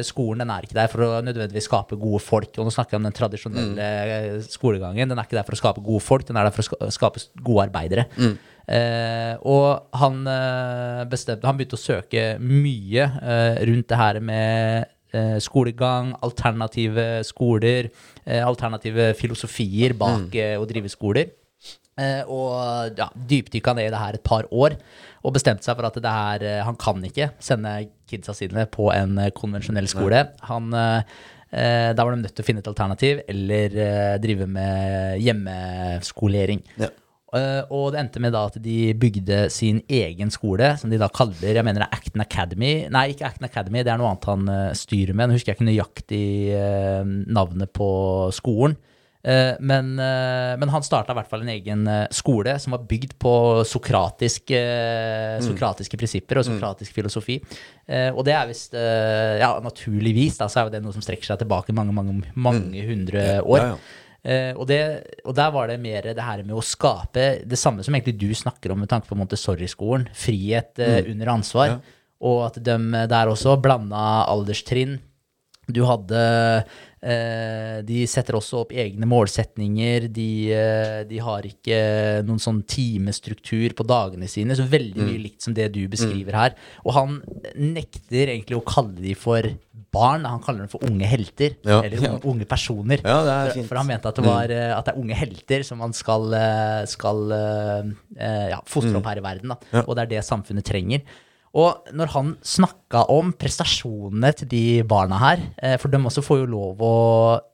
skolen 0.04 0.42
den 0.42 0.50
er 0.52 0.66
ikke 0.66 0.76
der 0.76 0.90
for 0.92 1.06
å 1.06 1.12
nødvendigvis 1.24 1.68
skape 1.70 1.96
gode 1.96 2.20
folk. 2.20 2.50
Og 2.58 2.66
nå 2.66 2.72
snakker 2.74 2.96
jeg 2.96 3.00
om 3.00 3.06
den 3.06 3.16
tradisjonelle 3.16 3.86
mm. 3.86 4.42
skolegangen. 4.52 5.08
Den 5.08 5.16
er 5.16 5.24
ikke 5.24 5.38
der 5.38 5.46
for 5.46 5.56
å 5.56 5.60
skape 5.62 5.84
gode 5.86 6.04
folk, 6.04 6.26
den 6.28 6.36
er 6.36 6.50
der 6.50 6.52
for 6.52 6.76
å 6.84 6.90
skape 6.92 7.22
gode 7.46 7.64
arbeidere. 7.70 8.04
Mm. 8.18 8.34
Eh, 8.74 9.32
og 9.44 9.96
han 10.00 10.22
bestemte 11.10 11.44
Han 11.44 11.58
begynte 11.58 11.76
å 11.76 11.82
søke 11.82 12.22
mye 12.40 13.04
eh, 13.04 13.58
rundt 13.68 13.90
det 13.90 13.98
her 14.00 14.20
med 14.24 14.93
Eh, 15.14 15.38
skolegang, 15.38 16.10
alternative 16.26 17.22
skoler, 17.22 17.86
eh, 18.24 18.42
alternative 18.42 19.12
filosofier 19.14 19.94
bak 19.94 20.26
mm. 20.26 20.38
Eh, 20.42 20.54
å 20.58 20.66
drive 20.66 20.90
skoler. 20.90 21.32
og 22.26 22.96
ja, 22.98 23.06
dypdykka 23.14 23.70
ned 23.78 23.86
i 23.86 23.90
det 23.92 23.98
her 24.00 24.16
et 24.16 24.22
par 24.26 24.48
år 24.50 24.72
og 25.22 25.34
bestemte 25.36 25.62
seg 25.62 25.76
for 25.78 25.86
at 25.86 25.94
det 26.02 26.10
her, 26.10 26.42
han 26.66 26.74
kan 26.74 26.98
ikke 27.06 27.28
sende 27.38 27.70
kidsa 28.10 28.34
sine 28.34 28.64
på 28.66 28.88
en 28.90 29.20
konvensjonell 29.30 29.86
skole. 29.86 30.24
Han, 30.48 30.74
da 30.74 31.94
var 31.94 32.10
de 32.10 32.24
nødt 32.24 32.34
til 32.34 32.42
å 32.42 32.48
finne 32.48 32.64
et 32.64 32.72
alternativ 32.72 33.22
eller 33.30 34.18
drive 34.18 34.50
med 34.50 35.22
hjemmeskolering. 35.22 36.64
Ja. 36.82 36.90
Uh, 37.34 37.66
og 37.74 37.88
det 37.90 37.98
endte 37.98 38.20
med 38.22 38.30
da 38.34 38.44
at 38.46 38.60
de 38.62 38.94
bygde 38.94 39.48
sin 39.50 39.80
egen 39.90 40.30
skole, 40.30 40.74
som 40.78 40.92
de 40.92 41.00
da 41.00 41.08
kaller 41.10 41.56
jeg 41.56 41.66
mener 41.66 41.82
det 41.82 41.88
er 41.88 41.98
Acton 41.98 42.22
Academy. 42.22 42.72
Nei, 42.94 43.08
ikke 43.10 43.26
Acton 43.26 43.48
Academy, 43.48 43.82
det 43.82 43.90
er 43.90 43.98
noe 43.98 44.12
annet 44.12 44.28
han 44.30 44.44
uh, 44.46 44.74
styrer 44.78 45.16
med. 45.16 45.28
Nå 45.28 45.38
husker 45.38 45.50
jeg 45.50 45.58
ikke 45.58 45.66
nøyaktig 45.66 46.26
uh, 46.54 47.02
navnet 47.34 47.74
på 47.74 47.88
skolen. 48.34 48.78
Men, 49.24 49.94
men, 49.96 50.68
han 50.68 50.82
starta 50.84 51.14
i 51.14 51.16
hvert 51.16 51.30
fall 51.30 51.46
en 51.46 51.52
egen 51.54 51.86
skole 52.12 52.58
som 52.60 52.74
var 52.74 52.82
bygd 52.84 53.14
på 53.16 53.30
sokratiske, 53.64 54.58
mm. 54.60 55.46
sokratiske 55.46 55.96
prinsipper 55.96 56.42
og 56.42 56.44
mm. 56.44 56.50
sokratisk 56.50 56.92
mm. 56.92 56.96
filosofi. 56.98 57.38
Og 57.88 58.20
det 58.28 58.34
er 58.36 58.50
visst 58.50 58.76
Ja, 58.76 59.48
naturligvis 59.64 60.36
da, 60.42 60.50
så 60.52 60.66
er 60.66 60.74
det 60.74 60.82
noe 60.84 60.92
som 60.92 61.00
strekker 61.00 61.24
seg 61.30 61.40
tilbake 61.40 61.72
mange, 61.72 61.96
mange, 61.96 62.18
mange 62.36 62.66
mm. 62.68 62.90
hundre 62.90 63.24
år. 63.40 63.62
Ja, 63.62 63.70
ja. 63.72 64.03
Uh, 64.24 64.56
og, 64.56 64.64
det, 64.70 64.80
og, 65.20 65.34
der 65.36 65.50
var 65.52 65.68
det 65.68 65.80
mer 65.84 66.06
det 66.16 66.24
her 66.24 66.40
med 66.46 66.56
å 66.56 66.64
skape 66.64 67.44
det 67.44 67.58
samme 67.60 67.84
som 67.84 67.92
egentlig 67.92 68.16
du 68.22 68.30
snakker 68.32 68.72
om 68.72 68.80
med 68.80 68.88
tanke 68.88 69.10
på 69.10 69.18
Montessori-skolen. 69.20 70.08
Frihet 70.16 70.80
uh, 70.80 71.00
mm. 71.02 71.10
under 71.12 71.34
ansvar. 71.34 71.74
Ja. 71.74 71.98
Og 72.24 72.46
at 72.46 72.56
de 72.64 72.78
der 73.10 73.28
også 73.28 73.58
blanda 73.60 74.24
alderstrinn. 74.32 74.96
Du 75.64 75.80
hadde 75.88 76.20
uh, 76.20 77.76
De 77.84 78.00
setter 78.08 78.36
også 78.36 78.62
opp 78.62 78.72
egne 78.72 79.08
målsetninger. 79.08 80.08
De, 80.08 80.30
de, 81.10 81.20
har 81.20 81.44
ikke 81.44 81.78
noen 82.24 82.40
sånn 82.40 82.62
timestruktur 82.64 83.76
på 83.76 83.84
dagene 83.92 84.30
sine. 84.30 84.56
Så 84.56 84.64
veldig 84.64 85.04
mye 85.04 85.20
mm. 85.20 85.24
likt 85.26 85.44
som 85.44 85.56
det 85.56 85.68
du 85.76 85.82
beskriver 85.92 86.32
mm. 86.32 86.40
her. 86.40 86.56
Og 86.88 86.96
han 86.96 87.20
nekter 87.60 88.32
egentlig 88.32 88.56
å 88.56 88.64
kalle 88.72 88.96
de 89.04 89.12
for 89.20 89.52
barn. 89.94 90.24
Han 90.28 90.42
kaller 90.44 90.64
dem 90.64 90.70
for 90.72 90.84
unge 90.86 91.08
helter. 91.08 91.56
Ja. 91.66 91.80
Eller 91.80 92.02
unge, 92.02 92.20
unge 92.32 92.48
personer. 92.50 93.02
Ja, 93.04 93.18
for, 93.52 93.68
for, 93.70 93.80
han 93.80 93.90
mente 93.90 94.10
at 94.10 94.18
det, 94.18 94.24
var, 94.26 94.50
mm. 94.50 94.72
at 94.78 94.88
det 94.88 94.94
er 94.94 95.02
unge 95.02 95.18
helter 95.18 95.66
som 95.66 95.80
man 95.82 95.94
skal, 95.96 96.26
eh, 96.38 96.80
skal 96.90 97.22
uh, 97.30 97.92
ja, 98.50 98.58
fostre 98.68 98.96
opp 98.98 99.04
mm. 99.04 99.10
her 99.12 99.22
i 99.22 99.24
verden. 99.28 99.54
Da. 99.54 99.84
Og 99.84 99.94
det 99.94 100.04
er 100.04 100.12
det 100.16 100.26
samfunnet 100.26 100.66
trenger. 100.66 101.04
Og 101.54 101.90
når 101.94 102.10
han 102.16 102.34
snakka 102.42 103.04
om 103.14 103.30
prestasjonene 103.38 104.32
til 104.40 104.50
de 104.50 104.64
barna 104.90 105.20
her, 105.22 105.44
for 105.78 105.86
de 105.86 106.00
også 106.02 106.24
får 106.26 106.40
jo 106.40 106.48
lov 106.50 106.80
å 106.82 106.94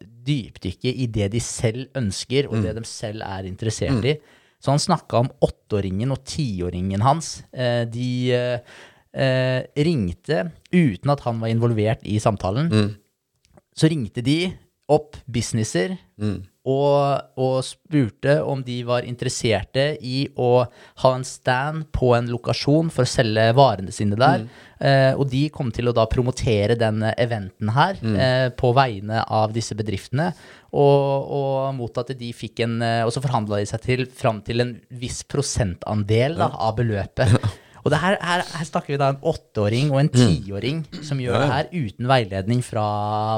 dypdykke 0.00 0.94
i 1.04 1.08
det 1.12 1.28
de 1.34 1.42
selv 1.44 1.90
ønsker, 2.00 2.48
og 2.48 2.56
mm. 2.56 2.62
det 2.64 2.72
de 2.78 2.84
selv 2.88 3.26
er 3.26 3.48
interessert 3.50 4.06
i. 4.08 4.16
Så 4.60 4.72
han 4.72 4.80
snakka 4.80 5.20
om 5.20 5.28
åtteåringen 5.44 6.16
og 6.16 6.24
tiåringen 6.28 7.04
hans. 7.04 7.42
De 7.92 8.08
eh, 9.14 9.66
ringte 9.84 10.50
uten 10.72 11.12
at 11.12 11.24
han 11.26 11.40
var 11.42 11.52
involvert 11.52 12.04
i 12.06 12.18
samtalen. 12.22 12.70
Mm. 12.70 12.90
Så 13.76 13.90
ringte 13.90 14.24
de 14.24 14.40
opp 14.90 15.14
businesser 15.30 15.92
mm. 16.18 16.38
og, 16.66 17.36
og, 17.38 17.60
spurte 17.62 18.40
om 18.42 18.62
de 18.66 18.80
var 18.86 19.06
interesserte 19.06 19.92
i 20.02 20.24
å 20.34 20.64
ha 21.02 21.12
en 21.14 21.26
stand 21.26 21.86
på 21.94 22.10
en 22.16 22.30
lokasjon 22.30 22.90
for 22.90 23.06
å 23.06 23.10
selge 23.10 23.46
varene 23.56 23.94
sine 23.94 24.18
der. 24.18 24.42
Mm. 24.42 24.66
Eh, 24.80 25.12
og 25.14 25.28
de 25.30 25.44
kom 25.54 25.70
til 25.74 25.90
å 25.90 25.94
da 25.94 26.06
promotere 26.10 26.74
den 26.80 27.04
eventen 27.12 27.70
her 27.76 28.00
mm. 28.02 28.16
eh, 28.16 28.48
på 28.56 28.72
vegne 28.76 29.22
av 29.22 29.54
disse 29.54 29.78
bedriftene. 29.78 30.32
Og, 30.70 31.30
og 31.38 31.70
mot 31.78 32.02
at 32.02 32.12
de 32.14 32.28
fikk 32.30 32.60
en 32.62 32.76
eh, 32.86 33.00
Og 33.02 33.10
så 33.10 33.18
forhandla 33.18 33.58
de 33.58 33.66
seg 33.66 33.80
til 33.82 34.04
fram 34.06 34.38
til 34.46 34.62
en 34.62 34.76
viss 35.00 35.24
prosentandel 35.26 36.38
da, 36.38 36.52
av 36.66 36.76
beløpet. 36.78 37.34
Og 37.80 37.90
det 37.94 37.98
her, 38.02 38.16
her, 38.20 38.42
her 38.44 38.66
snakker 38.68 38.92
vi 38.92 38.98
da 39.00 39.06
en 39.14 39.20
åtteåring 39.24 39.88
og 39.94 40.00
en 40.02 40.10
tiåring 40.12 40.82
som 41.06 41.20
gjør 41.22 41.38
det 41.40 41.48
her 41.48 41.68
uten 41.72 42.08
veiledning 42.10 42.60
fra 42.66 42.82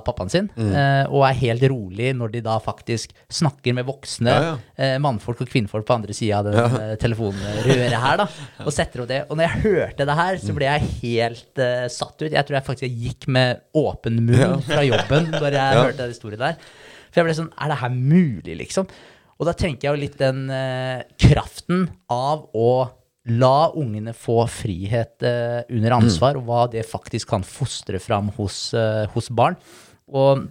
pappaen 0.06 0.32
sin, 0.32 0.48
eh, 0.58 1.04
og 1.06 1.22
er 1.28 1.36
helt 1.44 1.62
rolig 1.70 2.08
når 2.18 2.32
de 2.34 2.40
da 2.48 2.56
faktisk 2.62 3.12
snakker 3.30 3.76
med 3.78 3.86
voksne 3.86 4.32
Ja, 4.32 4.42
ja. 4.48 4.56
eh, 4.82 4.96
mannfolk 5.02 5.44
og 5.44 5.50
kvinnfolk 5.52 5.86
på 5.86 5.94
andre 5.94 6.16
sida 6.16 6.40
av 6.40 6.48
det 6.48 6.56
ja. 6.58 6.96
telefonrøret 7.04 7.94
her, 8.02 8.18
da, 8.24 8.26
og 8.66 8.72
setter 8.74 9.04
opp 9.04 9.10
det. 9.12 9.20
Og 9.28 9.38
når 9.38 9.46
jeg 9.46 9.62
hørte 9.68 10.06
det 10.10 10.16
her, 10.18 10.40
så 10.42 10.56
ble 10.58 10.68
jeg 10.70 10.90
helt 11.02 11.62
eh, 11.62 11.86
satt 11.92 12.16
ut. 12.24 12.30
Jeg 12.32 12.42
tror 12.48 12.58
jeg 12.58 12.66
faktisk 12.66 13.00
gikk 13.06 13.28
med 13.38 13.62
åpen 13.78 14.18
munn 14.26 14.58
fra 14.66 14.82
jobben 14.86 15.30
når 15.36 15.50
jeg 15.52 15.60
Ja. 15.78 15.84
hørte 15.86 16.02
den 16.02 16.12
historien 16.16 16.40
der. 16.42 16.58
For 17.12 17.20
jeg 17.22 17.28
ble 17.28 17.34
sånn 17.38 17.52
Er 17.60 17.70
det 17.70 17.78
her 17.82 17.92
mulig, 17.94 18.54
liksom? 18.58 18.88
Og 19.38 19.46
da 19.48 19.52
tenker 19.58 19.88
jeg 19.88 19.94
jo 19.94 20.00
litt 20.02 20.18
den 20.20 20.42
eh, 20.54 21.04
kraften 21.20 21.86
av 22.12 22.48
å 22.54 22.66
la 23.30 23.70
ungene 23.78 24.14
få 24.16 24.40
frihet 24.50 25.22
eh, 25.22 25.60
under 25.70 25.94
ansvar, 26.00 26.38
og 26.38 26.48
hva 26.48 26.64
det 26.72 26.82
faktisk 26.88 27.30
kan 27.30 27.44
fostre 27.46 28.00
fram 28.02 28.32
hos, 28.38 28.72
eh, 28.74 29.04
hos 29.14 29.30
barn. 29.30 29.58
Og, 30.10 30.42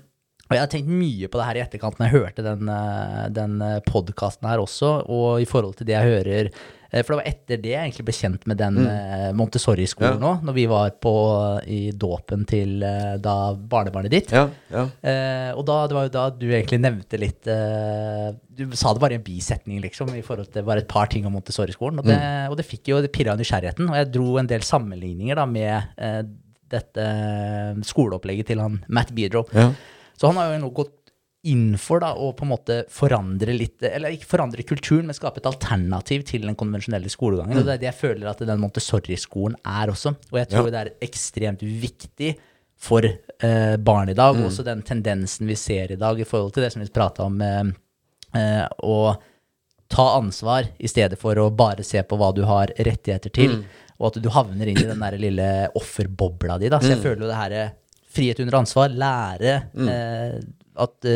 og 0.47 0.55
jeg 0.55 0.63
har 0.63 0.72
tenkt 0.72 0.91
mye 0.91 1.28
på 1.28 1.39
det 1.39 1.47
her 1.49 1.59
i 1.59 1.63
etterkant 1.65 1.99
når 1.99 2.07
jeg 2.07 2.15
hørte 2.15 2.45
den, 2.45 2.72
eh, 2.72 3.26
den 3.36 3.57
podkasten 3.89 4.47
her 4.47 4.63
også, 4.63 4.93
og 5.11 5.43
i 5.43 5.49
forhold 5.49 5.76
til 5.80 5.89
det 5.89 5.97
jeg 5.97 6.13
hører 6.13 6.51
eh, 6.51 6.69
For 6.91 7.13
det 7.13 7.17
var 7.21 7.27
etter 7.29 7.59
det 7.63 7.69
jeg 7.71 7.85
egentlig 7.87 8.03
ble 8.09 8.13
kjent 8.17 8.47
med 8.51 8.57
den 8.59 8.75
mm. 8.83 9.35
Montessori-skolen 9.39 10.19
Ja. 10.19 10.31
når 10.43 10.55
vi 10.57 10.65
var 10.67 10.89
på, 10.99 11.13
i 11.71 11.79
dåpen 11.95 12.43
til 12.49 12.83
eh, 12.83 13.13
da 13.23 13.35
barnebarnet 13.55 14.11
ditt. 14.11 14.33
Ja, 14.35 14.49
ja. 14.73 14.83
Eh, 14.99 15.51
og 15.55 15.63
da, 15.69 15.77
det 15.87 15.95
var 15.95 16.09
jo 16.09 16.13
da 16.17 16.25
du 16.35 16.45
egentlig 16.51 16.81
nevnte 16.83 17.19
litt 17.21 17.47
eh, 17.47 18.27
Du 18.59 18.65
sa 18.75 18.91
det 18.91 18.99
bare 19.05 19.15
i 19.15 19.21
en 19.21 19.23
bisetning, 19.23 19.79
liksom, 19.85 20.11
i 20.19 20.21
forhold 20.25 20.51
til 20.51 20.67
bare 20.67 20.83
et 20.83 20.89
par 20.91 21.07
ting 21.07 21.23
om 21.25 21.31
Montessori-skolen. 21.37 22.03
Og, 22.03 22.11
det- 22.11 22.19
og 22.51 22.57
det 22.59 22.67
fikk 22.67 22.91
jo 22.91 22.99
det 23.01 23.13
pirra 23.15 23.37
nysgjerrigheten. 23.39 23.87
Og 23.87 23.95
jeg 24.01 24.11
dro 24.11 24.35
en 24.41 24.51
del 24.51 24.61
sammenligninger 24.67 25.39
da 25.39 25.47
med 25.47 25.95
eh, 25.97 26.21
dette 26.71 27.07
skoleopplegget 27.87 28.51
til 28.51 28.61
han 28.63 28.81
Matt 28.91 29.15
Beedrow. 29.15 29.47
Så 30.19 30.29
han 30.29 30.37
har 30.37 30.51
jo 30.53 30.59
nå 30.65 30.69
gått 30.75 31.01
inn 31.49 31.73
for 31.81 32.03
da, 32.03 32.11
å 32.13 32.31
på 32.37 32.45
en 32.45 32.51
måte 32.51 32.75
forandre 32.93 33.53
litt 33.57 33.81
Eller 33.87 34.13
ikke 34.13 34.27
forandre 34.29 34.61
kulturen, 34.67 35.07
men 35.09 35.17
skape 35.17 35.41
et 35.41 35.47
alternativ 35.49 36.23
til 36.29 36.45
den 36.45 36.57
konvensjonelle 36.59 37.09
skolegangen. 37.09 37.57
Og 37.57 37.65
det 37.65 37.73
er 37.73 37.81
det 37.81 37.89
jeg 37.89 37.97
føler 38.03 38.29
at 38.29 38.43
den 38.45 38.61
Montessori-skolen 38.61 39.57
er 39.65 39.89
også. 39.89 40.13
Og 40.31 40.37
jeg 40.37 40.51
tror 40.53 40.69
Ja. 40.69 40.71
det 40.75 40.81
er 40.83 41.07
ekstremt 41.07 41.63
viktig 41.65 42.35
for 42.81 43.05
eh, 43.05 43.75
barn 43.77 44.09
i 44.09 44.17
dag. 44.17 44.37
Også 44.45 44.63
den 44.65 44.81
tendensen 44.85 45.47
vi 45.49 45.55
ser 45.57 45.91
i 45.91 45.97
dag 45.97 46.19
i 46.19 46.25
forhold 46.29 46.53
til 46.53 46.63
det 46.63 46.71
som 46.73 46.81
vi 46.81 46.89
prata 46.93 47.23
om, 47.25 47.41
eh, 47.41 47.63
eh, 48.37 48.67
å 48.85 49.17
ta 49.89 50.07
ansvar 50.19 50.69
i 50.79 50.87
stedet 50.87 51.17
for 51.19 51.35
å 51.35 51.49
bare 51.53 51.83
se 51.83 52.01
på 52.03 52.17
hva 52.17 52.31
du 52.33 52.45
har 52.47 52.67
rettigheter 52.77 53.33
til, 53.33 53.63
og 53.99 54.15
at 54.15 54.21
du 54.23 54.29
havner 54.29 54.69
inn 54.71 54.77
i 54.79 54.87
den 54.87 54.99
der 55.03 55.17
lille 55.17 55.69
offerbobla 55.75 56.57
di. 56.61 56.69
Da. 56.69 56.79
Så 56.79 56.93
jeg 56.95 57.01
føler 57.03 57.25
jo 57.25 57.27
det 57.33 57.35
her 57.41 57.51
eh, 57.51 57.73
frihet 58.11 58.39
under 58.39 58.61
ansvar, 58.61 58.89
lære 58.93 59.57
eh, 59.89 60.39
at 60.82 61.07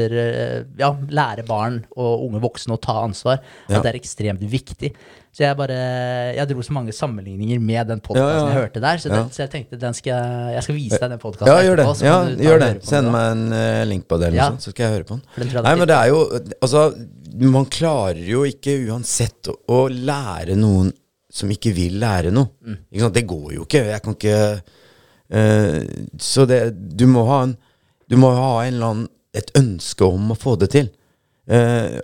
ja, 0.80 0.90
lære 1.10 1.46
barn 1.48 1.82
og 1.96 2.26
unge 2.30 2.42
voksne 2.44 2.76
å 2.78 2.82
ta 2.82 3.00
ansvar, 3.04 3.40
Ja. 3.70 3.78
at 3.80 3.84
det 3.86 3.94
er 3.94 4.00
ekstremt 4.00 4.44
viktig. 4.52 4.94
Så 5.36 5.44
jeg 5.44 5.58
bare 5.60 5.76
Jeg 6.38 6.48
dro 6.48 6.62
så 6.64 6.72
mange 6.72 6.94
sammenligninger 6.96 7.60
med 7.60 7.90
den 7.92 8.00
podkasten 8.00 8.24
Ja, 8.24 8.38
ja. 8.40 8.52
jeg 8.54 8.62
hørte 8.62 8.82
der, 8.86 8.98
så, 9.04 9.10
den, 9.12 9.26
så 9.36 9.42
jeg 9.44 9.50
tenkte 9.52 9.80
den 9.82 9.94
skal, 9.98 10.54
jeg- 10.54 10.64
skal 10.64 10.76
vise 10.78 11.00
deg 11.02 11.10
den 11.12 11.20
podkasten 11.20 11.52
Ja, 11.52 11.58
gjør 11.66 11.76
det. 11.82 11.86
Etterpå, 11.90 12.06
Ja, 12.06 12.46
gjør 12.48 12.60
det. 12.64 12.70
Send 12.88 13.12
meg 13.12 13.32
en 13.34 13.44
uh, 13.52 13.84
link 13.90 14.08
på 14.08 14.20
det, 14.22 14.30
sånt, 14.38 14.64
så 14.64 14.72
skal 14.72 14.86
jeg 14.86 14.94
høre 14.96 15.08
på 15.10 15.18
den. 15.20 15.50
Nei, 15.66 15.76
men 15.76 15.88
det 15.92 15.98
er 15.98 16.08
jo 16.14 16.22
Altså, 16.62 16.86
man 17.52 17.66
klarer 17.68 18.24
jo 18.24 18.46
ikke 18.48 18.78
uansett 18.88 19.52
å, 19.52 19.58
å 19.76 19.82
lære 19.92 20.56
noen 20.56 20.94
som 21.36 21.52
ikke 21.52 21.74
vil 21.76 22.00
lære 22.00 22.32
noe. 22.32 22.48
Mm. 22.64 23.12
Det 23.12 23.26
går 23.28 23.50
jo 23.58 23.66
ikke. 23.68 23.82
Jeg 23.92 24.02
kan 24.06 24.16
ikke 24.16 24.38
uh, 25.36 25.82
Så 26.18 26.46
det 26.48 26.62
Du 26.96 27.08
må 27.12 27.26
ha 27.28 27.42
en 27.50 27.58
Du 28.08 28.16
må 28.22 28.32
ha 28.32 28.64
en 28.64 28.74
eller 28.74 28.94
annen 28.94 29.08
et 29.36 29.52
ønske 29.60 30.08
om 30.08 30.32
å 30.34 30.40
få 30.40 30.56
det 30.62 30.72
til. 30.76 30.90
Eh, 31.52 32.00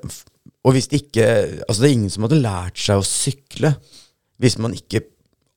og 0.62 0.76
hvis 0.76 0.92
det 0.92 1.00
ikke 1.02 1.26
Altså, 1.66 1.80
det 1.82 1.88
er 1.88 1.96
ingen 1.96 2.12
som 2.14 2.28
hadde 2.28 2.38
lært 2.44 2.78
seg 2.78 3.02
å 3.02 3.08
sykle 3.08 3.72
hvis 4.42 4.58
man 4.62 4.74
ikke 4.74 5.04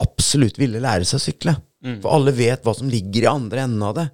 absolutt 0.05 0.59
ville 0.61 0.81
lære 0.83 1.07
seg 1.09 1.17
å 1.21 1.25
sykle. 1.25 1.55
For 2.03 2.17
alle 2.17 2.33
vet 2.37 2.65
hva 2.65 2.75
som 2.77 2.89
ligger 2.93 3.25
i 3.25 3.31
andre 3.31 3.65
enden 3.65 3.85
av 3.85 3.95
det. 3.97 4.05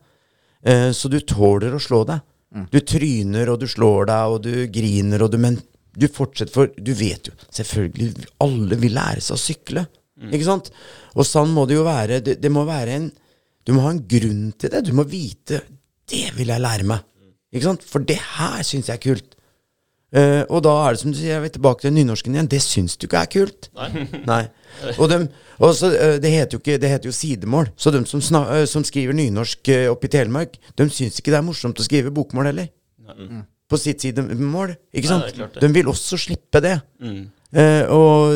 Eh, 0.63 0.91
så 0.95 1.11
du 1.11 1.19
tåler 1.27 1.75
å 1.75 1.83
slå 1.83 2.05
deg. 2.07 2.23
Du 2.71 2.81
tryner, 2.83 3.51
og 3.53 3.61
du 3.63 3.67
slår 3.71 4.09
deg, 4.11 4.33
og 4.35 4.41
du 4.43 4.55
griner, 4.75 5.23
og 5.23 5.31
du 5.31 5.39
Men 5.39 5.59
du 5.95 6.07
fortsetter, 6.11 6.53
for 6.53 6.71
du 6.79 6.93
vet 6.95 7.29
jo 7.29 7.33
Selvfølgelig, 7.55 8.27
alle 8.43 8.79
vil 8.79 8.95
lære 8.95 9.23
seg 9.23 9.37
å 9.37 9.43
sykle. 9.43 9.85
Ikke 10.31 10.47
sant? 10.47 10.71
Og 11.15 11.27
sånn 11.27 11.51
må 11.55 11.67
det 11.67 11.79
jo 11.79 11.85
være. 11.87 12.21
Det, 12.21 12.39
det 12.43 12.51
må 12.53 12.65
være 12.69 12.97
en 12.99 13.11
Du 13.67 13.73
må 13.75 13.85
ha 13.85 13.91
en 13.95 14.03
grunn 14.07 14.53
til 14.59 14.71
det. 14.73 14.85
Du 14.87 14.93
må 14.97 15.05
vite 15.05 15.63
Det 16.11 16.31
vil 16.37 16.51
jeg 16.51 16.63
lære 16.63 16.87
meg. 16.91 17.07
Ikke 17.51 17.67
sant? 17.67 17.85
For 17.87 18.03
det 18.07 18.19
her 18.37 18.63
syns 18.67 18.91
jeg 18.91 18.99
er 18.99 19.05
kult. 19.05 19.37
Uh, 20.11 20.43
og 20.51 20.65
da 20.67 20.73
er 20.83 20.97
det 20.97 21.01
som 21.05 21.13
du 21.13 21.17
sier, 21.21 21.37
jeg 21.37 21.43
vil 21.45 21.53
tilbake 21.55 21.85
til 21.85 21.93
nynorsken 21.95 22.35
igjen. 22.35 22.49
Det 22.51 22.59
syns 22.65 22.97
du 22.99 23.07
ikke 23.07 23.21
er 23.21 23.31
kult. 23.31 23.71
Nei. 24.27 24.47
Og, 25.03 25.09
dem, 25.11 25.25
og 25.59 25.73
så, 25.75 25.89
uh, 25.91 26.13
det 26.23 26.31
heter 26.31 26.55
jo 26.55 26.61
ikke 26.61 26.77
Det 26.79 26.89
heter 26.93 27.11
jo 27.11 27.15
sidemål. 27.15 27.73
Så 27.75 27.91
de 27.91 28.05
som, 28.07 28.21
sna, 28.23 28.45
uh, 28.47 28.67
som 28.71 28.85
skriver 28.87 29.17
nynorsk 29.19 29.71
eh, 29.75 29.89
oppe 29.91 30.07
i 30.07 30.13
Telemark, 30.15 30.55
de 30.79 30.87
syns 30.95 31.19
ikke 31.19 31.35
det 31.35 31.41
er 31.41 31.47
morsomt 31.47 31.83
å 31.83 31.87
skrive 31.87 32.13
bokmål 32.15 32.53
heller. 32.53 32.71
På 33.71 33.79
sitt 33.79 34.03
sidemål. 34.03 34.77
Ikke 34.95 35.11
sant? 35.11 35.35
det. 35.35 35.51
de 35.59 35.71
vil 35.75 35.91
også 35.91 36.19
slippe 36.23 36.63
det. 36.63 36.77
Mm. 37.03 37.21
Eh, 37.51 37.91
og, 37.91 38.35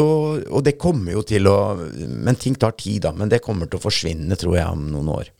og, 0.00 0.20
og 0.48 0.64
det 0.64 0.78
kommer 0.80 1.12
jo 1.12 1.22
til 1.28 1.44
å 1.44 1.58
Men 1.76 2.38
ting 2.40 2.56
tar 2.56 2.72
tid, 2.72 3.02
da. 3.04 3.12
Men 3.16 3.32
det 3.32 3.42
kommer 3.44 3.68
til 3.68 3.80
å 3.80 3.84
forsvinne, 3.84 4.36
tror 4.40 4.56
jeg, 4.56 4.68
om 4.68 4.88
noen 4.94 5.12
år. 5.12 5.32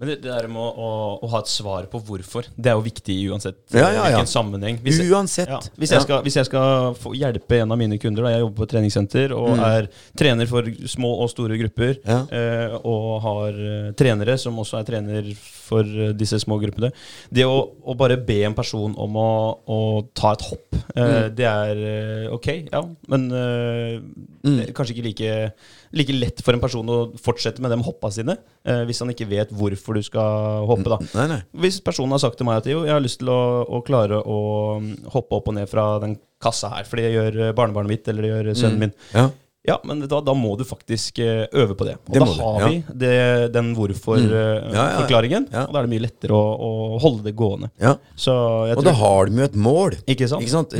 Men 0.00 0.08
det, 0.08 0.14
det 0.24 0.30
der 0.32 0.46
med 0.48 0.56
å, 0.62 0.68
å, 0.80 0.90
å 1.20 1.28
ha 1.28 1.42
et 1.44 1.50
svar 1.52 1.84
på 1.92 1.98
hvorfor, 2.08 2.46
det 2.56 2.70
er 2.72 2.78
jo 2.78 2.84
viktig 2.86 3.16
uansett 3.34 3.58
Ja, 3.76 3.82
eh, 3.82 3.82
ja, 3.82 3.90
ja. 3.92 4.04
hvilken 4.08 4.30
sammenheng. 4.32 4.78
Hvis, 4.80 5.00
Uansett. 5.12 5.50
ja, 5.52 5.58
hvis, 5.76 5.92
jeg 5.92 6.06
skal, 6.06 6.22
hvis 6.24 6.38
jeg 6.40 6.48
skal 6.48 6.94
få 6.96 7.12
hjelpe 7.18 7.58
en 7.60 7.74
av 7.76 7.80
mine 7.82 7.98
kunder, 8.00 8.24
da 8.24 8.32
jeg 8.32 8.40
jobber 8.46 8.62
på 8.62 8.68
et 8.68 8.72
treningssenter 8.74 9.34
og 9.36 9.50
Mm. 9.50 9.64
er 9.66 9.88
trener 10.16 10.48
for 10.48 10.64
små 10.88 11.10
og 11.20 11.28
store 11.34 11.58
grupper, 11.60 11.98
Ja. 12.08 12.22
eh, 12.32 12.78
og 12.80 13.20
har 13.26 13.48
eh, 13.60 13.90
trenere 13.92 14.38
som 14.40 14.56
også 14.62 14.80
er 14.80 14.88
trener 14.88 15.30
for 15.36 15.84
eh, 15.84 16.12
disse 16.16 16.40
små 16.42 16.56
gruppene 16.62 16.88
Det 17.30 17.44
å, 17.46 17.60
å 17.84 17.94
bare 17.94 18.16
be 18.16 18.40
en 18.48 18.54
person 18.56 18.94
om 18.96 19.16
å, 19.20 19.28
å 19.68 19.78
ta 20.16 20.32
et 20.32 20.46
hopp, 20.48 20.80
eh, 20.96 21.10
Mm. 21.10 21.34
det 21.36 21.46
er 21.50 22.30
ok, 22.32 22.46
ja, 22.72 22.80
men 23.12 23.28
eh, 23.36 24.00
det 24.46 24.68
er 24.70 24.72
kanskje 24.72 24.94
ikke 24.96 25.04
like, 25.10 25.30
like 25.92 26.14
lett 26.16 26.40
for 26.42 26.56
en 26.56 26.60
person 26.62 26.88
å 26.88 26.98
fortsette 27.20 27.60
med 27.60 27.70
de 27.74 27.78
hoppa 27.84 28.08
sine, 28.14 28.38
hvis 28.86 29.00
han 29.02 29.10
ikke 29.12 29.26
vet 29.28 29.50
hvorfor 29.56 29.89
du 29.98 30.02
skal 30.06 30.64
hoppe, 30.70 30.88
da. 30.92 30.98
Nei, 31.18 31.26
nei. 31.34 31.40
Hvis 31.64 31.80
personen 31.84 32.12
har 32.16 32.22
sagt 32.22 32.36
til 32.40 32.46
meg 32.48 32.62
at 32.62 32.66
jo, 32.70 32.84
jeg 32.86 32.94
har 32.94 33.02
lyst 33.04 33.20
til 33.22 33.30
å, 33.32 33.40
å 33.66 33.82
klare 33.86 34.20
å 34.22 34.40
mm, 34.80 34.90
hoppe 35.14 35.38
opp 35.40 35.48
og 35.50 35.56
ned 35.58 35.68
fra 35.70 35.98
den 36.02 36.18
kassa 36.42 36.70
her, 36.76 36.84
fordi 36.88 37.08
det 37.08 37.14
gjør 37.16 37.40
eh, 37.48 37.54
barnebarnet 37.56 37.94
mitt, 37.96 38.08
eller 38.08 38.22
det 38.26 38.32
gjør 38.34 38.50
sønnen 38.54 38.84
min. 38.86 38.94
Ja. 39.14 39.28
Ja, 39.68 39.74
men 39.84 40.00
da, 40.08 40.22
da 40.24 40.32
må 40.32 40.54
du 40.56 40.62
faktisk 40.64 41.18
eh, 41.20 41.42
øve 41.52 41.74
på 41.76 41.84
det. 41.84 41.98
Og 42.08 42.14
Det 42.14 42.20
da 42.22 42.26
har 42.30 42.38
har 42.40 42.62
ja. 42.62 42.68
vi 42.70 42.98
det, 43.02 43.16
den 43.52 43.74
hvorfor-forklaringen, 43.76 45.48
Ja, 45.52 45.58
ja, 45.60 45.66
og 45.66 45.74
da 45.74 45.82
er 45.82 45.86
det 45.88 45.92
mye 45.92 46.04
lettere 46.06 46.32
å, 46.36 46.46
å 46.94 46.98
holde 47.02 47.26
det 47.28 47.34
gående. 47.36 47.68
ja. 47.82 47.92
Så 48.16 48.32
jeg 48.70 48.78
Og 48.80 48.86
da 48.86 48.94
har 48.96 49.28
de 49.28 49.42
jo 49.42 49.48
et 49.50 49.58
mål. 49.60 49.98
Ikke 50.10 50.28
sant? 50.32 50.74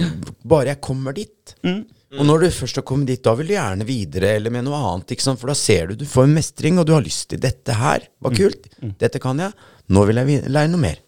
Bare 0.49 0.73
jeg 0.73 0.81
kommer 0.85 1.17
dit. 1.17 1.55
Mm. 1.67 1.83
Og 2.19 2.27
når 2.27 2.41
du 2.43 2.47
først 2.51 2.81
har 2.81 2.83
kommet 2.83 3.07
dit, 3.13 3.21
da 3.23 3.35
vil 3.39 3.47
du 3.47 3.55
gjerne 3.55 3.87
videre 3.87 4.33
eller 4.39 4.51
med 4.51 4.65
noe 4.67 4.79
annet. 4.83 5.13
Ikke 5.15 5.23
sant? 5.23 5.39
For 5.39 5.53
da 5.53 5.55
ser 5.55 5.93
du 5.93 6.01
du 6.01 6.07
får 6.11 6.27
en 6.27 6.35
mestring, 6.35 6.81
og 6.83 6.89
du 6.89 6.95
har 6.97 7.05
lyst 7.05 7.29
til 7.31 7.39
dette 7.43 7.77
her. 7.79 8.09
Var 8.25 8.35
kult. 8.35 8.67
Dette 8.99 9.21
kan 9.23 9.39
jeg. 9.39 9.55
Nå 9.95 10.03
vil 10.09 10.19
jeg 10.19 10.51
lære 10.51 10.73
noe 10.73 10.83
mer. 10.83 10.99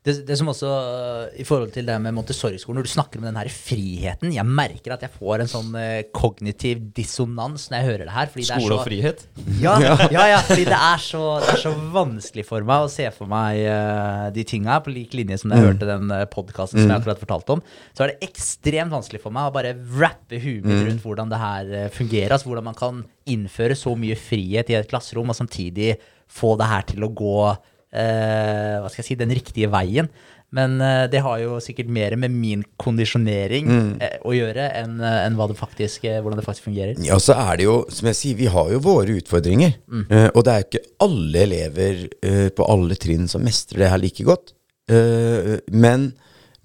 Det, 0.00 0.14
det 0.24 0.36
som 0.40 0.48
også, 0.48 0.64
øh, 0.64 1.40
I 1.42 1.44
forhold 1.44 1.74
til 1.74 1.84
det 1.84 1.94
med 2.00 2.14
Montessori-skolen, 2.16 2.78
når 2.78 2.86
du 2.86 2.88
snakker 2.88 3.20
om 3.20 3.26
den 3.26 3.36
her 3.36 3.50
friheten 3.52 4.32
Jeg 4.32 4.46
merker 4.48 4.94
at 4.94 5.02
jeg 5.04 5.12
får 5.12 5.42
en 5.44 5.50
sånn 5.50 5.74
øh, 5.76 5.98
kognitiv 6.16 6.80
dissonans 6.96 7.66
når 7.68 7.76
jeg 7.76 7.88
hører 7.90 8.04
det 8.08 8.14
her. 8.14 8.30
Fordi 8.32 8.46
det 8.46 8.54
er 8.54 8.64
Skole 8.64 8.78
og 8.78 8.86
frihet. 8.88 9.26
Ja, 9.60 9.74
ja, 10.08 10.22
ja, 10.30 10.38
fordi 10.46 10.64
det 10.64 10.76
er, 10.76 11.02
så, 11.04 11.24
det 11.44 11.52
er 11.52 11.60
så 11.66 11.74
vanskelig 11.92 12.46
for 12.48 12.64
meg 12.64 12.86
å 12.86 12.88
se 12.88 13.04
for 13.12 13.28
meg 13.28 13.58
uh, 13.68 14.30
de 14.32 14.44
tinga 14.48 14.78
på 14.80 14.92
lik 14.94 15.12
linje 15.18 15.36
som 15.42 15.52
jeg 15.52 15.60
jeg 15.60 15.68
hørte 15.68 15.88
den 15.88 16.14
podkasten 16.32 16.78
mm. 16.78 16.82
som 16.82 16.92
jeg 16.94 17.02
akkurat 17.02 17.20
fortalte 17.20 17.56
om. 17.58 17.62
Så 17.92 18.04
er 18.04 18.12
det 18.12 18.30
ekstremt 18.30 18.94
vanskelig 18.94 19.20
for 19.20 19.34
meg 19.36 19.50
å 19.50 19.54
bare 19.54 19.74
wrappe 19.76 20.40
huet 20.40 20.64
mitt 20.64 20.86
rundt 20.86 21.04
hvordan 21.04 21.32
det 21.32 21.42
her 21.42 21.74
fungerer. 21.92 22.32
Altså 22.32 22.48
hvordan 22.48 22.70
man 22.70 22.78
kan 22.78 23.02
innføre 23.30 23.76
så 23.76 23.92
mye 23.98 24.16
frihet 24.18 24.72
i 24.72 24.78
et 24.78 24.88
klasserom, 24.90 25.28
og 25.28 25.36
samtidig 25.36 25.98
få 26.30 26.54
det 26.58 26.70
her 26.70 26.86
til 26.88 27.04
å 27.04 27.12
gå 27.16 27.36
eh, 27.50 27.60
hva 27.90 28.90
skal 28.90 29.02
jeg 29.02 29.08
si, 29.08 29.18
den 29.18 29.32
riktige 29.34 29.70
veien. 29.72 30.10
Men 30.56 30.80
eh, 30.82 31.04
det 31.10 31.22
har 31.22 31.38
jo 31.42 31.58
sikkert 31.62 31.90
mer 31.94 32.16
med 32.18 32.34
min 32.34 32.64
kondisjonering 32.80 33.68
eh, 34.02 34.16
å 34.26 34.34
gjøre 34.34 34.66
enn 34.80 34.96
eh, 34.98 35.18
enn 35.26 35.38
det 35.38 35.56
faktisk, 35.58 36.06
eh, 36.10 36.18
hvordan 36.18 36.40
det 36.40 36.46
faktisk 36.46 36.66
fungerer. 36.66 36.98
Ja, 37.06 37.20
så 37.22 37.36
er 37.38 37.60
det 37.60 37.68
jo, 37.68 37.76
som 37.94 38.10
jeg 38.10 38.18
sier, 38.18 38.38
vi 38.40 38.48
har 38.50 38.72
jo 38.74 38.82
våre 38.82 39.14
utfordringer. 39.20 39.76
Eh, 40.10 40.28
og 40.34 40.42
det 40.46 40.54
er 40.54 40.66
ikke 40.66 40.82
alle 41.06 41.44
elever 41.46 42.02
eh, 42.26 42.48
på 42.50 42.66
alle 42.66 42.98
trinn 42.98 43.30
som 43.30 43.46
mestrer 43.46 43.84
det 43.84 43.92
her 43.92 44.02
like 44.02 44.26
godt. 44.26 44.54
Eh, 44.90 45.60
men 45.70 46.10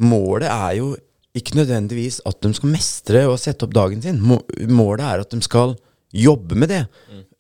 målet 0.02 0.50
er 0.50 0.80
jo 0.80 0.96
ikke 1.38 1.60
nødvendigvis 1.60 2.22
at 2.26 2.40
de 2.42 2.54
skal 2.56 2.72
mestre 2.72 3.26
og 3.30 3.38
sette 3.44 3.68
opp 3.68 3.76
dagen 3.76 4.02
sin. 4.02 4.18
Målet 4.24 5.06
er 5.06 5.26
at 5.28 5.36
de 5.36 5.42
skal 5.46 5.76
jobbe 6.16 6.58
med 6.58 6.72
det. 6.74 6.86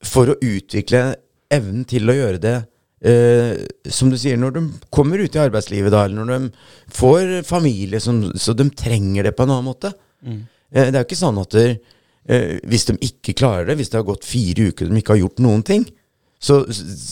For 0.05 0.29
å 0.29 0.37
utvikle 0.43 1.15
evnen 1.53 1.87
til 1.89 2.11
å 2.11 2.17
gjøre 2.19 2.41
det 2.43 2.57
eh, 3.05 3.65
som 3.91 4.09
du 4.11 4.17
sier, 4.19 4.39
når 4.41 4.55
de 4.57 4.63
kommer 4.93 5.21
ut 5.21 5.35
i 5.37 5.41
arbeidslivet, 5.43 5.93
da, 5.93 6.05
eller 6.07 6.23
når 6.23 6.31
de 6.33 6.95
får 6.97 7.35
familie, 7.47 8.01
som, 8.03 8.23
så 8.35 8.55
de 8.57 8.67
trenger 8.73 9.27
det 9.29 9.35
på 9.37 9.45
en 9.45 9.53
annen 9.55 9.69
måte. 9.69 9.93
Eh, 10.25 10.89
det 10.89 10.95
er 10.95 11.03
jo 11.03 11.07
ikke 11.07 11.21
sånn 11.21 11.41
at 11.41 11.55
det, 11.55 11.67
eh, 12.27 12.55
hvis 12.65 12.87
de 12.89 12.97
ikke 13.09 13.37
klarer 13.41 13.69
det, 13.69 13.77
hvis 13.79 13.93
det 13.93 14.01
har 14.01 14.07
gått 14.07 14.27
fire 14.27 14.71
uker 14.71 14.89
og 14.89 14.95
de 14.95 15.03
ikke 15.03 15.15
har 15.15 15.23
gjort 15.23 15.45
noen 15.45 15.63
ting, 15.67 15.85
så 16.45 16.59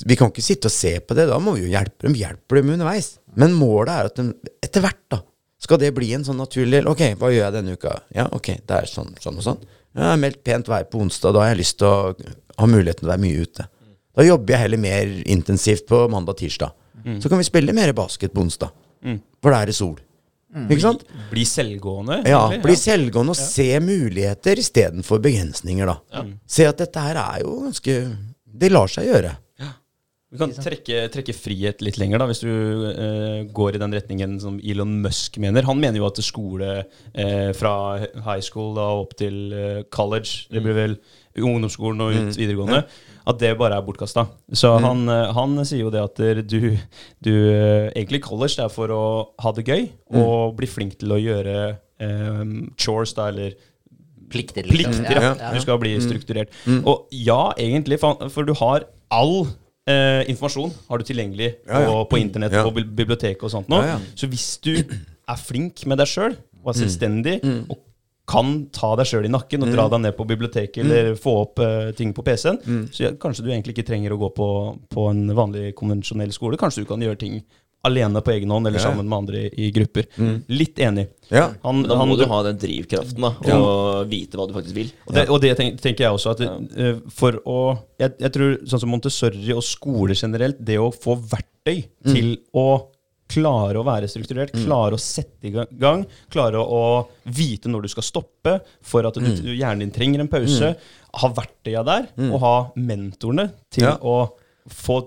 vi 0.05 0.17
kan 0.19 0.29
ikke 0.29 0.43
sitte 0.45 0.69
og 0.69 0.75
se 0.75 0.97
på 1.01 1.15
det. 1.17 1.25
Da 1.29 1.39
må 1.41 1.55
vi 1.55 1.63
jo 1.63 1.71
hjelpe 1.71 2.05
dem, 2.05 2.17
hjelper 2.19 2.59
dem 2.59 2.73
underveis. 2.75 3.15
Men 3.39 3.55
målet 3.57 3.93
er 3.93 4.09
at 4.09 4.19
de 4.19 4.51
etter 4.61 4.83
hvert 4.83 4.99
da, 5.09 5.23
skal 5.63 5.79
det 5.79 5.93
bli 5.95 6.11
en 6.13 6.25
sånn 6.27 6.41
naturlig 6.41 6.81
del. 6.81 6.89
Ok, 6.91 7.05
hva 7.17 7.31
gjør 7.31 7.45
jeg 7.47 7.55
denne 7.55 7.77
uka? 7.77 7.95
Ja, 8.13 8.27
ok, 8.35 8.49
det 8.67 8.81
er 8.81 8.89
sånn, 8.91 9.13
sånn 9.23 9.39
og 9.39 9.45
sånn. 9.45 9.63
Jeg 9.95 10.05
har 10.09 10.19
meldt 10.19 10.43
pent 10.45 10.69
vær 10.69 10.85
på 10.89 10.99
onsdag, 11.05 11.33
da 11.33 11.45
har 11.45 11.53
jeg 11.53 11.61
lyst 11.61 11.79
til 11.79 11.87
å 11.87 12.13
ha 12.59 12.67
muligheten 12.69 13.05
til 13.05 13.09
å 13.09 13.13
være 13.13 13.23
mye 13.23 13.47
ute. 13.47 13.65
Da 14.13 14.25
jobber 14.25 14.55
jeg 14.55 14.65
heller 14.67 14.81
mer 14.81 15.11
intensivt 15.25 15.87
på 15.89 16.05
mandag-tirsdag. 16.13 16.73
Så 17.19 17.29
kan 17.29 17.41
vi 17.41 17.47
spille 17.47 17.75
mer 17.75 17.91
basket 17.97 18.33
på 18.33 18.43
onsdag. 18.45 18.73
For 19.41 19.51
da 19.51 19.61
er 19.63 19.71
det 19.71 19.77
sol. 19.77 19.97
Ikke 20.53 20.83
sant? 20.83 21.01
Bli 21.31 21.43
selvgående? 21.49 22.19
Ja, 22.29 22.43
eller? 22.45 22.61
bli 22.61 22.75
selvgående 22.77 23.33
og 23.33 23.39
se 23.39 23.71
muligheter 23.81 24.59
istedenfor 24.61 25.21
begrensninger, 25.23 25.89
da. 25.89 26.25
Se 26.45 26.67
at 26.69 26.77
dette 26.83 27.07
her 27.07 27.17
er 27.17 27.41
jo 27.41 27.63
ganske 27.65 27.95
Det 28.53 28.69
lar 28.69 28.91
seg 28.91 29.09
gjøre. 29.09 29.31
Du 30.33 30.39
kan 30.41 30.49
trekke, 30.49 31.03
trekke 31.13 31.33
frihet 31.37 31.83
litt 31.85 31.99
lenger, 32.01 32.17
da, 32.17 32.25
hvis 32.25 32.39
du 32.41 32.49
eh, 32.49 33.43
går 33.53 33.75
i 33.75 33.81
den 33.83 33.93
retningen 33.93 34.39
som 34.41 34.55
Elon 34.65 34.95
Musk 35.03 35.37
mener. 35.41 35.67
Han 35.69 35.77
mener 35.77 35.99
jo 36.01 36.07
at 36.07 36.17
skole 36.25 36.69
eh, 36.81 37.51
fra 37.53 37.73
high 38.01 38.41
school 38.41 38.71
da, 38.73 38.87
opp 39.03 39.13
til 39.19 39.53
eh, 39.53 39.83
college, 39.93 40.47
det 40.49 40.63
blir 40.65 40.77
vel 40.79 40.95
ungdomsskolen 41.41 42.01
og 42.05 42.13
ut 42.13 42.37
videregående, 42.37 42.83
at 43.25 43.39
det 43.39 43.53
bare 43.57 43.77
er 43.79 43.85
bortkasta. 43.85 44.25
Så 44.53 44.73
han, 44.83 45.07
eh, 45.09 45.31
han 45.33 45.55
sier 45.65 45.85
jo 45.85 45.91
det 45.93 46.01
at 46.03 46.19
du, 46.49 46.75
du 47.23 47.31
eh, 47.49 47.87
Egentlig 47.95 48.21
college 48.25 48.57
det 48.59 48.65
er 48.67 48.73
for 48.73 48.91
å 48.93 49.03
ha 49.41 49.51
det 49.55 49.65
gøy 49.65 49.87
og 50.19 50.55
bli 50.59 50.67
flink 50.69 50.97
til 51.01 51.13
å 51.15 51.19
gjøre 51.21 51.55
um, 52.03 52.73
chores, 52.77 53.13
da, 53.17 53.29
eller 53.31 53.55
Plikter, 54.33 54.65
liksom. 54.65 55.03
Plikter, 55.05 55.19
ja. 55.21 55.33
Ja, 55.37 55.49
Du 55.53 55.61
skal 55.61 55.77
bli 55.77 55.91
strukturert. 56.01 56.49
Og 56.89 57.07
ja, 57.13 57.51
egentlig, 57.61 57.99
for, 58.01 58.17
for 58.33 58.47
du 58.47 58.53
har 58.57 58.87
all 59.13 59.43
eh, 59.85 60.23
informasjon 60.31 60.71
har 60.89 60.97
du 60.97 61.05
tilgjengelig 61.05 61.51
Ja, 61.67 61.83
ja. 61.83 61.89
På, 61.91 61.99
på 62.09 62.17
internett, 62.21 62.55
Ja. 62.55 62.63
og 62.65 62.73
biblioteket 62.81 63.43
og 63.45 63.51
sånt 63.53 63.69
nå. 63.69 63.83
Ja, 63.85 63.95
ja. 63.95 64.13
Så 64.17 64.29
hvis 64.31 64.47
du 64.63 64.73
er 64.79 65.37
flink 65.39 65.85
med 65.85 66.01
deg 66.01 66.09
sjøl, 66.09 66.33
og 66.63 66.71
er 66.73 66.79
selvstendig, 66.81 67.35
og 67.69 67.77
kan 68.29 68.53
ta 68.71 68.93
deg 68.95 69.05
sjøl 69.09 69.25
i 69.27 69.31
nakken 69.33 69.65
og 69.65 69.73
dra 69.73 69.89
deg 69.91 69.99
ned 70.05 70.15
på 70.15 70.23
biblioteket 70.29 70.79
eller 70.85 71.15
få 71.19 71.33
opp 71.41 71.59
uh, 71.59 71.89
ting 71.97 72.13
på 72.15 72.23
PC-en, 72.23 72.61
så 72.93 73.03
ja, 73.09 73.11
kanskje 73.19 73.43
du 73.43 73.49
egentlig 73.51 73.75
ikke 73.75 73.87
trenger 73.89 74.13
å 74.15 74.19
gå 74.21 74.29
på, 74.37 74.47
på 74.93 75.09
en 75.11 75.25
vanlig 75.35 75.73
konvensjonell 75.75 76.31
skole. 76.31 76.55
Kanskje 76.61 76.85
du 76.85 76.89
kan 76.93 77.03
gjøre 77.03 77.19
ting 77.19 77.41
alene 77.83 78.21
på 78.23 78.31
egen 78.31 78.47
hånd 78.53 78.63
eller 78.69 78.79
Ja. 78.79 78.85
sammen 78.85 79.09
med 79.11 79.17
andre 79.17 79.41
i, 79.49 79.65
i 79.65 79.71
grupper. 79.75 80.05
Litt 80.47 80.79
enig. 80.79 81.09
Ja. 81.27 81.49
Han, 81.65 81.81
da 81.83 81.89
da 81.89 81.97
han- 81.99 82.07
må 82.07 82.15
du 82.15 82.23
ha 82.31 82.37
den 82.47 82.55
drivkraften, 82.61 83.19
da, 83.19 83.33
og 83.59 84.07
vite 84.07 84.39
hva 84.39 84.47
du 84.47 84.53
faktisk 84.55 84.77
vil. 84.77 84.93
Og 85.09 85.13
det, 85.17 85.25
og 85.27 85.41
det 85.43 85.51
tenk, 85.59 85.81
tenker 85.83 86.05
jeg 86.05 86.15
også 86.15 86.31
at 86.31 86.45
eh, 86.79 87.01
for 87.11 87.41
å 87.43 87.57
jeg, 87.99 88.15
jeg 88.23 88.31
tror 88.37 88.55
sånn 88.63 88.79
som 88.85 88.89
Montessori 88.95 89.51
og 89.51 89.67
skole 89.67 90.15
generelt, 90.15 90.63
det 90.63 90.79
å 90.79 90.93
få 90.95 91.17
verktøy 91.19 91.83
til 92.07 92.37
å 92.55 92.69
klare 93.33 93.79
å 93.79 93.85
være 93.87 94.09
strukturert, 94.11 94.53
klare 94.63 94.97
å 94.97 95.01
sette 95.01 95.49
i 95.49 95.53
gang, 95.53 96.05
klare 96.33 96.61
å, 96.61 96.83
vite 97.33 97.71
når 97.71 97.87
du 97.87 97.93
skal 97.93 98.05
stoppe, 98.05 98.59
for 98.85 99.09
at 99.09 99.17
du, 99.17 99.25
mm. 99.25 99.51
hjernen 99.55 99.85
din 99.85 99.95
trenger 99.95 100.23
en 100.23 100.31
pause, 100.31 100.73
ha 101.13 101.33
verktøya 101.41 101.83
der, 101.87 102.07
og 102.29 102.39
ha 102.43 102.55
mentorene 102.79 103.49
til 103.73 103.89
Ja. 103.89 103.97
å 104.01 104.33
få 104.69 105.01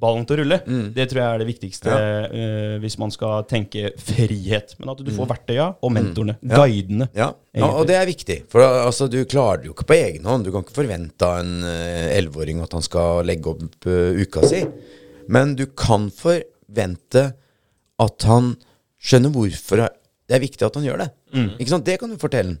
ballen 0.00 0.26
til 0.26 0.36
å 0.36 0.40
rulle. 0.42 0.58
Det 0.94 1.06
tror 1.08 1.20
jeg 1.20 1.26
er 1.28 1.40
det 1.40 1.48
viktigste 1.48 1.92
Ja. 1.92 2.26
uh, 2.28 2.74
hvis 2.82 2.98
man 2.98 3.12
skal 3.12 3.44
tenke 3.48 3.92
frihet. 4.00 4.74
Men 4.78 4.92
at 4.92 5.02
du 5.04 5.10
får 5.12 5.28
verktøya 5.30 5.68
og 5.80 5.92
mentorene, 5.92 6.36
guidene. 6.40 7.08
Ja, 7.16 7.30
ja, 7.56 7.70
og 7.70 7.86
det 7.88 7.96
er 7.96 8.08
viktig. 8.08 8.42
For 8.52 8.64
altså, 8.64 9.08
du 9.08 9.22
klarer 9.24 9.62
det 9.62 9.70
jo 9.70 9.76
ikke 9.76 9.88
på 9.88 9.98
egen 9.98 10.28
hånd. 10.28 10.44
Du 10.44 10.52
kan 10.52 10.64
ikke 10.64 10.80
forvente 10.80 11.28
av 11.28 11.40
en 11.40 11.64
elleveåring 11.64 12.60
uh, 12.60 12.66
at 12.68 12.76
han 12.76 12.84
skal 12.84 13.24
legge 13.28 13.52
opp 13.52 13.88
uh, 13.88 14.16
uka 14.16 14.44
si. 14.48 14.62
Men 15.32 15.56
du 15.58 15.66
kan 15.76 16.10
forvente 16.12 17.32
at 18.02 18.26
han 18.28 18.52
skjønner 19.02 19.32
hvorfor 19.34 19.82
det 20.26 20.34
er 20.36 20.42
viktig 20.42 20.66
at 20.66 20.74
han 20.78 20.84
gjør 20.86 21.02
det. 21.04 21.10
Ikke 21.60 21.70
sant? 21.70 21.86
Det 21.86 21.98
kan 22.00 22.10
du 22.10 22.16
fortelle. 22.18 22.56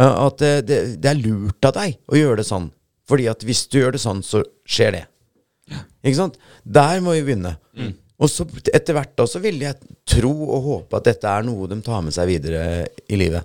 Eh, 0.00 0.14
At 0.26 0.38
det, 0.42 0.52
det, 0.66 0.78
det 1.02 1.10
er 1.12 1.20
lurt 1.22 1.64
av 1.68 1.76
deg 1.76 1.98
å 2.10 2.18
gjøre 2.18 2.40
det 2.42 2.46
sånn. 2.48 2.70
Fordi 3.06 3.28
at 3.30 3.44
hvis 3.46 3.66
du 3.70 3.78
gjør 3.78 3.92
det 3.94 4.00
sånn, 4.02 4.22
så 4.26 4.40
skjer 4.66 4.96
det. 4.96 5.02
Ikke 6.04 6.16
sant? 6.18 6.38
Der 6.64 6.98
må 7.04 7.14
vi 7.14 7.22
begynne. 7.28 7.54
Og 8.18 8.30
så 8.30 8.44
etter 8.72 8.94
hvert 8.96 9.14
da 9.18 9.26
så 9.28 9.40
vil 9.42 9.60
jeg 9.62 9.74
tro 10.08 10.30
og 10.32 10.66
håpe 10.68 10.96
at 10.98 11.06
dette 11.08 11.28
er 11.28 11.44
noe 11.46 11.66
de 11.70 11.78
tar 11.84 12.02
med 12.06 12.14
seg 12.14 12.28
videre 12.30 12.86
i 13.10 13.18
livet. 13.20 13.44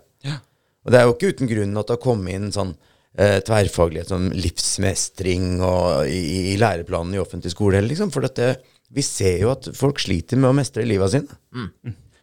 Og 0.85 0.91
det 0.93 0.99
er 0.99 1.07
jo 1.07 1.13
ikke 1.15 1.31
uten 1.33 1.49
grunn 1.49 1.77
at 1.77 1.87
det 1.89 1.95
har 1.97 2.03
kommet 2.03 2.35
inn 2.37 2.51
sånn 2.55 2.73
eh, 3.19 3.39
tverrfaglighet 3.45 4.09
som 4.13 4.29
livsmestring 4.33 5.59
og 5.65 6.07
i, 6.09 6.53
i 6.53 6.57
læreplanen 6.61 7.13
i 7.17 7.21
offentlig 7.21 7.51
skole. 7.53 7.81
Liksom, 7.85 8.11
for 8.13 8.25
dette, 8.25 8.53
vi 8.91 9.01
ser 9.05 9.39
jo 9.43 9.51
at 9.53 9.69
folk 9.77 9.99
sliter 10.01 10.37
med 10.39 10.49
å 10.49 10.55
mestre 10.57 10.85
livet 10.87 11.11
sine. 11.13 11.39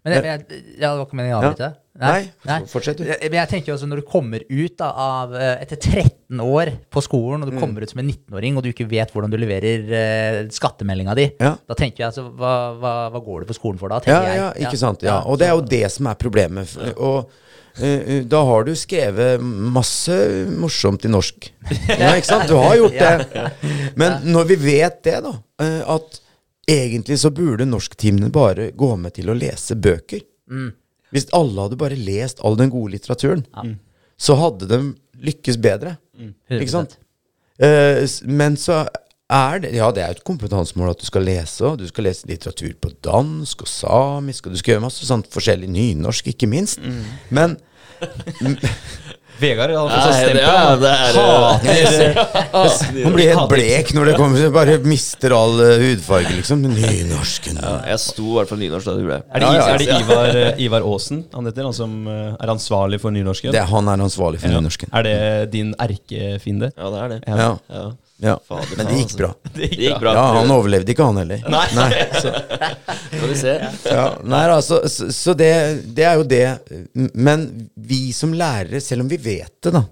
Men 0.06 0.14
jeg, 0.14 0.22
jeg, 0.22 0.62
ja, 0.78 0.92
det 0.92 0.98
var 1.00 1.06
ikke 1.08 1.16
meningen 1.18 1.36
å 1.36 1.42
Ja. 1.42 1.48
avbryte. 1.50 1.68
Nei, 1.96 2.58
fortsett 2.68 2.98
du. 3.00 3.04
Jeg- 3.08 3.18
Men 3.30 3.38
jeg 3.40 3.48
tenker 3.48 3.72
også 3.74 3.86
når 3.88 3.96
du 4.02 4.06
kommer 4.06 4.42
ut 4.48 4.74
da, 4.76 4.90
av 4.92 5.32
eh, 5.34 5.62
Etter 5.64 5.76
13 5.80 6.38
år 6.44 6.70
på 6.92 7.02
skolen, 7.02 7.40
Mm. 7.40 7.42
og 7.42 7.50
du 7.50 7.58
kommer 7.58 7.82
ut 7.82 7.90
som 7.90 7.98
en 8.00 8.06
19-åring, 8.10 8.56
og 8.56 8.62
du 8.62 8.68
ikke 8.72 8.86
vet 8.88 9.10
hvordan 9.10 9.30
du 9.32 9.36
leverer 9.38 9.82
uh, 10.44 10.48
skattemeldinga 10.52 11.14
di, 11.16 11.30
Ja. 11.40 11.56
da 11.66 11.74
tenker 11.74 12.04
jeg 12.04 12.06
altså 12.12 12.26
hva, 12.36 12.52
hva, 12.78 12.92
hva 13.10 13.24
går 13.24 13.40
du 13.40 13.46
på 13.46 13.56
skolen 13.58 13.78
for 13.80 13.88
da? 13.88 13.98
Ja, 14.06 14.20
ja, 14.34 14.52
ikke 14.52 14.76
sant. 14.78 15.02
Ja. 15.02 15.22
Og 15.26 15.38
det 15.40 15.48
er 15.48 15.54
jo 15.56 15.62
det 15.62 15.90
som 15.90 16.06
er 16.06 16.14
problemet. 16.14 16.76
Og 16.98 17.30
eh, 17.80 18.22
da 18.28 18.44
har 18.44 18.62
du 18.64 18.72
skrevet 18.76 19.40
masse 19.40 20.12
morsomt 20.54 21.04
i 21.04 21.08
norsk. 21.08 21.50
Ja, 21.98 22.12
ikke 22.14 22.28
sant? 22.30 22.46
Du 22.48 22.54
har 22.60 22.76
gjort 22.76 22.92
det. 22.94 23.50
Men 23.96 24.20
når 24.22 24.46
vi 24.52 24.56
vet 24.56 25.02
det, 25.02 25.18
da, 25.24 25.32
eh, 25.64 25.82
at 25.96 26.20
egentlig 26.70 27.18
så 27.22 27.30
burde 27.30 27.66
norsktimene 27.68 28.30
bare 28.34 28.70
gå 28.74 28.92
med 29.00 29.16
til 29.18 29.30
å 29.30 29.38
lese 29.38 29.76
bøker. 29.78 30.24
Hvis 31.14 31.28
alle 31.36 31.66
hadde 31.66 31.78
bare 31.80 31.98
lest 31.98 32.42
all 32.44 32.58
den 32.58 32.70
gode 32.72 32.96
litteraturen, 32.96 33.46
så 34.18 34.36
hadde 34.40 34.68
de 34.70 34.80
lykkes 35.22 35.58
bedre. 35.62 35.96
Ikke 36.50 36.72
sant? 36.72 36.98
Uh, 37.56 38.04
men 38.28 38.58
så 38.60 38.82
er 39.32 39.62
det 39.62 39.70
Ja, 39.72 39.88
det 39.90 40.02
er 40.02 40.10
jo 40.10 40.18
et 40.18 40.26
kompetansemål 40.28 40.92
at 40.92 41.00
du 41.00 41.06
skal 41.08 41.24
lese, 41.26 41.64
og 41.66 41.78
du 41.80 41.86
skal 41.88 42.06
lese 42.06 42.28
litteratur 42.28 42.74
på 42.78 42.92
dansk 43.02 43.64
og 43.64 43.70
samisk, 43.70 44.46
og 44.46 44.54
du 44.54 44.60
skal 44.60 44.74
gjøre 44.74 44.84
masse 44.84 45.08
sånt 45.08 45.30
forskjellig 45.32 45.70
nynorsk, 45.72 46.28
ikke 46.34 46.50
minst. 46.50 46.82
Men 47.30 47.56
Vegard 49.40 49.72
han 49.76 49.88
får 49.90 50.02
sånn 50.06 50.14
stempel. 50.16 50.40
ja, 50.40 50.52
han. 50.64 50.80
det 50.80 50.92
er- 50.96 51.16
Hater 52.16 53.02
han 53.04 53.12
blir 53.16 53.28
helt 53.34 53.50
blek 53.50 53.92
når 53.96 54.10
det 54.10 54.14
kommer 54.16 54.50
Bare 54.54 54.78
mister 54.88 55.34
all 55.36 55.60
eh, 55.60 55.74
hudfarge, 55.82 56.32
liksom. 56.38 56.62
Nynorsken. 56.64 57.58
Ja, 57.60 57.74
jeg 57.92 58.00
sto 58.00 58.24
i 58.30 58.34
hvert 58.38 58.48
fall 58.52 58.62
nynorsk 58.62 58.88
da 58.88 58.94
du 58.96 59.02
gjorde. 59.04 59.20
Er 59.28 59.44
det, 59.44 59.50
er 59.66 59.78
det 59.82 60.00
Ivar, 60.00 60.30
eh, 60.40 60.64
Ivar 60.66 60.86
Aasen 60.88 61.24
han 61.34 61.50
heter, 61.50 61.68
han 61.68 61.76
som 61.76 61.94
eh, 62.08 62.32
er 62.40 62.54
ansvarlig 62.54 63.00
for 63.02 63.14
nynorsken? 63.14 63.52
Det, 63.52 63.64
han 63.68 63.92
er 63.92 64.06
ansvarlig 64.08 64.40
for 64.42 64.48
nynorsken. 64.54 64.88
Er 64.96 65.06
det 65.06 65.16
din 65.52 65.74
erkefiende? 65.78 66.72
Ja, 66.76 66.90
det 66.94 67.04
er 67.04 67.08
det. 67.14 67.20
Ja. 67.28 67.86
Ja. 68.22 68.40
Fader, 68.48 68.76
Men 68.76 68.86
det 68.88 68.94
gikk 68.96 69.10
altså. 69.10 69.18
bra. 69.18 69.30
Det 69.52 69.68
Det 69.76 69.82
gikk 69.82 69.98
bra. 70.00 70.12
Ja, 70.16 70.24
han 70.38 70.52
overlevde 70.54 70.92
ikke, 70.94 71.08
han 71.08 71.20
heller. 71.20 71.42
Nei. 71.52 71.66
Vi 73.26 73.36
se. 73.36 73.54
Ja, 73.90 74.06
nei, 74.24 74.42
altså, 74.52 74.80
så, 74.88 75.10
så 75.12 75.34
det, 75.36 75.50
det 75.96 76.06
er 76.08 76.20
jo 76.20 76.26
det. 76.28 76.44
Men 77.14 77.46
vi 77.76 78.00
som 78.16 78.32
lærere, 78.36 78.80
selv 78.84 79.04
om 79.04 79.10
vi 79.10 79.18
vet 79.20 79.52
det, 79.64 79.72
da, 79.74 79.82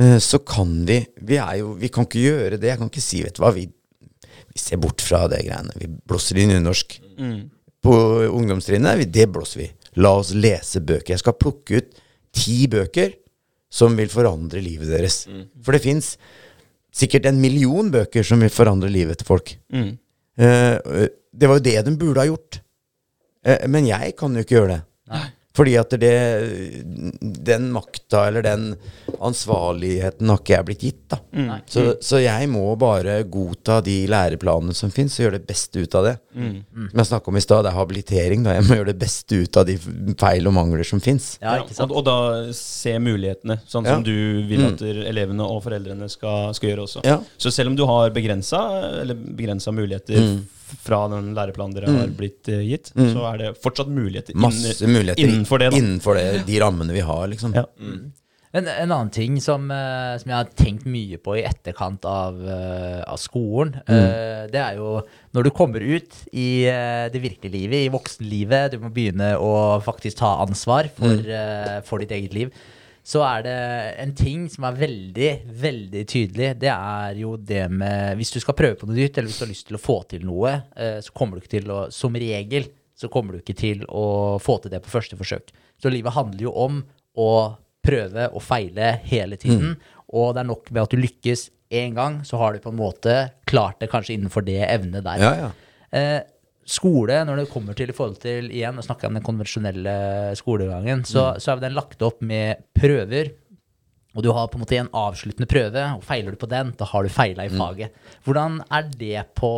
eh, 0.00 0.16
så 0.22 0.40
kan 0.46 0.70
vi 0.86 1.00
Vi, 1.20 1.38
er 1.40 1.58
jo, 1.60 1.74
vi 1.80 1.90
kan 1.92 2.08
ikke 2.08 2.22
gjøre 2.22 2.58
det. 2.60 2.70
Jeg 2.72 2.80
kan 2.80 2.92
ikke 2.92 3.04
si, 3.04 3.22
vet 3.26 3.36
du 3.36 3.42
hva, 3.44 3.52
vi, 3.56 3.66
vi 3.68 4.62
ser 4.62 4.80
bort 4.82 5.04
fra 5.04 5.24
det 5.32 5.42
greiene. 5.46 5.74
Vi 5.80 5.90
blåser 6.08 6.40
i 6.40 6.46
nynorsk. 6.50 7.00
På 7.84 7.96
ungdomstrinnet, 8.30 9.04
det 9.12 9.28
blåser 9.32 9.64
vi. 9.66 9.68
La 10.00 10.14
oss 10.18 10.32
lese 10.34 10.80
bøker. 10.80 11.12
Jeg 11.14 11.22
skal 11.22 11.36
plukke 11.36 11.82
ut 11.82 12.00
ti 12.34 12.64
bøker 12.70 13.12
som 13.74 13.94
vil 13.98 14.08
forandre 14.10 14.62
livet 14.62 14.88
deres. 14.90 15.24
For 15.62 15.74
det 15.76 15.82
fins 15.84 16.14
sikkert 16.94 17.28
en 17.28 17.40
million 17.42 17.90
bøker 17.92 18.26
som 18.26 18.42
vil 18.44 18.52
forandre 18.54 18.90
livet 18.92 19.20
til 19.20 19.28
folk. 19.28 19.54
Mm. 19.74 19.94
Eh, 20.38 21.06
det 21.34 21.50
var 21.50 21.58
jo 21.58 21.66
det 21.66 21.78
de 21.86 21.96
burde 21.98 22.22
ha 22.22 22.28
gjort. 22.28 22.60
Eh, 23.44 23.66
men 23.70 23.88
jeg 23.90 24.14
kan 24.18 24.34
jo 24.34 24.44
ikke 24.44 24.58
gjøre 24.58 24.76
det. 24.76 24.82
Fordi 25.54 25.76
at 25.78 25.92
det, 26.02 26.14
den 27.46 27.68
makta 27.70 28.24
eller 28.26 28.42
den 28.42 28.64
ansvarligheten 29.22 30.30
har 30.32 30.40
ikke 30.40 30.54
jeg 30.56 30.66
blitt 30.68 30.82
gitt. 30.82 31.02
da. 31.12 31.18
Så, 31.70 31.84
så 32.02 32.18
jeg 32.22 32.48
må 32.50 32.64
bare 32.80 33.20
godta 33.30 33.76
de 33.86 33.94
læreplanene 34.10 34.74
som 34.74 34.90
fins, 34.94 35.14
og 35.20 35.26
gjøre 35.28 35.38
det 35.38 35.46
beste 35.48 35.84
ut 35.84 35.94
av 35.98 36.08
det. 36.08 36.14
Som 36.34 36.98
jeg 36.98 37.08
snakka 37.10 37.30
om 37.30 37.38
i 37.38 37.44
stad, 37.44 37.62
det 37.66 37.70
er 37.72 37.78
habilitering. 37.78 38.42
da. 38.46 38.56
Jeg 38.58 38.66
må 38.66 38.78
gjøre 38.80 38.90
det 38.92 38.98
beste 39.04 39.38
ut 39.44 39.60
av 39.62 39.68
de 39.70 39.76
feil 40.20 40.50
og 40.50 40.56
mangler 40.58 40.82
som 40.88 41.02
fins. 41.04 41.36
Ja. 41.42 41.60
Og, 41.62 41.94
og 42.00 42.02
da 42.08 42.16
se 42.58 42.96
mulighetene, 42.98 43.60
sånn 43.70 43.86
Ja. 43.86 43.94
som 43.94 44.02
du 44.06 44.14
vil 44.50 44.64
at 44.72 44.82
elevene 44.82 45.46
og 45.46 45.62
foreldrene 45.68 46.10
skal, 46.10 46.50
skal 46.58 46.72
gjøre 46.72 46.88
også. 46.88 47.04
Ja. 47.06 47.20
Så 47.38 47.54
selv 47.54 47.70
om 47.70 47.78
du 47.78 47.84
har 47.86 48.10
begrensa 48.10 49.70
muligheter 49.74 50.18
Mm. 50.24 50.42
Fra 50.64 51.04
den 51.12 51.32
læreplanen 51.36 51.76
dere 51.76 51.92
har 51.94 52.12
blitt 52.16 52.48
eh, 52.52 52.64
gitt, 52.66 52.90
så 52.96 53.28
er 53.30 53.40
det 53.42 53.54
fortsatt 53.62 53.90
muligheter 53.92 54.36
Masse 54.40 54.86
muligheter 54.88 55.22
innenfor 55.22 55.62
det. 55.62 55.70
da. 55.72 55.80
innenfor 55.80 56.18
det, 56.18 56.28
de 56.48 56.60
rammene 56.62 56.94
vi 56.96 57.02
har, 57.04 57.26
liksom. 57.32 57.56
Ja. 57.56 57.66
En, 58.54 58.68
en 58.70 58.92
annen 58.94 59.10
ting 59.10 59.40
som, 59.42 59.64
eh, 59.74 60.12
som 60.22 60.30
jeg 60.30 60.36
har 60.38 60.50
tenkt 60.54 60.84
mye 60.86 61.18
på 61.18 61.34
i 61.40 61.42
etterkant 61.42 62.04
av, 62.06 62.36
eh, 62.38 63.00
av 63.02 63.18
skolen, 63.18 63.74
eh, 63.82 64.44
det 64.52 64.60
er 64.62 64.78
jo 64.78 65.00
når 65.34 65.48
du 65.48 65.50
kommer 65.50 65.82
ut 65.82 66.20
i 66.30 66.62
det 67.10 67.18
virkelige 67.18 67.50
livet, 67.56 67.80
i 67.82 67.90
voksenlivet, 67.90 68.76
du 68.76 68.78
må 68.84 68.92
begynne 68.94 69.32
å 69.42 69.82
faktisk 69.82 70.20
ta 70.22 70.36
ansvar 70.44 70.86
for, 70.94 71.18
eh, 71.26 71.80
for 71.82 71.98
ditt 71.98 72.14
eget 72.14 72.38
liv, 72.38 72.54
så 73.04 73.20
er 73.26 73.42
det 73.44 73.56
en 74.00 74.14
ting 74.16 74.46
som 74.48 74.64
er 74.64 74.78
veldig, 74.78 75.32
veldig 75.60 76.04
tydelig. 76.08 76.54
Det 76.62 76.70
er 76.72 77.18
jo 77.20 77.34
det 77.36 77.66
med 77.68 78.16
Hvis 78.16 78.32
du 78.32 78.38
skal 78.40 78.56
prøve 78.56 78.78
på 78.80 78.88
noe 78.88 78.96
nytt, 78.96 79.18
eller 79.18 79.28
hvis 79.28 79.42
du 79.42 79.44
har 79.44 79.52
lyst 79.52 79.68
til 79.68 79.76
å 79.76 79.82
få 79.82 79.98
til 80.08 80.24
noe, 80.24 80.54
eh, 80.72 80.96
så 81.04 81.12
kommer 81.12 81.36
du 81.36 81.44
ikke 81.44 81.58
til 81.58 81.74
å 81.74 81.82
Som 81.92 82.16
regel 82.16 82.70
så 82.94 83.10
kommer 83.10 83.34
du 83.34 83.42
ikke 83.42 83.56
til 83.58 83.82
å 83.90 84.38
få 84.42 84.60
til 84.62 84.72
det 84.72 84.80
på 84.84 84.92
første 84.92 85.18
forsøk. 85.18 85.50
Så 85.82 85.90
livet 85.90 86.14
handler 86.14 86.46
jo 86.46 86.52
om 86.54 86.78
å 87.18 87.30
prøve 87.84 88.28
og 88.30 88.42
feile 88.44 88.94
hele 89.04 89.36
tiden. 89.40 89.74
Og 90.14 90.34
det 90.34 90.44
er 90.44 90.48
nok 90.48 90.70
med 90.70 90.84
at 90.84 90.94
du 90.94 91.00
lykkes 91.02 91.48
én 91.74 91.96
gang, 91.96 92.20
så 92.24 92.38
har 92.38 92.54
du 92.54 92.62
på 92.62 92.70
en 92.70 92.78
måte 92.78 93.16
klart 93.50 93.80
det 93.82 93.90
kanskje 93.90 94.14
innenfor 94.14 94.46
det 94.46 94.60
evnet 94.68 95.04
der. 95.06 95.24
Ja, 95.24 95.32
ja. 95.42 95.50
Eh, 95.94 96.20
skole, 96.66 97.20
når 97.26 97.42
det 97.42 97.50
kommer 97.52 97.76
til 97.76 97.92
i 97.92 97.96
forhold 97.96 98.20
til 98.22 98.50
igjen, 98.52 98.78
å 98.80 98.84
snakke 98.84 99.08
om 99.08 99.16
den 99.18 99.24
konvensjonelle 99.24 99.96
skolegangen, 100.38 101.04
så, 101.08 101.32
så 101.40 101.52
er 101.54 101.64
den 101.64 101.76
lagt 101.76 102.02
opp 102.04 102.22
med 102.24 102.64
prøver. 102.76 103.32
Og 104.14 104.22
du 104.22 104.30
har 104.30 104.46
på 104.46 104.58
en 104.58 104.62
måte 104.62 104.78
en 104.78 104.90
avsluttende 104.94 105.48
prøve, 105.50 105.84
og 105.96 106.04
feiler 106.06 106.34
du 106.34 106.40
på 106.40 106.50
den, 106.50 106.70
da 106.78 106.86
har 106.86 107.04
du 107.04 107.10
feila 107.10 107.48
i 107.48 107.52
faget. 107.52 107.94
Hvordan 108.26 108.60
er 108.70 108.90
det 108.94 109.24
på 109.34 109.52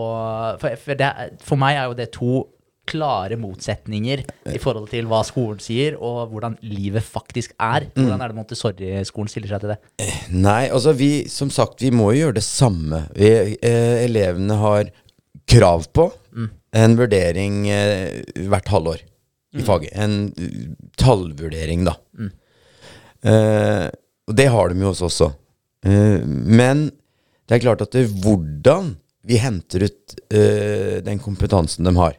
For, 0.62 0.78
for, 0.80 0.96
det, 0.96 1.10
for 1.44 1.60
meg 1.60 1.76
er 1.76 1.90
jo 1.90 1.98
det 1.98 2.12
to 2.16 2.44
klare 2.86 3.34
motsetninger 3.40 4.22
i 4.52 4.60
forhold 4.62 4.86
til 4.92 5.08
hva 5.10 5.20
skolen 5.26 5.58
sier, 5.62 5.96
og 5.98 6.30
hvordan 6.30 6.54
livet 6.62 7.04
faktisk 7.04 7.56
er. 7.58 7.88
Hvordan 7.96 8.22
er 8.22 8.32
det 8.32 8.38
Montessori-skolen 8.38 9.32
stiller 9.32 9.50
seg 9.50 9.64
til 9.64 9.72
det? 9.74 9.78
Nei, 10.32 10.68
altså 10.70 10.94
vi, 10.96 11.10
som 11.30 11.50
sagt, 11.52 11.82
vi 11.82 11.90
må 11.94 12.12
jo 12.12 12.26
gjøre 12.26 12.38
det 12.38 12.46
samme. 12.46 13.02
Vi, 13.16 13.32
eh, 13.58 14.04
elevene 14.06 14.60
har 14.62 14.92
krav 15.50 15.90
på 15.94 16.08
en 16.76 16.96
vurdering 16.98 17.62
eh, 17.72 18.22
hvert 18.50 18.68
halvår 18.72 19.02
i 19.56 19.64
faget. 19.64 19.94
En 19.96 20.16
uh, 20.36 20.66
tallvurdering, 21.00 21.86
da. 21.88 21.96
Eh, 23.26 23.86
og 24.26 24.36
det 24.36 24.46
har 24.52 24.70
de 24.70 24.82
jo 24.82 24.90
hos 24.92 25.00
oss 25.00 25.16
også. 25.22 25.30
Eh, 25.86 26.20
men 26.26 26.88
det 27.46 27.56
er 27.56 27.64
klart 27.64 27.84
at 27.86 27.94
det, 27.96 28.08
hvordan 28.22 28.94
vi 29.26 29.40
henter 29.42 29.86
ut 29.88 30.16
eh, 30.34 30.98
den 31.06 31.18
kompetansen 31.22 31.86
de 31.86 31.94
har 31.96 32.18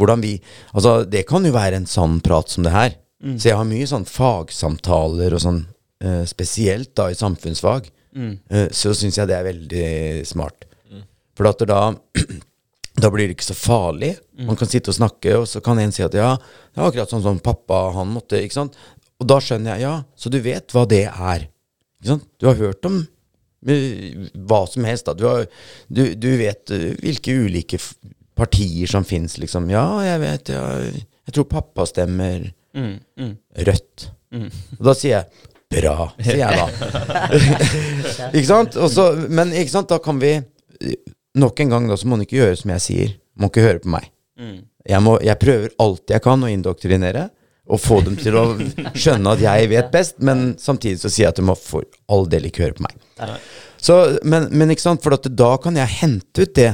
hvordan 0.00 0.22
vi, 0.24 0.36
altså 0.72 1.04
Det 1.04 1.26
kan 1.28 1.44
jo 1.44 1.52
være 1.52 1.76
en 1.76 1.86
sann 1.86 2.20
prat 2.24 2.48
som 2.48 2.64
det 2.64 2.72
her. 2.72 2.94
Så 3.38 3.50
jeg 3.50 3.58
har 3.58 3.66
mye 3.68 3.86
sånn 3.86 4.06
fagsamtaler 4.08 5.36
og 5.36 5.42
sånn, 5.44 5.58
eh, 6.02 6.22
spesielt 6.26 6.94
da 6.98 7.10
i 7.12 7.18
samfunnsfag. 7.18 7.90
Eh, 8.50 8.68
så 8.72 8.94
syns 8.96 9.18
jeg 9.20 9.28
det 9.30 9.36
er 9.36 9.46
veldig 9.46 9.90
smart. 10.26 10.64
For 11.36 11.48
at 11.48 11.62
da 11.68 11.82
da 13.02 13.10
blir 13.12 13.28
det 13.28 13.36
ikke 13.36 13.48
så 13.50 13.56
farlig. 13.58 14.12
Man 14.46 14.58
kan 14.58 14.70
sitte 14.70 14.92
og 14.92 14.96
snakke, 14.96 15.34
og 15.40 15.46
så 15.50 15.62
kan 15.64 15.80
en 15.82 15.92
si 15.94 16.04
at 16.06 16.14
ja, 16.16 16.32
det 16.38 16.80
er 16.80 16.88
akkurat 16.88 17.10
sånn 17.12 17.24
som 17.24 17.40
pappa, 17.42 17.88
han 17.96 18.12
måtte 18.14 18.40
ikke 18.42 18.56
sant? 18.60 18.78
Og 19.22 19.28
da 19.30 19.38
skjønner 19.42 19.74
jeg, 19.76 19.84
ja, 19.86 19.94
så 20.18 20.30
du 20.32 20.38
vet 20.42 20.74
hva 20.74 20.84
det 20.90 21.04
er. 21.10 21.44
Ikke 22.00 22.14
sant? 22.14 22.26
Du 22.42 22.48
har 22.48 22.58
hørt 22.58 22.88
om 22.88 22.96
eh, 23.70 24.24
hva 24.48 24.62
som 24.70 24.86
helst. 24.88 25.06
da. 25.10 25.14
Du, 25.18 25.26
har, 25.28 25.46
du, 25.90 26.02
du 26.18 26.30
vet 26.40 26.72
eh, 26.74 26.88
hvilke 27.02 27.36
ulike 27.44 27.78
partier 28.38 28.90
som 28.90 29.06
fins, 29.06 29.36
liksom. 29.42 29.68
Ja, 29.70 29.84
jeg 30.06 30.22
vet, 30.24 30.50
ja, 30.54 30.64
jeg 31.28 31.36
tror 31.38 31.50
pappa 31.58 31.86
stemmer 31.90 32.50
Mm, 32.72 32.94
mm, 33.20 33.32
rødt. 33.68 34.06
mm. 34.32 34.46
Og 34.78 34.86
da 34.86 34.92
sier 34.96 35.10
jeg 35.18 35.82
bra, 35.82 36.06
sier 36.24 36.38
jeg 36.40 36.56
da. 36.56 37.26
ikke 38.36 38.46
sant? 38.48 38.78
Også, 38.80 39.04
men 39.28 39.52
ikke 39.52 39.74
sant, 39.74 39.90
da 39.92 39.98
kan 40.00 40.16
vi 40.22 40.30
Nok 41.38 41.62
en 41.64 41.72
gang 41.72 41.88
da, 41.88 41.96
så 41.96 42.08
må 42.08 42.16
man 42.16 42.26
ikke 42.26 42.40
gjøre 42.40 42.58
som 42.60 42.72
jeg 42.74 42.84
sier. 42.84 43.14
Må 43.40 43.48
ikke 43.48 43.64
høre 43.64 43.82
på 43.84 43.92
meg. 43.94 44.10
Mm. 44.40 44.58
Jeg, 44.88 45.04
må, 45.04 45.16
jeg 45.24 45.40
prøver 45.40 45.72
alt 45.82 46.12
jeg 46.12 46.24
kan 46.24 46.44
å 46.44 46.50
indoktrinere. 46.52 47.30
Og 47.72 47.78
få 47.78 48.00
dem 48.04 48.16
til 48.18 48.34
å 48.36 48.44
skjønne 48.98 49.36
at 49.36 49.42
jeg 49.44 49.68
vet 49.70 49.92
best, 49.94 50.16
men 50.26 50.56
samtidig 50.58 50.98
så 50.98 51.08
sier 51.12 51.28
jeg 51.28 51.34
at 51.36 51.38
de 51.38 51.44
må 51.46 51.54
for 51.56 51.86
all 52.10 52.26
del 52.28 52.48
ikke 52.48 52.64
høre 52.64 52.74
på 52.80 52.86
meg. 52.88 52.96
Så, 53.78 53.98
men, 54.26 54.48
men 54.50 54.74
ikke 54.74 54.82
sant, 54.82 55.02
for 55.04 55.14
at 55.14 55.28
da 55.30 55.52
kan 55.62 55.78
jeg 55.78 55.98
hente 56.00 56.42
ut 56.42 56.56
det, 56.58 56.72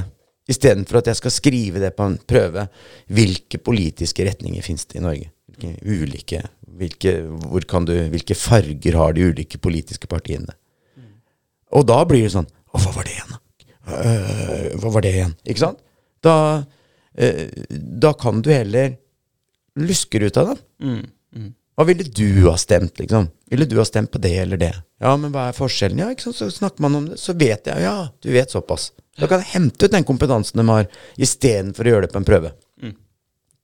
istedenfor 0.48 1.02
at 1.02 1.10
jeg 1.12 1.20
skal 1.20 1.34
skrive 1.34 1.82
det 1.82 1.92
på 1.94 2.08
en 2.08 2.16
prøve. 2.24 2.64
Hvilke 3.12 3.60
politiske 3.60 4.24
retninger 4.26 4.64
finnes 4.64 4.88
det 4.88 4.98
i 4.98 5.04
Norge? 5.04 5.28
Hvilke 5.52 5.74
ulike 5.84 6.40
hvilke, 6.78 7.14
hvor 7.26 7.66
kan 7.68 7.86
du, 7.88 7.94
hvilke 8.12 8.36
farger 8.38 8.98
har 8.98 9.14
de 9.16 9.28
ulike 9.32 9.60
politiske 9.62 10.10
partiene? 10.10 10.54
Og 11.74 11.84
da 11.88 12.00
blir 12.08 12.24
det 12.24 12.32
sånn 12.32 12.48
Å, 12.48 12.80
hva 12.80 12.92
var 12.94 13.04
det 13.04 13.16
igjen? 13.16 13.34
da? 13.34 13.40
Øh, 13.88 14.74
hva 14.80 14.92
var 14.94 15.04
det 15.04 15.14
igjen? 15.16 15.36
Ikke 15.48 15.64
sant? 15.64 15.80
Da, 16.24 16.34
øh, 17.18 17.44
da 18.04 18.12
kan 18.18 18.42
du 18.44 18.50
heller 18.52 18.96
luske 19.78 20.20
ut 20.22 20.40
av 20.40 20.52
dem. 20.52 20.62
Mm, 20.82 21.02
mm. 21.36 21.50
Hva 21.78 21.86
ville 21.86 22.06
du 22.10 22.28
ha 22.48 22.56
stemt, 22.58 22.98
liksom? 22.98 23.28
Ville 23.48 23.68
du 23.70 23.76
ha 23.78 23.86
stemt 23.86 24.10
på 24.10 24.20
det 24.22 24.34
eller 24.42 24.60
det? 24.60 24.72
Ja, 25.00 25.12
men 25.16 25.30
hva 25.34 25.48
er 25.48 25.56
forskjellen? 25.56 26.00
Ja, 26.02 26.10
ikke 26.10 26.26
sant? 26.26 26.40
Så 26.40 26.50
snakker 26.50 26.82
man 26.84 26.98
om 26.98 27.06
det, 27.12 27.20
så 27.22 27.36
vet 27.38 27.70
jeg. 27.70 27.84
Ja, 27.84 28.08
du 28.22 28.32
vet 28.34 28.50
såpass. 28.50 28.90
Da 29.18 29.28
kan 29.30 29.42
jeg 29.42 29.52
hente 29.54 29.86
ut 29.86 29.94
den 29.94 30.06
kompetansen 30.06 30.58
de 30.60 30.66
har, 30.70 30.90
istedenfor 31.18 31.86
å 31.86 31.94
gjøre 31.94 32.06
det 32.06 32.14
på 32.14 32.20
en 32.22 32.26
prøve. 32.26 32.52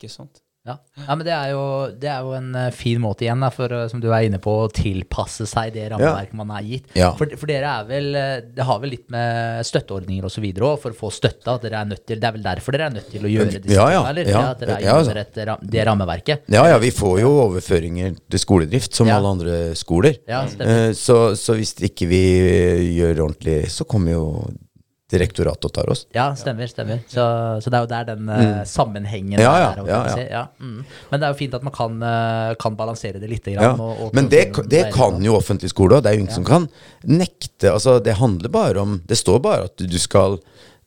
Ikke 0.05 0.11
sant? 0.13 0.44
Ja. 0.65 0.79
ja, 0.97 1.13
men 1.15 1.27
det 1.27 1.33
er, 1.37 1.51
jo, 1.53 1.65
det 2.01 2.09
er 2.09 2.23
jo 2.25 2.31
en 2.39 2.55
eh, 2.57 2.71
fin 2.73 2.97
måte 3.03 3.27
igjen, 3.27 3.43
da, 3.45 3.51
for 3.53 3.69
eh, 3.77 3.83
som 3.93 4.01
du 4.01 4.07
er 4.09 4.25
inne 4.31 4.39
på, 4.41 4.53
å 4.65 4.71
tilpasse 4.73 5.45
seg 5.51 5.75
det 5.75 5.91
rammeverket 5.93 6.39
man 6.39 6.55
er 6.57 6.65
gitt. 6.65 6.87
Ja. 6.97 7.11
For, 7.19 7.29
for 7.37 7.51
dere 7.53 7.69
er 7.83 7.91
vel 7.91 8.09
eh, 8.17 8.39
Det 8.57 8.65
har 8.65 8.79
vel 8.81 8.95
litt 8.95 9.05
med 9.13 9.61
støtteordninger 9.69 10.25
osv. 10.25 10.47
òg, 10.55 10.79
for 10.81 10.95
å 10.95 10.99
få 11.03 11.11
støtte. 11.13 11.59
Dere 11.67 11.83
er 11.83 11.91
nødt 11.93 12.07
til 12.09 12.17
Det 12.23 12.31
er 12.31 12.37
vel 12.39 12.47
derfor 12.49 12.79
dere 12.79 12.89
er 12.89 12.97
nødt 12.97 13.11
til 13.13 13.29
å 13.29 13.35
gjøre 13.35 13.59
disse 13.59 13.77
Ja, 13.77 13.91
ja, 13.93 14.01
tingene, 14.01 14.15
eller? 14.15 14.33
ja, 14.33 14.43
at 14.55 14.65
dere 14.65 14.79
er 14.79 14.87
ja, 14.89 14.97
under 15.03 15.21
et, 15.21 15.43
det 15.77 15.85
rammeverket. 15.91 16.49
Ja, 16.57 16.65
ja, 16.73 16.81
vi 16.81 16.95
får 16.97 17.21
jo 17.27 17.35
overføringer 17.45 18.17
til 18.33 18.45
skoledrift, 18.47 18.97
som 18.97 19.13
Ja. 19.13 19.19
alle 19.21 19.35
andre 19.37 19.59
skoler. 19.77 20.17
Ja, 20.25 20.47
så, 20.97 21.19
så 21.37 21.59
hvis 21.61 21.77
ikke 21.91 22.09
vi 22.09 22.25
gjør 22.97 23.27
ordentlig, 23.29 23.67
så 23.69 23.85
kommer 23.85 24.17
jo 24.17 24.25
direktoratet 25.13 25.73
tar 25.73 25.91
oss. 25.91 26.07
Ja, 26.17 26.31
stemmer. 26.37 26.67
stemmer. 26.67 27.01
Så, 27.09 27.25
så 27.61 27.71
det 27.71 27.79
er 27.79 27.85
jo 27.85 27.91
der 27.91 28.07
den 28.09 28.25
mm. 28.29 28.65
sammenhengen 28.69 29.35
Mm. 29.35 29.43
Ja, 29.43 29.53
ja, 29.59 29.71
er. 29.71 29.89
ja, 29.89 30.15
si. 30.15 30.27
ja. 30.31 30.43
Mm. 30.61 30.85
Men 31.11 31.21
det 31.21 31.27
er 31.27 31.33
jo 31.33 31.39
fint 31.39 31.55
at 31.57 31.65
man 31.67 31.75
kan, 31.75 31.97
eh, 32.03 32.55
kan 32.61 32.77
balansere 32.79 33.21
det 33.21 33.29
litt. 33.31 33.49
Ja. 33.53 33.61
Grann, 33.61 33.81
og, 33.81 34.03
og 34.07 34.15
Men 34.17 34.29
det, 34.33 34.45
det 34.71 34.85
kan 34.95 35.19
jo 35.25 35.37
offentlig 35.37 35.73
skole 35.73 35.99
òg. 35.99 36.05
Det 36.05 36.13
er 36.13 36.19
jo 36.19 36.25
ingen 36.25 36.37
som 36.37 36.47
kan 36.47 36.69
nekte. 37.03 37.73
Altså, 37.73 37.99
det 38.05 38.17
handler 38.21 38.53
bare 38.53 38.81
om 38.81 39.01
Det 39.05 39.19
står 39.19 39.43
bare 39.45 39.69
at 39.71 39.85
du 39.85 39.99
skal 40.01 40.39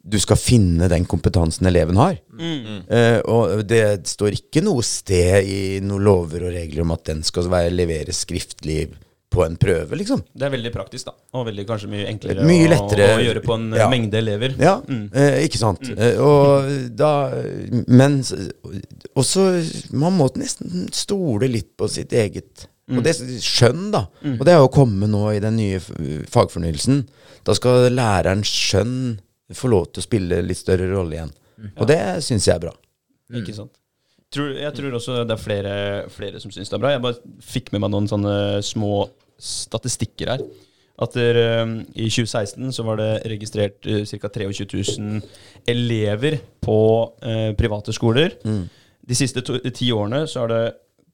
du 0.08 0.16
skal 0.24 0.40
finne 0.40 0.88
den 0.88 1.04
kompetansen 1.10 1.68
eleven 1.68 1.98
har. 2.00 2.16
Eh, 2.40 3.20
og 3.28 3.66
det 3.68 4.08
står 4.08 4.38
ikke 4.38 4.64
noe 4.64 4.86
sted 4.86 5.44
i 5.44 5.60
noen 5.84 6.06
lover 6.06 6.46
og 6.48 6.56
regler 6.56 6.86
om 6.86 6.94
at 6.96 7.04
den 7.10 7.26
skal 7.28 7.50
være, 7.52 7.74
leveres 7.76 8.22
skriftlig 8.24 8.86
på 9.30 9.44
en 9.46 9.58
prøve, 9.60 9.98
liksom. 10.00 10.22
Det 10.34 10.46
er 10.48 10.50
veldig 10.54 10.72
praktisk, 10.74 11.06
da. 11.10 11.12
Og 11.36 11.46
veldig 11.50 11.66
kanskje 11.68 11.90
mye 11.92 12.06
enklere 12.08 12.46
Mye 12.48 12.70
lettere. 12.72 13.08
å, 13.18 13.24
gjøre 13.26 13.42
på 13.44 13.54
en 13.58 13.66
Ja. 13.76 13.90
mengde 13.92 14.14
elever. 14.18 14.56
Ja, 14.58 14.80
Mm. 14.82 15.10
eh, 15.14 15.44
ikke 15.48 15.58
sant. 15.60 15.82
Eh, 15.98 16.18
og 16.18 16.96
da 16.96 17.32
Men 17.88 18.22
også 19.16 19.92
Man 19.94 20.18
må 20.18 20.30
nesten 20.36 20.88
stole 20.94 21.48
litt 21.52 21.76
på 21.78 21.90
sitt 21.90 22.10
eget 22.14 22.68
Og 22.90 23.04
det 23.04 23.16
skjønn, 23.44 23.92
da. 23.92 24.06
Og 24.24 24.46
det 24.46 24.54
er 24.54 24.62
jo 24.62 24.70
komme 24.72 25.10
nå 25.12 25.26
i 25.36 25.40
den 25.44 25.58
nye 25.58 25.80
fagfornyelsen. 26.32 27.02
Da 27.44 27.54
skal 27.54 27.90
lærerens 27.92 28.48
skjønn 28.48 29.18
få 29.52 29.68
lov 29.70 29.90
til 29.92 30.02
å 30.02 30.06
spille 30.08 30.40
litt 30.42 30.58
større 30.62 30.88
rolle 30.94 31.18
igjen. 31.18 31.34
Og 31.78 31.86
det 31.88 32.00
syns 32.24 32.46
jeg 32.48 32.56
er 32.56 32.60
bra. 32.64 32.72
Ikke 33.34 33.54
sant. 33.54 33.72
Tror, 34.34 34.50
jeg 34.60 34.74
tror 34.76 34.96
også 34.98 35.22
det 35.24 35.36
er 35.38 35.40
flere, 35.40 35.76
flere 36.12 36.40
som 36.44 36.52
syns 36.52 36.68
det 36.70 36.76
er 36.76 36.82
bra. 36.84 36.90
Jeg 36.96 37.04
bare 37.06 37.38
fikk 37.48 37.72
med 37.72 37.80
meg 37.86 37.94
noen 37.94 38.10
sånne 38.12 38.34
små 38.66 39.06
statistikker 39.40 40.34
her. 40.34 40.44
At 41.00 41.14
der, 41.14 41.38
um, 41.64 41.76
I 41.96 42.10
2016 42.10 42.74
så 42.74 42.84
var 42.84 42.98
det 43.00 43.10
registrert 43.30 43.86
uh, 43.86 44.02
ca. 44.10 44.32
23 44.34 44.66
000 44.98 45.22
elever 45.70 46.40
på 46.66 46.78
uh, 47.24 47.52
private 47.60 47.94
skoler. 47.96 48.34
De 49.08 49.16
siste 49.16 49.44
to, 49.46 49.60
ti 49.72 49.92
årene 49.96 50.26
så 50.28 50.44
har 50.44 50.52
det 50.52 50.64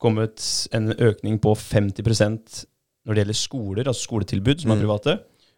kommet 0.02 0.42
en 0.74 0.90
økning 0.98 1.38
på 1.44 1.54
50% 1.60 2.64
når 3.04 3.14
det 3.14 3.22
gjelder 3.26 3.38
skoler, 3.38 3.88
altså 3.92 4.08
skoletilbud 4.08 4.64
som 4.64 4.72
er 4.72 4.80
Mm. 4.80 4.82
private, 4.86 5.18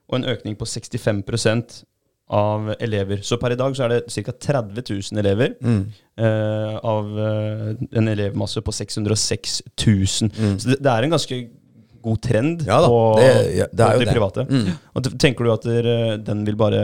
og 0.09 0.15
en 0.19 0.25
økning 0.33 0.57
på 0.57 0.65
65 0.65 1.85
av 2.29 2.71
elever. 2.79 3.19
Så 3.21 3.37
per 3.37 3.53
i 3.53 3.55
dag 3.59 3.75
så 3.77 3.83
er 3.85 3.89
det 3.89 4.23
ca. 4.25 4.31
30 4.31 4.81
000 4.89 5.19
elever 5.21 5.53
Mm. 5.61 5.83
uh, 6.19 6.79
av 6.81 7.19
eh, 7.19 7.75
en 7.99 8.07
elevmasse 8.07 8.61
på 8.65 8.71
606 8.73 9.61
000. 9.85 10.31
Mm. 10.33 10.55
Så 10.59 10.69
det, 10.71 10.79
det 10.81 10.91
er 10.91 11.03
en 11.05 11.13
ganske 11.13 11.39
god 12.05 12.21
trend 12.21 12.63
Ja 12.67 12.79
da, 12.81 12.87
på, 12.87 12.97
det- 13.19 13.55
ja, 13.57 13.65
det 13.71 13.91
på 13.93 13.99
det. 14.05 14.13
private. 14.13 14.47
Mm. 14.49 14.71
Og 14.95 15.11
tenker 15.19 15.43
du 15.45 15.51
at 15.53 15.63
der, 15.69 16.17
den 16.17 16.45
vil 16.45 16.55
bare 16.55 16.81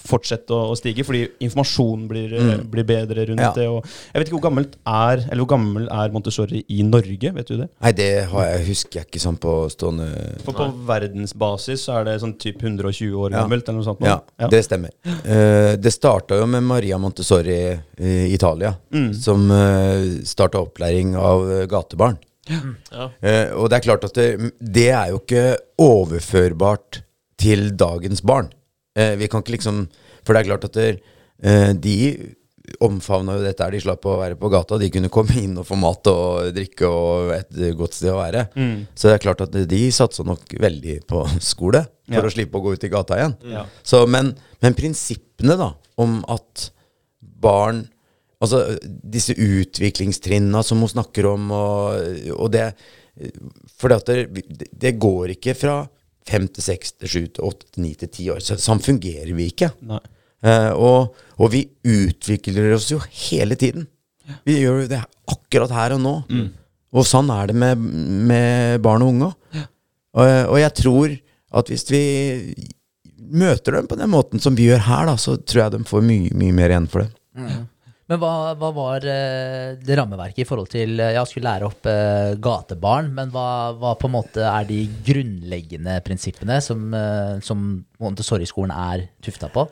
fortsette 0.00 0.48
å, 0.56 0.70
å 0.72 0.76
stige, 0.78 1.04
fordi 1.04 1.26
informasjonen 1.44 2.06
blir, 2.08 2.32
eh, 2.32 2.40
Mm. 2.42 2.62
blir 2.70 2.84
bedre 2.84 3.26
rundt 3.28 3.40
Ja. 3.40 3.52
det? 3.52 3.66
Og 3.68 3.84
jeg 3.84 4.14
vet 4.22 4.28
ikke 4.30 4.38
hvor 4.40 4.50
gammelt 4.50 4.72
er 4.86 5.20
Eller 5.30 5.44
hvor 5.44 5.50
gammel 5.52 5.86
er 5.90 6.08
Montessori 6.10 6.64
i 6.68 6.82
Norge, 6.82 7.32
vet 7.34 7.46
du 7.46 7.56
det? 7.58 7.68
Nei, 7.82 7.92
det 7.92 8.24
har 8.30 8.44
jeg, 8.46 8.66
husker 8.66 9.00
jeg 9.00 9.06
ikke 9.10 9.20
sånn 9.20 9.38
på 9.38 9.68
stående 9.70 10.08
For 10.44 10.52
på 10.56 10.66
verdensbasis 10.88 11.84
så 11.86 12.00
er 12.00 12.04
det 12.04 12.20
sånn 12.22 12.38
typ 12.38 12.62
120 12.62 13.12
år 13.20 13.30
Ja. 13.32 13.42
gammelt, 13.44 13.68
eller 13.68 13.78
noe 13.82 13.84
sånt. 13.84 14.00
Ja, 14.00 14.20
Ja, 14.40 14.48
det 14.48 14.64
stemmer. 14.64 14.90
Uh, 15.06 15.76
det 15.76 15.92
starta 15.92 16.38
jo 16.40 16.46
med 16.46 16.62
Maria 16.62 16.96
Montessori 16.98 17.78
i 18.00 18.32
Italia, 18.34 18.74
Mm. 18.90 19.12
som 19.14 19.50
uh, 19.50 20.22
starta 20.24 20.58
opplæring 20.58 21.14
av 21.16 21.44
eh, 21.50 21.66
gatebarn. 21.66 22.16
Ja. 22.50 23.10
Uh, 23.22 23.54
og 23.60 23.68
det 23.70 23.76
er 23.76 23.86
klart 23.92 24.04
at 24.04 24.14
det, 24.14 24.52
det 24.60 24.88
er 24.90 25.10
jo 25.10 25.18
ikke 25.20 25.56
overførbart 25.78 27.02
til 27.38 27.70
dagens 27.76 28.20
barn. 28.22 28.50
Eh, 28.98 29.14
vi 29.16 29.28
kan 29.32 29.40
ikke 29.42 29.54
liksom 29.56 29.86
For 30.22 30.34
det 30.36 30.42
er 30.42 30.48
klart 30.50 30.64
at 30.68 30.76
der, 30.76 30.98
eh, 31.42 31.72
de 31.74 31.96
omfavna 32.80 33.34
jo 33.38 33.42
dette 33.42 33.64
her. 33.64 33.74
De 33.74 33.80
slapp 33.82 34.04
å 34.06 34.18
være 34.20 34.36
på 34.38 34.50
gata. 34.52 34.78
De 34.78 34.90
kunne 34.94 35.10
komme 35.12 35.34
inn 35.40 35.56
og 35.58 35.66
få 35.66 35.74
mat 35.80 36.06
og 36.12 36.52
drikke 36.54 36.86
og 36.86 37.32
et 37.34 37.56
godt 37.78 37.96
sted 37.98 38.12
å 38.12 38.20
være. 38.20 38.44
Mm. 38.54 38.86
Så 38.94 39.08
det 39.10 39.16
er 39.16 39.24
klart 39.24 39.42
at 39.44 39.56
de 39.68 39.80
satsa 39.90 40.22
nok 40.24 40.54
veldig 40.62 41.00
på 41.10 41.24
skole 41.42 41.82
for 42.06 42.20
Ja. 42.20 42.22
å 42.22 42.30
slippe 42.32 42.54
å 42.60 42.62
gå 42.62 42.74
ut 42.76 42.84
i 42.86 42.92
gata 42.92 43.18
igjen. 43.18 43.34
Ja. 43.50 43.64
Så, 43.82 44.04
men, 44.06 44.34
men 44.62 44.74
prinsippene 44.78 45.56
da, 45.58 45.72
om 45.98 46.20
at 46.28 46.70
barn 47.20 47.88
Altså 48.42 48.74
disse 48.82 49.36
utviklingstrinna 49.38 50.64
som 50.66 50.80
hun 50.82 50.90
snakker 50.90 51.28
om, 51.30 51.44
og, 51.54 52.32
og 52.34 52.48
det 52.50 52.72
For 53.78 53.92
det, 53.92 54.16
det 54.74 54.96
går 54.98 55.36
ikke 55.36 55.54
fra 55.54 55.76
fem 56.28 56.46
til 56.48 56.64
seks 56.64 56.92
til 57.00 57.08
sju 57.10 57.22
til 57.34 57.46
åtte 57.48 57.66
til 57.74 57.84
ni 57.86 57.94
til 57.98 58.10
ti 58.12 58.28
år. 58.32 58.40
Så, 58.44 58.56
sånn 58.62 58.82
fungerer 58.82 59.32
vi 59.36 59.48
ikke. 59.52 59.72
Eh, 60.42 60.70
og, 60.74 61.14
og 61.38 61.52
vi 61.54 61.64
utvikler 61.86 62.72
oss 62.76 62.90
jo 62.92 63.00
hele 63.28 63.56
tiden. 63.58 63.86
Vi 64.46 64.60
gjør 64.62 64.84
jo 64.84 64.90
det 64.90 65.00
akkurat 65.32 65.72
her 65.74 65.96
og 65.96 66.02
nå. 66.04 66.14
Og 66.92 67.06
sånn 67.08 67.30
er 67.32 67.48
det 67.50 67.56
med, 67.56 67.78
med 68.28 68.80
barn 68.84 69.02
og 69.04 69.14
unge. 69.14 69.30
Og, 70.12 70.26
og 70.52 70.58
jeg 70.60 70.74
tror 70.76 71.14
at 71.56 71.68
hvis 71.72 71.86
vi 71.90 72.02
møter 73.32 73.78
dem 73.78 73.86
på 73.88 73.96
den 73.96 74.10
måten 74.12 74.40
som 74.42 74.56
vi 74.56 74.66
gjør 74.68 74.82
her, 74.86 75.06
da, 75.08 75.14
så 75.20 75.38
tror 75.40 75.62
jeg 75.64 75.72
de 75.78 75.84
får 75.88 76.02
mye, 76.04 76.32
mye 76.36 76.52
mer 76.56 76.72
igjen 76.74 76.88
for 76.92 77.06
det. 77.06 77.10
Men 78.10 78.18
hva, 78.18 78.32
hva 78.58 78.70
var 78.74 79.04
eh, 79.08 79.76
det 79.78 79.96
rammeverket 79.96 80.42
i 80.42 80.46
forhold 80.48 80.72
til 80.72 80.98
Jeg 80.98 81.22
skulle 81.30 81.46
lære 81.48 81.68
opp 81.68 81.86
eh, 81.88 82.32
gatebarn, 82.42 83.12
men 83.14 83.30
hva, 83.32 83.72
hva 83.78 83.94
på 84.00 84.10
en 84.10 84.16
måte 84.16 84.42
er 84.42 84.66
de 84.68 84.80
grunnleggende 85.06 86.00
prinsippene 86.04 86.58
som, 86.64 86.88
eh, 86.98 87.38
som 87.46 87.62
Montessori-skolen 88.02 88.74
er 88.74 89.06
tufta 89.22 89.48
på? 89.54 89.68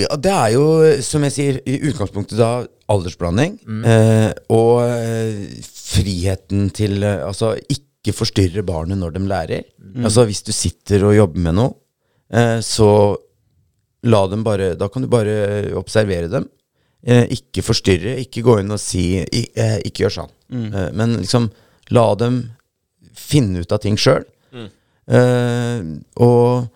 Ja, 0.00 0.16
det 0.18 0.32
er 0.32 0.48
jo, 0.56 0.64
som 1.04 1.22
jeg 1.28 1.34
sier, 1.36 1.58
i 1.68 1.76
utgangspunktet 1.88 2.40
da 2.40 2.50
aldersblanding. 2.90 3.58
Eh, 3.86 4.30
og 4.52 4.80
eh, 4.82 5.60
friheten 5.62 6.70
til 6.74 7.04
eh, 7.06 7.22
Altså 7.26 7.54
ikke 7.70 8.14
forstyrre 8.16 8.64
barnet 8.66 8.98
når 9.00 9.14
de 9.14 9.22
lærer. 9.30 9.68
Altså 10.02 10.26
hvis 10.28 10.42
du 10.46 10.52
sitter 10.54 11.06
og 11.06 11.16
jobber 11.16 11.44
med 11.46 11.56
noe, 11.58 11.76
eh, 12.34 12.58
så 12.64 12.88
la 14.06 14.20
dem 14.30 14.44
bare 14.46 14.74
Da 14.78 14.86
kan 14.92 15.02
du 15.02 15.08
bare 15.10 15.72
observere 15.78 16.30
dem. 16.30 16.46
Eh, 17.06 17.28
ikke 17.36 17.62
forstyrre, 17.62 18.16
ikke 18.24 18.42
gå 18.42 18.56
inn 18.58 18.74
og 18.74 18.80
si 18.82 19.20
eh, 19.22 19.76
Ikke 19.86 20.06
gjør 20.06 20.14
sånn. 20.16 20.32
Eh, 20.74 20.88
men 20.96 21.12
liksom 21.20 21.50
la 21.94 22.06
dem 22.18 22.40
finne 23.14 23.62
ut 23.62 23.72
av 23.72 23.78
ting 23.84 23.98
sjøl. 24.00 24.24
Eh, 25.06 25.84
og 26.18 26.66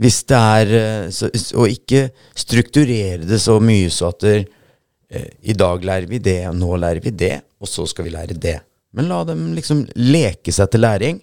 hvis 0.00 0.22
det 0.30 0.38
er 0.40 1.10
så, 1.12 1.28
Og 1.60 1.68
ikke 1.68 2.06
strukturere 2.34 3.28
det 3.28 3.36
så 3.44 3.58
mye 3.60 3.90
så 3.92 4.08
at 4.08 4.24
der, 4.24 4.46
eh, 5.12 5.28
i 5.42 5.52
dag 5.52 5.84
lærer 5.84 6.08
vi 6.08 6.18
det, 6.18 6.40
og 6.48 6.56
nå 6.56 6.78
lærer 6.80 7.04
vi 7.04 7.12
det, 7.12 7.42
og 7.60 7.68
så 7.68 7.84
skal 7.86 8.08
vi 8.08 8.14
lære 8.16 8.40
det. 8.40 8.56
Men 8.96 9.10
la 9.10 9.20
dem 9.28 9.52
liksom 9.54 9.84
leke 10.00 10.52
seg 10.54 10.70
til 10.72 10.80
læring. 10.80 11.20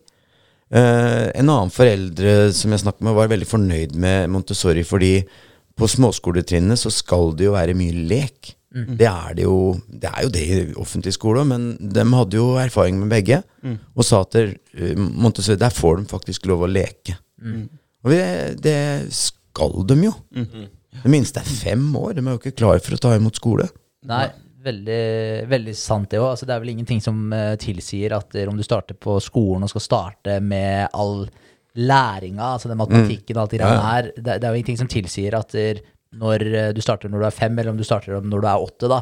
Eh, 0.72 1.32
en 1.34 1.50
annen 1.50 1.74
foreldre 1.74 2.52
som 2.56 2.72
jeg 2.72 2.84
snakket 2.86 3.04
med, 3.04 3.18
var 3.18 3.32
veldig 3.32 3.48
fornøyd 3.50 3.96
med 4.00 4.30
Montessori 4.32 4.86
fordi 4.88 5.16
på 5.82 5.90
småskoletrinnet 5.90 6.80
så 6.80 6.92
skal 6.94 7.34
det 7.38 7.50
jo 7.50 7.56
være 7.58 7.78
mye 7.78 8.06
lek. 8.10 8.54
Det, 8.72 9.04
er 9.04 9.34
det, 9.36 9.44
jo, 9.44 9.74
det 9.90 10.08
er 10.08 10.24
jo 10.24 10.30
det 10.32 10.42
i 10.48 10.60
offentlig 10.80 11.12
skole, 11.18 11.42
men 11.44 11.74
de 11.82 12.06
hadde 12.08 12.38
jo 12.40 12.54
erfaring 12.62 13.02
med 13.02 13.12
begge. 13.12 13.42
Og 13.98 14.06
sa 14.08 14.22
at 14.24 14.38
der, 14.38 14.54
eh, 14.78 14.94
Montessori, 14.96 15.60
der 15.60 15.74
får 15.76 16.00
de 16.00 16.12
faktisk 16.14 16.48
lov 16.48 16.64
å 16.64 16.72
leke. 16.72 17.18
Og 18.06 18.14
det, 18.14 18.22
det 18.64 18.78
skal 19.16 19.76
de 19.90 19.98
jo. 20.06 20.14
Det 21.02 21.12
minste 21.12 21.42
er 21.42 21.50
fem 21.50 21.84
år. 21.98 22.16
De 22.16 22.24
er 22.24 22.34
jo 22.34 22.40
ikke 22.40 22.58
klare 22.58 22.82
for 22.84 22.96
å 22.96 23.02
ta 23.02 23.14
imot 23.18 23.38
skole. 23.40 23.68
Nei, 24.08 24.26
veldig, 24.66 25.04
veldig 25.52 25.76
sant 25.78 26.12
det 26.12 26.20
òg. 26.22 26.32
Altså, 26.34 26.48
det 26.48 26.56
er 26.56 26.64
vel 26.64 26.74
ingenting 26.74 27.02
som 27.04 27.22
eh, 27.36 27.54
tilsier 27.62 28.16
at 28.18 28.36
eh, 28.36 28.50
om 28.50 28.58
du 28.58 28.66
starter 28.66 28.98
på 28.98 29.18
skolen 29.24 29.66
og 29.66 29.72
skal 29.74 29.86
starte 29.88 30.40
med 30.44 30.92
all 30.94 31.26
læringa, 31.80 32.54
altså 32.56 32.72
den 32.72 32.80
matematikken 32.82 33.38
og 33.38 33.46
alt 33.46 33.56
det 33.56 33.62
ja. 33.62 33.70
greiene 33.70 33.88
her, 33.88 34.12
det, 34.18 34.36
det 34.42 34.44
er 34.44 34.52
jo 34.52 34.60
ingenting 34.60 34.82
som 34.82 34.92
tilsier 34.92 35.38
at 35.40 35.56
når 36.20 36.46
eh, 36.52 36.70
du 36.76 36.82
starter 36.84 37.12
når 37.12 37.24
du 37.24 37.28
er 37.30 37.36
fem, 37.36 37.58
eller 37.58 37.72
om 37.72 37.80
du 37.80 37.88
starter 37.88 38.20
når 38.20 38.44
du 38.44 38.48
er 38.52 38.66
åtte, 38.66 38.90
da, 38.92 39.00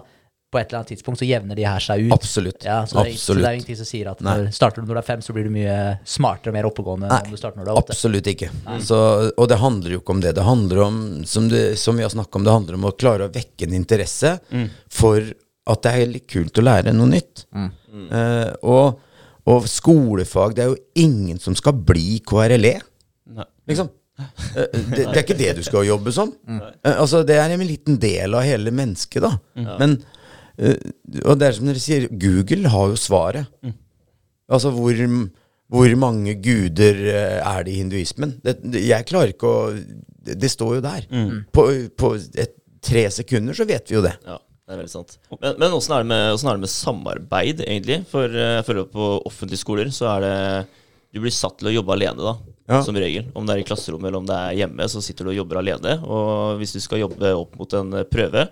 på 0.49 0.57
et 0.57 0.69
eller 0.69 0.79
annet 0.79 0.91
tidspunkt 0.95 1.21
så 1.21 1.27
jevner 1.29 1.57
de 1.57 1.65
her 1.65 1.81
seg 1.83 2.07
ut. 2.07 2.13
Absolutt. 2.13 2.63
Ja, 2.65 2.79
så, 2.89 3.03
det 3.03 3.13
er, 3.13 3.17
så 3.21 3.35
det 3.37 3.45
er 3.45 3.57
ingenting 3.57 3.77
som 3.77 3.89
sier 3.89 4.09
at 4.09 4.21
når 4.25 4.47
starter 4.55 4.81
du 4.81 4.89
når 4.89 4.97
du 4.97 5.01
er 5.01 5.07
fem, 5.09 5.25
så 5.25 5.35
blir 5.35 5.45
du 5.45 5.51
mye 5.53 5.75
smartere 6.09 6.49
og 6.49 6.57
mer 6.57 6.69
oppegående 6.69 7.09
Nei, 7.09 7.19
enn 7.19 7.29
om 7.29 7.35
du 7.35 7.41
starter 7.41 7.61
når 7.61 7.67
du 7.67 7.73
er 7.73 7.81
åtte. 7.83 7.97
Absolutt 7.97 8.29
ikke. 8.33 8.49
Så, 8.85 9.01
og 9.29 9.49
det 9.51 9.59
handler 9.61 9.93
jo 9.93 10.01
ikke 10.01 10.15
om 10.15 10.23
det. 10.25 10.33
Det 10.37 10.47
handler 10.47 10.81
om, 10.87 10.97
som, 11.29 11.51
det, 11.53 11.63
som 11.81 12.01
vi 12.01 12.05
har 12.05 12.13
snakka 12.13 12.41
om, 12.41 12.47
det 12.47 12.55
handler 12.55 12.79
om 12.79 12.89
å 12.89 12.95
klare 12.97 13.29
å 13.29 13.33
vekke 13.33 13.69
en 13.69 13.77
interesse 13.77 14.33
for 15.01 15.29
at 15.69 15.85
det 15.85 15.93
er 15.93 16.11
litt 16.15 16.25
kult 16.29 16.57
å 16.57 16.65
lære 16.65 16.95
noe 16.97 17.11
nytt. 17.11 17.45
Eh, 17.53 18.49
og, 18.65 19.05
og 19.49 19.65
skolefag 19.69 20.53
Det 20.57 20.63
er 20.63 20.69
jo 20.73 20.77
ingen 21.01 21.39
som 21.41 21.55
skal 21.57 21.73
bli 21.85 22.19
KRLE, 22.27 22.75
liksom. 23.69 23.89
Eh, 24.19 24.65
det, 24.91 25.03
det 25.07 25.15
er 25.15 25.21
ikke 25.23 25.37
det 25.39 25.51
du 25.59 25.63
skal 25.63 25.85
jobbe 25.87 26.11
som. 26.15 26.33
Eh, 26.49 26.95
altså, 26.99 27.21
det 27.23 27.37
er 27.39 27.53
en 27.55 27.63
liten 27.65 27.97
del 28.01 28.35
av 28.35 28.43
hele 28.43 28.73
mennesket, 28.75 29.23
da. 29.23 29.31
Men 29.79 29.95
eh, 30.59 30.75
Og 31.23 31.37
det 31.39 31.47
er 31.47 31.55
som 31.55 31.69
dere 31.69 31.79
sier, 31.81 32.09
Google 32.11 32.67
har 32.73 32.91
jo 32.91 32.99
svaret. 32.99 33.47
Altså, 34.49 34.73
hvor, 34.75 34.99
hvor 35.71 35.95
mange 36.01 36.35
guder 36.43 36.99
eh, 37.13 37.39
er 37.39 37.63
det 37.63 37.73
i 37.73 37.79
hinduismen? 37.79 38.35
Det, 38.43 38.57
jeg 38.83 39.07
klarer 39.09 39.31
ikke 39.33 39.47
å 39.55 39.59
Det, 40.19 40.35
det 40.35 40.51
står 40.51 40.75
jo 40.77 40.83
der. 40.83 41.07
På, 41.55 41.69
på 41.97 42.13
et, 42.35 42.57
tre 42.83 43.07
sekunder 43.11 43.55
så 43.55 43.65
vet 43.69 43.87
vi 43.89 43.95
jo 43.97 44.03
det. 44.03 44.17
Ja, 44.27 44.35
det 44.69 44.75
er 44.75 44.81
veldig 44.83 44.91
sant. 44.93 45.15
Men, 45.41 45.55
men 45.57 45.73
åssen 45.73 45.95
er, 45.97 46.03
med- 46.05 46.37
er 46.37 46.57
det 46.59 46.61
med 46.61 46.69
samarbeid, 46.69 47.63
egentlig? 47.65 48.03
For 48.11 48.29
eh, 48.29 48.59
jeg 48.59 48.65
føler 48.67 48.85
at 48.85 48.91
på 48.93 49.07
offentlige 49.25 49.63
skoler 49.63 49.89
så 49.95 50.05
er 50.13 50.21
det 50.27 50.33
Du 51.09 51.17
blir 51.23 51.33
satt 51.33 51.55
til 51.57 51.71
å 51.71 51.73
jobbe 51.73 51.95
alene, 51.95 52.21
da. 52.21 52.35
Ja. 52.69 52.83
Som 52.85 52.93
regel. 53.01 53.31
Om 53.33 53.47
det 53.49 53.55
er 53.55 53.61
i 53.63 53.65
klasserommet 53.65 54.11
eller 54.11 54.19
om 54.21 54.27
det 54.29 54.35
er 54.37 54.59
hjemme, 54.59 54.85
så 54.93 55.01
sitter 55.01 55.25
du 55.25 55.31
og 55.31 55.39
jobber 55.39 55.57
alene. 55.63 55.95
Og 56.05 56.59
hvis 56.61 56.75
du 56.75 56.79
skal 56.85 57.01
jobbe 57.01 57.31
opp 57.33 57.55
mot 57.57 57.73
en 57.79 57.95
eh, 57.97 58.05
prøve, 58.05 58.43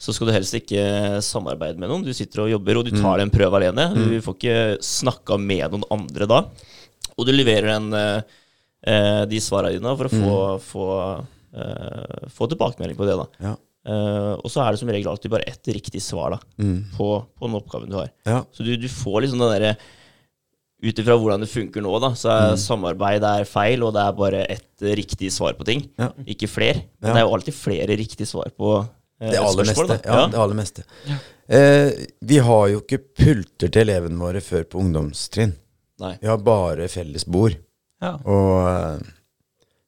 så 0.00 0.14
skal 0.16 0.30
du 0.30 0.32
helst 0.32 0.54
ikke 0.56 0.86
samarbeide 1.26 1.76
med 1.82 1.90
noen. 1.92 2.06
Du 2.06 2.14
sitter 2.16 2.46
og 2.46 2.50
jobber, 2.54 2.78
og 2.80 2.86
du 2.88 2.94
tar 2.96 3.20
en 3.20 3.28
prøve 3.34 3.60
alene. 3.60 3.90
Du 4.08 4.16
får 4.24 4.36
ikke 4.38 4.56
snakka 4.80 5.36
med 5.42 5.74
noen 5.74 5.84
andre 5.98 6.28
da. 6.30 6.38
Og 7.18 7.26
du 7.28 7.32
leverer 7.34 7.74
en, 7.76 7.92
eh, 7.92 9.24
de 9.28 9.40
svarene 9.42 9.74
dine 9.76 9.92
for 9.98 10.08
å 10.08 10.16
få, 10.16 10.36
få, 10.64 10.86
eh, 11.60 12.28
få 12.32 12.48
tilbakemelding 12.48 12.96
på 12.96 13.04
det. 13.10 13.16
da. 13.20 13.26
Ja. 13.50 13.56
Eh, 13.86 14.32
og 14.38 14.50
så 14.50 14.64
er 14.64 14.74
det 14.74 14.80
som 14.80 14.90
regel 14.90 15.08
alltid 15.12 15.30
bare 15.32 15.46
ett 15.48 15.70
riktig 15.74 16.02
svar 16.02 16.34
da, 16.34 16.40
på, 16.96 17.06
på 17.38 17.46
den 17.46 17.56
oppgaven 17.60 17.92
du 17.92 17.96
har. 18.00 18.10
Ja. 18.26 18.42
Så 18.52 18.66
du, 18.66 18.74
du 18.80 18.88
får 18.90 19.22
liksom 19.24 19.44
den 19.44 19.54
derre 19.54 19.76
Ut 20.78 20.94
ifra 21.02 21.16
hvordan 21.18 21.42
det 21.42 21.48
funker 21.50 21.82
nå, 21.82 21.90
da, 21.98 22.12
så 22.14 22.28
er 22.30 22.52
samarbeid 22.62 23.24
er 23.26 23.48
feil, 23.50 23.82
og 23.82 23.96
det 23.96 24.02
er 24.04 24.12
bare 24.14 24.42
ett 24.46 24.84
riktig 24.94 25.32
svar 25.34 25.56
på 25.58 25.64
ting. 25.66 25.80
Ja. 25.98 26.12
Ikke 26.22 26.46
flere. 26.46 26.84
Men 27.00 27.08
Ja. 27.08 27.14
det 27.16 27.18
er 27.18 27.24
jo 27.26 27.32
alltid 27.34 27.56
flere 27.58 27.96
riktige 27.98 28.28
svar 28.30 28.52
på 28.54 28.68
uh, 28.78 28.86
Det 29.18 29.40
aller 29.40 29.66
spørsmål, 29.66 29.88
meste. 29.90 30.06
Ja, 30.06 30.20
det 30.30 30.38
aller 30.38 30.54
meste. 30.60 30.84
Uh, 31.50 31.90
vi 32.30 32.38
har 32.46 32.68
jo 32.70 32.78
ikke 32.84 33.00
pulter 33.10 33.72
til 33.74 33.82
elevene 33.88 34.22
våre 34.22 34.38
før 34.38 34.68
på 34.70 34.78
ungdomstrinn. 34.84 35.56
Nei. 35.98 36.12
Vi 36.22 36.30
har 36.30 36.38
bare 36.46 36.86
felles 36.94 37.26
bord. 37.26 37.58
Ja. 37.98 38.14
Og 38.22 39.02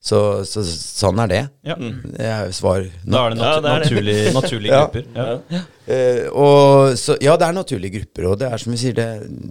Så, 0.01 0.19
så 0.49 0.63
sånn 0.65 1.19
er 1.21 1.29
det. 1.29 1.41
Ja. 1.69 1.75
Det 1.77 2.25
er 2.25 2.53
svar. 2.57 2.87
Da 3.05 3.27
er 3.27 3.35
det, 3.35 3.37
natu 3.37 3.45
Ja, 3.45 3.57
det 3.61 3.73
er 3.73 3.83
det. 3.83 3.83
naturlig, 3.85 4.15
naturlige 4.39 4.79
grupper. 4.79 5.09
Ja. 5.13 5.61
Eh, 5.93 6.23
og 6.33 6.95
så, 6.97 7.19
ja, 7.21 7.35
det 7.37 7.49
er 7.51 7.57
naturlige 7.59 7.99
grupper, 7.99 8.31
og 8.31 8.39
det 8.41 8.49
er 8.49 8.63
som 8.63 8.73
vi 8.73 8.81
sier, 8.81 8.97
det, 8.97 9.09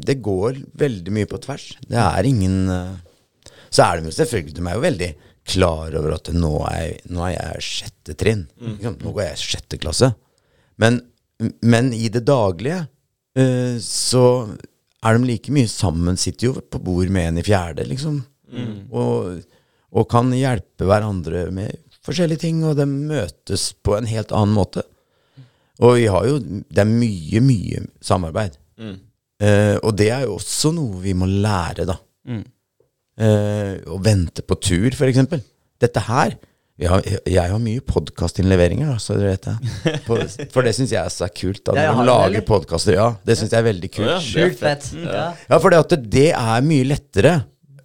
det 0.10 0.18
går 0.26 0.58
veldig 0.82 1.14
mye 1.14 1.30
på 1.30 1.40
tvers. 1.44 1.68
Det 1.86 2.00
er 2.02 2.30
ingen 2.30 2.56
uh, 2.66 2.96
Så 3.70 3.86
er 3.86 4.00
de 4.00 4.10
jo 4.10 4.16
selvfølgelig 4.16 4.56
De 4.58 4.64
er 4.66 4.80
jo 4.80 4.86
veldig 4.88 5.12
klar 5.50 6.00
over 6.00 6.16
at 6.18 6.32
nå 6.34 6.52
er, 6.72 6.98
nå 7.14 7.24
er 7.28 7.36
jeg 7.36 7.68
sjette 7.68 8.18
trinn. 8.18 8.44
Mm. 8.58 8.98
Nå 9.04 9.14
går 9.14 9.28
jeg 9.28 9.44
sjette 9.44 9.82
klasse. 9.82 10.12
Men, 10.82 10.98
men 11.62 11.94
i 11.94 12.10
det 12.10 12.24
daglige 12.26 12.82
uh, 13.38 13.78
så 13.86 14.26
er 15.06 15.14
de 15.14 15.30
like 15.30 15.54
mye 15.54 15.70
sammen. 15.70 16.18
Sitter 16.18 16.50
jo 16.50 16.58
på 16.58 16.82
bord 16.82 17.14
med 17.14 17.30
en 17.36 17.42
i 17.44 17.46
fjerde, 17.46 17.86
liksom. 17.86 18.24
Og, 18.90 19.46
og 19.92 20.10
kan 20.12 20.32
hjelpe 20.36 20.88
hverandre 20.88 21.48
med 21.56 21.76
forskjellige 22.06 22.44
ting, 22.46 22.64
og 22.66 22.78
de 22.80 22.86
møtes 22.90 23.72
på 23.86 23.98
en 23.98 24.10
helt 24.10 24.34
annen 24.36 24.56
måte. 24.56 24.86
Og 25.80 25.96
vi 25.96 26.08
har 26.12 26.26
jo 26.28 26.40
Det 26.42 26.82
er 26.84 26.90
mye, 26.90 27.42
mye 27.44 27.86
samarbeid. 28.04 28.58
Eh, 29.40 29.78
og 29.80 29.96
det 29.96 30.10
er 30.12 30.26
jo 30.28 30.36
også 30.36 30.74
noe 30.76 31.00
vi 31.04 31.14
må 31.16 31.28
lære, 31.30 31.86
da. 31.88 31.96
Mm. 32.28 32.44
Eh, 33.20 33.74
å 33.88 34.00
vente 34.04 34.44
på 34.44 34.58
tur, 34.60 34.92
eksempel. 35.08 35.42
Dette 35.80 36.04
her 36.10 36.36
vi 36.80 36.88
har, 36.88 37.04
Jeg 37.04 37.52
har 37.52 37.60
mye 37.60 37.82
podkastinnleveringer, 37.84 38.94
så 39.04 39.18
dere 39.20 39.34
vet 39.34 39.48
det. 39.50 40.00
På, 40.08 40.16
for 40.54 40.64
det 40.64 40.72
syns 40.78 40.94
jeg 40.94 41.02
er 41.02 41.12
er 41.26 41.34
kult. 41.36 41.60
Da, 41.68 41.74
når 41.76 41.98
man 41.98 42.08
lager 42.08 42.46
podkaster. 42.48 42.96
Ja, 42.96 43.10
det 43.28 43.36
syns 43.36 43.52
jeg 43.52 43.60
er 43.60 43.68
veldig 43.68 43.90
kult. 43.92 44.08
Ja, 44.08 44.20
Ja. 44.96 45.26
Det 45.50 45.60
for 45.60 45.76
det, 45.76 46.00
det 46.08 46.30
er 46.32 46.64
mye 46.64 46.88
lettere 46.88 47.34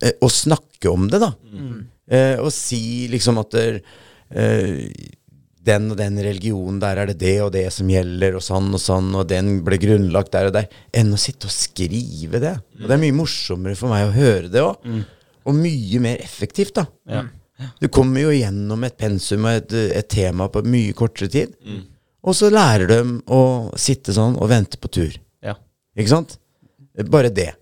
eh, 0.05 0.14
å 0.20 0.31
snakke 0.31 0.93
om 0.93 1.09
det, 1.10 1.20
da. 1.22 1.32
Eh, 2.05 2.39
og 2.43 2.51
si 2.52 3.09
liksom 3.12 3.39
at 3.40 3.55
der, 3.56 3.78
eh, 4.36 4.82
den 5.64 5.86
og 5.94 5.97
den 5.97 6.18
religionen, 6.20 6.81
der 6.82 7.01
er 7.01 7.09
det 7.09 7.16
det 7.22 7.39
og 7.40 7.52
det 7.55 7.64
som 7.72 7.89
gjelder, 7.89 8.36
og 8.36 8.44
sånn 8.44 8.68
og 8.76 8.82
sånn, 8.82 9.09
og 9.16 9.24
den 9.31 9.62
ble 9.64 9.78
grunnlagt 9.81 10.35
der 10.35 10.51
og 10.51 10.59
der, 10.59 10.68
enn 10.93 11.14
å 11.16 11.20
sitte 11.20 11.48
og 11.48 11.55
skrive 11.56 12.43
det. 12.43 12.52
Og 12.82 12.85
det 12.85 12.98
er 12.98 13.01
mye 13.06 13.16
morsommere 13.16 13.78
for 13.78 13.93
meg 13.94 14.10
å 14.10 14.12
høre 14.12 14.52
det 14.52 14.60
òg. 14.60 14.85
Og 15.44 15.56
mye 15.56 16.01
mer 16.05 16.20
effektivt, 16.24 16.76
da. 16.76 16.86
Ja. 17.09 17.24
Du 17.81 17.86
kommer 17.93 18.24
jo 18.24 18.32
gjennom 18.35 18.82
et 18.85 18.97
pensum 18.98 19.44
og 19.47 19.60
et, 19.60 19.74
et 20.01 20.09
tema 20.10 20.48
på 20.52 20.64
mye 20.66 20.93
kortere 20.97 21.31
tid. 21.32 21.56
Og 22.24 22.36
så 22.36 22.48
lærer 22.52 22.89
de 22.89 23.01
å 23.32 23.43
sitte 23.76 24.12
sånn 24.16 24.36
og 24.40 24.48
vente 24.52 24.81
på 24.81 24.89
tur. 24.93 25.16
Ja. 25.44 25.56
Ikke 25.97 26.12
sant? 26.12 26.39
Bare 27.12 27.32
det. 27.35 27.52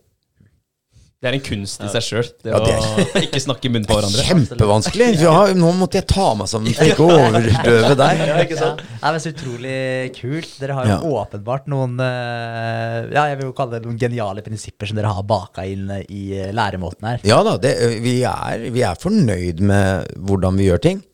Det 1.22 1.28
er 1.30 1.36
en 1.36 1.42
kunst 1.46 1.82
i 1.86 1.88
seg 1.92 2.02
sjøl, 2.02 2.28
det 2.42 2.50
Ja, 2.50 2.58
det 2.66 2.72
å 2.82 3.20
ikke 3.22 3.40
snakke 3.44 3.68
i 3.68 3.70
munnen 3.70 3.86
på 3.86 3.94
hverandre. 3.94 4.24
Kjempevanskelig. 4.28 5.06
Ja, 5.22 5.34
nå 5.54 5.68
måtte 5.78 6.00
jeg 6.00 6.08
ta 6.10 6.24
meg 6.34 6.48
sammen 6.50 6.74
for 6.74 6.90
ikke 6.90 7.04
å 7.06 7.18
overdøve 7.28 7.92
deg. 8.00 8.22
Ja, 8.26 8.38
ikke 8.42 8.58
sant? 8.58 8.82
Nei, 8.98 9.12
men 9.14 9.22
Så 9.22 9.30
utrolig 9.30 9.76
kult. 10.16 10.56
Dere 10.58 10.74
har 10.80 10.88
jo 10.90 10.96
Ja. 10.96 11.12
åpenbart 11.22 11.70
noen 11.70 11.94
eh, 12.02 12.98
Ja, 13.14 13.28
jeg 13.30 13.38
vil 13.38 13.46
jo 13.52 13.54
kalle 13.60 13.78
det 13.78 13.86
noen 13.86 14.00
geniale 14.02 14.42
prinsipper 14.42 14.90
som 14.90 14.98
dere 14.98 15.14
har 15.14 15.22
baka 15.30 15.62
inn 15.70 15.86
eh, 15.94 16.02
i 16.10 16.24
eh, 16.40 16.50
læremåten 16.58 17.06
her. 17.12 17.22
Ja 17.30 17.38
da, 17.46 17.54
det, 17.62 17.76
vi, 18.02 18.16
er, 18.26 18.66
vi 18.74 18.82
er 18.82 18.98
fornøyd 18.98 19.62
med 19.70 20.10
hvordan 20.26 20.58
vi 20.58 20.66
gjør 20.72 20.82
ting. 20.90 21.04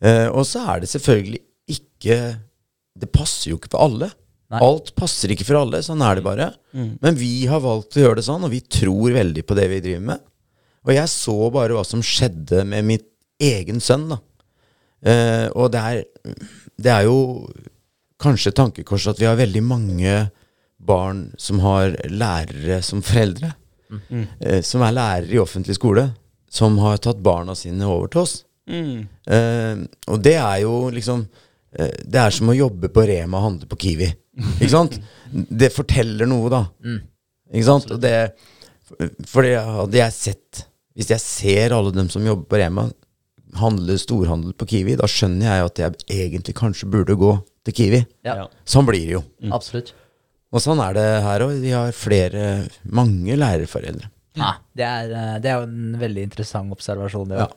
Eh, 0.00 0.26
og 0.32 0.48
så 0.48 0.64
er 0.72 0.80
det 0.86 0.88
selvfølgelig 0.96 1.42
ikke 1.76 2.18
Det 2.96 3.12
passer 3.12 3.50
jo 3.52 3.60
ikke 3.60 3.74
for 3.76 3.84
alle. 3.90 4.08
Nei. 4.54 4.60
Alt 4.62 4.92
passer 4.94 5.32
ikke 5.34 5.46
for 5.48 5.58
alle, 5.58 5.80
sånn 5.82 6.02
er 6.06 6.18
det 6.18 6.24
bare. 6.26 6.52
Men 6.74 7.18
vi 7.18 7.46
har 7.50 7.62
valgt 7.64 7.96
å 7.98 8.04
gjøre 8.04 8.20
det 8.20 8.26
sånn, 8.28 8.44
og 8.46 8.52
vi 8.52 8.60
tror 8.62 9.16
veldig 9.16 9.42
på 9.46 9.56
det 9.58 9.66
vi 9.72 9.80
driver 9.82 10.06
med. 10.12 10.22
Og 10.84 10.92
jeg 10.94 11.10
så 11.10 11.34
bare 11.50 11.74
hva 11.74 11.82
som 11.88 12.04
skjedde 12.04 12.62
med 12.68 12.86
mitt 12.86 13.08
egen 13.42 13.80
sønn, 13.82 14.06
da. 14.12 14.20
Eh, 15.04 15.46
og 15.52 15.72
det 15.74 15.80
er, 15.80 16.04
det 16.80 16.92
er 16.92 17.08
jo 17.08 17.18
kanskje 18.22 18.52
et 18.52 18.58
tankekors 18.60 19.08
at 19.10 19.20
vi 19.20 19.26
har 19.28 19.36
veldig 19.36 19.62
mange 19.66 20.14
barn 20.84 21.26
som 21.40 21.60
har 21.64 21.96
lærere 22.12 22.80
som 22.84 23.02
foreldre. 23.04 23.52
Eh, 24.40 24.60
som 24.64 24.82
er 24.82 24.96
lærere 24.96 25.36
i 25.36 25.40
offentlig 25.42 25.76
skole, 25.78 26.08
som 26.50 26.78
har 26.82 27.00
tatt 27.02 27.20
barna 27.22 27.54
sine 27.58 27.86
over 27.86 28.10
til 28.12 28.24
oss. 28.24 28.36
Mm. 28.68 29.06
Eh, 29.26 29.84
og 30.10 30.22
det 30.24 30.38
er 30.40 30.62
jo 30.62 30.88
liksom 30.88 31.26
eh, 31.76 31.90
Det 32.00 32.16
er 32.16 32.32
som 32.32 32.48
å 32.48 32.54
jobbe 32.56 32.88
på 32.88 33.02
Rema 33.04 33.36
og 33.36 33.44
handle 33.48 33.68
på 33.68 33.76
Kiwi. 33.82 34.08
Ikke 34.58 34.72
sant? 34.72 34.98
Det 35.30 35.70
forteller 35.74 36.26
noe, 36.30 36.50
da. 36.52 36.62
Ikke 37.52 37.66
sant? 37.68 37.90
Og 37.94 38.00
det 38.02 38.14
fordi 39.30 39.54
hadde 39.56 39.96
jeg 39.96 40.12
sett 40.12 40.58
Hvis 40.94 41.08
jeg 41.10 41.22
ser 41.22 41.72
alle 41.74 41.90
dem 41.94 42.10
som 42.12 42.22
jobber 42.26 42.44
på 42.50 42.58
Rema, 42.60 42.84
handle 43.58 43.96
storhandel 43.98 44.52
på 44.58 44.66
Kiwi, 44.70 44.96
da 45.00 45.08
skjønner 45.10 45.46
jeg 45.48 45.66
at 45.68 45.80
jeg 45.80 46.28
egentlig 46.28 46.54
kanskje 46.58 46.88
burde 46.90 47.16
gå 47.18 47.32
til 47.66 47.74
Kiwi. 47.74 48.00
Ja. 48.26 48.44
Sånn 48.68 48.86
blir 48.86 49.02
det 49.06 49.16
jo. 49.16 49.22
absolutt. 49.54 49.92
Og 50.54 50.62
sånn 50.62 50.78
er 50.84 50.94
det 50.94 51.06
her 51.24 51.42
òg. 51.46 51.56
Vi 51.62 51.72
har 51.74 51.90
flere, 51.96 52.44
mange 52.86 53.34
lærerforeldre. 53.40 54.10
Ja, 54.38 54.52
det, 54.74 54.86
er, 54.86 55.10
eh, 55.18 55.34
det 55.42 55.50
er 55.50 55.60
jo 55.62 55.66
en 55.66 55.98
veldig 55.98 56.26
interessant 56.28 56.74
observasjon. 56.74 57.30
Det, 57.30 57.42
Ja. 57.42 57.48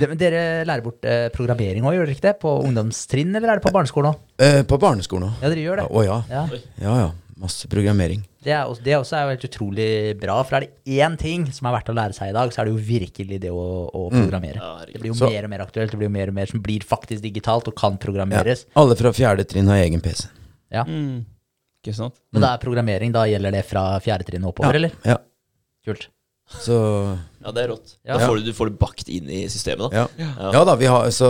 Det, 0.00 0.08
men 0.08 0.18
dere 0.20 0.40
lærer 0.68 0.82
bort 0.84 1.04
eh, 1.04 1.28
programmering 1.34 1.84
òg, 1.84 1.94
gjør 1.96 2.06
dere 2.08 2.16
ikke 2.16 2.26
det? 2.28 2.34
På 2.42 2.56
ungdomstrinn, 2.64 3.34
eller 3.36 3.52
er 3.54 3.60
det 3.60 3.66
på 3.66 3.72
barneskolen 3.74 4.12
òg? 4.14 4.18
Eh, 4.42 4.62
på 4.68 4.78
barneskolen 4.82 5.28
òg. 5.30 5.38
Ja, 5.42 5.50
dere 5.52 5.64
gjør 5.64 5.82
det. 5.82 5.86
Å 5.90 6.04
ja. 6.06 6.18
Ja. 6.30 6.44
Ja 6.82 6.96
ja. 7.06 7.12
Masse 7.36 7.68
programmering. 7.68 8.22
Det, 8.40 8.48
er 8.54 8.64
også, 8.64 8.80
det 8.86 8.94
også 8.96 9.16
er 9.18 9.24
jo 9.26 9.32
helt 9.34 9.42
utrolig 9.44 9.86
bra. 10.16 10.38
For 10.48 10.56
er 10.56 10.64
det 10.64 10.94
én 11.02 11.18
ting 11.20 11.42
som 11.52 11.66
er 11.68 11.74
verdt 11.74 11.90
å 11.92 11.96
lære 11.98 12.16
seg 12.16 12.30
i 12.30 12.32
dag, 12.32 12.48
så 12.54 12.62
er 12.62 12.70
det 12.70 12.72
jo 12.72 12.78
virkelig 12.86 13.40
det 13.42 13.50
å, 13.52 13.64
å 13.92 14.06
programmere. 14.08 14.56
Ja, 14.56 14.70
herregud. 14.80 14.94
det 14.94 15.02
blir 15.02 15.10
jo 15.12 15.16
Så- 15.18 15.28
mer 15.28 15.44
og 15.44 15.50
mer 15.52 15.64
aktuelt. 15.66 15.90
Det 15.92 15.98
blir 16.00 16.08
jo 16.08 16.14
mer 16.16 16.32
og 16.32 16.36
mer 16.38 16.46
som 16.48 16.62
blir 16.64 16.80
faktisk 16.88 17.20
digitalt 17.26 17.68
og 17.68 17.76
kan 17.76 17.98
Ja. 17.98 18.00
programmeres. 18.06 18.64
Alle 18.74 18.96
fra 18.96 19.12
fjerde 19.12 19.44
trinn 19.44 19.68
har 19.68 19.82
egen 19.84 20.00
PC. 20.00 20.30
Ja. 20.72 20.84
Mm. 20.88 21.26
Ikke 21.84 21.94
sant? 21.94 22.14
Men 22.32 22.40
da 22.42 22.54
er 22.54 22.58
programmering, 22.64 23.12
da 23.12 23.26
gjelder 23.28 23.52
det 23.52 23.64
fra 23.68 23.84
fjerde 24.00 24.24
trinn 24.30 24.42
og 24.48 24.54
oppover, 24.54 24.74
eller? 24.80 24.96
Ja. 25.04 25.18
Kult. 25.84 26.08
Så 26.46 26.76
Ja, 27.42 27.50
det 27.54 27.64
er 27.64 27.68
rått. 27.74 27.96
Ja. 28.06 28.16
Da 28.18 28.26
får 28.26 28.36
du, 28.40 28.44
du 28.50 28.52
får 28.54 28.70
det 28.70 28.78
bakt 28.78 29.08
inn 29.08 29.28
i 29.30 29.44
systemet, 29.50 29.90
da. 29.90 30.04
Ja, 30.18 30.50
ja 30.54 30.64
da, 30.66 30.74
vi 30.78 30.86
har 30.90 31.08
Så, 31.14 31.28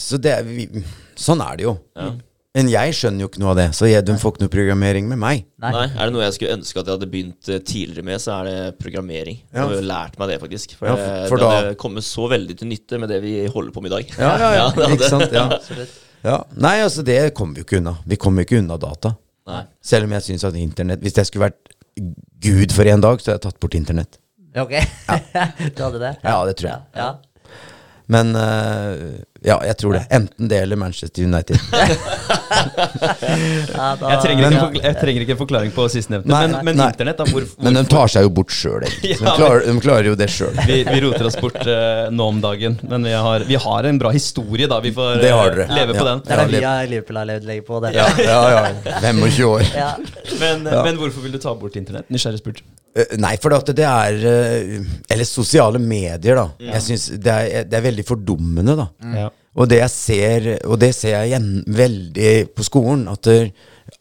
så 0.00 0.16
det 0.20 0.32
er 0.38 0.46
vi, 0.46 0.68
Sånn 1.16 1.42
er 1.44 1.56
det 1.60 1.66
jo. 1.68 1.74
Men 2.54 2.68
jeg 2.70 2.94
skjønner 2.94 3.24
jo 3.24 3.28
ikke 3.32 3.40
noe 3.42 3.50
av 3.50 3.56
det, 3.58 3.66
så 3.74 3.88
jeg, 3.90 4.04
de 4.06 4.14
får 4.14 4.34
ikke 4.36 4.44
noe 4.44 4.52
programmering 4.52 5.08
med 5.10 5.18
meg. 5.18 5.40
Nei. 5.58 5.72
Nei, 5.74 5.86
Er 5.90 6.06
det 6.06 6.14
noe 6.14 6.22
jeg 6.22 6.36
skulle 6.36 6.54
ønske 6.54 6.78
at 6.78 6.86
jeg 6.86 6.94
hadde 7.00 7.08
begynt 7.10 7.48
eh, 7.50 7.58
tidligere 7.66 8.06
med, 8.06 8.20
så 8.22 8.36
er 8.36 8.44
det 8.46 8.58
programmering. 8.78 9.40
Ja. 9.48 9.56
Jeg 9.56 9.64
har 9.64 9.74
jo 9.74 9.80
lært 9.90 10.18
meg 10.20 10.30
det, 10.30 10.36
faktisk. 10.44 10.76
For, 10.78 10.86
Ja, 10.86 10.94
eh, 10.94 11.08
for- 11.24 11.32
for 11.32 11.42
det 11.42 11.48
da- 11.48 11.56
hadde 11.56 11.74
kommet 11.82 12.06
så 12.06 12.28
veldig 12.30 12.56
til 12.60 12.70
nytte 12.70 13.00
med 13.02 13.10
det 13.10 13.18
vi 13.26 13.32
holder 13.50 13.72
på 13.74 13.82
med 13.82 13.90
i 13.90 13.94
dag. 13.96 14.14
Ja, 14.22 14.30
ja, 14.38 14.52
ja. 14.54 14.68
ja 14.84 14.88
Ikke 14.94 15.10
sant? 15.10 15.34
Ja. 15.40 15.58
Ja. 16.24 16.36
Nei, 16.56 16.76
altså, 16.86 17.02
det 17.04 17.34
kommer 17.34 17.58
vi 17.58 17.64
jo 17.64 17.66
ikke 17.66 17.80
unna. 17.82 17.96
Vi 18.06 18.16
kommer 18.22 18.44
jo 18.44 18.46
ikke 18.46 18.62
unna 18.62 18.78
data. 18.78 19.16
Nei. 19.50 19.64
Selv 19.82 20.06
om 20.06 20.14
jeg 20.14 20.22
syns 20.30 20.44
at 20.48 20.54
internett 20.56 21.02
Hvis 21.04 21.18
jeg 21.18 21.26
skulle 21.28 21.50
vært 21.50 21.74
Gud 22.40 22.72
for 22.72 22.86
en 22.88 23.02
dag, 23.02 23.18
så 23.20 23.32
hadde 23.34 23.42
jeg 23.42 23.44
tatt 23.50 23.60
bort 23.60 23.74
internett. 23.74 24.16
Ja, 24.54 24.62
Ok. 24.62 24.70
du 25.76 25.82
hadde 25.82 25.98
det? 25.98 26.16
Ja, 26.22 26.44
det 26.46 26.56
tror 26.60 26.70
jeg. 26.70 26.80
Ja. 26.94 27.06
ja. 27.06 27.50
Men 28.06 28.34
eh, 28.36 28.94
ja, 29.44 29.58
jeg 29.68 29.76
tror 29.80 29.92
det. 29.98 30.02
Enten 30.10 30.48
det 30.48 30.58
eller 30.64 30.76
Manchester 30.80 31.22
United. 31.28 31.58
Jeg 32.54 34.18
trenger, 34.22 34.44
ikke, 34.46 34.78
ja. 34.78 34.82
jeg 34.84 34.96
trenger 35.00 35.24
ikke 35.24 35.34
en 35.34 35.38
forklaring 35.40 35.72
på 35.74 35.84
sistnevnte, 35.92 36.28
men, 36.30 36.54
men 36.66 36.76
nei. 36.78 36.86
internett, 36.92 37.18
da? 37.18 37.26
Hvor, 37.28 37.46
Men 37.64 37.76
de 37.78 37.82
tar 37.90 38.10
seg 38.12 38.26
jo 38.26 38.30
bort 38.36 38.52
sjøl, 38.54 38.84
egentlig. 38.86 39.16
De, 39.24 39.32
klarer, 39.36 39.64
de 39.66 39.74
klarer 39.82 40.08
jo 40.10 40.14
det 40.18 40.28
sjøl. 40.32 40.54
vi, 40.68 40.76
vi 40.86 41.00
roter 41.04 41.26
oss 41.28 41.36
bort 41.40 41.58
uh, 41.66 42.06
nå 42.14 42.28
om 42.34 42.40
dagen, 42.44 42.76
men 42.90 43.06
vi 43.08 43.14
har, 43.26 43.44
vi 43.48 43.58
har 43.64 43.88
en 43.90 43.98
bra 44.00 44.12
historie, 44.14 44.68
da. 44.70 44.78
Vi 44.84 44.92
får 44.96 45.20
Det 45.22 45.32
har 45.34 45.50
dere. 45.56 45.68
leve 45.74 45.94
Ja. 45.94 45.98
på 46.00 46.06
den. 46.08 46.22
Det 46.24 46.34
er 46.36 46.42
det 46.44 46.48
vi 46.54 46.64
har 46.64 46.88
Liverpool 46.94 47.20
har 47.20 47.28
levd 47.32 47.48
lenge 47.50 47.66
på. 47.66 47.80
Det. 47.84 47.92
Ja, 47.96 48.06
ja, 48.20 48.40
ja. 48.54 48.96
25 49.02 49.48
år. 49.50 49.66
Ja. 49.74 49.90
Men, 50.40 50.66
eh, 50.66 50.80
men 50.88 50.98
hvorfor 51.00 51.24
vil 51.26 51.34
du 51.36 51.40
ta 51.42 51.54
bort 51.58 51.76
internett? 51.80 52.08
Nysgjerrig 52.12 52.40
spurt. 52.42 52.62
Nei, 53.18 53.32
for 53.42 53.50
at 53.56 53.66
det 53.74 53.82
er 53.82 54.20
Eller 55.10 55.26
sosiale 55.26 55.80
medier, 55.82 56.38
da. 56.38 56.44
Jeg 56.62 56.82
synes 56.84 57.08
det 57.18 57.32
er, 57.34 57.64
det 57.66 57.80
er 57.80 57.82
veldig 57.90 58.04
fordummende, 58.06 58.76
da. 58.78 58.86
Ja. 59.24 59.30
Og 59.54 59.68
det 59.70 59.78
jeg 59.82 59.92
ser, 59.94 60.46
og 60.66 60.78
det 60.82 60.92
ser 60.96 61.14
jeg 61.14 61.30
igjen 61.32 61.50
veldig 61.70 62.32
på 62.56 62.64
skolen, 62.66 63.04
at 63.12 63.22
det, 63.28 63.52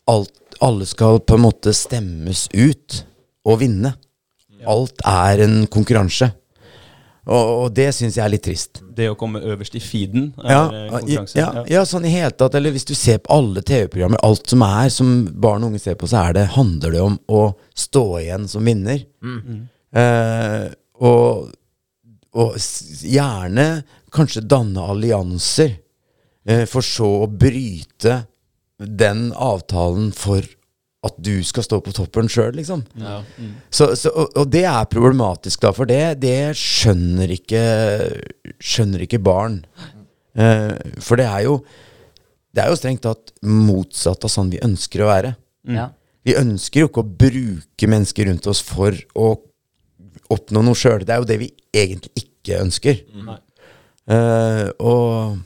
alt, 0.09 0.31
alle 0.65 0.87
skal 0.89 1.19
på 1.21 1.37
en 1.37 1.43
måte 1.45 1.73
stemmes 1.77 2.47
ut 2.53 3.03
og 3.45 3.59
vinne. 3.61 3.93
Alt 4.65 5.03
er 5.05 5.43
en 5.45 5.59
konkurranse. 5.67 6.31
Og, 7.23 7.49
og 7.63 7.67
det 7.75 7.85
syns 7.95 8.17
jeg 8.17 8.23
er 8.25 8.31
litt 8.33 8.43
trist. 8.43 8.81
Det 8.97 9.05
å 9.11 9.15
komme 9.19 9.39
øverst 9.47 9.77
i 9.79 9.81
feeden 9.83 10.25
er 10.43 10.51
Ja, 10.51 10.63
eh, 10.67 10.89
konkurranse. 10.91 11.37
ja, 11.39 11.63
ja, 11.71 11.83
sånn 11.87 12.07
i 12.09 12.11
hele 12.11 12.33
tatt. 12.35 12.55
Eller 12.59 12.73
hvis 12.75 12.87
du 12.89 12.91
ser 12.99 13.21
på 13.23 13.31
alle 13.37 13.61
TV-programmer, 13.63 14.19
alt 14.27 14.49
som 14.51 14.63
er 14.67 14.89
som 14.91 15.13
barn 15.31 15.63
og 15.63 15.71
unge 15.71 15.79
ser 15.83 15.95
på, 15.99 16.09
så 16.11 16.25
er 16.25 16.35
det, 16.39 16.49
handler 16.57 16.97
det 16.97 17.03
om 17.03 17.15
å 17.31 17.43
stå 17.79 18.03
igjen 18.25 18.47
som 18.51 18.65
vinner. 18.67 19.05
Eh, 19.93 20.65
og, 21.03 21.51
og 22.33 22.57
gjerne 23.07 23.67
kanskje 24.13 24.45
danne 24.45 24.83
allianser, 24.93 25.77
eh, 26.45 26.65
for 26.69 26.85
så 26.85 27.09
å 27.23 27.29
bryte 27.29 28.23
den 28.77 29.31
avtalen 29.33 30.11
for 30.15 30.45
at 31.03 31.17
du 31.19 31.43
skal 31.43 31.65
stå 31.65 31.81
på 31.83 31.91
toppen 31.95 32.29
sjøl, 32.31 32.53
liksom. 32.55 32.85
Ja. 32.99 33.17
Så, 33.73 33.89
så, 33.99 34.11
og, 34.15 34.37
og 34.39 34.51
det 34.53 34.63
er 34.69 34.87
problematisk, 34.91 35.59
da, 35.65 35.73
for 35.75 35.89
det, 35.89 36.21
det 36.23 36.53
skjønner 36.59 37.33
ikke 37.35 37.63
Skjønner 38.63 39.03
ikke 39.03 39.19
barn. 39.23 39.57
Eh, 40.39 40.71
for 41.03 41.19
det 41.19 41.25
er 41.27 41.43
jo 41.45 41.57
Det 42.55 42.63
er 42.63 42.71
jo 42.71 42.77
strengt 42.79 43.03
tatt 43.03 43.33
motsatt 43.43 44.23
av 44.23 44.31
sånn 44.31 44.51
vi 44.53 44.61
ønsker 44.63 45.03
å 45.03 45.09
være. 45.09 45.33
Ja. 45.73 45.87
Vi 46.23 46.35
ønsker 46.39 46.83
jo 46.83 46.89
ikke 46.91 47.01
å 47.03 47.15
bruke 47.25 47.89
mennesker 47.89 48.29
rundt 48.29 48.45
oss 48.47 48.61
for 48.63 48.95
å 49.17 49.31
oppnå 50.31 50.61
noe 50.63 50.77
sjøl. 50.77 51.01
Det 51.03 51.15
er 51.15 51.23
jo 51.23 51.27
det 51.31 51.39
vi 51.41 51.49
egentlig 51.73 52.13
ikke 52.23 52.61
ønsker. 52.61 53.01
Nei. 53.25 53.39
Eh, 54.03 54.67
og, 54.83 55.37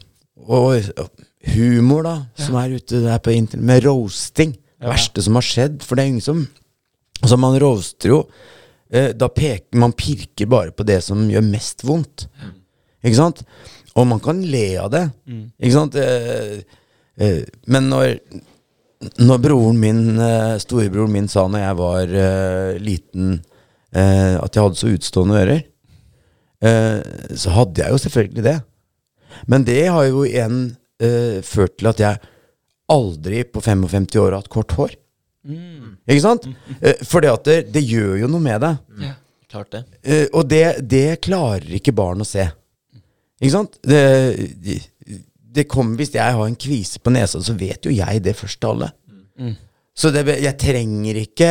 og 0.47 1.17
humor, 1.53 2.05
da, 2.07 2.15
som 2.39 2.57
er 2.59 2.77
ute 2.77 3.01
der 3.03 3.19
på 3.23 3.33
internett, 3.35 3.65
med 3.69 3.85
roasting. 3.85 4.55
Det 4.77 4.91
verste 4.91 5.23
som 5.25 5.37
har 5.37 5.45
skjedd. 5.45 5.81
For 5.85 5.97
det 5.97 6.05
er 6.05 6.15
ingen 6.15 6.25
som 6.25 6.47
Altså, 7.17 7.33
man 7.41 7.55
roaster 7.57 8.11
jo 8.11 8.17
uh, 8.27 9.07
Da 9.17 9.25
peker 9.33 9.79
man 9.81 9.95
pirker 9.97 10.45
bare 10.45 10.69
på 10.69 10.85
det 10.85 10.99
som 11.01 11.23
gjør 11.31 11.41
mest 11.47 11.81
vondt. 11.81 12.27
Ikke 13.01 13.17
sant? 13.17 13.41
Og 13.97 14.05
man 14.05 14.21
kan 14.21 14.43
le 14.45 14.67
av 14.77 14.91
det. 14.93 15.01
Ikke 15.57 15.73
sant? 15.73 15.97
Uh, 15.97 17.41
men 17.65 17.89
når 17.89 18.19
når 19.17 19.41
broren 19.41 19.77
min, 19.77 19.97
storebroren 20.61 21.11
min 21.13 21.27
sa 21.29 21.43
når 21.49 21.61
jeg 21.61 21.77
var 21.77 22.13
liten 22.81 23.27
at 23.93 24.57
jeg 24.57 24.63
hadde 24.63 24.79
så 24.79 24.89
utstående 24.89 25.37
ører, 25.37 25.59
så 26.57 27.51
hadde 27.53 27.83
jeg 27.83 27.93
jo 27.93 27.99
selvfølgelig 28.01 28.43
det. 28.45 28.55
Men 29.45 29.65
det 29.67 29.83
har 29.93 30.07
jo 30.09 30.23
igjen 30.25 30.61
eh, 31.03 31.43
ført 31.45 31.77
til 31.77 31.91
at 31.91 32.01
jeg 32.01 32.21
aldri 32.91 33.43
på 33.51 33.61
55 33.61 34.07
år 34.21 34.31
har 34.31 34.39
hatt 34.39 34.51
kort 34.53 34.73
hår. 34.77 34.95
Ikke 35.47 36.23
sant? 36.23 36.47
Eh, 36.81 37.03
fordi 37.07 37.31
at 37.31 37.47
det, 37.47 37.57
det 37.75 37.83
gjør 37.85 38.23
jo 38.23 38.31
noe 38.31 38.43
med 38.43 38.63
deg. 38.63 38.81
Ja, 39.03 39.13
klart 39.51 39.71
det. 39.75 39.83
Eh, 40.03 40.25
og 40.31 40.47
det, 40.49 40.65
det 40.89 41.21
klarer 41.23 41.67
ikke 41.79 41.95
barn 41.95 42.23
å 42.23 42.27
se. 42.27 42.47
Ikke 43.37 43.53
sant? 43.53 43.77
Det, 43.85 44.01
det, 45.37 45.67
kommer, 45.69 45.99
hvis 45.99 46.15
jeg 46.15 46.37
har 46.39 46.47
en 46.47 46.59
kvise 46.59 47.01
på 47.03 47.13
nesa, 47.13 47.41
så 47.43 47.55
vet 47.57 47.85
jo 47.85 47.93
jeg 47.93 48.23
det 48.25 48.35
først 48.39 48.59
til 48.63 48.73
alle. 48.73 48.91
Så 49.97 50.11
det, 50.13 50.27
jeg 50.29 50.53
trenger 50.61 51.17
ikke 51.17 51.47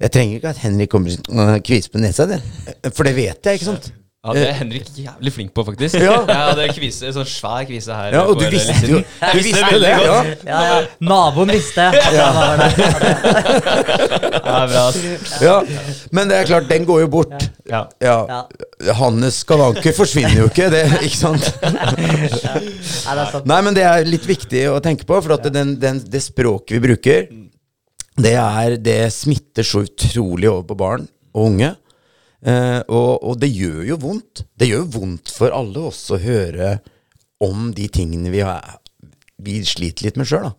Jeg 0.00 0.10
trenger 0.14 0.38
ikke 0.38 0.50
at 0.50 0.58
Henrik 0.58 0.90
kommer 0.90 1.14
med 1.32 1.62
kvise 1.66 1.90
på 1.90 2.00
nesa, 2.02 2.26
det. 2.28 2.40
For 2.92 3.06
det 3.06 3.14
vet 3.16 3.48
jeg, 3.48 3.58
ikke 3.58 3.68
sant? 3.72 3.88
Ja, 4.26 4.32
det 4.34 4.46
er 4.48 4.56
Henrik 4.58 4.88
jævlig 4.98 5.32
flink 5.32 5.52
på, 5.54 5.62
faktisk. 5.68 5.94
Ja. 6.02 6.16
det 6.58 6.64
er 6.64 6.72
kvise, 6.74 7.12
sånn 7.14 7.28
svær 7.30 7.62
kvise 7.68 7.94
her. 7.94 8.16
Ja, 8.16 8.24
og 8.26 8.40
du 8.40 8.46
visste 8.50 8.88
jo 8.90 8.98
Du 9.04 9.38
visste 9.38 9.78
det, 9.78 9.92
ja. 9.92 10.16
Ja, 10.48 10.62
ja. 10.66 10.80
Naboen 10.98 11.52
visste. 11.54 11.86
Ja. 11.94 12.10
det 12.10 12.24
var 12.34 12.56
det. 12.62 12.70
Ja, 14.46 14.58
bra. 14.66 14.84
ja. 15.46 15.56
Men 16.10 16.32
det 16.32 16.40
er 16.40 16.50
klart, 16.50 16.68
den 16.70 16.86
går 16.88 17.04
jo 17.04 17.12
bort. 17.12 17.48
Ja. 17.70 17.84
Ja. 18.02 18.18
Ja. 18.30 18.92
Hannes 18.98 19.40
skavanker 19.44 19.94
forsvinner 19.96 20.42
jo 20.42 20.50
ikke, 20.50 20.68
det, 20.74 20.84
ikke 21.06 21.18
sant? 21.18 21.46
Nei, 21.62 23.26
sant. 23.30 23.46
Nei, 23.46 23.62
men 23.62 23.78
det 23.78 23.86
er 23.86 24.06
litt 24.10 24.26
viktig 24.26 24.66
å 24.74 24.80
tenke 24.82 25.06
på, 25.06 25.18
for 25.22 25.38
at 25.38 25.46
den, 25.54 25.76
den, 25.82 26.02
det 26.02 26.22
språket 26.24 26.76
vi 26.76 26.82
bruker, 26.88 27.26
det, 28.16 28.34
er, 28.40 28.78
det 28.80 29.00
smitter 29.14 29.66
så 29.66 29.84
utrolig 29.86 30.50
over 30.50 30.64
på 30.70 30.78
barn 30.82 31.06
og 31.36 31.50
unge. 31.50 31.74
Eh, 32.46 32.80
og, 32.86 33.12
og 33.26 33.38
det 33.42 33.50
gjør 33.50 33.82
jo 33.90 34.00
vondt. 34.02 34.44
Det 34.54 34.70
gjør 34.70 34.86
vondt 34.96 35.32
for 35.34 35.54
alle 35.54 35.88
oss 35.90 36.04
å 36.14 36.20
høre 36.22 36.76
om 37.42 37.70
de 37.76 37.88
tingene 37.92 38.30
vi, 38.32 38.42
har, 38.46 38.78
vi 39.42 39.58
sliter 39.66 40.08
litt 40.08 40.20
med 40.20 40.30
sjøl. 40.30 40.52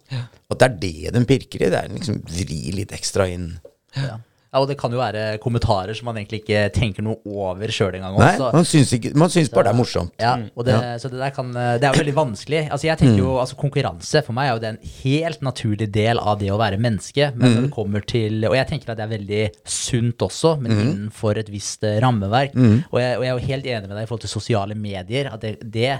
At 0.48 0.60
det 0.60 0.68
er 0.68 0.80
det 0.82 1.14
de 1.16 1.24
pirker 1.30 1.64
i. 1.64 1.72
Det 1.72 1.80
er 1.80 1.94
liksom 1.94 2.20
vri 2.28 2.60
litt 2.76 2.94
ekstra 2.96 3.30
inn. 3.32 3.54
Ja. 3.96 4.20
Ja, 4.54 4.60
og 4.62 4.68
det 4.70 4.78
kan 4.80 4.92
jo 4.92 4.98
være 4.98 5.38
kommentarer 5.44 5.94
som 5.98 6.06
man 6.06 6.16
egentlig 6.16 6.42
ikke 6.44 6.72
tenker 6.74 7.04
noe 7.04 7.18
over 7.26 7.68
sjøl 7.68 7.96
engang. 7.98 8.16
Nei, 8.18 8.38
man 8.40 8.64
syns, 8.66 8.94
ikke, 8.96 9.12
man 9.16 9.30
syns 9.30 9.50
bare 9.52 9.68
det 9.68 9.74
er 9.74 9.78
morsomt. 9.78 10.14
Ja, 10.20 10.36
og 10.56 10.66
det, 10.66 10.78
så 11.04 11.10
det 11.12 11.20
der 11.20 11.30
kan 11.36 11.52
Det 11.54 11.84
er 11.84 11.94
jo 11.94 12.00
veldig 12.04 12.16
vanskelig. 12.16 12.62
Altså 12.72 12.88
jeg 12.88 12.98
tenker 12.98 13.18
jo, 13.18 13.34
Mm. 13.36 13.40
altså 13.44 13.56
Konkurranse 13.60 14.24
for 14.24 14.34
meg 14.34 14.48
er 14.50 14.54
jo 14.54 14.60
det 14.64 14.70
en 14.70 14.80
helt 15.04 15.42
naturlig 15.42 15.92
del 15.92 16.18
av 16.20 16.40
det 16.40 16.50
å 16.54 16.58
være 16.58 16.80
menneske. 16.80 17.32
Men 17.36 17.50
Mm. 17.50 17.56
når 17.56 17.62
det 17.68 17.72
kommer 17.76 18.06
til 18.06 18.46
Og 18.46 18.56
jeg 18.56 18.68
tenker 18.68 18.92
at 18.92 18.98
det 18.98 19.04
er 19.06 19.18
veldig 19.18 19.50
sunt 19.66 20.18
også, 20.18 20.60
men 20.62 20.72
Mm. 20.72 20.82
innenfor 20.88 21.38
et 21.38 21.50
visst 21.50 21.82
rammeverk. 21.84 22.54
rammeverk. 22.56 22.84
Og, 22.94 23.00
jeg, 23.00 23.18
og 23.18 23.24
jeg 23.24 23.30
er 23.30 23.40
jo 23.40 23.48
helt 23.48 23.66
enig 23.66 23.88
med 23.90 23.98
deg 23.98 24.04
i 24.04 24.06
forhold 24.08 24.22
til 24.22 24.30
sosiale 24.30 24.76
medier. 24.76 25.34
At 25.34 25.42
det, 25.42 25.60
det 25.72 25.84
eh, 25.90 26.00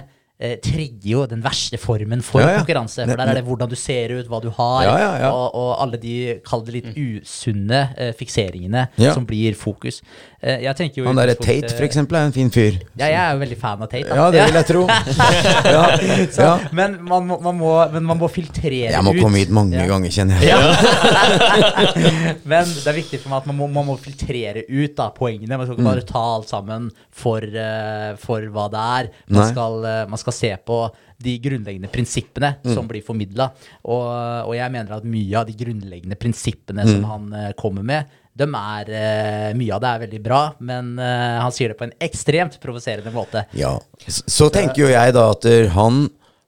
trigger 0.62 1.08
jo 1.10 1.26
den 1.26 1.40
verste 1.42 1.78
formen 1.82 2.20
for 2.22 2.40
Ja, 2.40 2.52
ja. 2.52 2.58
konkurranse. 2.62 3.02
For 3.08 3.16
der 3.18 3.26
er 3.32 3.34
det 3.40 3.44
hvordan 3.44 3.68
du 3.68 3.74
ser 3.74 4.12
ut, 4.20 4.28
hva 4.30 4.38
du 4.40 4.50
har, 4.54 4.82
Ja, 4.86 4.96
ja, 5.02 5.12
ja. 5.24 5.30
Og, 5.34 5.54
og 5.58 5.70
alle 5.82 5.98
de 5.98 6.40
kall 6.46 6.62
det 6.64 6.74
litt 6.76 6.94
usunne 6.94 7.80
eh, 7.98 8.12
fikseringene 8.14 8.88
Ja. 9.02 9.14
som 9.14 9.26
blir 9.26 9.54
fokus. 9.58 10.00
Eh, 10.40 10.60
jeg 10.62 10.76
tenker 10.78 11.02
jo 11.02 11.06
Han 11.08 11.16
derre 11.18 11.34
Tate, 11.34 11.72
for 11.74 11.82
eksempel, 11.82 12.14
er 12.20 12.28
en 12.28 12.32
fin 12.36 12.50
fyr. 12.54 12.78
Ja, 13.00 13.06
jeg 13.10 13.18
er 13.18 13.32
jo 13.34 13.40
veldig 13.42 13.58
fan 13.58 13.82
av 13.82 13.88
Tate. 13.90 14.06
da. 14.08 14.14
Ja, 14.14 14.30
det 14.30 14.44
vil 14.46 14.60
jeg 14.60 14.66
tro. 14.70 14.86
Ja, 15.74 15.82
Så, 16.30 16.42
ja. 16.46 16.52
men, 16.72 16.98
man 17.08 17.26
må, 17.26 17.40
man 17.42 17.58
må, 17.58 17.72
men 17.92 18.04
man 18.06 18.18
må 18.22 18.28
filtrere 18.30 18.92
Jeg 18.92 19.02
må 19.04 19.12
ut. 19.16 19.20
komme 19.22 19.38
hit 19.42 19.50
mange 19.50 19.74
Ja. 19.74 19.86
ganger, 19.90 20.08
kjenner 20.14 20.38
jeg. 20.38 20.54
Men 22.48 22.64
det 22.68 22.86
er 22.88 22.96
viktig 22.96 23.20
for 23.22 23.32
meg 23.32 23.42
at 23.42 23.48
man 23.50 23.56
må, 23.58 23.66
man 23.72 23.86
må 23.90 23.96
filtrere 24.00 24.62
ut 24.68 24.94
da, 24.98 25.08
poengene. 25.14 25.56
Man 25.58 25.66
skal 25.66 25.76
ikke 25.76 25.84
Mm. 25.84 25.90
bare 25.90 26.06
ta 26.08 26.22
alt 26.36 26.48
sammen 26.50 26.90
for, 27.10 27.40
uh, 27.42 28.16
for 28.20 28.40
hva 28.54 28.66
det 28.72 28.80
er. 28.82 29.10
Man 29.28 29.42
Nei. 29.42 29.50
skal, 29.52 29.78
uh, 29.84 30.06
man 30.10 30.18
skal 30.20 30.27
se 30.34 30.50
på 30.66 30.78
de 31.18 31.34
grunnleggende 31.42 31.90
prinsippene 31.90 32.54
Mm. 32.64 32.74
som 32.74 32.86
blir 32.88 33.02
formidla. 33.02 33.50
Og, 33.84 34.06
og 34.48 34.54
jeg 34.54 34.70
mener 34.74 34.96
at 34.96 35.04
mye 35.04 35.34
av 35.40 35.46
de 35.48 35.56
grunnleggende 35.58 36.18
prinsippene 36.18 36.84
Mm. 36.84 36.92
som 36.92 37.04
han 37.10 37.32
eh, 37.32 37.52
kommer 37.58 37.82
med, 37.82 38.06
de 38.38 38.46
er, 38.54 38.90
eh, 38.94 39.54
mye 39.58 39.74
av 39.74 39.80
det 39.82 39.88
er 39.90 40.02
veldig 40.06 40.22
bra, 40.22 40.42
men 40.60 40.92
eh, 41.02 41.40
han 41.42 41.50
sier 41.50 41.72
det 41.72 41.78
på 41.80 41.88
en 41.88 41.96
ekstremt 42.00 42.60
provoserende 42.62 43.10
måte. 43.10 43.46
Ja. 43.52 43.72
Så, 44.06 44.22
så 44.26 44.48
tenker 44.54 44.84
jo 44.84 44.92
jeg 44.92 45.14
da 45.16 45.30
at 45.32 45.44
han 45.74 46.04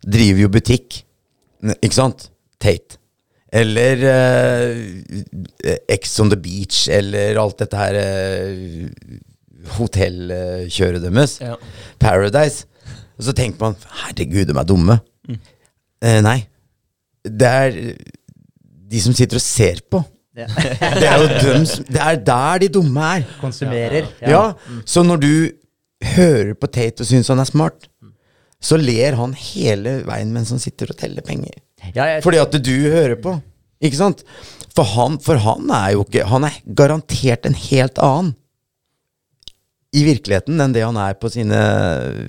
driver 0.07 0.41
jo 0.47 0.49
butikk, 0.55 1.03
ikke 1.83 1.97
sant? 1.97 2.31
Tate. 2.63 2.97
Eller 3.53 3.99
uh, 4.07 5.75
Ex 5.91 6.13
on 6.23 6.31
the 6.31 6.37
Beach, 6.39 6.85
eller 6.89 7.35
alt 7.43 7.59
dette 7.59 7.75
her 7.75 7.97
uh, 7.99 9.17
hotellkjøret 9.81 11.03
deres. 11.03 11.39
Ja. 11.43 11.57
Paradise. 11.99 12.67
Og 13.21 13.27
så 13.29 13.35
tenker 13.37 13.61
man 13.61 13.77
herregud, 14.07 14.49
de 14.49 14.57
er 14.57 14.69
dumme. 14.69 14.97
Eh, 16.01 16.23
nei. 16.25 16.39
Det 17.21 17.51
er 17.51 17.77
de 18.91 19.03
som 19.05 19.13
sitter 19.17 19.37
og 19.37 19.45
ser 19.45 19.83
på. 19.93 20.01
Ja. 20.39 20.47
Det 20.97 21.05
er 21.05 21.21
jo 21.21 21.29
dem 21.43 21.67
som, 21.69 21.85
Det 21.85 22.01
er 22.01 22.21
der 22.25 22.63
de 22.63 22.69
dumme 22.73 23.09
er. 23.19 23.27
Konsumerer. 23.43 24.09
Ja, 24.25 24.55
så 24.89 25.05
når 25.05 25.21
du 25.21 25.33
hører 26.15 26.55
på 26.57 26.71
Tate 26.73 27.05
og 27.05 27.11
syns 27.11 27.29
han 27.29 27.43
er 27.43 27.49
smart, 27.51 27.91
så 28.61 28.79
ler 28.81 29.17
han 29.21 29.35
hele 29.37 30.01
veien 30.09 30.33
mens 30.33 30.53
han 30.55 30.61
sitter 30.63 30.93
og 30.93 30.99
teller 31.01 31.25
penger. 31.25 31.61
Ja, 31.93 32.07
jeg, 32.15 32.25
Fordi 32.25 32.41
at 32.41 32.57
du 32.57 32.75
hører 32.93 33.17
på. 33.21 33.37
Ikke 33.85 34.01
sant? 34.01 34.25
For 34.77 34.89
han, 34.97 35.17
for 35.21 35.41
han 35.41 35.71
er 35.73 35.95
jo 35.97 36.03
ikke 36.05 36.27
Han 36.29 36.45
er 36.47 36.59
garantert 36.79 37.47
en 37.49 37.57
helt 37.57 37.97
annen 38.05 38.35
i 39.91 40.05
virkeligheten 40.07 40.61
enn 40.63 40.71
det 40.75 40.85
han 40.87 40.95
er 41.03 41.17
på 41.19 41.27
sine 41.35 41.57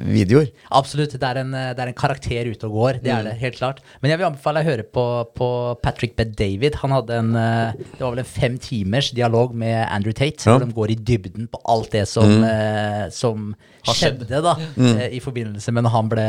videoer. 0.10 0.48
Absolutt. 0.74 1.14
Det 1.14 1.28
er, 1.28 1.40
en, 1.44 1.52
det 1.54 1.78
er 1.84 1.92
en 1.92 1.98
karakter 1.98 2.48
ute 2.50 2.66
og 2.66 2.74
går. 2.74 3.00
Det 3.04 3.12
er 3.14 3.22
Mm. 3.22 3.28
det, 3.30 3.34
helt 3.38 3.58
klart. 3.60 3.82
Men 4.02 4.10
jeg 4.10 4.18
vil 4.18 4.26
anbefale 4.32 4.64
å 4.64 4.66
høre 4.66 4.84
på, 4.84 5.04
på 5.38 5.50
Patrick 5.84 6.16
Bed-David. 6.18 6.80
Han 6.82 6.92
hadde 6.96 7.20
en 7.22 7.36
eh, 7.36 7.74
Det 7.78 8.02
var 8.02 8.16
vel 8.16 8.24
en 8.24 8.32
fem 8.32 8.58
timers 8.58 9.12
dialog 9.14 9.54
med 9.54 9.78
Andrew 9.94 10.12
Tate, 10.14 10.42
Ja. 10.42 10.58
Hvor 10.58 10.66
de 10.66 10.74
går 10.74 10.92
i 10.96 10.96
dybden 11.12 11.48
på 11.54 11.62
alt 11.70 11.92
det 11.94 12.08
som, 12.10 12.26
mm. 12.42 13.12
som 13.14 13.52
Har 13.54 13.54
skjedd. 13.54 13.81
Skjedde 13.88 14.42
da 14.46 14.56
mm. 14.76 15.02
i 15.18 15.20
forbindelse 15.24 15.74
med 15.74 15.86
når 15.88 15.96
han 15.96 16.12
ble, 16.12 16.28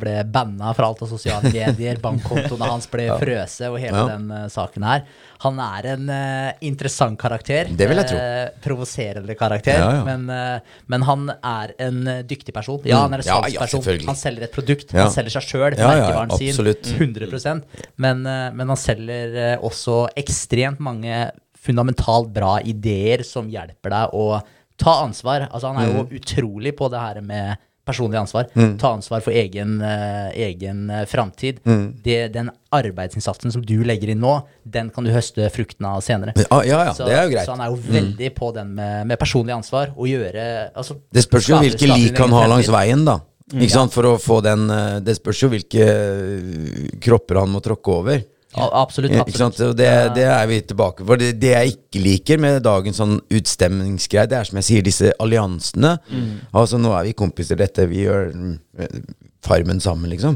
ble 0.00 0.14
banna 0.28 0.74
fra 0.76 0.90
alt 0.90 1.02
av 1.06 1.10
sosiale 1.12 1.52
medier, 1.52 2.00
bankkontoene 2.04 2.68
hans 2.70 2.88
ble 2.90 3.08
frøse 3.20 3.70
og 3.72 3.80
hele 3.80 3.96
Ja. 4.00 4.06
den 4.12 4.30
uh, 4.32 4.46
saken 4.52 4.84
her. 4.86 5.04
Han 5.40 5.58
er 5.64 5.86
en 5.94 6.08
uh, 6.12 6.50
interessant 6.64 7.18
karakter. 7.20 7.70
Det 7.72 7.88
vil 7.88 8.00
jeg 8.02 8.10
tro. 8.12 8.20
Uh, 8.20 8.60
provoserende 8.64 9.34
karakter. 9.38 9.78
Ja, 9.80 9.90
ja. 9.98 10.04
Men, 10.04 10.28
eh, 10.30 10.60
men 10.86 11.04
han 11.08 11.28
er 11.30 11.74
en 11.78 12.00
eh, 12.08 12.22
dyktig 12.26 12.54
person. 12.56 12.80
Ja, 12.84 13.04
han 13.04 13.14
er 13.16 13.24
en 13.24 13.30
Mm. 13.30 13.30
Ja, 13.30 13.48
ja, 13.60 13.66
salgsperson. 13.68 14.06
han 14.08 14.16
selger 14.18 14.44
et 14.44 14.52
produkt. 14.54 14.92
Ja. 14.92 15.04
Han 15.04 15.12
selger 15.14 15.36
seg 15.36 15.42
sjøl, 15.46 15.76
Ja, 15.78 15.92
ja, 15.94 16.00
merkevaren 16.00 16.30
sin. 16.36 16.56
100 16.98 17.62
men, 17.96 18.26
eh, 18.26 18.50
men 18.52 18.68
han 18.68 18.76
selger 18.76 19.36
eh, 19.36 19.56
også 19.58 20.08
ekstremt 20.16 20.80
mange 20.80 21.30
fundamentalt 21.60 22.32
bra 22.32 22.58
ideer 22.64 23.22
som 23.22 23.48
hjelper 23.48 23.90
deg 23.90 24.14
å 24.16 24.40
ta 24.80 25.00
ansvar. 25.04 25.48
Altså, 25.50 25.70
han 25.74 25.82
er 25.82 25.90
Mm. 25.92 25.98
jo 26.00 26.20
utrolig 26.20 26.72
på 26.78 26.88
det 26.90 27.00
her 27.00 27.20
med 27.20 27.58
personlig 27.90 28.18
ansvar. 28.20 28.46
Ta 28.78 28.92
ansvar 28.94 29.22
for 29.24 29.34
egen, 29.34 29.80
uh, 29.82 30.30
egen 30.36 30.84
eh, 30.94 31.04
framtid. 31.10 31.58
Mm. 31.66 31.86
Den 32.32 32.50
arbeidsinnsatsen 32.70 33.50
som 33.50 33.62
du 33.66 33.80
legger 33.82 34.12
inn 34.12 34.20
nå, 34.22 34.34
den 34.64 34.90
kan 34.94 35.02
du 35.04 35.10
høste 35.10 35.48
fruktene 35.50 35.96
av 35.96 36.04
senere. 36.06 36.34
Ja, 36.38 36.60
ja, 36.62 36.84
ja 36.86 36.92
Så, 36.94 37.08
det 37.08 37.16
er 37.16 37.24
jo 37.26 37.32
greit. 37.34 37.48
så 37.48 37.56
han 37.56 37.64
er 37.64 37.72
jo 37.72 37.80
veldig 37.90 38.30
på 38.36 38.52
den 38.54 38.74
med, 38.76 39.06
med 39.10 39.18
personlig 39.18 39.56
ansvar. 39.56 39.90
Å 39.96 40.06
gjøre 40.06 40.44
altså, 40.76 41.00
Det 41.10 41.24
spørs 41.24 41.48
jo 41.50 41.58
hvilke 41.64 41.88
lik 41.90 42.20
han 42.22 42.30
har 42.36 42.46
langs 42.52 42.70
veien, 42.70 43.02
da. 43.08 43.18
Ikke 43.50 43.72
sant? 43.74 43.90
For 43.96 44.06
å 44.06 44.12
få 44.22 44.38
den 44.46 44.68
eh, 44.70 45.00
Det 45.02 45.16
spørs 45.18 45.40
jo 45.42 45.48
hvilke 45.50 45.88
kropper 47.02 47.40
han 47.42 47.50
må 47.50 47.60
tråkke 47.64 47.96
over 47.96 48.22
absolutt. 48.56 49.14
Sant? 49.14 49.28
absolutt. 49.28 49.76
Det, 49.78 49.88
det 50.16 50.24
er 50.26 50.46
vi 50.50 50.60
tilbake 50.66 51.04
for. 51.06 51.20
Det, 51.20 51.32
det 51.38 51.52
jeg 51.52 51.74
ikke 51.76 52.02
liker 52.02 52.40
med 52.42 52.62
dagens 52.66 52.98
sånn 52.98 53.18
utstemningsgreie, 53.30 54.26
det 54.30 54.38
er 54.40 54.48
som 54.48 54.58
jeg 54.58 54.66
sier, 54.66 54.86
disse 54.86 55.12
alliansene. 55.22 55.96
Altså, 56.50 56.80
nå 56.82 56.94
er 56.98 57.10
vi 57.10 57.16
kompiser, 57.18 57.60
dette, 57.60 57.86
vi 57.90 58.04
gjør 58.06 58.32
mm, 58.34 58.56
Farmen 59.46 59.78
sammen, 59.80 60.10
liksom. 60.12 60.34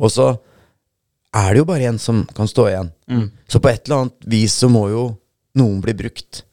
Og 0.00 0.10
så 0.10 0.32
er 1.36 1.52
det 1.52 1.60
jo 1.60 1.66
bare 1.68 1.86
en 1.92 1.98
som 2.02 2.24
kan 2.34 2.48
stå 2.50 2.68
igjen. 2.72 2.88
Så 3.46 3.60
på 3.62 3.68
et 3.70 3.84
eller 3.86 4.06
annet 4.06 4.30
vis 4.32 4.56
så 4.58 4.68
må 4.72 4.88
jo 4.90 5.04
noen 5.60 5.80
bli 5.84 5.94
brukt 5.98 6.44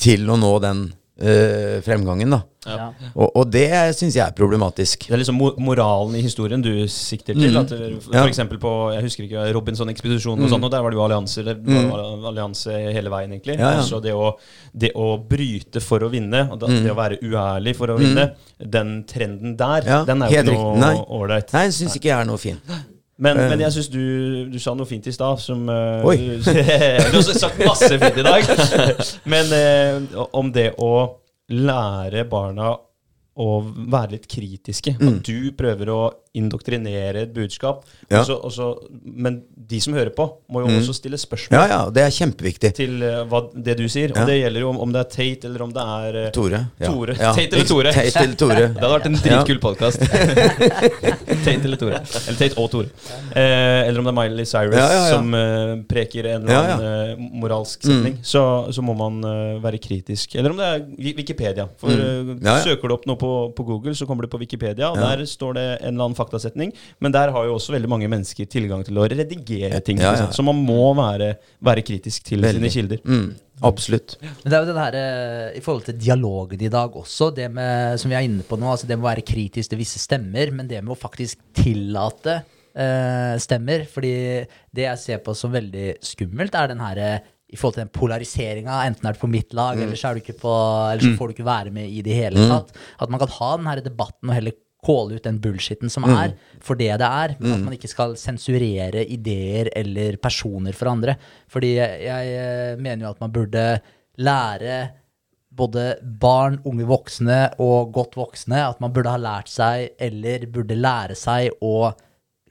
til 0.00 0.26
å 0.30 0.36
nå 0.40 0.50
den 0.64 0.86
eh, 1.20 1.80
fremgangen, 1.86 2.30
da. 2.30 2.42
Ja. 2.66 2.88
Og, 3.14 3.30
og 3.38 3.44
det 3.54 3.68
syns 3.94 4.16
jeg 4.16 4.24
er 4.26 4.32
problematisk. 4.34 5.04
Det 5.06 5.14
er 5.14 5.20
liksom 5.20 5.36
mo- 5.38 5.54
moralen 5.62 6.16
i 6.18 6.22
historien 6.24 6.60
du 6.64 6.72
sikter 6.90 7.36
til. 7.38 7.54
At 7.60 7.70
for 7.70 8.12
Ja. 8.16 8.24
eksempel 8.26 8.58
på 8.58 8.72
jeg 8.92 9.04
husker 9.06 9.24
ikke, 9.28 9.44
Robinson-ekspedisjonen 9.54 10.42
og 10.44 10.50
sånt, 10.50 10.64
og 10.66 10.72
der 10.74 10.82
var 10.82 10.90
det 10.90 10.98
jo 10.98 11.04
allianser. 11.06 11.44
Det 11.44 11.62
var 11.92 12.26
allianse 12.32 12.74
hele 12.92 13.08
veien, 13.14 13.32
egentlig. 13.36 13.54
Ja, 13.58 13.70
ja. 13.76 13.84
Altså 13.84 14.02
det 14.02 14.12
å, 14.18 14.32
det 14.74 14.90
å 14.98 15.12
bryte 15.30 15.80
for 15.80 16.00
å 16.02 16.10
vinne, 16.10 16.48
og 16.50 16.58
da, 16.58 16.66
det 16.66 16.90
å 16.90 16.98
være 16.98 17.20
uærlig 17.22 17.76
for 17.78 17.94
å 17.94 17.98
vinne, 18.02 18.32
den 18.58 19.04
trenden 19.06 19.54
der, 19.56 19.86
Ja, 19.86 20.02
den 20.04 20.22
er 20.26 20.34
jo 20.34 20.42
ikke 20.42 20.76
noe 20.82 21.06
ålreit. 21.20 21.52
Nei, 21.54 21.64
jeg 21.70 21.78
syns 21.78 21.96
ikke 22.00 22.10
jeg 22.10 22.18
er 22.20 22.24
noe 22.28 22.38
fin. 22.42 22.58
Men, 23.18 23.38
Eh. 23.40 23.48
men 23.48 23.60
jeg 23.64 23.72
syns 23.72 23.86
du, 23.88 24.02
du 24.52 24.58
sa 24.60 24.74
noe 24.76 24.88
fint 24.88 25.06
i 25.08 25.12
stad 25.14 25.40
som 25.40 25.62
uh, 25.72 26.04
Oi. 26.04 26.16
Du, 26.36 26.50
du 27.12 27.16
har 27.16 27.22
sagt 27.38 27.62
masse 27.64 27.88
fint 27.88 28.18
i 28.20 28.24
dag. 28.26 28.50
Men 29.32 29.54
uh, 29.56 30.26
om 30.36 30.50
det 30.52 30.74
å 30.84 30.90
lære 31.48 32.26
barna 32.28 32.74
å 33.36 33.48
være 33.64 34.14
litt 34.16 34.28
kritiske. 34.32 34.94
At 34.96 35.18
du 35.28 35.52
prøver 35.56 35.90
å 35.92 36.00
indoktrinere 36.36 37.22
et 37.26 37.32
budskap. 37.34 37.82
Mm. 37.84 38.06
Ja. 38.12 38.20
Også, 38.22 38.36
også, 38.48 38.66
men 39.04 39.40
de 39.56 39.80
som 39.82 39.94
hører 39.96 40.12
på, 40.14 40.26
må 40.52 40.62
jo 40.62 40.70
også 40.78 40.94
stille 40.94 41.18
spørsmål 41.18 41.56
Ja, 41.58 41.64
ja, 41.72 41.78
det 41.90 42.02
er 42.04 42.12
kjempeviktig. 42.14 42.70
til 42.76 43.00
uh, 43.02 43.24
hva, 43.30 43.40
det 43.54 43.76
du 43.80 43.86
sier. 43.90 44.12
Og 44.14 44.28
det 44.28 44.36
gjelder 44.40 44.60
jo 44.64 44.68
om, 44.74 44.80
om 44.86 44.92
det 44.94 45.00
er 45.04 45.10
Tate 45.16 45.48
eller 45.50 45.64
om 45.66 45.72
det 45.74 45.84
er 45.96 46.18
uh, 46.26 46.28
Tore. 46.36 46.60
Tore. 46.82 47.16
Tate 47.18 47.48
eller 47.56 47.66
Tore? 47.70 47.92
Tate 47.96 48.22
eller 48.24 48.36
Tore. 48.40 48.66
Det 48.76 48.82
hadde 48.84 48.92
vært 48.94 49.08
en 49.10 49.18
dritkul 49.24 49.60
podkast. 49.62 50.04
Tate 51.44 51.62
eller 51.64 51.76
Tore. 51.80 52.00
Eller 52.02 52.38
Tate 52.38 52.58
og 52.60 52.70
Tore. 52.72 52.90
Uh, 53.32 53.88
eller 53.88 53.98
om 54.00 54.06
det 54.08 54.12
er 54.14 54.18
Miley 54.20 54.46
Cyrus 54.48 54.96
som 55.10 55.32
preker 55.88 56.30
en 56.34 56.46
eller 56.46 56.54
Mm. 56.56 56.72
annen 56.76 57.30
moralsk 57.42 57.82
setning. 57.84 58.16
Så, 58.26 58.40
så 58.72 58.82
må 58.84 58.94
man 58.96 59.18
være 59.62 59.78
kritisk. 59.82 60.34
Eller 60.38 60.50
om 60.54 60.60
det 60.60 60.66
er 60.66 60.84
Wikipedia. 61.16 61.66
For 61.80 61.92
Mm. 61.96 62.38
Søker 62.64 62.88
du 62.88 62.94
opp 62.94 63.04
noe 63.08 63.16
på, 63.18 63.28
på 63.56 63.64
Google, 63.66 63.94
så 63.96 64.06
kommer 64.06 64.26
du 64.26 64.30
på 64.32 64.38
Wikipedia, 64.40 64.88
og 64.92 64.98
der 65.00 65.22
står 65.28 65.54
det 65.56 65.64
en 65.80 65.94
eller 65.94 66.04
annen 66.06 66.16
faktasetning. 66.26 66.74
Men 67.00 67.14
der 67.14 67.32
har 67.34 67.48
jo 67.48 67.56
også 67.56 67.76
veldig 67.76 67.90
mange 67.90 68.10
mennesker 68.12 68.48
tilgang 68.50 68.84
til 68.86 68.98
å 68.98 69.08
redigere 69.08 69.80
ting. 69.84 70.02
Ja, 70.02 70.14
ja. 70.18 70.28
Så 70.34 70.44
man 70.46 70.58
må 70.66 70.92
være, 70.98 71.36
være 71.64 71.84
kritisk 71.86 72.26
til 72.26 72.44
Veldig. 72.44 72.60
sine 72.60 72.72
kilder. 72.74 73.04
Mm, 73.06 73.28
absolutt. 73.66 74.18
Men 74.22 74.50
det 74.50 74.58
er 74.58 74.64
jo 74.64 74.72
det 74.72 74.82
her 74.82 74.98
eh, 75.00 75.46
i 75.60 75.62
forhold 75.64 75.86
til 75.88 76.00
dialogen 76.00 76.66
i 76.66 76.72
dag 76.72 76.98
også, 77.00 77.30
det 77.36 77.48
med, 77.54 77.96
som 78.02 78.12
vi 78.12 78.18
er 78.18 78.26
inne 78.26 78.46
på 78.46 78.58
nå, 78.60 78.68
altså 78.74 78.88
det 78.88 78.98
med 78.98 79.06
å 79.06 79.12
være 79.12 79.26
kritisk 79.26 79.72
til 79.72 79.80
visse 79.80 80.02
stemmer, 80.02 80.52
men 80.54 80.68
det 80.70 80.82
med 80.82 80.96
å 80.96 81.00
faktisk 81.00 81.40
tillate 81.56 82.40
uh, 82.76 83.36
stemmer. 83.42 83.86
Fordi 83.90 84.12
det 84.76 84.86
jeg 84.88 85.02
ser 85.02 85.24
på 85.24 85.34
som 85.36 85.54
veldig 85.54 85.96
skummelt, 86.04 86.56
er 86.58 86.72
den 86.72 86.84
her 86.84 87.02
eh, 87.02 87.32
i 87.46 87.58
forhold 87.58 87.76
til 87.76 87.84
den 87.84 87.94
polariseringa. 87.94 88.82
Enten 88.88 89.06
er 89.06 89.16
du 89.16 89.22
på 89.22 89.30
mitt 89.30 89.54
lag, 89.56 89.78
eller 89.78 89.98
så 89.98 90.10
er 90.10 90.16
du 90.16 90.24
ikke 90.24 90.40
på 90.40 90.52
Eller 90.90 91.04
så 91.04 91.12
får 91.18 91.28
du 91.28 91.36
ikke 91.36 91.46
være 91.46 91.74
med 91.74 91.90
i 91.90 92.02
det 92.04 92.16
hele 92.18 92.48
tatt. 92.50 92.72
At 92.98 93.12
man 93.12 93.22
kan 93.22 93.34
ha 93.38 93.50
den 93.56 93.68
her 93.70 93.82
debatten 93.84 94.32
og 94.32 94.34
heller 94.34 94.56
kåle 94.86 95.16
ut 95.18 95.24
den 95.26 95.40
bullshitten 95.42 95.90
som 95.92 96.04
er, 96.06 96.34
for 96.62 96.78
det 96.78 96.92
det 97.02 97.08
er. 97.08 97.34
Men 97.40 97.56
at 97.56 97.64
man 97.66 97.74
ikke 97.76 97.90
skal 97.90 98.14
sensurere 98.20 99.02
ideer 99.04 99.70
eller 99.74 100.16
personer 100.22 100.76
for 100.78 100.92
andre. 100.92 101.16
Fordi 101.50 101.72
jeg, 101.80 101.98
eh, 102.36 102.76
mener 102.78 103.06
jo 103.08 103.10
at 103.16 103.20
man 103.24 103.34
burde 103.34 103.66
lære 104.22 104.78
både 105.56 105.96
barn, 106.20 106.58
unge 106.68 106.84
voksne 106.88 107.38
og 107.64 107.92
godt 107.96 108.16
voksne 108.18 108.58
at 108.68 108.80
man 108.84 108.92
burde 108.92 109.08
ha 109.14 109.16
lært 109.20 109.48
seg, 109.48 109.90
eller 109.98 110.44
burde 110.52 110.76
lære 110.76 111.16
seg 111.16 111.54
å 111.64 111.92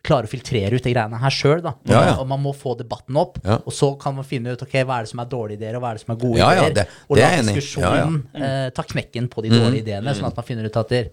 klare 0.06 0.28
å 0.28 0.30
filtrere 0.30 0.74
ut 0.78 0.84
de 0.86 0.92
greiene 0.94 1.18
her 1.22 1.34
sjøl. 1.34 1.64
Ja, 1.90 2.02
ja. 2.06 2.16
Og 2.22 2.28
man 2.30 2.42
må 2.44 2.52
få 2.54 2.76
debatten 2.78 3.18
opp, 3.18 3.40
Ja. 3.44 3.56
og 3.66 3.74
så 3.74 3.92
kan 4.02 4.14
man 4.16 4.24
finne 4.26 4.54
ut 4.54 4.62
ok, 4.62 4.74
hva 4.86 5.00
er 5.00 5.06
det 5.06 5.10
som 5.10 5.20
er 5.20 5.26
dårlige 5.32 5.58
ideer, 5.62 5.76
og 5.78 5.82
hva 5.82 5.92
er 5.92 5.98
det 5.98 6.04
som 6.06 6.14
er 6.16 6.20
gode 6.22 6.38
Ja, 6.38 6.50
ja, 6.54 6.62
ideer. 6.70 6.74
det- 6.76 6.88
og 7.10 7.18
la 7.18 7.24
er 7.24 7.42
diskusjonen 7.42 7.98
Ja, 7.98 8.06
Mm. 8.06 8.44
eh, 8.44 8.70
ta 8.70 8.84
knekken 8.84 9.28
på 9.30 9.42
de 9.42 9.50
dårlige 9.50 9.82
ideene, 9.86 10.14
sånn 10.14 10.28
at 10.28 10.36
man 10.36 10.46
finner 10.46 10.66
ut 10.66 10.78
at 10.78 10.90
det, 10.90 11.12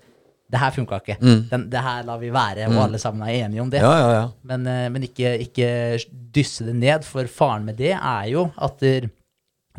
det 0.53 0.61
her 0.61 0.75
funka 0.75 1.01
ikke. 1.01 1.17
Den, 1.49 1.65
det 1.73 1.81
her 1.81 2.03
lar 2.05 2.21
vi 2.21 2.29
være, 2.35 2.69
og 2.69 2.83
alle 2.85 3.01
sammen 3.01 3.25
er 3.25 3.47
enige 3.47 3.63
om 3.65 3.71
det. 3.73 3.81
Mm. 3.81 3.89
Ja, 3.89 3.97
ja, 4.03 4.13
ja. 4.21 4.29
Men, 4.51 4.67
eh, 4.69 4.85
men 4.93 5.07
ikke, 5.09 5.33
ikke 5.47 5.73
dysse 6.37 6.67
det 6.69 6.77
ned, 6.77 7.09
for 7.09 7.29
faren 7.31 7.65
med 7.69 7.81
det 7.81 7.95
er 7.97 8.29
jo 8.33 8.51
at 8.61 8.85
der, 8.85 9.09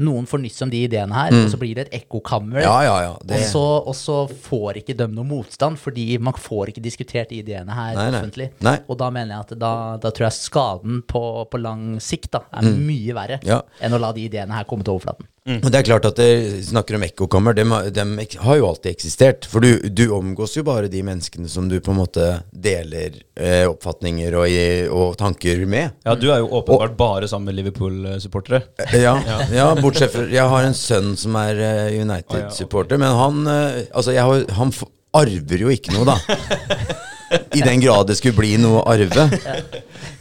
noen 0.01 0.25
får 0.25 0.41
nyss 0.41 0.63
om 0.65 0.71
de 0.73 0.79
ideene 0.87 1.13
her, 1.13 1.35
og 1.37 1.51
så 1.51 1.57
blir 1.61 1.77
det 1.77 1.83
et 1.85 1.99
ekkokammer. 1.99 2.57
Mm. 2.57 2.65
Ja, 2.65 2.77
ja, 2.87 2.95
ja. 3.03 3.11
Det, 3.21 3.37
Og, 3.37 3.43
så, 3.51 3.61
og 3.91 3.95
så 3.97 4.15
får 4.47 4.79
ikke 4.81 4.95
de 4.97 5.05
noe 5.13 5.27
motstand, 5.29 5.77
fordi 5.77 6.07
man 6.17 6.33
får 6.33 6.71
ikke 6.71 6.81
diskutert 6.81 7.29
de 7.29 7.43
ideene 7.43 7.75
her 7.77 7.93
Nei, 7.99 8.07
offentlig. 8.09 8.49
Nei. 8.65 8.79
Og 8.89 8.97
da 8.97 9.11
mener 9.13 9.35
jeg 9.35 9.45
at 9.45 9.53
da, 9.61 9.73
da 10.01 10.09
tror 10.09 10.25
jeg 10.31 10.39
skaden 10.39 11.03
på, 11.05 11.21
på 11.45 11.61
lang 11.61 12.01
sikt 12.01 12.31
da, 12.33 12.41
er 12.49 12.71
mye 12.73 13.13
verre 13.13 13.39
Mm. 13.43 13.61
Enn 13.85 13.93
å 13.95 13.99
la 14.01 14.09
de 14.15 14.23
ideene 14.25 14.55
her 14.55 14.65
komme 14.65 14.85
til 14.85 14.95
overflaten. 14.95 15.27
Og 15.43 15.65
det 15.67 15.81
er 15.81 15.87
klart 15.89 16.05
at 16.07 16.15
det, 16.15 16.63
snakker 16.69 16.95
om 16.95 17.03
ekkokammer. 17.03 17.57
De, 17.57 18.05
har 18.39 18.57
jo 18.59 18.67
alltid 18.69 18.93
eksistert. 18.93 19.47
For 19.51 19.59
du, 19.59 19.89
du 19.91 20.05
omgås 20.15 20.55
jo 20.55 20.63
bare 20.63 20.87
de 20.91 21.01
menneskene 21.03 21.51
som 21.51 21.67
du 21.67 21.81
på 21.83 21.91
en 21.91 21.99
måte 21.99 22.27
deler 22.51 23.17
eh, 23.35 23.65
oppfatninger 23.67 24.37
og, 24.39 24.47
og 24.95 25.17
tanker 25.19 25.65
med. 25.67 25.97
Ja, 26.07 26.15
du 26.15 26.29
er 26.31 26.39
jo 26.45 26.47
åpenbart 26.61 26.95
bare 26.99 27.27
sammen 27.27 27.51
med 27.51 27.59
Liverpool-supportere. 27.59 28.63
Ja, 29.03 29.17
ja, 29.51 29.65
bortsett 29.75 30.13
fra 30.13 30.23
Jeg 30.29 30.45
har 30.47 30.63
en 30.63 30.75
sønn 30.77 31.15
som 31.19 31.35
er 31.39 31.59
eh, 31.59 31.95
United-supporter, 31.99 32.99
men 33.01 33.15
han 33.17 33.47
eh, 33.49 33.79
Altså, 33.91 34.13
har, 34.15 34.45
han 34.55 34.71
arver 35.17 35.65
jo 35.65 35.71
ikke 35.73 35.95
noe, 35.95 36.13
da. 36.13 36.37
I 37.57 37.63
den 37.65 37.81
grad 37.81 38.07
det 38.07 38.19
skulle 38.19 38.37
bli 38.37 38.55
noe 38.61 38.79
å 38.79 38.85
arve. 38.93 39.27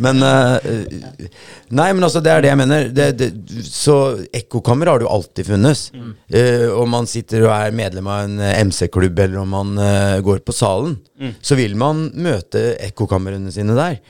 Men 0.03 0.23
eh, 0.27 0.73
Nei, 1.73 1.89
men 1.95 2.05
altså, 2.05 2.20
det 2.24 2.33
er 2.33 2.45
det 2.45 2.51
jeg 2.51 2.61
mener. 2.61 2.89
Det, 2.93 3.07
det, 3.19 3.29
så 3.65 3.97
ekkokammer 4.35 4.91
har 4.91 5.01
det 5.01 5.07
jo 5.07 5.15
alltid 5.15 5.49
funnes. 5.49 5.87
Eh, 6.29 6.66
om 6.74 6.91
man 6.93 7.09
sitter 7.11 7.47
og 7.47 7.55
er 7.55 7.77
medlem 7.77 8.11
av 8.11 8.27
en 8.27 8.43
eh, 8.43 8.59
MC-klubb, 8.66 9.23
eller 9.24 9.43
om 9.43 9.55
man 9.57 9.73
uh, 9.81 10.20
går 10.24 10.43
på 10.47 10.55
salen, 10.57 10.99
så 11.45 11.57
vil 11.59 11.77
man 11.79 12.09
møte 12.19 12.73
ekkokamrene 12.83 13.53
sine 13.55 13.77
der. 13.79 14.01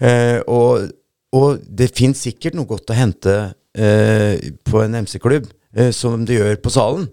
Eh, 0.00 0.38
og, 0.48 0.90
og 1.36 1.64
det 1.66 1.90
fins 1.96 2.22
sikkert 2.24 2.56
noe 2.58 2.68
godt 2.70 2.92
å 2.92 2.98
hente 2.98 3.40
på 3.70 4.80
en 4.82 4.96
MC-klubb, 4.98 5.44
som 5.94 6.24
det 6.26 6.40
gjør 6.40 6.56
på 6.58 6.72
salen. 6.74 7.04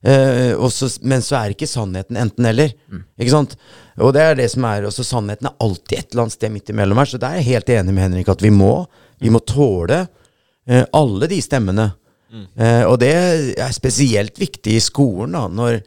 Eh, 0.00 0.56
også, 0.56 0.88
men 1.04 1.20
så 1.20 1.36
er 1.36 1.52
ikke 1.52 1.68
sannheten 1.68 2.16
enten-eller. 2.16 2.72
Ikke 3.20 3.34
sant? 3.34 3.56
Og 4.00 4.14
det 4.16 4.22
er 4.24 4.38
det 4.38 4.48
som 4.52 4.64
er 4.64 4.86
også 4.88 5.04
Sannheten 5.04 5.50
er 5.50 5.58
alltid 5.60 5.98
et 5.98 6.12
eller 6.12 6.24
annet 6.24 6.36
sted 6.38 6.54
midt 6.54 6.72
imellom 6.72 7.00
her. 7.02 7.10
Så 7.10 7.20
der 7.20 7.34
er 7.34 7.42
jeg 7.42 7.50
helt 7.50 7.72
enig 7.76 7.94
med 7.94 8.06
Henrik 8.06 8.30
at 8.32 8.44
vi 8.44 8.52
må, 8.54 8.72
vi 9.20 9.32
må 9.32 9.42
tåle 9.44 10.06
uh, 10.06 10.84
alle 10.96 11.28
de 11.30 11.40
stemmene. 11.44 11.90
Eh, 12.30 12.84
og 12.86 13.00
det 13.02 13.10
er 13.58 13.72
spesielt 13.74 14.36
viktig 14.38 14.76
i 14.78 14.82
skolen, 14.82 15.34
da, 15.34 15.48
når, 15.50 15.80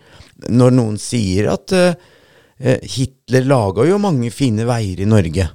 når 0.52 0.74
noen 0.76 0.98
sier 1.00 1.54
at 1.54 1.72
Hitler 2.64 3.48
laga 3.48 3.86
jo 3.88 3.96
mange 4.00 4.28
fine 4.32 4.66
veier 4.68 5.00
i 5.02 5.08
Norge. 5.10 5.48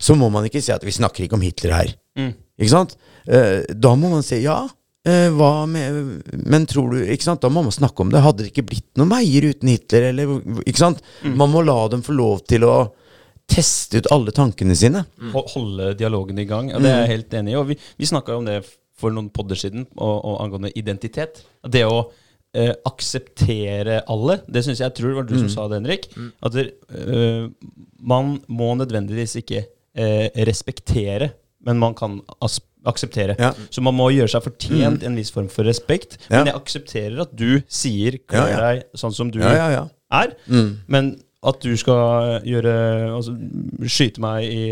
Så 0.00 0.14
må 0.18 0.30
man 0.32 0.46
ikke 0.46 0.62
si 0.64 0.72
at 0.72 0.86
vi 0.86 0.94
snakker 0.94 1.26
ikke 1.26 1.36
om 1.36 1.42
Hitler 1.44 1.74
her. 1.74 1.90
Ikke 2.54 2.70
sant? 2.70 2.94
Da 3.26 3.92
må 3.98 4.10
man 4.10 4.24
si 4.26 4.38
ja. 4.42 4.62
Eh, 5.08 5.28
hva 5.34 5.52
med 5.70 6.42
Men 6.48 6.66
tror 6.70 6.94
du 6.94 7.04
Ikke 7.12 7.26
sant? 7.26 7.42
Da 7.44 7.50
må 7.52 7.62
man 7.66 7.74
snakke 7.74 8.04
om 8.04 8.12
det. 8.12 8.22
Hadde 8.24 8.44
det 8.44 8.52
ikke 8.52 8.68
blitt 8.72 8.90
noen 9.00 9.12
veier 9.12 9.50
uten 9.52 9.72
Hitler, 9.72 10.10
eller 10.10 10.36
Ikke 10.64 10.80
sant? 10.80 11.02
Man 11.24 11.52
må 11.52 11.64
la 11.64 11.76
dem 11.92 12.04
få 12.04 12.16
lov 12.16 12.44
til 12.48 12.66
å 12.68 12.76
teste 13.50 14.00
ut 14.00 14.08
alle 14.14 14.32
tankene 14.32 14.76
sine. 14.78 15.04
Mm. 15.20 15.34
Holde 15.36 15.90
dialogen 15.98 16.38
i 16.40 16.46
gang. 16.48 16.70
Ja, 16.72 16.80
Det 16.80 16.90
er 16.90 17.02
jeg 17.02 17.12
helt 17.18 17.36
enig 17.40 17.52
i. 17.52 17.58
Og 17.60 17.68
vi, 17.68 17.76
vi 18.00 18.08
snakka 18.08 18.38
om 18.38 18.46
det 18.48 18.62
for 18.98 19.14
noen 19.14 19.30
podder 19.34 19.58
siden, 19.58 19.86
og, 19.98 20.16
og 20.24 20.38
angående 20.44 20.72
identitet. 20.78 21.42
Det 21.66 21.82
å 21.84 21.98
eh, 22.56 22.72
akseptere 22.88 24.00
alle, 24.10 24.38
det 24.48 24.64
syns 24.64 24.80
jeg 24.80 24.86
jeg 24.88 24.96
tror 24.98 25.10
det 25.10 25.18
var 25.18 25.28
du 25.28 25.36
som 25.42 25.50
sa 25.52 25.66
det, 25.68 25.80
Henrik. 25.82 26.08
At 26.44 26.56
det, 26.56 26.66
eh, 26.94 27.48
man 28.00 28.36
må 28.48 28.72
nødvendigvis 28.80 29.38
ikke 29.42 29.64
eh, 29.64 30.28
respektere, 30.48 31.34
men 31.64 31.80
man 31.82 31.96
kan 31.98 32.20
as 32.44 32.60
akseptere. 32.88 33.36
Ja. 33.40 33.52
Så 33.70 33.84
man 33.84 33.96
må 33.96 34.10
gjøre 34.14 34.32
seg 34.34 34.46
fortjent 34.46 35.04
en 35.06 35.18
viss 35.18 35.32
form 35.34 35.50
for 35.52 35.66
respekt. 35.68 36.18
Ja. 36.28 36.40
Men 36.40 36.52
jeg 36.52 36.60
aksepterer 36.62 37.22
at 37.26 37.36
du 37.36 37.60
sier 37.68 38.18
kler 38.28 38.50
Ja, 38.50 38.64
deg 38.68 38.98
sånn 38.98 39.14
som 39.16 39.30
du 39.34 39.40
er. 39.44 39.88
Men 40.86 41.14
at 41.44 41.60
du 41.60 41.74
skal 41.76 42.38
gjøre 42.48 42.74
altså, 43.12 43.34
Skyte 43.84 44.22
meg 44.24 44.46
i, 44.48 44.62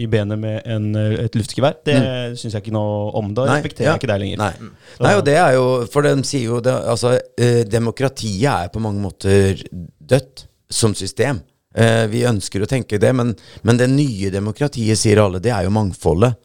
i 0.00 0.06
benet 0.10 0.40
med 0.40 0.62
en, 0.70 0.86
et 0.96 1.36
luftgevær, 1.36 1.76
det 1.84 1.96
mm. 2.00 2.38
syns 2.40 2.56
jeg 2.56 2.64
ikke 2.64 2.74
noe 2.76 3.10
om. 3.18 3.32
Da 3.36 3.44
Nei, 3.48 3.58
respekterer 3.58 3.90
jeg 3.90 4.00
ikke 4.00 4.12
deg 4.14 4.22
lenger. 4.22 4.40
Nei. 4.40 4.70
Nei, 5.04 5.14
og 5.18 5.24
det 5.26 5.36
er 5.40 5.56
jo 5.58 5.66
For 5.92 6.06
de 6.06 6.14
sier 6.26 6.48
jo 6.48 6.62
det, 6.64 6.74
Altså, 6.94 7.16
eh, 7.40 7.62
demokratiet 7.68 8.48
er 8.54 8.72
på 8.72 8.82
mange 8.82 9.04
måter 9.04 9.60
dødt 9.74 10.46
som 10.72 10.96
system. 10.96 11.42
Eh, 11.74 12.04
vi 12.10 12.24
ønsker 12.26 12.62
å 12.62 12.70
tenke 12.70 13.00
det, 13.02 13.10
men, 13.16 13.34
men 13.66 13.78
det 13.78 13.90
nye 13.90 14.30
demokratiet, 14.32 14.98
sier 14.98 15.20
alle, 15.24 15.42
det 15.42 15.52
er 15.52 15.66
jo 15.66 15.74
mangfoldet. 15.74 16.38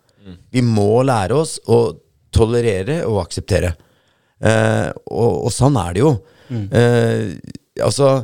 Vi 0.51 0.61
må 0.65 1.01
lære 1.07 1.37
oss 1.37 1.57
å 1.67 1.79
tolerere 2.35 3.01
og 3.09 3.21
akseptere. 3.25 3.73
Eh, 4.39 4.89
og, 5.11 5.45
og 5.47 5.51
sånn 5.53 5.77
er 5.81 5.95
det 5.97 6.03
jo. 6.03 6.11
Eh, 6.49 7.35
altså 7.85 8.23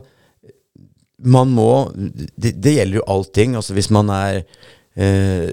Man 1.26 1.52
må 1.53 1.91
det, 1.94 2.56
det 2.57 2.76
gjelder 2.77 2.99
jo 3.02 3.07
allting. 3.15 3.56
Altså 3.60 3.76
hvis 3.77 3.90
man 3.94 4.10
er 4.14 4.40
eh, 4.95 5.49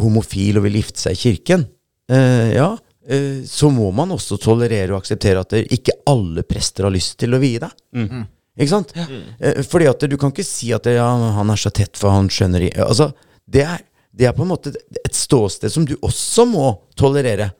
homofil 0.00 0.58
og 0.60 0.66
vil 0.66 0.78
gifte 0.80 1.02
seg 1.06 1.16
i 1.16 1.20
kirken, 1.20 1.66
eh, 2.10 2.54
ja, 2.56 2.70
eh, 3.08 3.42
så 3.46 3.70
må 3.74 3.90
man 3.94 4.14
også 4.14 4.38
tolerere 4.42 4.92
og 4.94 5.00
akseptere 5.02 5.42
at 5.44 5.54
ikke 5.62 5.94
alle 6.10 6.42
prester 6.46 6.88
har 6.88 6.94
lyst 6.94 7.18
til 7.22 7.34
å 7.36 7.42
vie 7.42 7.62
deg. 7.62 7.74
Ikke 8.56 8.72
sant? 8.72 8.94
Ja. 8.96 9.04
fordi 9.68 9.84
at 9.90 10.04
du 10.08 10.14
kan 10.16 10.30
ikke 10.32 10.46
si 10.46 10.70
at 10.72 10.86
ja, 10.88 11.04
han 11.36 11.50
er 11.52 11.60
så 11.60 11.68
tett 11.76 11.98
for 12.00 12.14
han 12.14 12.30
skjønner 12.32 12.62
i 12.64 12.70
Altså, 12.80 13.10
det 13.44 13.66
er, 13.68 13.82
det 14.16 14.26
er 14.30 14.32
på 14.36 14.42
en 14.46 14.48
måte 14.54 14.72
et 14.72 15.14
ståsted 15.16 15.72
som 15.72 15.84
du 15.88 15.94
også 16.00 16.46
må 16.48 16.70
tolerere. 16.96 17.50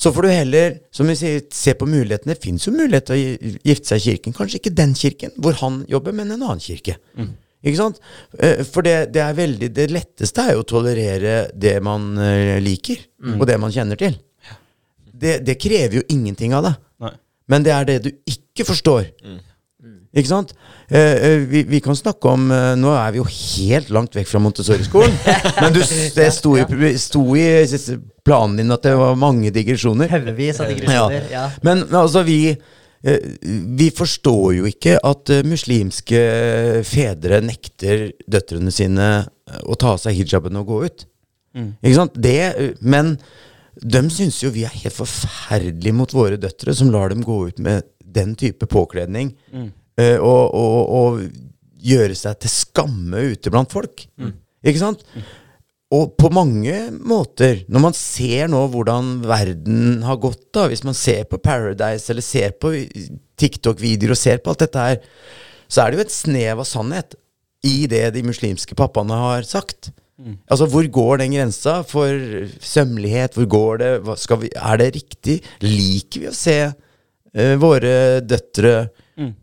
Så 0.00 0.12
får 0.16 0.22
du 0.24 0.28
heller, 0.32 0.78
som 0.96 1.10
vi 1.10 1.16
sier, 1.18 1.42
se 1.52 1.74
på 1.76 1.84
mulighetene. 1.90 2.32
Det 2.32 2.40
fins 2.44 2.64
jo 2.64 2.72
mulighet 2.72 3.08
til 3.10 3.18
å 3.18 3.58
gifte 3.68 3.90
seg 3.90 3.98
i 4.00 4.04
kirken. 4.14 4.32
Kanskje 4.36 4.60
ikke 4.62 4.72
den 4.78 4.94
kirken 4.96 5.34
hvor 5.36 5.58
han 5.60 5.82
jobber, 5.90 6.14
men 6.16 6.30
en 6.32 6.40
annen 6.46 6.62
kirke. 6.62 6.94
Ikke 7.60 7.76
sant? 7.76 7.98
Eh, 8.38 8.62
For 8.64 8.80
det, 8.86 9.10
det 9.12 9.20
er 9.20 9.34
veldig 9.36 9.68
Det 9.76 9.90
letteste 9.92 10.46
er 10.46 10.54
jo 10.56 10.62
å 10.62 10.68
tolerere 10.70 11.34
det 11.52 11.74
man 11.84 12.14
liker, 12.16 12.62
liker, 12.64 13.02
og 13.36 13.44
det 13.50 13.58
man 13.60 13.74
kjenner 13.74 14.00
til. 14.00 14.16
Det, 15.20 15.40
det 15.44 15.58
krever 15.60 15.98
jo 16.00 16.06
ingenting 16.08 16.54
av 16.56 16.64
deg. 16.70 16.78
Men 17.50 17.66
det 17.66 17.72
er 17.74 17.84
det 17.90 17.98
du 18.06 18.10
ikke 18.30 18.64
forstår. 18.64 19.10
Ikke 20.10 20.26
sant? 20.26 20.52
Eh, 20.88 20.98
eh, 21.22 21.42
vi, 21.46 21.62
vi 21.70 21.78
kan 21.84 21.94
snakke 21.94 22.32
om 22.32 22.48
eh, 22.50 22.72
Nå 22.78 22.90
er 22.98 23.12
vi 23.14 23.20
jo 23.20 23.26
helt 23.30 23.92
langt 23.94 24.16
vekk 24.18 24.26
fra 24.26 24.40
Montessori-skolen. 24.42 25.12
men 25.62 25.76
du, 25.76 25.80
det 26.16 26.26
sto 26.34 26.56
i, 26.58 26.64
sto 26.98 27.22
i 27.38 27.46
planen 28.26 28.58
din 28.58 28.74
at 28.74 28.88
det 28.88 28.96
var 28.98 29.18
mange 29.20 29.52
digresjoner. 29.54 30.10
Haugevis 30.10 30.58
av 30.64 30.72
digresjoner. 30.72 31.28
Ja. 31.30 31.44
Men, 31.62 31.84
men 31.86 32.00
altså, 32.02 32.24
vi 32.26 32.40
eh, 32.50 33.28
Vi 33.78 33.90
forstår 33.94 34.56
jo 34.58 34.66
ikke 34.70 34.98
at 34.98 35.30
eh, 35.30 35.46
muslimske 35.46 36.24
fedre 36.90 37.38
nekter 37.46 38.08
døtrene 38.26 38.74
sine 38.74 39.12
eh, 39.22 39.62
å 39.62 39.78
ta 39.78 39.94
av 39.94 40.02
seg 40.02 40.18
hijaben 40.18 40.58
og 40.58 40.74
gå 40.74 40.82
ut. 40.88 41.06
Ikke 41.54 41.96
sant? 41.96 42.18
Det, 42.18 42.36
eh, 42.50 42.74
men 42.82 43.14
de 43.80 44.02
syns 44.12 44.42
jo 44.42 44.50
vi 44.52 44.66
er 44.66 44.74
helt 44.82 44.98
forferdelige 44.98 45.94
mot 45.96 46.12
våre 46.14 46.38
døtre, 46.40 46.74
som 46.76 46.90
lar 46.92 47.14
dem 47.14 47.22
gå 47.24 47.44
ut 47.48 47.62
med 47.62 47.86
den 48.04 48.34
type 48.34 48.66
påkledning. 48.66 49.36
eh, 49.54 49.70
og, 50.20 50.54
og, 50.54 50.80
og 51.00 51.20
gjøre 51.80 52.16
seg 52.18 52.40
til 52.40 52.52
skamme 52.52 53.28
ute 53.32 53.52
blant 53.52 53.72
folk. 53.72 54.06
Ikke 54.60 54.82
sant? 54.82 55.04
Og 55.90 56.12
på 56.14 56.28
mange 56.30 56.74
måter, 57.02 57.64
når 57.66 57.82
man 57.82 57.96
ser 57.98 58.50
nå 58.52 58.60
hvordan 58.70 59.24
verden 59.26 60.04
har 60.06 60.20
gått, 60.22 60.44
da, 60.54 60.68
hvis 60.70 60.84
man 60.86 60.94
ser 60.94 61.24
på 61.26 61.40
Paradise 61.42 62.12
eller 62.12 62.22
ser 62.22 62.54
på 62.62 62.70
TikTok-videoer 63.40 64.14
og 64.14 64.20
ser 64.20 64.38
på 64.38 64.52
alt 64.52 64.62
dette 64.62 64.84
her, 64.84 65.00
så 65.70 65.82
er 65.82 65.90
det 65.90 65.98
jo 65.98 66.04
et 66.04 66.14
snev 66.14 66.62
av 66.62 66.68
sannhet 66.68 67.16
i 67.66 67.88
det 67.90 68.04
de 68.14 68.22
muslimske 68.26 68.76
pappaene 68.78 69.18
har 69.18 69.48
sagt. 69.48 69.90
Altså, 70.52 70.68
hvor 70.68 70.86
går 70.92 71.22
den 71.22 71.34
grensa 71.34 71.80
for 71.88 72.12
sømmelighet? 72.60 73.34
Hvor 73.34 73.50
går 73.50 73.82
det? 73.82 73.90
Vi, 74.44 74.50
er 74.54 74.80
det 74.80 74.88
riktig? 74.98 75.36
Liker 75.64 76.26
vi 76.26 76.30
å 76.30 76.36
se 76.36 76.58
uh, 76.70 77.54
våre 77.60 78.20
døtre 78.20 78.74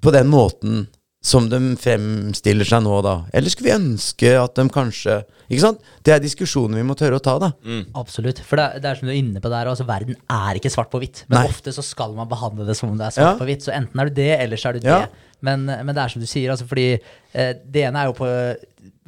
på 0.01 0.11
den 0.15 0.27
måten 0.31 0.87
som 1.27 1.49
de 1.49 1.57
fremstiller 1.81 2.63
seg 2.67 2.83
nå, 2.85 3.01
da? 3.03 3.15
Eller 3.35 3.49
skulle 3.51 3.71
vi 3.71 3.75
ønske 3.75 4.29
at 4.39 4.53
de 4.55 4.63
kanskje 4.71 5.23
Ikke 5.49 5.63
sant? 5.63 5.79
Det 6.03 6.11
er 6.13 6.19
diskusjoner 6.23 6.75
vi 6.79 6.83
må 6.83 6.95
tørre 6.99 7.17
å 7.19 7.23
ta, 7.23 7.37
da. 7.39 7.49
Absolutt. 7.95 8.39
For 8.43 8.59
det, 8.59 8.65
er- 8.67 8.79
det 8.83 8.89
er 8.91 8.95
som 8.99 9.07
du 9.07 9.13
er 9.13 9.19
inne 9.21 9.39
på 9.43 9.49
der, 9.49 9.65
altså 9.71 9.85
verden 9.87 10.15
er 10.29 10.55
ikke 10.59 10.71
svart 10.71 10.89
på 10.91 10.99
hvitt. 10.99 11.23
Men 11.29 11.39
Nei. 11.39 11.47
ofte 11.47 11.71
så 11.71 11.83
skal 11.83 12.11
man 12.17 12.27
behandle 12.27 12.65
det 12.67 12.75
som 12.75 12.89
om 12.91 12.97
det 12.99 13.07
er 13.07 13.15
svart 13.15 13.33
Ja. 13.33 13.37
på 13.39 13.47
hvitt. 13.47 13.63
Så 13.63 13.71
enten 13.71 13.99
er 14.01 14.09
du 14.09 14.13
det, 14.19 14.39
eller 14.43 14.57
så 14.59 14.69
er 14.69 14.73
du 14.79 14.87
Ja. 14.87 14.99
det. 15.05 15.09
Men, 15.41 15.65
men 15.65 15.87
det 15.95 15.97
er 16.03 16.07
som 16.09 16.19
du 16.21 16.27
sier, 16.27 16.51
altså 16.51 16.67
fordi 16.67 16.99
eh, 17.33 17.53
det 17.63 17.83
ene 17.87 17.95
er 18.01 18.05
jo 18.11 18.13
på 18.17 18.27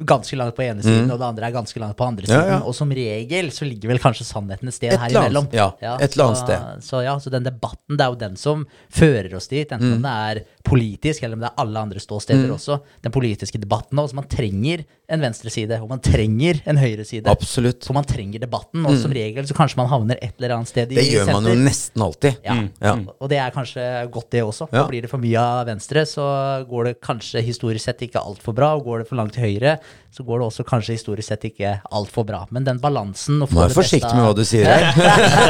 ganske 0.00 0.36
langt 0.38 0.54
på 0.56 0.62
ene 0.64 0.80
siden, 0.82 1.10
og 1.12 1.18
det 1.20 1.26
andre 1.26 1.46
er 1.50 1.52
ganske 1.52 1.76
langt 1.82 1.96
på 1.98 2.06
andre 2.06 2.24
siden. 2.24 2.40
Ja, 2.48 2.54
ja. 2.56 2.60
Og 2.64 2.72
som 2.74 2.88
regel 2.88 3.50
så 3.52 3.66
ligger 3.68 3.90
vel 3.92 3.98
kanskje 4.00 4.24
sannheten 4.24 4.68
et 4.70 4.74
sted 4.74 4.94
Et 4.94 4.98
her 5.02 5.10
imellom. 5.12 5.48
ja, 5.52 5.72
et 6.00 6.14
eller 6.16 6.30
annet 6.30 6.40
sted. 6.40 6.80
Så 6.86 7.02
ja, 7.04 7.18
så 7.20 7.28
den 7.34 7.44
debatten, 7.44 7.98
det 7.98 8.06
er 8.06 8.14
jo 8.14 8.20
den 8.22 8.36
som 8.40 8.66
fører 8.88 9.34
oss 9.36 9.48
dit, 9.48 9.68
enten 9.68 9.90
Mm. 9.90 9.96
om 9.98 10.02
det 10.08 10.14
er 10.40 10.44
politisk, 10.66 11.22
eller 11.24 11.38
om 11.38 11.44
det 11.44 11.48
er 11.50 11.62
alle 11.62 11.82
andre 11.86 12.00
ståsteder 12.02 12.50
også. 12.52 12.78
Den 13.04 13.12
politiske 13.14 13.58
debatten 13.60 13.98
også. 14.00 14.16
Man 14.18 14.28
trenger 14.30 14.84
en 15.10 15.24
venstreside, 15.24 15.78
og 15.82 15.88
man 15.90 16.02
trenger 16.04 16.60
en 16.70 16.78
høyreside. 16.80 17.30
Absolutt. 17.32 17.84
For 17.86 17.96
man 17.96 18.06
trenger 18.08 18.42
debatten, 18.42 18.84
og 18.86 18.98
som 19.00 19.14
regel 19.14 19.46
så 19.48 19.56
kanskje 19.56 19.80
man 19.80 19.90
havner 19.90 20.20
et 20.20 20.36
eller 20.38 20.56
annet 20.58 20.70
sted 20.70 20.92
i 20.92 21.00
Det 21.00 21.06
gjør 21.08 21.32
man 21.32 21.48
jo 21.50 21.56
nesten 21.58 22.04
alltid. 22.04 22.38
Ja. 22.46 22.58
Ja. 22.82 22.94
Og 23.18 23.32
det 23.32 23.40
er 23.42 23.54
kanskje 23.54 23.86
godt, 24.12 24.30
det 24.30 24.44
også. 24.44 24.68
Ja. 24.70 24.84
For 24.84 24.92
Blir 24.92 25.06
det 25.06 25.12
for 25.12 25.22
mye 25.22 25.40
av 25.40 25.64
venstre, 25.70 26.04
så 26.06 26.26
går 26.68 26.90
det 26.90 26.94
kanskje 27.04 27.42
historisk 27.46 27.88
sett 27.88 28.04
ikke 28.06 28.22
altfor 28.22 28.54
bra. 28.56 28.74
Og 28.76 28.86
går 28.86 29.02
det 29.02 29.10
for 29.10 29.20
langt 29.20 29.34
til 29.36 29.48
høyre, 29.48 29.78
så 30.10 30.24
går 30.26 30.40
det 30.42 30.46
også 30.48 30.64
kanskje 30.66 30.96
historisk 30.96 31.28
sett 31.30 31.44
ikke 31.46 31.76
altfor 31.94 32.24
bra. 32.26 32.40
Men 32.50 32.64
den 32.66 32.80
balansen 32.82 33.38
Nå 33.44 33.46
er 33.62 33.70
forsiktig 33.70 34.10
med 34.10 34.24
hva 34.26 34.32
du 34.34 34.42
sier 34.46 34.66
her. 34.66 34.88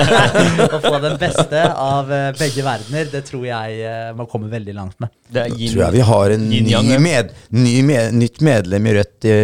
Å 0.76 0.80
få 0.84 0.98
den 1.00 1.16
beste 1.20 1.62
av 1.70 2.10
eh, 2.12 2.26
begge 2.36 2.64
verdener, 2.66 3.08
det 3.08 3.22
tror 3.30 3.46
jeg 3.48 3.78
eh, 3.88 4.10
man 4.18 4.28
kommer 4.28 4.52
veldig 4.52 4.74
langt 4.76 4.98
med. 5.00 5.08
Det 5.30 5.46
er 5.46 5.54
yin- 5.54 5.72
Tror 5.72 5.84
jeg 5.86 5.94
vi 5.96 6.04
har 6.10 6.34
en 6.34 6.44
ny 6.50 6.60
med, 7.00 7.32
ny 7.56 7.74
med, 7.86 8.12
nytt 8.20 8.40
medlem 8.44 8.88
i 8.90 8.94
Rødt 8.98 9.28
i 9.30 9.34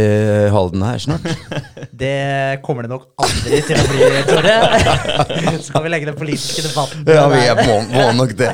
Halden 0.52 0.84
her 0.84 1.00
snart. 1.00 1.26
Det 1.96 2.60
kommer 2.66 2.84
det 2.84 2.90
nok 2.92 3.06
aldri 3.24 3.62
til 3.64 3.78
å 3.80 3.84
bli, 3.88 4.08
Tore. 4.28 4.56
Skal 5.66 5.84
vi 5.86 5.92
legge 5.94 6.10
den 6.10 6.18
politiske 6.18 6.66
debatten 6.66 7.06
Ja, 7.08 7.22
vi 7.32 7.40
er 7.40 7.62
må, 7.64 7.78
må 7.88 8.04
nok 8.18 8.34
det. 8.36 8.50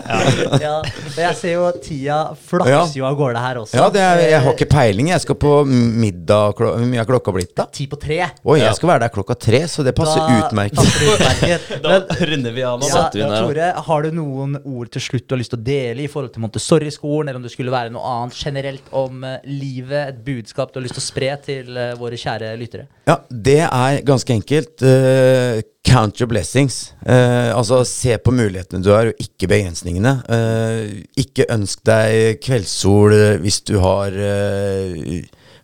Ja, 0.63 0.77
jeg 1.17 1.35
ser 1.41 1.57
jo 1.57 1.65
tida 1.83 2.21
flakser 2.39 3.01
jo 3.01 3.09
av 3.09 3.19
gårde 3.19 3.43
her 3.43 3.59
også. 3.65 3.81
Ja, 3.81 3.89
det 3.91 4.05
er, 4.05 4.23
jeg 4.37 4.45
har 4.45 4.55
ikke 4.55 4.71
peiling. 4.71 5.11
Jeg 5.11 5.25
skal 5.25 5.39
på 5.43 5.57
middag 5.67 6.52
Hvor 6.59 6.77
mye 6.89 7.01
har 7.01 7.09
klokka 7.09 7.35
blitt, 7.35 7.53
da? 7.59 7.67
Ti 7.73 7.87
på 7.91 7.99
tre. 8.01 8.19
Oi, 8.45 8.59
jeg 8.61 8.77
skal 8.79 8.91
være 8.93 9.05
der 9.05 9.13
klokka 9.15 9.37
tre, 9.39 9.63
så 9.71 9.85
det 9.87 9.95
passer 9.97 10.21
Da 10.23 10.39
utmerket. 10.43 10.79
passer 10.79 11.11
utmerket. 11.15 11.73
Da 11.83 11.99
runder 12.33 12.55
vi 12.55 12.65
av 12.67 12.81
nå. 12.81 12.89
ja, 12.89 13.03
her. 13.13 13.35
Tore, 13.43 13.73
har 13.89 14.07
du 14.07 14.17
noen 14.21 14.57
ord 14.63 14.93
til 14.95 15.05
slutt 15.09 15.27
du 15.29 15.35
har 15.37 15.43
lyst 15.43 15.55
til 15.55 15.61
å 15.61 15.67
dele 15.67 16.05
i 16.07 16.11
forhold 16.13 16.35
til 16.35 16.45
Montessori-skolen, 16.45 17.29
eller 17.31 17.41
om 17.41 17.47
det 17.47 17.53
skulle 17.55 17.75
være 17.75 17.93
noe 17.95 18.15
annet 18.17 18.39
generelt 18.39 18.95
om 19.03 19.25
eh, 19.29 19.39
livet, 19.49 20.15
et 20.15 20.23
budskap 20.27 20.73
du 20.73 20.81
har 20.81 20.87
lyst 20.87 20.99
til 20.99 21.05
å 21.05 21.09
spre 21.09 21.35
til 21.45 21.77
eh, 21.77 21.93
våre 22.01 22.19
kjære 22.21 22.55
lyttere? 22.61 22.89
Ja, 23.09 23.19
det 23.29 23.61
er 23.67 24.01
ganske 24.07 24.35
enkelt. 24.37 24.83
Uh, 24.83 25.61
count 25.85 26.21
your 26.21 26.29
blessings. 26.31 26.95
Eh, 27.07 27.51
altså, 27.57 27.83
se 27.89 28.17
på 28.23 28.33
mulighetene 28.35 28.83
du 28.85 28.91
har, 28.95 29.11
og 29.11 29.23
ikke 29.23 29.49
begrensningene. 29.51 30.15
Eh, 30.31 31.03
ikke 31.25 31.49
ønsk 31.53 31.83
deg 31.89 32.39
kveldssol 32.45 33.17
hvis 33.43 33.61
du 33.69 33.79
har, 33.83 34.15
eh, 34.15 35.23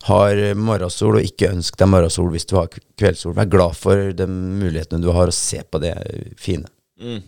har 0.08 0.42
morgensol, 0.58 1.18
og 1.20 1.26
ikke 1.28 1.52
ønsk 1.54 1.78
deg 1.80 1.90
morgensol 1.92 2.30
hvis 2.34 2.48
du 2.48 2.56
har 2.58 2.68
kveldssol. 2.98 3.36
Vær 3.38 3.50
glad 3.52 3.76
for 3.78 4.12
de 4.16 4.28
mulighetene 4.28 5.02
du 5.04 5.10
har, 5.14 5.30
og 5.30 5.36
se 5.36 5.62
på 5.64 5.80
det 5.82 5.94
fine. 6.40 6.68
Mm. 6.98 7.20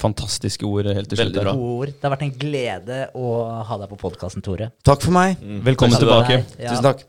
Fantastiske 0.00 0.64
ord 0.64 0.88
helt 0.88 1.10
til 1.10 1.18
slutt. 1.18 1.26
Veldig 1.26 1.42
bra. 1.44 1.54
Gode 1.58 1.78
ord. 1.84 1.94
Det 1.94 2.06
har 2.06 2.14
vært 2.14 2.26
en 2.28 2.36
glede 2.40 3.00
å 3.18 3.32
ha 3.68 3.80
deg 3.82 3.90
på 3.90 3.98
podkasten, 4.00 4.44
Tore. 4.44 4.70
Takk 4.86 5.02
for 5.04 5.14
meg. 5.16 5.40
Velkommen 5.66 5.98
skal 5.98 6.08
du 6.08 6.14
ha. 6.14 6.20
tilbake. 6.24 6.62
Ja. 6.62 6.70
Tusen 6.72 6.86
takk. 6.86 7.04